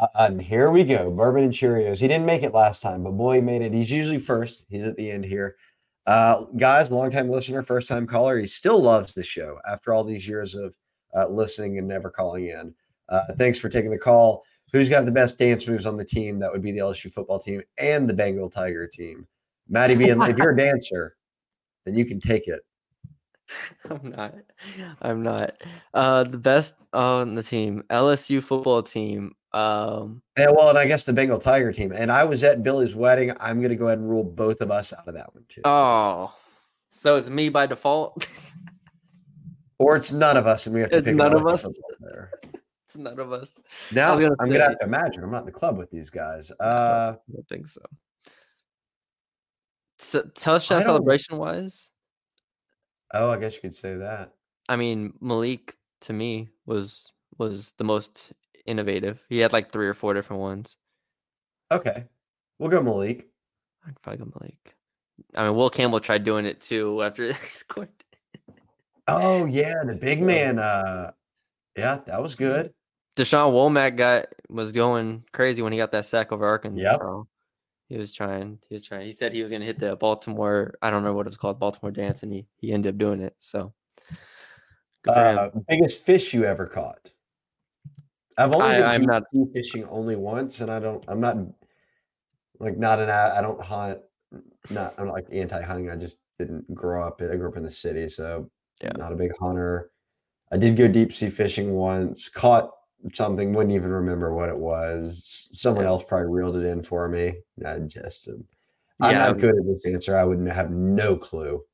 Uh, 0.01 0.07
and 0.15 0.41
here 0.41 0.71
we 0.71 0.85
go. 0.85 1.11
Bourbon 1.11 1.45
and 1.45 1.53
Cheerios. 1.53 1.99
He 1.99 2.09
didn't 2.09 2.27
make 2.27 2.43
it 2.43 2.55
last 2.55 2.83
time, 2.83 3.03
but 3.03 3.13
boy, 3.13 3.37
he 3.37 3.41
made 3.41 3.63
it. 3.63 3.73
He's 3.73 3.91
usually 3.91 4.19
first. 4.19 4.65
He's 4.69 4.85
at 4.85 4.97
the 4.97 5.11
end 5.11 5.25
here. 5.25 5.57
Uh, 6.07 6.45
guys, 6.57 6.91
longtime 6.91 7.31
listener, 7.31 7.63
first 7.63 7.89
time 7.89 8.07
caller. 8.07 8.39
He 8.39 8.47
still 8.47 8.81
loves 8.81 9.15
the 9.15 9.23
show 9.23 9.59
after 9.67 9.93
all 9.93 10.05
these 10.05 10.29
years 10.29 10.55
of 10.55 10.75
uh, 11.17 11.29
listening 11.29 11.79
and 11.79 11.89
never 11.89 12.11
calling 12.11 12.49
in. 12.49 12.75
Uh, 13.09 13.33
thanks 13.37 13.59
for 13.59 13.69
taking 13.69 13.91
the 13.91 13.99
call. 13.99 14.43
Who's 14.73 14.89
got 14.89 15.05
the 15.05 15.13
best 15.13 15.39
dance 15.39 15.67
moves 15.67 15.87
on 15.87 15.97
the 15.97 16.05
team? 16.05 16.39
That 16.39 16.51
would 16.53 16.63
be 16.63 16.73
the 16.73 16.79
LSU 16.79 17.13
football 17.13 17.39
team 17.39 17.63
and 17.79 18.09
the 18.09 18.15
Bengal 18.15 18.51
Tiger 18.51 18.87
team. 18.87 19.27
Maddie 19.69 19.95
if 19.95 20.37
you're 20.37 20.51
a 20.51 20.57
dancer, 20.57 21.17
then 21.85 21.95
you 21.95 22.05
can 22.05 22.21
take 22.21 22.49
it. 22.49 22.61
I'm 23.91 24.11
not. 24.11 24.35
I'm 25.01 25.23
not. 25.23 25.59
Uh, 25.93 26.25
the 26.25 26.39
best 26.39 26.75
on 26.93 27.35
the 27.35 27.43
team, 27.43 27.85
LSU 27.91 28.43
football 28.43 28.83
team. 28.83 29.35
Um, 29.55 30.21
Yeah, 30.37 30.51
well, 30.51 30.69
and 30.69 30.77
I 30.79 30.87
guess 30.87 31.05
the 31.05 31.13
Bengal 31.13 31.39
Tiger 31.39 31.73
team. 31.73 31.93
And 31.93 32.11
I 32.11 32.25
was 32.25 32.43
at 32.43 32.63
Billy's 32.63 32.95
wedding. 32.95 33.33
I'm 33.39 33.61
going 33.61 33.71
to 33.71 33.77
go 33.77 33.87
ahead 33.87 33.99
and 33.99 34.11
rule 34.11 34.25
both 34.25 34.61
of 34.61 34.71
us 34.71 34.93
out 34.93 35.07
of 35.07 35.15
that 35.15 35.33
one 35.33 35.45
too. 35.49 35.63
oh, 35.65 36.35
so 36.91 37.17
it's 37.17 37.31
me 37.31 37.49
by 37.49 37.67
default. 37.67 38.27
Or 39.79 39.97
it's 39.97 40.13
none 40.13 40.37
of 40.37 40.47
us, 40.47 40.67
and 40.67 40.75
we 40.75 40.81
have 40.83 40.91
to 40.91 40.99
It's 40.99 41.05
pick 41.05 41.17
none 41.17 41.35
of 41.35 41.47
us? 41.47 41.67
It's 42.87 42.97
none 42.97 43.19
of 43.19 43.33
us. 43.33 43.59
Now 43.91 44.13
was 44.13 44.21
gonna 44.21 44.37
I'm 44.39 44.49
gonna 44.49 44.63
have 44.63 44.79
to 44.79 44.85
imagine. 44.85 45.25
I'm 45.25 45.33
not 45.33 45.41
in 45.41 45.47
the 45.47 45.53
club 45.53 45.77
with 45.77 45.91
these 45.91 46.11
guys. 46.11 46.53
Uh, 46.61 47.15
I 47.17 47.33
don't 47.33 47.49
think 47.49 47.67
so. 47.67 47.81
so 49.99 50.23
touchdown 50.37 50.83
I 50.83 50.85
celebration 50.85 51.39
wise, 51.39 51.91
oh, 53.13 53.31
I 53.31 53.39
guess 53.39 53.55
you 53.57 53.63
could 53.63 53.75
say 53.75 53.97
that. 53.97 54.33
I 54.69 54.77
mean 54.77 55.13
Malik 55.21 55.75
to 56.03 56.13
me 56.13 56.51
was 56.67 57.11
was 57.37 57.73
the 57.79 57.85
most 57.85 58.33
innovative. 58.67 59.23
He 59.29 59.39
had 59.39 59.53
like 59.53 59.71
three 59.71 59.87
or 59.87 59.95
four 59.95 60.15
different 60.15 60.43
ones. 60.43 60.77
Okay, 61.71 62.05
we'll 62.59 62.71
go 62.71 62.83
Malik. 62.83 63.29
I'd 63.87 64.01
probably 64.03 64.25
go 64.25 64.33
Malik. 64.41 64.75
I 65.35 65.45
mean, 65.45 65.57
Will 65.57 65.71
Campbell 65.71 66.01
tried 66.01 66.25
doing 66.25 66.47
it 66.47 66.61
too 66.61 67.03
after 67.03 67.27
he 67.33 67.33
scored. 67.47 67.89
Oh 69.07 69.47
yeah, 69.47 69.83
the 69.85 69.95
big 69.95 70.23
man. 70.23 70.59
Uh, 70.59 71.13
yeah, 71.77 72.01
that 72.07 72.23
was 72.23 72.35
good. 72.35 72.73
Dashawn 73.17 73.53
Womack 73.53 73.97
got 73.97 74.27
was 74.49 74.73
going 74.73 75.25
crazy 75.33 75.63
when 75.63 75.73
he 75.73 75.79
got 75.79 75.93
that 75.93 76.07
sack 76.07 76.33
over 76.33 76.47
Arkansas. 76.47 76.83
Yep. 76.83 77.01
So 77.01 77.29
he 77.89 77.99
was 77.99 78.13
trying. 78.13 78.59
He 78.69 78.75
was 78.75 78.85
trying. 78.85 79.07
He 79.07 79.13
said 79.13 79.33
he 79.33 79.43
was 79.43 79.51
going 79.51 79.61
to 79.61 79.67
hit 79.67 79.79
the 79.79 79.97
Baltimore. 79.97 80.75
I 80.83 80.91
don't 80.91 81.05
know 81.05 81.13
what 81.13 81.27
it 81.27 81.31
was 81.31 81.37
called, 81.37 81.61
Baltimore 81.61 81.93
dance, 81.93 82.23
and 82.23 82.33
he 82.33 82.47
he 82.57 82.73
ended 82.73 82.95
up 82.95 82.99
doing 82.99 83.21
it. 83.21 83.37
So 83.39 83.73
good 85.03 85.15
for 85.15 85.25
him. 85.25 85.39
Uh, 85.39 85.61
biggest 85.69 86.05
fish 86.05 86.35
you 86.35 86.45
ever 86.45 86.67
caught? 86.67 87.11
I've 88.39 88.55
only 88.55 88.67
I- 88.67 88.73
been 88.79 88.85
I'm 88.85 89.01
deep 89.01 89.09
not- 89.09 89.53
fishing 89.53 89.85
only 89.87 90.17
once, 90.17 90.61
and 90.61 90.71
I 90.71 90.81
don't. 90.81 91.05
I'm 91.09 91.21
not 91.21 91.37
like 92.61 92.77
not 92.77 93.01
an. 93.01 93.11
I 93.11 93.41
don't 93.41 93.61
hunt. 93.61 93.99
Not. 94.71 94.95
I'm 94.99 95.07
not 95.07 95.15
like 95.15 95.27
anti-hunting. 95.33 95.91
I 95.91 95.97
just 95.97 96.17
didn't 96.39 96.73
grow 96.75 97.07
up. 97.07 97.21
I 97.23 97.37
grew 97.37 97.49
up 97.49 97.57
in 97.57 97.63
the 97.63 97.71
city, 97.71 98.09
so 98.09 98.51
Yeah. 98.83 98.91
not 98.97 99.13
a 99.13 99.17
big 99.17 99.33
hunter. 99.41 99.91
I 100.51 100.57
did 100.57 100.77
go 100.77 100.89
deep 100.89 101.15
sea 101.15 101.31
fishing 101.31 101.75
once. 101.75 102.29
Caught 102.29 102.71
something. 103.13 103.53
Wouldn't 103.53 103.75
even 103.75 103.91
remember 103.91 104.33
what 104.35 104.49
it 104.49 104.59
was. 104.59 105.49
Someone 105.55 105.85
Yeah. 105.85 105.91
else 105.91 106.03
probably 106.05 106.29
reeled 106.33 106.57
it 106.57 106.65
in 106.65 106.83
for 106.83 107.09
me. 107.09 107.35
I 107.65 107.79
just. 107.81 108.29
I'm 109.01 109.11
Yeah, 109.11 109.19
not 109.27 109.39
good 109.39 109.57
at 109.57 109.67
this 109.67 109.87
answer. 109.87 110.17
I 110.17 110.25
wouldn't 110.25 110.49
have 110.51 110.71
no 110.71 111.17
clue. 111.17 111.65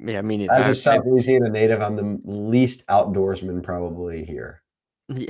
Yeah, 0.00 0.22
me 0.22 0.38
neither. 0.38 0.52
As 0.54 0.64
I- 0.64 0.70
a 0.70 0.74
South 0.74 1.04
Louisiana 1.06 1.50
native, 1.50 1.82
I'm 1.82 1.96
the 1.96 2.18
least 2.24 2.86
outdoorsman 2.86 3.62
probably 3.62 4.24
here. 4.24 4.62
I- 5.10 5.26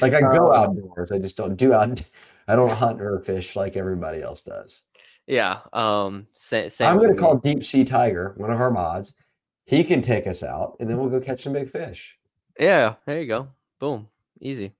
Like 0.00 0.14
I 0.14 0.20
go 0.20 0.52
Um, 0.52 0.70
outdoors, 0.78 1.10
I 1.12 1.18
just 1.18 1.36
don't 1.36 1.56
do 1.56 1.72
out. 1.72 2.02
I 2.48 2.56
don't 2.56 2.70
hunt 2.70 3.00
or 3.02 3.20
fish 3.20 3.56
like 3.56 3.76
everybody 3.76 4.22
else 4.22 4.42
does. 4.42 4.82
yeah. 5.26 5.60
Um. 5.72 6.26
Same. 6.34 6.70
same 6.70 6.88
I'm 6.88 6.96
going 6.96 7.14
to 7.14 7.20
call 7.20 7.36
Deep 7.36 7.64
Sea 7.64 7.84
Tiger, 7.84 8.34
one 8.36 8.50
of 8.50 8.60
our 8.60 8.70
mods. 8.70 9.14
He 9.66 9.84
can 9.84 10.00
take 10.00 10.26
us 10.26 10.42
out, 10.42 10.76
and 10.80 10.88
then 10.88 10.96
we'll 10.98 11.10
go 11.10 11.20
catch 11.20 11.42
some 11.42 11.52
big 11.52 11.70
fish. 11.70 12.16
Yeah. 12.58 12.94
There 13.04 13.20
you 13.20 13.26
go. 13.26 13.48
Boom. 13.78 14.08
Easy. 14.40 14.72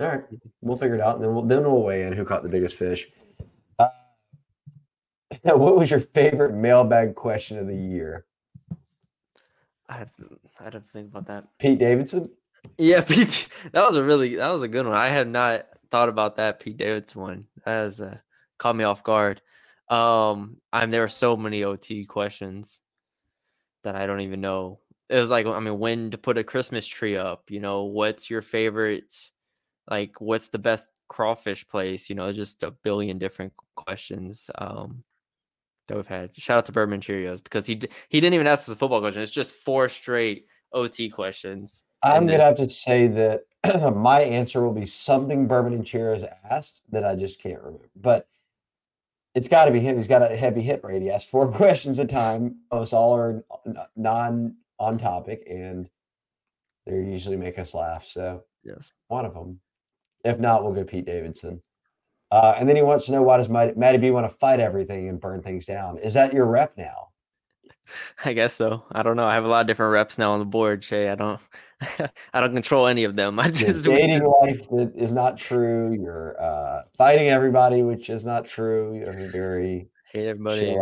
All 0.00 0.06
right, 0.06 0.22
we'll 0.62 0.78
figure 0.78 0.94
it 0.94 1.00
out, 1.02 1.16
and 1.16 1.24
then 1.24 1.34
we'll 1.34 1.44
then 1.44 1.62
we'll 1.62 1.82
weigh 1.82 2.04
in 2.04 2.14
who 2.14 2.24
caught 2.24 2.42
the 2.42 2.48
biggest 2.48 2.74
fish. 2.74 3.06
Uh, 3.78 3.88
what 5.42 5.76
was 5.76 5.90
your 5.90 6.00
favorite 6.00 6.54
mailbag 6.54 7.14
question 7.14 7.58
of 7.58 7.66
the 7.66 7.76
year? 7.76 8.24
I 9.90 9.94
have 9.98 10.14
to, 10.16 10.38
I 10.58 10.64
have 10.64 10.72
to 10.72 10.80
think 10.80 11.08
about 11.08 11.26
that. 11.26 11.48
Pete 11.58 11.78
Davidson. 11.78 12.30
Yeah, 12.78 13.00
Pete. 13.06 13.48
That 13.72 13.86
was 13.86 13.96
a 13.96 14.04
really 14.04 14.36
that 14.36 14.50
was 14.50 14.62
a 14.62 14.68
good 14.68 14.86
one. 14.86 14.96
I 14.96 15.08
had 15.08 15.28
not 15.28 15.66
thought 15.90 16.08
about 16.08 16.36
that 16.36 16.60
Pete 16.60 16.76
Davidson 16.76 17.20
one. 17.20 17.46
That 17.64 17.70
has 17.72 18.00
uh, 18.00 18.18
caught 18.58 18.76
me 18.76 18.84
off 18.84 19.02
guard. 19.04 19.42
Um, 19.88 20.58
I'm 20.72 20.90
there 20.90 21.02
were 21.02 21.08
so 21.08 21.36
many 21.36 21.64
OT 21.64 22.04
questions 22.06 22.80
that 23.84 23.96
I 23.96 24.06
don't 24.06 24.20
even 24.20 24.40
know. 24.40 24.80
It 25.08 25.18
was 25.20 25.30
like 25.30 25.46
I 25.46 25.58
mean, 25.60 25.78
when 25.78 26.10
to 26.12 26.18
put 26.18 26.38
a 26.38 26.44
Christmas 26.44 26.86
tree 26.86 27.16
up? 27.16 27.50
You 27.50 27.60
know, 27.60 27.84
what's 27.84 28.30
your 28.30 28.42
favorite? 28.42 29.12
Like, 29.90 30.20
what's 30.20 30.48
the 30.48 30.58
best 30.58 30.92
crawfish 31.08 31.66
place? 31.68 32.08
You 32.08 32.16
know, 32.16 32.32
just 32.32 32.62
a 32.62 32.70
billion 32.70 33.18
different 33.18 33.52
questions. 33.76 34.50
Um, 34.56 35.02
that 35.88 35.96
we've 35.96 36.06
had. 36.06 36.34
Shout 36.36 36.58
out 36.58 36.66
to 36.66 36.72
Birdman 36.72 37.00
Cheerios 37.00 37.42
because 37.42 37.66
he 37.66 37.74
he 38.08 38.20
didn't 38.20 38.34
even 38.34 38.46
ask 38.46 38.68
us 38.68 38.74
a 38.74 38.76
football 38.76 39.00
question. 39.00 39.22
It's 39.22 39.30
just 39.30 39.54
four 39.54 39.88
straight 39.88 40.46
OT 40.72 41.10
questions. 41.10 41.82
I'm 42.02 42.26
gonna 42.26 42.44
have 42.44 42.56
to 42.56 42.68
say 42.70 43.06
that 43.08 43.44
my 43.94 44.20
answer 44.22 44.62
will 44.62 44.72
be 44.72 44.86
something 44.86 45.46
Bourbon 45.46 45.74
and 45.74 45.86
Cheers 45.86 46.22
asked 46.48 46.82
that 46.90 47.04
I 47.04 47.14
just 47.14 47.40
can't 47.42 47.60
remember. 47.60 47.88
But 47.96 48.26
it's 49.34 49.48
got 49.48 49.66
to 49.66 49.70
be 49.70 49.80
him. 49.80 49.96
He's 49.96 50.08
got 50.08 50.22
a 50.28 50.36
heavy 50.36 50.62
hit 50.62 50.82
rate. 50.82 51.02
He 51.02 51.10
asks 51.10 51.28
four 51.30 51.48
questions 51.52 51.98
a 51.98 52.06
time. 52.06 52.56
Almost 52.70 52.92
all 52.92 53.14
are 53.14 53.44
non 53.96 54.56
on 54.78 54.98
topic, 54.98 55.46
and 55.48 55.88
they 56.86 56.92
usually 56.94 57.36
make 57.36 57.58
us 57.58 57.74
laugh. 57.74 58.06
So 58.06 58.44
Yes. 58.64 58.92
one 59.08 59.24
of 59.24 59.34
them. 59.34 59.60
If 60.24 60.38
not, 60.38 60.62
we'll 60.64 60.74
go 60.74 60.84
Pete 60.84 61.06
Davidson. 61.06 61.62
Uh, 62.30 62.54
and 62.56 62.68
then 62.68 62.76
he 62.76 62.82
wants 62.82 63.06
to 63.06 63.12
know 63.12 63.22
why 63.22 63.38
does 63.38 63.48
Matty 63.48 63.98
B 63.98 64.10
want 64.10 64.30
to 64.30 64.36
fight 64.38 64.60
everything 64.60 65.08
and 65.08 65.20
burn 65.20 65.42
things 65.42 65.66
down? 65.66 65.98
Is 65.98 66.14
that 66.14 66.32
your 66.32 66.46
rep 66.46 66.76
now? 66.76 67.08
I 68.24 68.32
guess 68.34 68.54
so. 68.54 68.84
I 68.92 69.02
don't 69.02 69.16
know. 69.16 69.26
I 69.26 69.34
have 69.34 69.44
a 69.44 69.48
lot 69.48 69.62
of 69.62 69.66
different 69.66 69.92
reps 69.92 70.18
now 70.18 70.32
on 70.32 70.38
the 70.38 70.44
board, 70.44 70.84
Shea. 70.84 71.08
I 71.08 71.14
don't 71.14 71.40
I 72.34 72.40
don't 72.40 72.52
control 72.52 72.86
any 72.86 73.04
of 73.04 73.16
them. 73.16 73.38
I 73.40 73.50
just 73.50 73.86
we 73.86 73.96
dating 73.96 74.24
life 74.42 74.68
that 74.70 74.92
is 74.96 75.12
not 75.12 75.38
true. 75.38 75.92
You're 75.92 76.40
uh, 76.40 76.82
fighting 76.96 77.28
everybody, 77.28 77.82
which 77.82 78.10
is 78.10 78.24
not 78.24 78.44
true. 78.44 78.94
You 78.94 79.06
have 79.06 79.18
a 79.18 79.28
very 79.28 79.88
hate 80.12 80.26
everybody. 80.26 80.76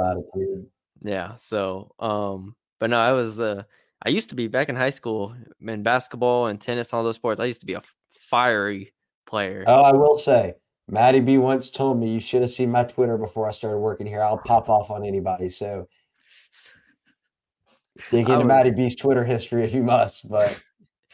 Yeah. 1.02 1.34
So 1.36 1.92
um 1.98 2.56
but 2.78 2.90
no, 2.90 2.98
I 2.98 3.12
was 3.12 3.38
uh 3.38 3.62
I 4.04 4.10
used 4.10 4.30
to 4.30 4.36
be 4.36 4.46
back 4.46 4.68
in 4.68 4.76
high 4.76 4.90
school 4.90 5.34
in 5.60 5.82
basketball 5.82 6.46
and 6.46 6.60
tennis, 6.60 6.92
all 6.92 7.02
those 7.02 7.16
sports. 7.16 7.40
I 7.40 7.46
used 7.46 7.60
to 7.60 7.66
be 7.66 7.74
a 7.74 7.82
fiery 8.10 8.92
player. 9.26 9.64
Oh, 9.66 9.82
I 9.82 9.92
will 9.92 10.18
say, 10.18 10.54
Maddie 10.88 11.20
B 11.20 11.38
once 11.38 11.70
told 11.70 11.98
me 11.98 12.12
you 12.12 12.20
should 12.20 12.42
have 12.42 12.52
seen 12.52 12.70
my 12.70 12.84
Twitter 12.84 13.18
before 13.18 13.48
I 13.48 13.50
started 13.50 13.78
working 13.78 14.06
here. 14.06 14.22
I'll 14.22 14.38
pop 14.38 14.68
off 14.68 14.90
on 14.90 15.04
anybody. 15.04 15.48
So 15.48 15.88
dig 18.10 18.28
into 18.28 18.38
was- 18.38 18.46
Maddie 18.46 18.70
B's 18.70 18.94
Twitter 18.96 19.24
history 19.24 19.64
if 19.64 19.74
you 19.74 19.82
must. 19.82 20.28
But 20.28 20.62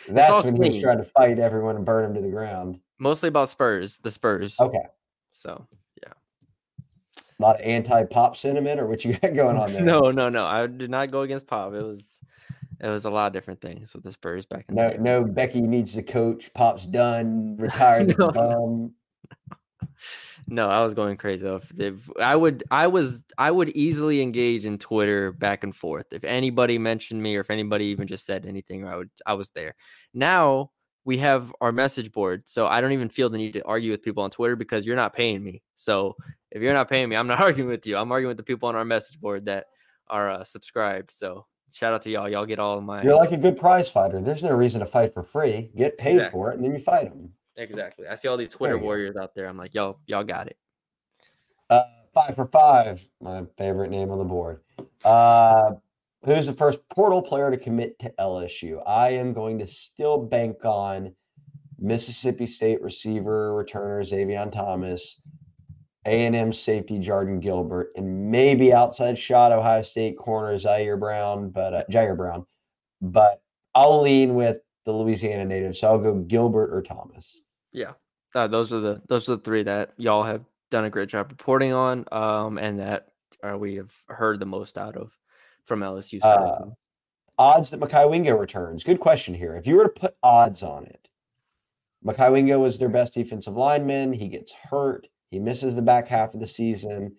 that's 0.09 0.45
when 0.45 0.63
he 0.63 0.71
was 0.71 0.83
trying 0.83 0.99
to 0.99 1.05
fight 1.05 1.39
everyone 1.39 1.77
and 1.77 1.85
burn 1.85 2.05
them 2.05 2.15
to 2.15 2.21
the 2.21 2.33
ground. 2.35 2.81
Mostly 2.99 3.29
about 3.29 3.49
Spurs, 3.49 3.99
the 3.99 4.11
Spurs. 4.11 4.59
Okay. 4.61 4.83
So 5.33 5.67
yeah. 6.03 6.13
A 7.39 7.43
lot 7.43 7.57
of 7.57 7.63
anti 7.63 8.05
pop 8.05 8.37
sentiment 8.37 8.81
or 8.81 8.87
what 8.87 9.05
you 9.05 9.15
got 9.19 9.35
going 9.35 9.57
on 9.57 9.73
there? 9.73 9.83
no, 9.83 10.11
no, 10.11 10.29
no. 10.29 10.45
I 10.47 10.67
did 10.67 10.91
not 10.91 11.11
go 11.11 11.23
against 11.23 11.47
Pop. 11.47 11.75
It 11.75 11.83
was 11.83 12.21
it 12.81 12.89
was 12.89 13.05
a 13.05 13.11
lot 13.11 13.29
of 13.29 13.33
different 13.33 13.61
things 13.61 13.95
with 13.95 14.03
the 14.05 14.13
Spurs 14.13 14.47
back 14.47 14.67
in 14.69 14.75
the 14.75 14.83
No, 14.83 14.91
day. 14.91 14.99
no, 14.99 15.25
Becky 15.25 15.61
needs 15.61 15.95
to 15.95 16.03
coach. 16.03 16.53
Pop's 16.55 16.87
done, 16.87 17.57
retired 17.57 18.17
No, 18.19 18.31
no. 18.31 18.91
No, 20.47 20.69
I 20.69 20.83
was 20.83 20.95
going 20.95 21.17
crazy. 21.17 21.47
If, 21.47 21.73
if 21.79 22.11
I 22.21 22.37
would, 22.37 22.65
I 22.71 22.87
was, 22.87 23.25
I 23.39 23.51
would 23.51 23.71
easily 23.71 24.21
engage 24.21 24.67
in 24.67 24.79
Twitter 24.79 25.33
back 25.33 25.65
and 25.65 25.75
forth. 25.75 26.07
If 26.13 26.25
anybody 26.25 26.79
mentioned 26.79 27.23
me, 27.23 27.37
or 27.37 27.41
if 27.41 27.51
anybody 27.51 27.87
even 27.87 28.07
just 28.07 28.27
said 28.27 28.47
anything, 28.47 28.87
I 28.87 28.97
would, 28.97 29.11
I 29.27 29.35
was 29.35 29.51
there. 29.51 29.75
Now 30.13 30.71
we 31.05 31.19
have 31.19 31.53
our 31.61 31.73
message 31.73 32.13
board, 32.13 32.43
so 32.47 32.67
I 32.67 32.81
don't 32.81 32.93
even 32.93 33.09
feel 33.09 33.29
the 33.29 33.39
need 33.39 33.53
to 33.53 33.65
argue 33.65 33.91
with 33.91 34.03
people 34.03 34.23
on 34.23 34.31
Twitter 34.31 34.57
because 34.57 34.87
you're 34.87 34.97
not 34.97 35.15
paying 35.15 35.43
me. 35.43 35.63
So 35.75 36.17
if 36.51 36.63
you're 36.63 36.73
not 36.73 36.89
paying 36.89 37.09
me, 37.09 37.17
I'm 37.17 37.27
not 37.27 37.41
arguing 37.43 37.71
with 37.71 37.87
you. 37.87 37.97
I'm 37.97 38.13
arguing 38.13 38.31
with 38.31 38.39
the 38.39 38.43
people 38.43 38.69
on 38.69 38.77
our 38.77 38.85
message 38.85 39.21
board 39.21 39.47
that 39.47 39.67
are 40.09 40.31
uh, 40.31 40.45
subscribed. 40.45 41.11
So 41.11 41.47
shout 41.73 41.93
out 41.93 42.03
to 42.03 42.11
y'all. 42.11 42.29
Y'all 42.29 42.47
get 42.47 42.59
all 42.59 42.79
of 42.79 42.85
my 42.85 43.03
You're 43.03 43.17
like 43.17 43.33
a 43.33 43.37
good 43.37 43.59
prize 43.59 43.91
fighter. 43.91 44.21
There's 44.21 44.43
no 44.43 44.53
reason 44.53 44.81
to 44.81 44.87
fight 44.87 45.13
for 45.13 45.23
free. 45.23 45.71
Get 45.77 45.99
paid 45.99 46.17
Exactly. 46.17 46.39
for 46.39 46.51
it, 46.51 46.57
and 46.57 46.65
then 46.65 46.73
you 46.73 46.81
fight 46.81 47.11
them. 47.11 47.33
Exactly. 47.57 48.07
I 48.07 48.15
see 48.15 48.29
all 48.29 48.37
these 48.37 48.49
Twitter 48.49 48.79
warriors 48.79 49.17
out 49.17 49.35
there. 49.35 49.47
I'm 49.47 49.57
like, 49.57 49.75
y'all, 49.75 49.99
y'all 50.07 50.25
got 50.25 50.49
it. 50.49 50.57
Uh, 51.71 51.83
five 52.13 52.35
for 52.35 52.47
five, 52.47 53.05
my 53.21 53.45
favorite 53.57 53.91
name 53.91 54.11
on 54.11 54.19
the 54.19 54.25
board. 54.25 54.61
Uh, 55.05 55.73
who's 56.25 56.47
the 56.47 56.53
first 56.53 56.81
portal 56.89 57.23
player 57.23 57.51
to 57.51 57.57
commit 57.57 57.99
to 58.01 58.13
LSU? 58.19 58.83
I 58.87 59.11
am 59.11 59.33
going 59.33 59.59
to 59.59 59.67
still 59.67 60.19
bank 60.19 60.65
on 60.65 61.15
Mississippi 61.79 62.47
State 62.47 62.83
receiver 62.83 63.53
returner 63.53 64.01
Zavion 64.09 64.53
Thomas, 64.53 65.21
A&M 66.07 66.53
safety 66.53 66.99
Jardin 66.99 67.41
Gilbert, 67.41 67.93
and 67.97 68.31
maybe 68.31 68.73
outside 68.73 69.19
shot 69.19 69.53
Ohio 69.53 69.83
State 69.83 70.17
corner 70.17 70.59
Zaire 70.59 70.97
Brown, 70.97 71.51
but 71.51 71.75
uh, 71.75 71.85
Jyaire 71.91 72.17
Brown. 72.17 72.47
But 73.01 73.43
I'll 73.75 74.03
lean 74.03 74.35
with 74.35 74.59
the 74.85 74.93
Louisiana 74.93 75.45
native, 75.45 75.77
so 75.77 75.89
I'll 75.89 75.99
go 75.99 76.15
Gilbert 76.15 76.75
or 76.75 76.83
Thomas. 76.83 77.41
Yeah, 77.75 77.93
uh, 78.35 78.47
those 78.47 78.73
are 78.73 78.81
the 78.81 79.03
those 79.09 79.29
are 79.29 79.37
the 79.37 79.43
three 79.43 79.65
that 79.65 79.93
y'all 79.99 80.23
have 80.23 80.45
done 80.71 80.85
a 80.85 80.91
great 80.91 81.11
job 81.11 81.27
reporting 81.29 81.73
on, 81.75 82.07
um, 82.13 82.57
and 82.57 82.79
that 82.79 83.09
uh, 83.43 83.59
we 83.59 83.75
have 83.75 83.93
heard 84.09 84.41
the 84.41 84.47
most 84.47 84.79
out 84.79 84.97
of 84.97 85.11
from 85.67 85.81
LSU. 85.81 86.21
Uh, 86.23 86.71
odds 87.37 87.71
that 87.71 87.81
Mekhi 87.81 88.09
Wingo 88.09 88.37
returns. 88.37 88.85
Good 88.85 89.01
question 89.01 89.35
here. 89.35 89.57
If 89.57 89.67
you 89.67 89.75
were 89.77 89.85
to 89.85 90.01
put 90.01 90.17
odds 90.23 90.63
on 90.63 90.87
it, 90.87 91.09
Mekhi 92.07 92.33
Wingo 92.33 92.61
was 92.61 92.79
their 92.79 92.89
best 92.89 93.15
defensive 93.15 93.57
lineman. 93.57 94.13
He 94.13 94.29
gets 94.29 94.53
hurt. 94.53 95.07
He 95.31 95.39
misses 95.41 95.75
the 95.75 95.83
back 95.83 96.07
half 96.07 96.33
of 96.33 96.41
the 96.41 96.47
season. 96.47 97.17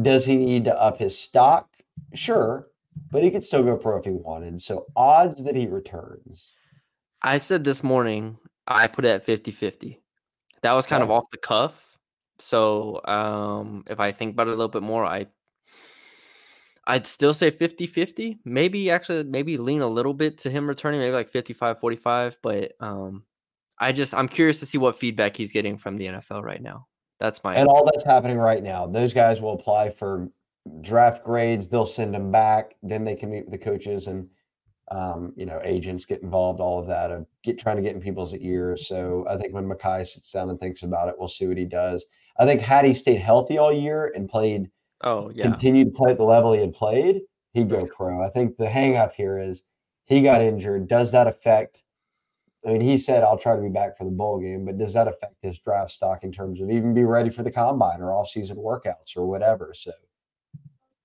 Does 0.00 0.24
he 0.24 0.36
need 0.36 0.64
to 0.64 0.80
up 0.80 0.98
his 0.98 1.18
stock? 1.18 1.68
Sure. 2.14 2.68
but 3.10 3.22
he 3.22 3.30
could 3.30 3.44
still 3.44 3.62
go 3.62 3.76
pro 3.76 3.98
if 3.98 4.04
he 4.04 4.10
wanted. 4.10 4.60
So 4.62 4.86
odds 4.96 5.44
that 5.44 5.56
he 5.56 5.66
returns. 5.66 6.50
I 7.22 7.38
said 7.38 7.64
this 7.64 7.82
morning, 7.82 8.38
I 8.66 8.86
put 8.86 9.04
it 9.04 9.08
at 9.08 9.24
50 9.24 9.50
50. 9.50 10.00
That 10.62 10.72
was 10.72 10.86
kind 10.86 11.02
of 11.02 11.10
off 11.10 11.24
the 11.30 11.38
cuff. 11.38 11.98
So 12.38 13.00
um, 13.04 13.84
if 13.88 14.00
I 14.00 14.12
think 14.12 14.32
about 14.34 14.48
it 14.48 14.54
a 14.54 14.56
little 14.56 14.68
bit 14.68 14.82
more, 14.82 15.04
I 15.04 15.26
I'd 16.86 17.06
still 17.06 17.34
say 17.34 17.50
50 17.50 17.86
50. 17.86 18.38
Maybe 18.44 18.90
actually, 18.90 19.24
maybe 19.24 19.56
lean 19.56 19.80
a 19.80 19.88
little 19.88 20.14
bit 20.14 20.38
to 20.38 20.50
him 20.50 20.68
returning, 20.68 21.00
maybe 21.00 21.14
like 21.14 21.28
55 21.28 21.80
45. 21.80 22.38
But 22.42 22.72
um, 22.80 23.24
I 23.78 23.92
just, 23.92 24.14
I'm 24.14 24.28
curious 24.28 24.60
to 24.60 24.66
see 24.66 24.78
what 24.78 24.98
feedback 24.98 25.36
he's 25.36 25.52
getting 25.52 25.78
from 25.78 25.96
the 25.96 26.06
NFL 26.06 26.42
right 26.42 26.62
now. 26.62 26.86
That's 27.18 27.42
my 27.42 27.54
And 27.54 27.68
all 27.68 27.84
that's 27.84 28.04
happening 28.04 28.38
right 28.38 28.62
now. 28.62 28.86
Those 28.86 29.14
guys 29.14 29.40
will 29.40 29.54
apply 29.54 29.90
for 29.90 30.28
draft 30.80 31.24
grades. 31.24 31.68
They'll 31.68 31.86
send 31.86 32.14
them 32.14 32.30
back. 32.30 32.76
Then 32.82 33.04
they 33.04 33.14
can 33.14 33.30
meet 33.30 33.46
with 33.46 33.52
the 33.52 33.64
coaches 33.64 34.06
and 34.06 34.28
um, 34.90 35.32
you 35.36 35.46
know 35.46 35.60
agents 35.64 36.04
get 36.04 36.22
involved. 36.22 36.60
All 36.60 36.78
of 36.78 36.86
that 36.88 37.10
of 37.10 37.26
get 37.42 37.58
trying 37.58 37.76
to 37.76 37.82
get 37.82 37.94
in 37.94 38.00
people's 38.00 38.34
ears. 38.34 38.86
So 38.86 39.26
I 39.28 39.36
think 39.36 39.52
when 39.52 39.68
Mekhi 39.68 40.06
sits 40.06 40.30
down 40.30 40.50
and 40.50 40.60
thinks 40.60 40.82
about 40.82 41.08
it, 41.08 41.16
we'll 41.18 41.28
see 41.28 41.46
what 41.46 41.56
he 41.56 41.64
does. 41.64 42.06
I 42.38 42.44
think 42.44 42.60
had 42.60 42.84
he 42.84 42.92
stayed 42.94 43.20
healthy 43.20 43.58
all 43.58 43.72
year 43.72 44.12
and 44.14 44.28
played, 44.28 44.70
Oh, 45.02 45.30
yeah. 45.34 45.44
continued 45.44 45.86
to 45.86 45.90
play 45.92 46.12
at 46.12 46.18
the 46.18 46.24
level 46.24 46.52
he 46.52 46.60
had 46.60 46.74
played, 46.74 47.22
he'd 47.54 47.70
go 47.70 47.84
pro. 47.86 48.22
I 48.22 48.30
think 48.30 48.56
the 48.56 48.68
hang 48.68 48.96
up 48.96 49.14
here 49.14 49.38
is 49.38 49.62
he 50.04 50.22
got 50.22 50.40
injured. 50.42 50.88
Does 50.88 51.12
that 51.12 51.26
affect? 51.26 51.82
I 52.66 52.72
mean, 52.72 52.80
he 52.80 52.98
said, 52.98 53.22
I'll 53.22 53.38
try 53.38 53.54
to 53.54 53.62
be 53.62 53.68
back 53.68 53.96
for 53.96 54.04
the 54.04 54.10
bowl 54.10 54.40
game, 54.40 54.64
but 54.64 54.76
does 54.76 54.92
that 54.94 55.06
affect 55.06 55.36
his 55.40 55.58
draft 55.58 55.92
stock 55.92 56.24
in 56.24 56.32
terms 56.32 56.60
of 56.60 56.70
even 56.70 56.94
be 56.94 57.04
ready 57.04 57.30
for 57.30 57.42
the 57.44 57.50
combine 57.50 58.00
or 58.00 58.12
off-season 58.12 58.56
workouts 58.56 59.16
or 59.16 59.24
whatever? 59.24 59.72
So 59.74 59.92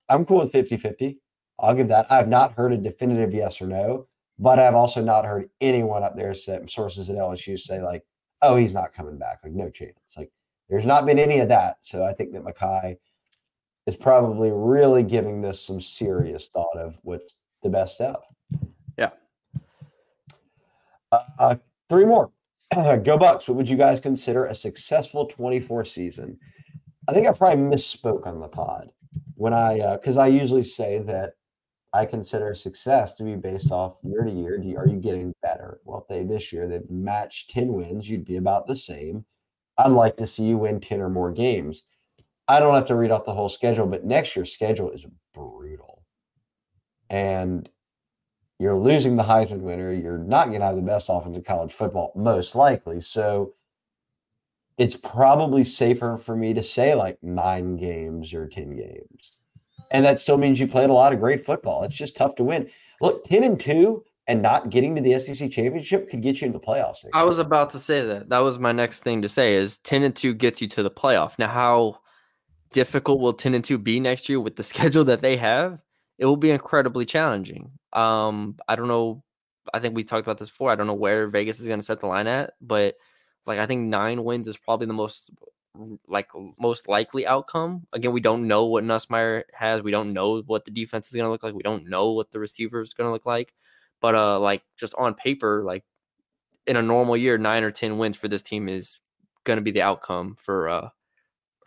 I'm 0.09 0.25
cool 0.25 0.39
with 0.39 0.51
50 0.51 0.77
50. 0.77 1.19
I'll 1.61 1.75
give 1.75 1.87
that. 1.89 2.11
I 2.11 2.17
have 2.17 2.27
not 2.27 2.53
heard 2.53 2.73
a 2.73 2.77
definitive 2.77 3.33
yes 3.33 3.61
or 3.61 3.67
no, 3.67 4.07
but 4.39 4.57
I've 4.57 4.75
also 4.75 5.01
not 5.01 5.25
heard 5.25 5.49
anyone 5.61 6.03
up 6.03 6.17
there 6.17 6.33
say 6.33 6.59
sources 6.67 7.09
at 7.09 7.15
LSU 7.15 7.57
say, 7.57 7.81
like, 7.81 8.03
oh, 8.41 8.55
he's 8.55 8.73
not 8.73 8.93
coming 8.93 9.17
back. 9.17 9.39
Like, 9.43 9.53
no 9.53 9.69
chance. 9.69 9.93
Like, 10.17 10.31
there's 10.69 10.85
not 10.85 11.05
been 11.05 11.19
any 11.19 11.39
of 11.39 11.49
that. 11.49 11.77
So 11.81 12.03
I 12.03 12.13
think 12.13 12.33
that 12.33 12.43
Mekhi 12.43 12.97
is 13.85 13.95
probably 13.95 14.51
really 14.51 15.03
giving 15.03 15.41
this 15.41 15.61
some 15.61 15.79
serious 15.79 16.47
thought 16.47 16.75
of 16.75 16.97
what's 17.03 17.35
the 17.61 17.69
best 17.69 17.95
step. 17.95 18.21
Yeah. 18.97 19.11
Uh, 21.11 21.55
three 21.89 22.05
more. 22.05 22.31
Go 23.03 23.17
Bucks. 23.17 23.47
What 23.47 23.57
would 23.57 23.69
you 23.69 23.77
guys 23.77 23.99
consider 23.99 24.45
a 24.45 24.55
successful 24.55 25.27
24 25.27 25.85
season? 25.85 26.39
I 27.07 27.13
think 27.13 27.27
I 27.27 27.33
probably 27.33 27.63
misspoke 27.63 28.25
on 28.25 28.39
the 28.39 28.47
pod 28.47 28.89
when 29.35 29.53
I, 29.53 29.97
because 29.97 30.17
I 30.17 30.27
usually 30.27 30.63
say 30.63 30.99
that 30.99 31.33
I 31.93 32.05
consider 32.05 32.53
success 32.53 33.13
to 33.15 33.23
be 33.23 33.35
based 33.35 33.71
off 33.71 33.99
year 34.03 34.23
to 34.23 34.31
year. 34.31 34.55
Are 34.77 34.87
you 34.87 34.99
getting 34.99 35.33
better? 35.41 35.79
Well, 35.83 35.99
if 36.01 36.07
they 36.07 36.23
this 36.23 36.53
year 36.53 36.67
they've 36.67 36.89
matched 36.89 37.49
10 37.49 37.73
wins, 37.73 38.09
you'd 38.09 38.25
be 38.25 38.37
about 38.37 38.67
the 38.67 38.75
same. 38.75 39.25
I'd 39.77 39.91
like 39.91 40.17
to 40.17 40.27
see 40.27 40.43
you 40.43 40.57
win 40.57 40.79
10 40.79 41.01
or 41.01 41.09
more 41.09 41.31
games. 41.31 41.83
I 42.47 42.59
don't 42.59 42.75
have 42.75 42.85
to 42.87 42.95
read 42.95 43.11
off 43.11 43.25
the 43.25 43.33
whole 43.33 43.49
schedule, 43.49 43.87
but 43.87 44.05
next 44.05 44.35
year's 44.35 44.53
schedule 44.53 44.91
is 44.91 45.05
brutal. 45.33 46.03
And 47.09 47.69
you're 48.59 48.77
losing 48.77 49.15
the 49.15 49.23
Heisman 49.23 49.61
winner. 49.61 49.91
You're 49.91 50.17
not 50.17 50.47
going 50.47 50.59
to 50.59 50.65
have 50.67 50.75
the 50.75 50.81
best 50.81 51.07
offense 51.09 51.35
in 51.35 51.43
college 51.43 51.73
football, 51.73 52.13
most 52.15 52.55
likely. 52.55 52.99
So 53.01 53.53
it's 54.77 54.95
probably 54.95 55.63
safer 55.63 56.17
for 56.17 56.35
me 56.35 56.53
to 56.53 56.63
say 56.63 56.95
like 56.95 57.17
nine 57.21 57.75
games 57.75 58.33
or 58.33 58.47
10 58.47 58.75
games. 58.75 59.39
And 59.91 60.05
that 60.05 60.19
still 60.19 60.37
means 60.37 60.59
you 60.59 60.67
played 60.67 60.89
a 60.89 60.93
lot 60.93 61.13
of 61.13 61.19
great 61.19 61.45
football. 61.45 61.83
It's 61.83 61.95
just 61.95 62.15
tough 62.15 62.35
to 62.35 62.43
win. 62.43 62.69
Look, 63.01 63.25
10 63.25 63.43
and 63.43 63.59
2 63.59 64.03
and 64.27 64.41
not 64.41 64.69
getting 64.69 64.95
to 64.95 65.01
the 65.01 65.19
SEC 65.19 65.51
championship 65.51 66.09
could 66.09 66.21
get 66.21 66.39
you 66.39 66.47
into 66.47 66.57
the 66.57 66.65
playoffs. 66.65 67.05
I 67.13 67.23
was 67.23 67.39
about 67.39 67.69
to 67.71 67.79
say 67.79 68.01
that. 68.05 68.29
That 68.29 68.39
was 68.39 68.59
my 68.59 68.71
next 68.71 69.03
thing 69.03 69.21
to 69.23 69.29
say 69.29 69.55
is 69.55 69.77
10 69.79 70.03
and 70.03 70.15
2 70.15 70.33
gets 70.33 70.61
you 70.61 70.67
to 70.69 70.83
the 70.83 70.91
playoff. 70.91 71.37
Now 71.37 71.49
how 71.49 71.99
difficult 72.71 73.19
will 73.19 73.33
10 73.33 73.53
and 73.53 73.63
2 73.63 73.77
be 73.77 73.99
next 73.99 74.29
year 74.29 74.39
with 74.39 74.55
the 74.55 74.63
schedule 74.71 75.03
that 75.05 75.21
they 75.21 75.35
have? 75.37 75.79
It 76.17 76.25
will 76.25 76.37
be 76.37 76.51
incredibly 76.51 77.05
challenging. 77.05 77.71
Um 77.93 78.57
I 78.67 78.75
don't 78.75 78.87
know 78.87 79.23
I 79.73 79.79
think 79.79 79.95
we 79.95 80.03
talked 80.03 80.25
about 80.25 80.37
this 80.37 80.49
before. 80.49 80.71
I 80.71 80.75
don't 80.75 80.87
know 80.87 80.93
where 80.93 81.27
Vegas 81.27 81.59
is 81.59 81.67
going 81.67 81.79
to 81.79 81.85
set 81.85 81.99
the 81.99 82.07
line 82.07 82.27
at, 82.27 82.53
but 82.61 82.95
like 83.45 83.59
I 83.59 83.65
think 83.65 83.87
9 83.89 84.23
wins 84.23 84.47
is 84.47 84.57
probably 84.57 84.87
the 84.87 84.93
most 84.93 85.31
like 86.07 86.29
most 86.59 86.87
likely 86.87 87.25
outcome. 87.25 87.87
Again, 87.93 88.11
we 88.11 88.21
don't 88.21 88.47
know 88.47 88.65
what 88.65 88.83
Nussmeier 88.83 89.43
has. 89.53 89.81
We 89.81 89.91
don't 89.91 90.13
know 90.13 90.41
what 90.41 90.65
the 90.65 90.71
defense 90.71 91.07
is 91.07 91.13
going 91.13 91.25
to 91.25 91.31
look 91.31 91.43
like. 91.43 91.53
We 91.53 91.63
don't 91.63 91.89
know 91.89 92.11
what 92.11 92.31
the 92.31 92.39
receiver 92.39 92.81
is 92.81 92.93
going 92.93 93.07
to 93.07 93.11
look 93.11 93.25
like. 93.25 93.53
But 94.01 94.15
uh 94.15 94.39
like 94.39 94.63
just 94.77 94.95
on 94.95 95.13
paper 95.13 95.63
like 95.63 95.83
in 96.65 96.75
a 96.75 96.81
normal 96.81 97.15
year, 97.15 97.37
nine 97.37 97.63
or 97.63 97.71
ten 97.71 97.97
wins 97.97 98.17
for 98.17 98.27
this 98.27 98.41
team 98.41 98.67
is 98.67 98.99
going 99.43 99.57
to 99.57 99.61
be 99.61 99.71
the 99.71 99.83
outcome 99.83 100.35
for 100.41 100.69
uh 100.69 100.89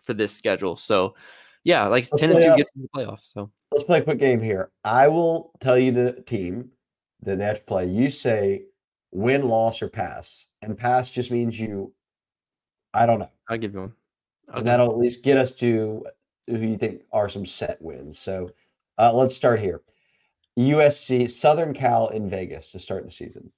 for 0.01 0.13
this 0.13 0.33
schedule. 0.33 0.75
So 0.75 1.15
yeah, 1.63 1.87
like 1.87 2.05
Let's 2.11 2.19
ten 2.19 2.31
and 2.31 2.43
two 2.43 2.55
gets 2.57 2.71
in 2.75 2.81
the 2.81 2.89
playoffs. 2.89 3.31
So 3.33 3.51
Let's 3.71 3.85
play 3.85 3.99
a 3.99 4.03
quick 4.03 4.19
game 4.19 4.41
here. 4.41 4.71
I 4.83 5.07
will 5.07 5.51
tell 5.59 5.77
you 5.77 5.91
the 5.91 6.21
team 6.27 6.69
that 7.21 7.39
they 7.39 7.43
have 7.43 7.59
to 7.59 7.65
play. 7.65 7.87
You 7.87 8.09
say 8.09 8.63
win, 9.11 9.47
loss, 9.47 9.81
or 9.81 9.89
pass. 9.89 10.47
And 10.61 10.77
pass 10.77 11.09
just 11.09 11.31
means 11.31 11.59
you, 11.59 11.93
I 12.95 13.05
don't 13.05 13.19
know. 13.19 13.29
I'll 13.49 13.57
give 13.57 13.73
you 13.73 13.81
one. 13.81 13.93
And 14.47 14.65
that'll 14.65 14.89
at 14.89 14.97
least 14.97 15.23
get 15.23 15.37
us 15.37 15.51
to 15.55 16.05
who 16.47 16.57
you 16.57 16.77
think 16.77 17.01
are 17.11 17.27
some 17.27 17.45
set 17.45 17.81
wins. 17.81 18.17
So 18.17 18.51
uh, 18.97 19.11
let's 19.13 19.35
start 19.35 19.59
here. 19.59 19.81
USC, 20.57 21.29
Southern 21.29 21.73
Cal 21.73 22.07
in 22.07 22.29
Vegas 22.29 22.71
to 22.71 22.79
start 22.79 23.03
the 23.03 23.11
season. 23.11 23.51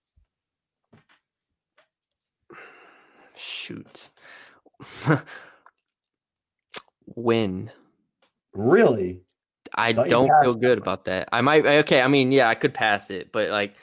Shoot. 3.36 4.10
Win. 7.16 7.70
Really? 8.54 9.22
I 9.76 9.90
you 9.90 10.06
don't 10.06 10.32
feel 10.42 10.56
good 10.56 10.80
about 10.80 11.06
that. 11.06 11.30
I 11.32 11.42
might 11.42 11.66
okay, 11.66 12.02
I 12.02 12.08
mean, 12.08 12.32
yeah, 12.32 12.50
I 12.50 12.56
could 12.56 12.74
pass 12.74 13.12
it, 13.12 13.32
but 13.32 13.50
like 13.50 13.76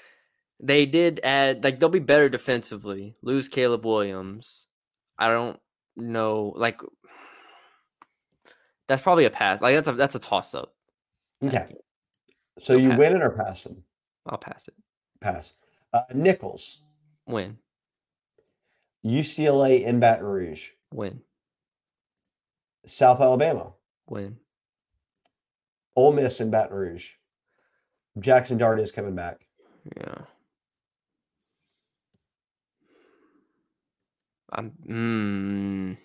they 0.58 0.86
did 0.86 1.20
add 1.22 1.62
like 1.62 1.78
they'll 1.78 1.88
be 1.88 2.00
better 2.00 2.28
defensively. 2.28 3.14
Lose 3.22 3.48
Caleb 3.48 3.84
Williams. 3.84 4.66
I 5.18 5.28
don't 5.28 5.58
know 5.96 6.52
like 6.56 6.80
that's 8.88 9.02
probably 9.02 9.24
a 9.24 9.30
pass. 9.30 9.60
Like 9.60 9.74
that's 9.74 9.88
a 9.88 9.92
that's 9.92 10.14
a 10.14 10.18
toss 10.18 10.54
up. 10.54 10.74
Okay. 11.44 11.74
So, 12.58 12.74
So 12.74 12.76
you 12.76 12.90
win 12.90 13.16
it 13.16 13.22
or 13.22 13.30
pass 13.30 13.64
them? 13.64 13.82
I'll 14.26 14.38
pass 14.38 14.68
it. 14.68 14.74
Pass. 15.20 15.54
Uh, 15.92 16.02
Nicholls, 16.12 16.82
Win. 17.26 17.58
UCLA 19.04 19.84
in 19.84 20.00
Baton 20.00 20.24
Rouge, 20.26 20.68
Win. 20.92 21.20
South 22.86 23.20
Alabama, 23.20 23.72
Win. 24.08 24.38
Ole 25.96 26.12
Miss 26.12 26.40
in 26.40 26.50
Baton 26.50 26.76
Rouge. 26.76 27.06
Jackson 28.18 28.58
Dart 28.58 28.80
is 28.80 28.92
coming 28.92 29.14
back. 29.14 29.46
Yeah. 29.96 30.22
I'm. 34.54 34.72
Mm, 34.88 35.96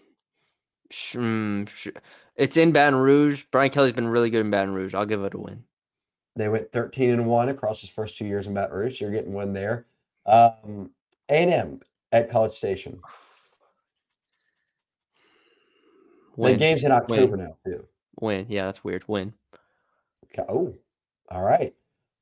sh- 0.92 1.16
mm, 1.16 1.70
sh- 1.70 1.88
it's 2.36 2.58
in 2.58 2.72
Baton 2.72 3.00
Rouge. 3.00 3.44
Brian 3.52 3.70
Kelly's 3.70 3.94
been 3.94 4.08
really 4.08 4.30
good 4.30 4.42
in 4.42 4.50
Baton 4.52 4.74
Rouge. 4.74 4.94
I'll 4.94 5.06
give 5.06 5.24
it 5.24 5.34
a 5.34 5.40
win. 5.40 5.64
They 6.36 6.48
went 6.48 6.72
13 6.72 7.10
and 7.10 7.28
1 7.28 7.50
across 7.50 7.82
his 7.82 7.90
first 7.90 8.18
two 8.18 8.26
years 8.26 8.48
in 8.48 8.54
Baton 8.54 8.76
Rouge. 8.76 9.02
You're 9.02 9.12
getting 9.12 9.34
one 9.34 9.52
there. 9.52 9.88
Um, 10.26 10.92
A&M 11.28 11.82
at 12.12 12.30
College 12.30 12.54
Station. 12.54 13.02
The 16.38 16.56
game's 16.56 16.84
in 16.86 16.92
October 16.92 17.36
now, 17.36 17.58
too. 17.66 17.86
Win. 18.22 18.46
Yeah, 18.48 18.66
that's 18.66 18.84
weird. 18.84 19.04
Win. 19.08 19.34
Okay. 20.26 20.46
Oh, 20.48 20.74
all 21.30 21.42
right. 21.42 21.74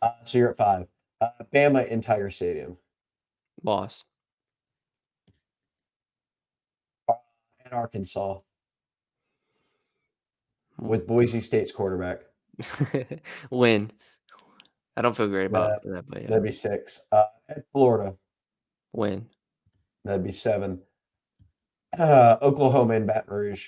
Uh, 0.01 0.11
so 0.25 0.37
you're 0.37 0.49
at 0.49 0.57
five. 0.57 0.87
Uh, 1.21 1.29
Bama 1.53 1.87
in 1.87 2.01
Tiger 2.01 2.31
Stadium. 2.31 2.77
Loss. 3.63 4.05
And 7.71 7.77
Arkansas 7.79 8.39
with 10.79 11.05
Boise 11.07 11.41
State's 11.41 11.71
quarterback. 11.71 12.21
Win. 13.51 13.91
I 14.95 15.01
don't 15.01 15.15
feel 15.15 15.27
great 15.27 15.45
about 15.45 15.71
Uh, 15.71 15.79
that, 15.85 16.05
but 16.07 16.21
yeah. 16.23 16.27
That'd 16.29 16.43
be 16.43 16.51
six. 16.51 17.01
Uh, 17.11 17.25
at 17.49 17.63
Florida, 17.71 18.15
Win. 18.93 19.27
that'd 20.05 20.23
be 20.23 20.31
seven. 20.31 20.79
Uh, 21.97 22.37
Oklahoma 22.41 22.95
in 22.95 23.05
Baton 23.05 23.33
Rouge 23.33 23.67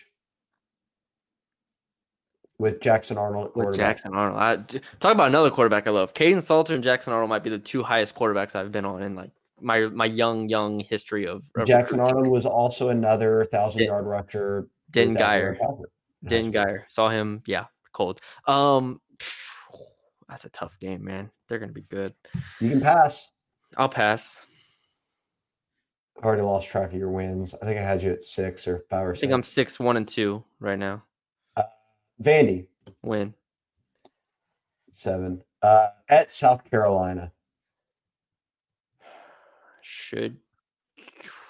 with 2.57 2.81
Jackson 2.81 3.17
Arnold 3.17 3.47
at 3.47 3.55
With. 3.55 3.76
Jackson 3.76 4.13
Arnold. 4.13 4.39
I, 4.39 4.55
talk 4.99 5.13
about 5.13 5.27
another 5.30 5.49
quarterback 5.51 5.88
I 5.88 5.91
love. 5.91 6.13
Kaidon 6.13 6.41
Salter 6.41 6.73
and 6.76 6.84
Jackson 6.84 7.13
Arnold 7.13 7.30
might 7.30 7.43
be 7.43 7.49
the 7.49 7.59
two 7.59 7.84
highest 7.84 8.15
quarterbacks 8.15 8.55
I've 8.55 8.71
been 8.71 8.85
on 8.85 9.01
in 9.03 9.15
like 9.15 9.31
my 9.61 9.81
my 9.88 10.06
young 10.06 10.49
young 10.49 10.80
history 10.80 11.26
of, 11.27 11.44
of 11.56 11.68
Jackson 11.68 11.99
recruiting. 11.99 12.18
Arnold 12.18 12.27
was 12.27 12.45
also 12.45 12.90
another 12.90 13.45
thousand 13.52 13.84
yard 13.84 14.06
rusher. 14.06 14.68
Den 14.91 15.10
3,000 15.10 15.18
Geyer. 15.18 15.57
Den 16.26 16.52
Geyer. 16.52 16.86
Saw 16.88 17.10
him. 17.10 17.44
Yeah, 17.45 17.65
cold. 17.94 18.22
Um, 18.48 19.02
that's 20.27 20.45
a 20.45 20.49
tough 20.49 20.80
game, 20.80 21.03
man. 21.03 21.30
They're 21.48 21.60
gonna 21.60 21.72
be 21.72 21.84
good. 21.84 22.14
You 22.60 22.69
can 22.69 22.81
pass. 22.81 23.30
I'll 23.77 23.90
pass. 23.90 24.38
I've 26.18 26.26
already 26.26 26.41
lost 26.41 26.68
track 26.68 26.91
of 26.91 26.99
your 26.99 27.11
wins. 27.11 27.56
I 27.61 27.65
think 27.65 27.80
I 27.80 27.84
had 27.84 28.03
you 28.03 28.11
at 28.11 28.23
six 28.23 28.68
or 28.68 28.84
five 28.90 29.06
or 29.06 29.14
I 29.14 29.15
think 29.15 29.31
I'm 29.31 29.44
six, 29.44 29.80
one, 29.80 29.95
and 29.95 30.07
two 30.07 30.44
right 30.60 30.77
now. 30.77 31.03
Vandy, 32.22 32.65
Win. 33.02 33.34
seven. 34.91 35.41
Uh, 35.61 35.88
at 36.10 36.31
South 36.31 36.69
Carolina. 36.69 37.31
Should 40.10 40.38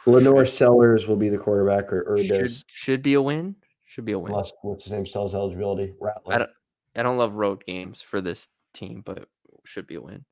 LaNorris 0.06 0.50
Sellers 0.50 1.08
will 1.08 1.16
be 1.16 1.30
the 1.30 1.38
quarterback, 1.38 1.94
or, 1.94 2.02
or 2.02 2.22
should, 2.22 2.52
should 2.68 3.02
be 3.02 3.14
a 3.14 3.22
win. 3.22 3.56
Should 3.86 4.04
be 4.04 4.12
a 4.12 4.20
win. 4.20 4.34
unless 4.34 4.52
what's 4.64 4.84
his 4.84 4.92
name 4.92 5.06
still 5.06 5.22
has 5.22 5.34
eligibility? 5.34 5.94
Rattler. 6.02 6.34
I 6.34 6.38
don't 6.40 6.50
I 6.98 7.04
don't 7.04 7.18
love 7.18 7.36
road 7.36 7.64
games 7.66 8.02
for 8.02 8.20
this 8.20 8.50
team, 8.74 9.02
but 9.06 9.30
should 9.64 9.88
be 9.88 9.96
a 9.96 10.02
win. 10.02 10.26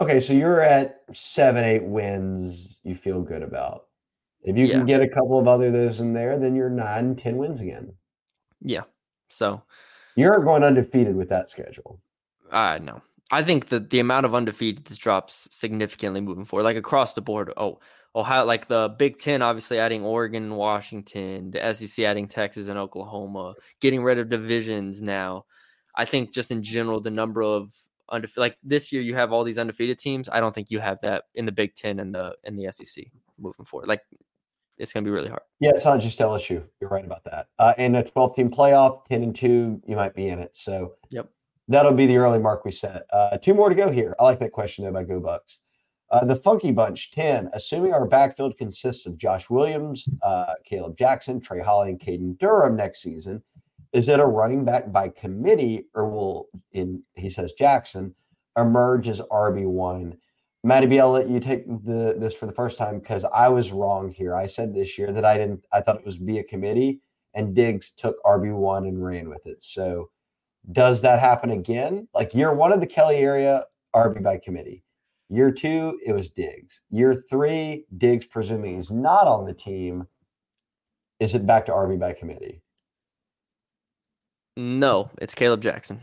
Okay, 0.00 0.18
so 0.18 0.32
you're 0.32 0.62
at 0.62 1.02
seven, 1.12 1.62
eight 1.62 1.82
wins. 1.84 2.78
You 2.84 2.94
feel 2.94 3.20
good 3.20 3.42
about. 3.42 3.84
If 4.42 4.56
you 4.56 4.64
Yeah. 4.64 4.78
can 4.78 4.86
get 4.86 5.02
a 5.02 5.08
couple 5.08 5.38
of 5.38 5.46
other 5.46 5.70
those 5.70 6.00
in 6.00 6.14
there, 6.14 6.38
then 6.38 6.54
you're 6.54 6.70
nine, 6.70 7.16
ten 7.16 7.36
wins 7.36 7.60
again. 7.60 7.92
Yeah. 8.62 8.84
So 9.28 9.60
You're 10.16 10.42
going 10.42 10.64
undefeated 10.64 11.16
with 11.16 11.28
that 11.28 11.50
schedule. 11.50 12.00
I 12.50 12.78
know. 12.78 13.02
I 13.30 13.42
think 13.42 13.68
that 13.68 13.90
the 13.90 14.00
amount 14.00 14.26
of 14.26 14.32
undefeateds 14.32 14.96
drops 14.96 15.48
significantly 15.50 16.20
moving 16.20 16.44
forward, 16.44 16.64
like 16.64 16.76
across 16.76 17.12
the 17.12 17.20
board. 17.20 17.52
Oh, 17.56 17.80
Ohio, 18.16 18.44
like 18.44 18.68
the 18.68 18.94
Big 18.98 19.18
Ten, 19.18 19.42
obviously 19.42 19.78
adding 19.78 20.02
Oregon, 20.02 20.44
and 20.44 20.56
Washington, 20.56 21.50
the 21.50 21.74
SEC 21.74 22.04
adding 22.04 22.26
Texas 22.26 22.68
and 22.68 22.78
Oklahoma, 22.78 23.54
getting 23.80 24.02
rid 24.02 24.18
of 24.18 24.30
divisions 24.30 25.02
now. 25.02 25.44
I 25.94 26.04
think 26.04 26.32
just 26.32 26.50
in 26.50 26.62
general, 26.62 27.00
the 27.00 27.10
number 27.10 27.42
of 27.42 27.70
undefeated, 28.10 28.40
like 28.40 28.56
this 28.62 28.92
year, 28.92 29.02
you 29.02 29.14
have 29.14 29.32
all 29.32 29.44
these 29.44 29.58
undefeated 29.58 29.98
teams. 29.98 30.28
I 30.30 30.40
don't 30.40 30.54
think 30.54 30.70
you 30.70 30.78
have 30.78 30.98
that 31.02 31.24
in 31.34 31.44
the 31.44 31.52
Big 31.52 31.74
Ten 31.74 32.00
and 32.00 32.14
the 32.14 32.34
in 32.44 32.56
the 32.56 32.72
SEC 32.72 33.04
moving 33.38 33.66
forward. 33.66 33.88
Like 33.88 34.02
it's 34.78 34.92
gonna 34.92 35.04
be 35.04 35.10
really 35.10 35.28
hard. 35.28 35.42
Yeah, 35.60 35.70
it's 35.74 35.84
not 35.84 36.00
just 36.00 36.18
LSU. 36.18 36.62
You're 36.80 36.90
right 36.90 37.04
about 37.04 37.24
that. 37.24 37.48
Uh, 37.58 37.74
in 37.78 37.96
a 37.96 38.04
12 38.04 38.36
team 38.36 38.50
playoff, 38.50 39.04
10 39.06 39.22
and 39.22 39.36
2, 39.36 39.82
you 39.86 39.96
might 39.96 40.14
be 40.14 40.28
in 40.28 40.38
it. 40.38 40.56
So 40.56 40.94
Yep. 41.10 41.28
That'll 41.68 41.92
be 41.92 42.06
the 42.06 42.16
early 42.16 42.38
mark 42.38 42.64
we 42.64 42.72
set. 42.72 43.02
Uh, 43.12 43.36
two 43.36 43.54
more 43.54 43.68
to 43.68 43.74
go 43.74 43.90
here. 43.90 44.16
I 44.18 44.24
like 44.24 44.40
that 44.40 44.52
question 44.52 44.84
though 44.84 44.92
by 44.92 45.04
Go 45.04 45.20
Bucks. 45.20 45.60
Uh, 46.10 46.24
the 46.24 46.36
Funky 46.36 46.72
Bunch 46.72 47.10
10, 47.10 47.50
assuming 47.52 47.92
our 47.92 48.06
backfield 48.06 48.56
consists 48.56 49.04
of 49.04 49.18
Josh 49.18 49.50
Williams, 49.50 50.08
uh, 50.22 50.54
Kaleb 50.68 50.96
Jackson, 50.96 51.38
Trey 51.38 51.60
Holly, 51.60 51.90
and 51.90 52.00
Kaden 52.00 52.38
Durham 52.38 52.76
next 52.76 53.02
season, 53.02 53.42
is 53.92 54.08
it 54.08 54.20
a 54.20 54.24
running 54.24 54.64
back 54.64 54.90
by 54.90 55.10
committee 55.10 55.86
or 55.94 56.08
will, 56.08 56.48
in 56.72 57.02
he 57.14 57.28
says 57.28 57.52
Jackson, 57.52 58.14
emerge 58.56 59.08
as 59.08 59.20
RB1? 59.20 60.16
Matty 60.64 60.86
B, 60.86 60.98
I'll 60.98 61.10
let 61.10 61.28
you 61.28 61.40
take 61.40 61.66
the 61.66 62.16
this 62.18 62.34
for 62.34 62.46
the 62.46 62.52
first 62.52 62.78
time 62.78 62.98
because 62.98 63.24
I 63.32 63.48
was 63.48 63.70
wrong 63.70 64.10
here. 64.10 64.34
I 64.34 64.46
said 64.46 64.74
this 64.74 64.98
year 64.98 65.12
that 65.12 65.24
I 65.24 65.36
didn't. 65.36 65.64
I 65.72 65.80
thought 65.80 65.96
it 65.96 66.04
was 66.04 66.16
be 66.16 66.38
a 66.38 66.44
committee, 66.44 67.00
and 67.34 67.54
Diggs 67.54 67.90
took 67.90 68.22
RB 68.24 68.54
one 68.54 68.86
and 68.86 69.02
ran 69.02 69.28
with 69.28 69.46
it. 69.46 69.62
So, 69.62 70.10
does 70.72 71.00
that 71.02 71.20
happen 71.20 71.50
again? 71.50 72.08
Like 72.14 72.34
year 72.34 72.52
one 72.52 72.72
of 72.72 72.80
the 72.80 72.86
Kelly 72.86 73.16
area, 73.16 73.64
RB 73.94 74.22
by 74.22 74.38
committee. 74.38 74.82
Year 75.30 75.50
two, 75.50 75.98
it 76.04 76.12
was 76.12 76.30
Diggs. 76.30 76.82
Year 76.90 77.14
three, 77.28 77.84
Diggs, 77.98 78.26
presuming 78.26 78.76
he's 78.76 78.90
not 78.90 79.26
on 79.26 79.44
the 79.44 79.54
team, 79.54 80.06
is 81.20 81.34
it 81.34 81.46
back 81.46 81.66
to 81.66 81.72
RB 81.72 81.98
by 81.98 82.12
committee? 82.12 82.62
No, 84.56 85.10
it's 85.18 85.34
Kaleb 85.34 85.60
Jackson. 85.60 86.00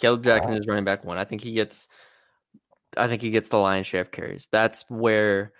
Kaleb 0.00 0.24
Jackson 0.24 0.54
is 0.54 0.66
running 0.66 0.84
back 0.84 1.04
one. 1.04 1.18
I 1.18 1.24
think 1.24 1.42
he 1.42 1.52
gets 1.52 1.88
I 2.96 3.08
think 3.08 3.22
he 3.22 3.30
gets 3.30 3.48
the 3.48 3.58
lion's 3.58 3.86
share 3.86 4.02
of 4.02 4.10
carries. 4.10 4.48
That's 4.50 4.84
where 4.88 5.52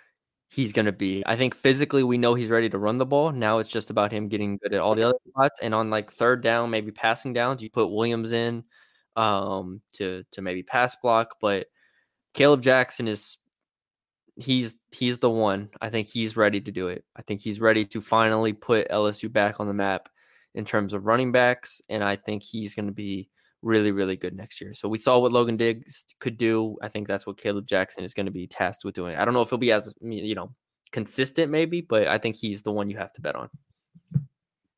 he's 0.53 0.71
gonna 0.71 0.91
be. 0.91 1.23
I 1.25 1.35
think 1.35 1.55
physically 1.55 2.03
we 2.03 2.17
know 2.19 2.35
he's 2.35 2.51
ready 2.51 2.69
to 2.69 2.77
run 2.77 2.99
the 2.99 3.05
ball. 3.07 3.31
Now 3.31 3.57
it's 3.57 3.69
just 3.69 3.89
about 3.89 4.11
him 4.11 4.27
getting 4.27 4.57
good 4.57 4.73
at 4.73 4.81
all 4.81 4.93
the 4.93 5.03
other 5.03 5.17
spots. 5.27 5.59
And 5.61 5.73
on 5.73 5.89
like 5.89 6.11
third 6.11 6.43
down, 6.43 6.69
maybe 6.69 6.91
passing 6.91 7.33
downs, 7.33 7.61
you 7.63 7.69
put 7.71 7.87
Williams 7.87 8.31
in 8.33 8.63
um 9.15 9.81
to 9.93 10.23
to 10.31 10.41
maybe 10.43 10.61
pass 10.63 10.95
block. 10.95 11.37
But 11.41 11.67
Kaleb 12.35 12.61
Jackson 12.61 13.07
is 13.07 13.37
he's 14.35 14.75
he's 14.91 15.17
the 15.17 15.29
one. 15.29 15.69
I 15.81 15.89
think 15.89 16.07
he's 16.07 16.37
ready 16.37 16.61
to 16.61 16.71
do 16.71 16.87
it. 16.87 17.03
I 17.15 17.23
think 17.23 17.41
he's 17.41 17.59
ready 17.59 17.85
to 17.85 18.01
finally 18.01 18.53
put 18.53 18.89
LSU 18.89 19.31
back 19.31 19.59
on 19.59 19.67
the 19.67 19.73
map 19.73 20.07
in 20.53 20.65
terms 20.65 20.93
of 20.93 21.07
running 21.07 21.31
backs, 21.31 21.81
and 21.89 22.03
I 22.03 22.15
think 22.15 22.43
he's 22.43 22.75
going 22.75 22.85
to 22.87 22.91
be 22.93 23.29
really, 23.63 23.91
really 23.91 24.15
good 24.15 24.35
next 24.35 24.61
year. 24.61 24.73
So 24.73 24.87
we 24.87 24.97
saw 24.97 25.17
what 25.19 25.31
Logan 25.31 25.57
Diggs 25.57 26.05
could 26.19 26.37
do. 26.37 26.77
I 26.81 26.89
think 26.89 27.07
that's 27.07 27.25
what 27.25 27.37
Kaleb 27.37 27.65
Jackson 27.65 28.03
is 28.03 28.13
going 28.13 28.25
to 28.25 28.31
be 28.31 28.45
tasked 28.45 28.85
with 28.85 28.93
doing. 28.93 29.15
I 29.15 29.25
don't 29.25 29.33
know 29.33 29.41
if 29.41 29.49
he'll 29.49 29.57
be 29.57 29.71
as 29.71 29.93
you 30.01 30.35
know 30.35 30.51
consistent, 30.91 31.51
maybe, 31.51 31.81
but 31.81 32.07
I 32.07 32.17
think 32.17 32.35
he's 32.35 32.61
the 32.61 32.71
one 32.71 32.89
you 32.89 32.97
have 32.97 33.13
to 33.13 33.21
bet 33.21 33.35
on. 33.35 33.49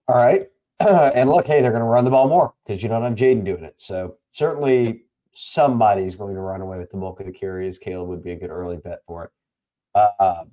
All 0.07 0.17
right. 0.17 0.47
and 0.79 1.29
look, 1.29 1.47
hey, 1.47 1.61
they're 1.61 1.71
going 1.71 1.81
to 1.81 1.87
run 1.87 2.05
the 2.05 2.11
ball 2.11 2.27
more 2.27 2.53
because 2.65 2.81
you 2.83 2.89
don't 2.89 3.03
have 3.03 3.15
Jayden 3.15 3.43
doing 3.43 3.63
it. 3.63 3.75
So 3.77 4.17
certainly 4.31 5.03
somebody's 5.33 6.15
going 6.15 6.35
to 6.35 6.41
run 6.41 6.61
away 6.61 6.77
with 6.77 6.91
the 6.91 6.97
bulk 6.97 7.19
of 7.19 7.25
the 7.25 7.31
carries. 7.31 7.79
Kaleb 7.79 8.07
would 8.07 8.23
be 8.23 8.31
a 8.31 8.35
good 8.35 8.49
early 8.49 8.77
bet 8.77 9.01
for 9.05 9.25
it. 9.25 9.31
Uh, 9.93 10.45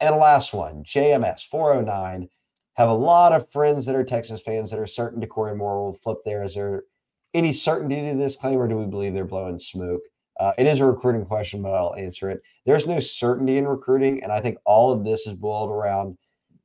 and 0.00 0.16
last 0.16 0.52
one, 0.52 0.84
JMS 0.84 1.46
409. 1.46 2.28
Have 2.74 2.90
a 2.90 2.94
lot 2.94 3.32
of 3.32 3.50
friends 3.50 3.86
that 3.86 3.94
are 3.94 4.04
Texas 4.04 4.42
fans 4.42 4.70
that 4.70 4.78
are 4.78 4.86
certain 4.86 5.22
DeCorey 5.22 5.56
Moore 5.56 5.82
will 5.82 5.94
flip 5.94 6.18
there. 6.26 6.44
Is 6.44 6.54
there 6.54 6.84
any 7.34 7.52
certainty 7.52 8.08
to 8.08 8.16
this 8.16 8.36
claim, 8.36 8.58
or 8.58 8.68
do 8.68 8.76
we 8.76 8.86
believe 8.86 9.14
they're 9.14 9.24
blowing 9.24 9.58
smoke? 9.58 10.02
Uh, 10.38 10.52
it 10.58 10.66
is 10.66 10.80
a 10.80 10.84
recruiting 10.84 11.24
question, 11.24 11.62
but 11.62 11.72
I'll 11.72 11.94
answer 11.94 12.30
it. 12.30 12.42
There's 12.66 12.86
no 12.86 13.00
certainty 13.00 13.56
in 13.56 13.66
recruiting, 13.66 14.22
and 14.22 14.32
I 14.32 14.40
think 14.40 14.58
all 14.64 14.92
of 14.92 15.04
this 15.04 15.26
is 15.26 15.34
boiled 15.34 15.70
around 15.70 16.18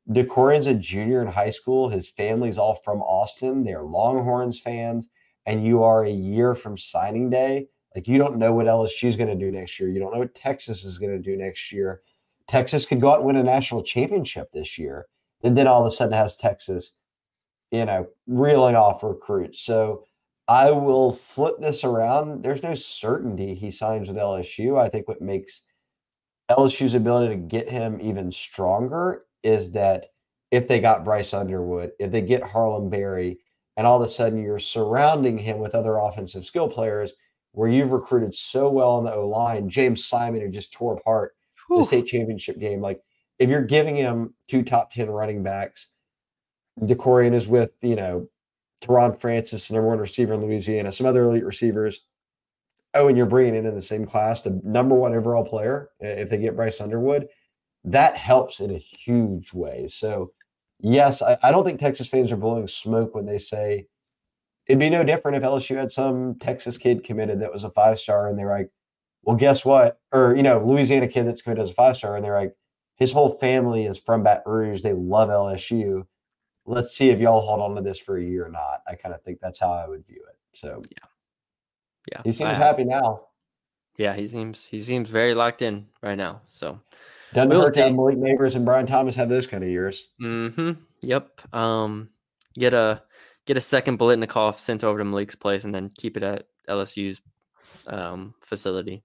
Dakorien's 0.09 0.67
a 0.67 0.73
junior 0.73 1.21
in 1.21 1.27
high 1.27 1.51
school. 1.51 1.89
His 1.89 2.09
family's 2.09 2.57
all 2.57 2.75
from 2.75 3.01
Austin. 3.01 3.63
They're 3.63 3.83
Longhorns 3.83 4.59
fans, 4.59 5.09
and 5.45 5.65
you 5.65 5.83
are 5.83 6.03
a 6.03 6.11
year 6.11 6.55
from 6.55 6.77
signing 6.77 7.29
day. 7.29 7.67
Like 7.95 8.07
you 8.07 8.17
don't 8.17 8.37
know 8.37 8.53
what 8.53 8.67
LSU's 8.67 9.15
going 9.15 9.29
to 9.29 9.45
do 9.45 9.51
next 9.51 9.79
year. 9.79 9.89
You 9.89 9.99
don't 9.99 10.13
know 10.13 10.19
what 10.19 10.35
Texas 10.35 10.83
is 10.83 10.97
going 10.97 11.11
to 11.11 11.19
do 11.19 11.37
next 11.37 11.71
year. 11.71 12.01
Texas 12.47 12.85
could 12.85 12.99
go 12.99 13.11
out 13.11 13.19
and 13.19 13.27
win 13.27 13.35
a 13.35 13.43
national 13.43 13.83
championship 13.83 14.49
this 14.51 14.77
year, 14.77 15.07
and 15.43 15.57
then 15.57 15.67
all 15.67 15.81
of 15.81 15.87
a 15.87 15.95
sudden 15.95 16.13
has 16.13 16.35
Texas, 16.35 16.91
you 17.69 17.85
know, 17.85 18.07
reeling 18.27 18.75
off 18.75 19.03
recruits. 19.03 19.61
So 19.61 20.05
I 20.51 20.69
will 20.69 21.13
flip 21.13 21.55
this 21.59 21.85
around. 21.85 22.43
There's 22.43 22.61
no 22.61 22.75
certainty 22.75 23.55
he 23.55 23.71
signs 23.71 24.09
with 24.09 24.17
LSU. 24.17 24.77
I 24.77 24.89
think 24.89 25.07
what 25.07 25.21
makes 25.21 25.61
LSU's 26.49 26.93
ability 26.93 27.33
to 27.33 27.41
get 27.41 27.69
him 27.69 28.01
even 28.01 28.33
stronger 28.33 29.23
is 29.43 29.71
that 29.71 30.07
if 30.51 30.67
they 30.67 30.81
got 30.81 31.05
Bryce 31.05 31.33
Underwood, 31.33 31.93
if 31.99 32.11
they 32.11 32.19
get 32.19 32.43
Harlem 32.43 32.89
Berry, 32.89 33.39
and 33.77 33.87
all 33.87 33.95
of 33.95 34.05
a 34.05 34.11
sudden 34.11 34.43
you're 34.43 34.59
surrounding 34.59 35.37
him 35.37 35.59
with 35.59 35.73
other 35.73 35.97
offensive 35.97 36.43
skill 36.43 36.67
players 36.67 37.13
where 37.53 37.69
you've 37.69 37.93
recruited 37.93 38.35
so 38.35 38.69
well 38.69 38.91
on 38.91 39.05
the 39.05 39.13
O 39.13 39.29
line, 39.29 39.69
James 39.69 40.03
Simon, 40.03 40.41
who 40.41 40.49
just 40.49 40.73
tore 40.73 40.97
apart 40.97 41.31
the 41.69 41.81
state 41.85 42.07
championship 42.07 42.59
game. 42.59 42.81
Like 42.81 42.99
if 43.39 43.49
you're 43.49 43.63
giving 43.63 43.95
him 43.95 44.33
two 44.49 44.63
top 44.63 44.91
10 44.91 45.09
running 45.09 45.43
backs, 45.43 45.87
Dakorien 46.77 47.33
is 47.33 47.47
with, 47.47 47.71
you 47.81 47.95
know, 47.95 48.27
Teron 48.81 49.19
Francis, 49.19 49.67
the 49.67 49.75
number 49.75 49.89
one 49.89 49.99
receiver 49.99 50.33
in 50.33 50.41
Louisiana, 50.41 50.91
some 50.91 51.05
other 51.05 51.23
elite 51.23 51.45
receivers. 51.45 52.01
Oh, 52.93 53.07
and 53.07 53.15
you're 53.15 53.25
bringing 53.25 53.55
in 53.55 53.65
in 53.65 53.75
the 53.75 53.81
same 53.81 54.05
class 54.05 54.41
the 54.41 54.59
number 54.63 54.95
one 54.95 55.13
overall 55.13 55.45
player 55.45 55.89
if 55.99 56.29
they 56.29 56.37
get 56.37 56.55
Bryce 56.55 56.81
Underwood. 56.81 57.27
That 57.85 58.17
helps 58.17 58.59
in 58.59 58.71
a 58.71 58.77
huge 58.77 59.53
way. 59.53 59.87
So, 59.87 60.33
yes, 60.79 61.21
I, 61.21 61.37
I 61.41 61.51
don't 61.51 61.63
think 61.63 61.79
Texas 61.79 62.07
fans 62.07 62.31
are 62.31 62.37
blowing 62.37 62.67
smoke 62.67 63.15
when 63.15 63.25
they 63.25 63.37
say 63.37 63.85
it'd 64.67 64.79
be 64.79 64.89
no 64.89 65.03
different 65.03 65.37
if 65.37 65.43
LSU 65.43 65.77
had 65.77 65.91
some 65.91 66.35
Texas 66.39 66.77
kid 66.77 67.03
committed 67.03 67.39
that 67.39 67.53
was 67.53 67.63
a 67.63 67.69
five 67.71 67.99
star 67.99 68.27
and 68.27 68.37
they're 68.37 68.49
like, 68.49 68.69
well, 69.23 69.35
guess 69.37 69.63
what? 69.63 69.99
Or, 70.11 70.35
you 70.35 70.43
know, 70.43 70.63
Louisiana 70.65 71.07
kid 71.07 71.27
that's 71.27 71.41
committed 71.41 71.63
as 71.63 71.71
a 71.71 71.75
five 71.75 71.97
star 71.97 72.15
and 72.15 72.25
they're 72.25 72.37
like, 72.37 72.53
his 72.97 73.11
whole 73.11 73.37
family 73.39 73.85
is 73.85 73.97
from 73.97 74.23
Baton 74.23 74.51
Rouge. 74.51 74.81
They 74.81 74.93
love 74.93 75.29
LSU. 75.29 76.05
Let's 76.65 76.95
see 76.95 77.09
if 77.09 77.19
y'all 77.19 77.41
hold 77.41 77.59
on 77.59 77.75
to 77.75 77.81
this 77.81 77.97
for 77.99 78.17
a 78.17 78.23
year 78.23 78.45
or 78.45 78.49
not. 78.49 78.81
I 78.87 78.95
kind 78.95 79.13
of 79.15 79.21
think 79.23 79.39
that's 79.41 79.59
how 79.59 79.71
I 79.73 79.87
would 79.87 80.05
view 80.05 80.23
it. 80.29 80.37
So, 80.53 80.81
Yeah, 80.91 81.07
yeah. 82.11 82.21
he 82.23 82.31
seems 82.31 82.51
I- 82.51 82.53
happy 82.53 82.83
now. 82.83 83.27
Yeah, 83.97 84.13
he 84.15 84.27
seems 84.27 84.63
he 84.63 84.81
seems 84.81 85.09
very 85.09 85.33
locked 85.33 85.61
in 85.61 85.85
right 86.01 86.15
now. 86.17 86.41
So 86.47 86.79
Doesn't 87.33 87.49
We'll 87.49 87.61
hurt. 87.61 87.75
Malik 87.75 88.17
Nabers 88.17 88.55
and 88.55 88.65
Brian 88.65 88.85
Thomas 88.87 89.15
have 89.15 89.27
those 89.29 89.45
kind 89.45 89.63
of 89.63 89.69
years. 89.69 90.09
Mm-hmm. 90.21 90.71
Yep. 91.01 91.53
Um, 91.53 92.09
get 92.55 92.73
a 92.73 93.03
get 93.45 93.57
a 93.57 93.61
second 93.61 93.99
Biletnikoff 93.99 94.57
sent 94.57 94.83
over 94.83 94.97
to 94.97 95.05
Malik's 95.05 95.35
place, 95.35 95.65
and 95.65 95.75
then 95.75 95.91
keep 95.97 96.15
it 96.17 96.23
at 96.23 96.47
LSU's 96.69 97.21
um, 97.87 98.33
facility. 98.41 99.03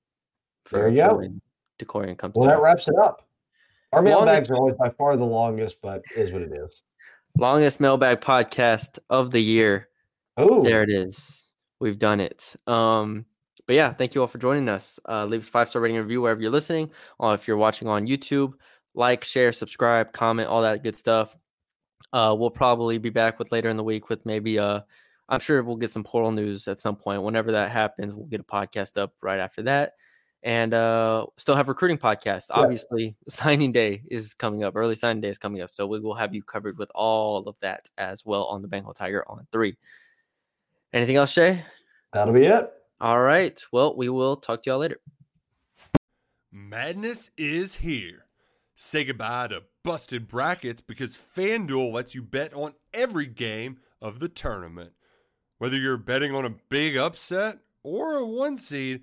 There 0.70 0.88
you 0.88 0.96
go. 0.96 1.16
when 1.16 1.40
Dakorien 1.80 2.16
comes. 2.16 2.34
Well, 2.36 2.48
that 2.48 2.60
wraps 2.62 2.86
it 2.88 2.94
up. 3.02 3.26
Our 3.92 4.02
mailbags 4.02 4.48
are 4.50 4.54
always 4.56 4.76
by 4.76 4.90
far 4.90 5.16
the 5.16 5.24
longest, 5.24 5.80
but 5.82 6.02
is 6.16 6.32
what 6.32 6.42
it 6.42 6.52
is. 6.52 6.82
Longest 7.36 7.80
mailbag 7.80 8.20
podcast 8.20 8.98
of 9.10 9.30
the 9.30 9.40
year. 9.40 9.88
Oh, 10.36 10.62
There 10.62 10.82
it 10.82 10.90
is. 10.90 11.44
We've 11.80 11.98
done 11.98 12.20
it. 12.20 12.56
Um, 12.66 13.26
but 13.66 13.74
yeah, 13.74 13.92
thank 13.92 14.14
you 14.14 14.20
all 14.20 14.26
for 14.26 14.38
joining 14.38 14.68
us. 14.68 14.98
Uh, 15.08 15.26
leave 15.26 15.42
us 15.42 15.48
five 15.48 15.68
star 15.68 15.82
rating 15.82 15.96
and 15.96 16.06
review 16.06 16.22
wherever 16.22 16.40
you're 16.40 16.50
listening. 16.50 16.90
Or 17.18 17.34
if 17.34 17.46
you're 17.46 17.56
watching 17.56 17.88
on 17.88 18.06
YouTube, 18.06 18.52
like, 18.94 19.24
share, 19.24 19.52
subscribe, 19.52 20.12
comment, 20.12 20.48
all 20.48 20.62
that 20.62 20.82
good 20.82 20.96
stuff. 20.96 21.36
Uh, 22.12 22.34
we'll 22.38 22.50
probably 22.50 22.98
be 22.98 23.10
back 23.10 23.38
with 23.38 23.52
later 23.52 23.68
in 23.68 23.76
the 23.76 23.84
week 23.84 24.08
with 24.08 24.24
maybe 24.24 24.58
uh, 24.58 24.80
I'm 25.28 25.40
sure 25.40 25.62
we'll 25.62 25.76
get 25.76 25.90
some 25.90 26.04
portal 26.04 26.30
news 26.30 26.68
at 26.68 26.78
some 26.78 26.96
point. 26.96 27.22
Whenever 27.22 27.52
that 27.52 27.70
happens, 27.70 28.14
we'll 28.14 28.26
get 28.26 28.40
a 28.40 28.44
podcast 28.44 28.96
up 28.96 29.12
right 29.22 29.40
after 29.40 29.62
that. 29.64 29.92
And 30.46 30.74
uh, 30.74 31.26
still 31.38 31.56
have 31.56 31.66
recruiting 31.66 31.98
podcast. 31.98 32.50
Yeah. 32.50 32.62
Obviously, 32.62 33.16
signing 33.28 33.72
day 33.72 34.02
is 34.08 34.32
coming 34.32 34.62
up. 34.62 34.76
Early 34.76 34.94
signing 34.94 35.20
day 35.20 35.28
is 35.28 35.38
coming 35.38 35.60
up. 35.60 35.70
So 35.70 35.88
we 35.88 35.98
will 35.98 36.14
have 36.14 36.32
you 36.32 36.42
covered 36.44 36.78
with 36.78 36.88
all 36.94 37.48
of 37.48 37.56
that 37.62 37.90
as 37.98 38.24
well 38.24 38.44
on 38.44 38.62
the 38.62 38.68
Bengal 38.68 38.94
Tiger 38.94 39.24
on 39.26 39.44
three. 39.50 39.76
Anything 40.92 41.16
else, 41.16 41.32
Shea? 41.32 41.64
That'll 42.12 42.32
be 42.32 42.44
it. 42.44 42.70
All 43.00 43.20
right. 43.20 43.60
Well, 43.72 43.96
we 43.96 44.08
will 44.08 44.36
talk 44.36 44.62
to 44.62 44.70
y'all 44.70 44.78
later. 44.78 45.00
Madness 46.52 47.32
is 47.36 47.74
here. 47.74 48.26
Say 48.76 49.02
goodbye 49.02 49.48
to 49.48 49.64
busted 49.82 50.28
brackets 50.28 50.80
because 50.80 51.18
FanDuel 51.36 51.92
lets 51.92 52.14
you 52.14 52.22
bet 52.22 52.54
on 52.54 52.74
every 52.94 53.26
game 53.26 53.78
of 54.00 54.20
the 54.20 54.28
tournament. 54.28 54.92
Whether 55.58 55.76
you're 55.76 55.96
betting 55.96 56.32
on 56.32 56.44
a 56.44 56.54
big 56.68 56.96
upset 56.96 57.58
or 57.82 58.14
a 58.14 58.24
one 58.24 58.56
seed, 58.56 59.02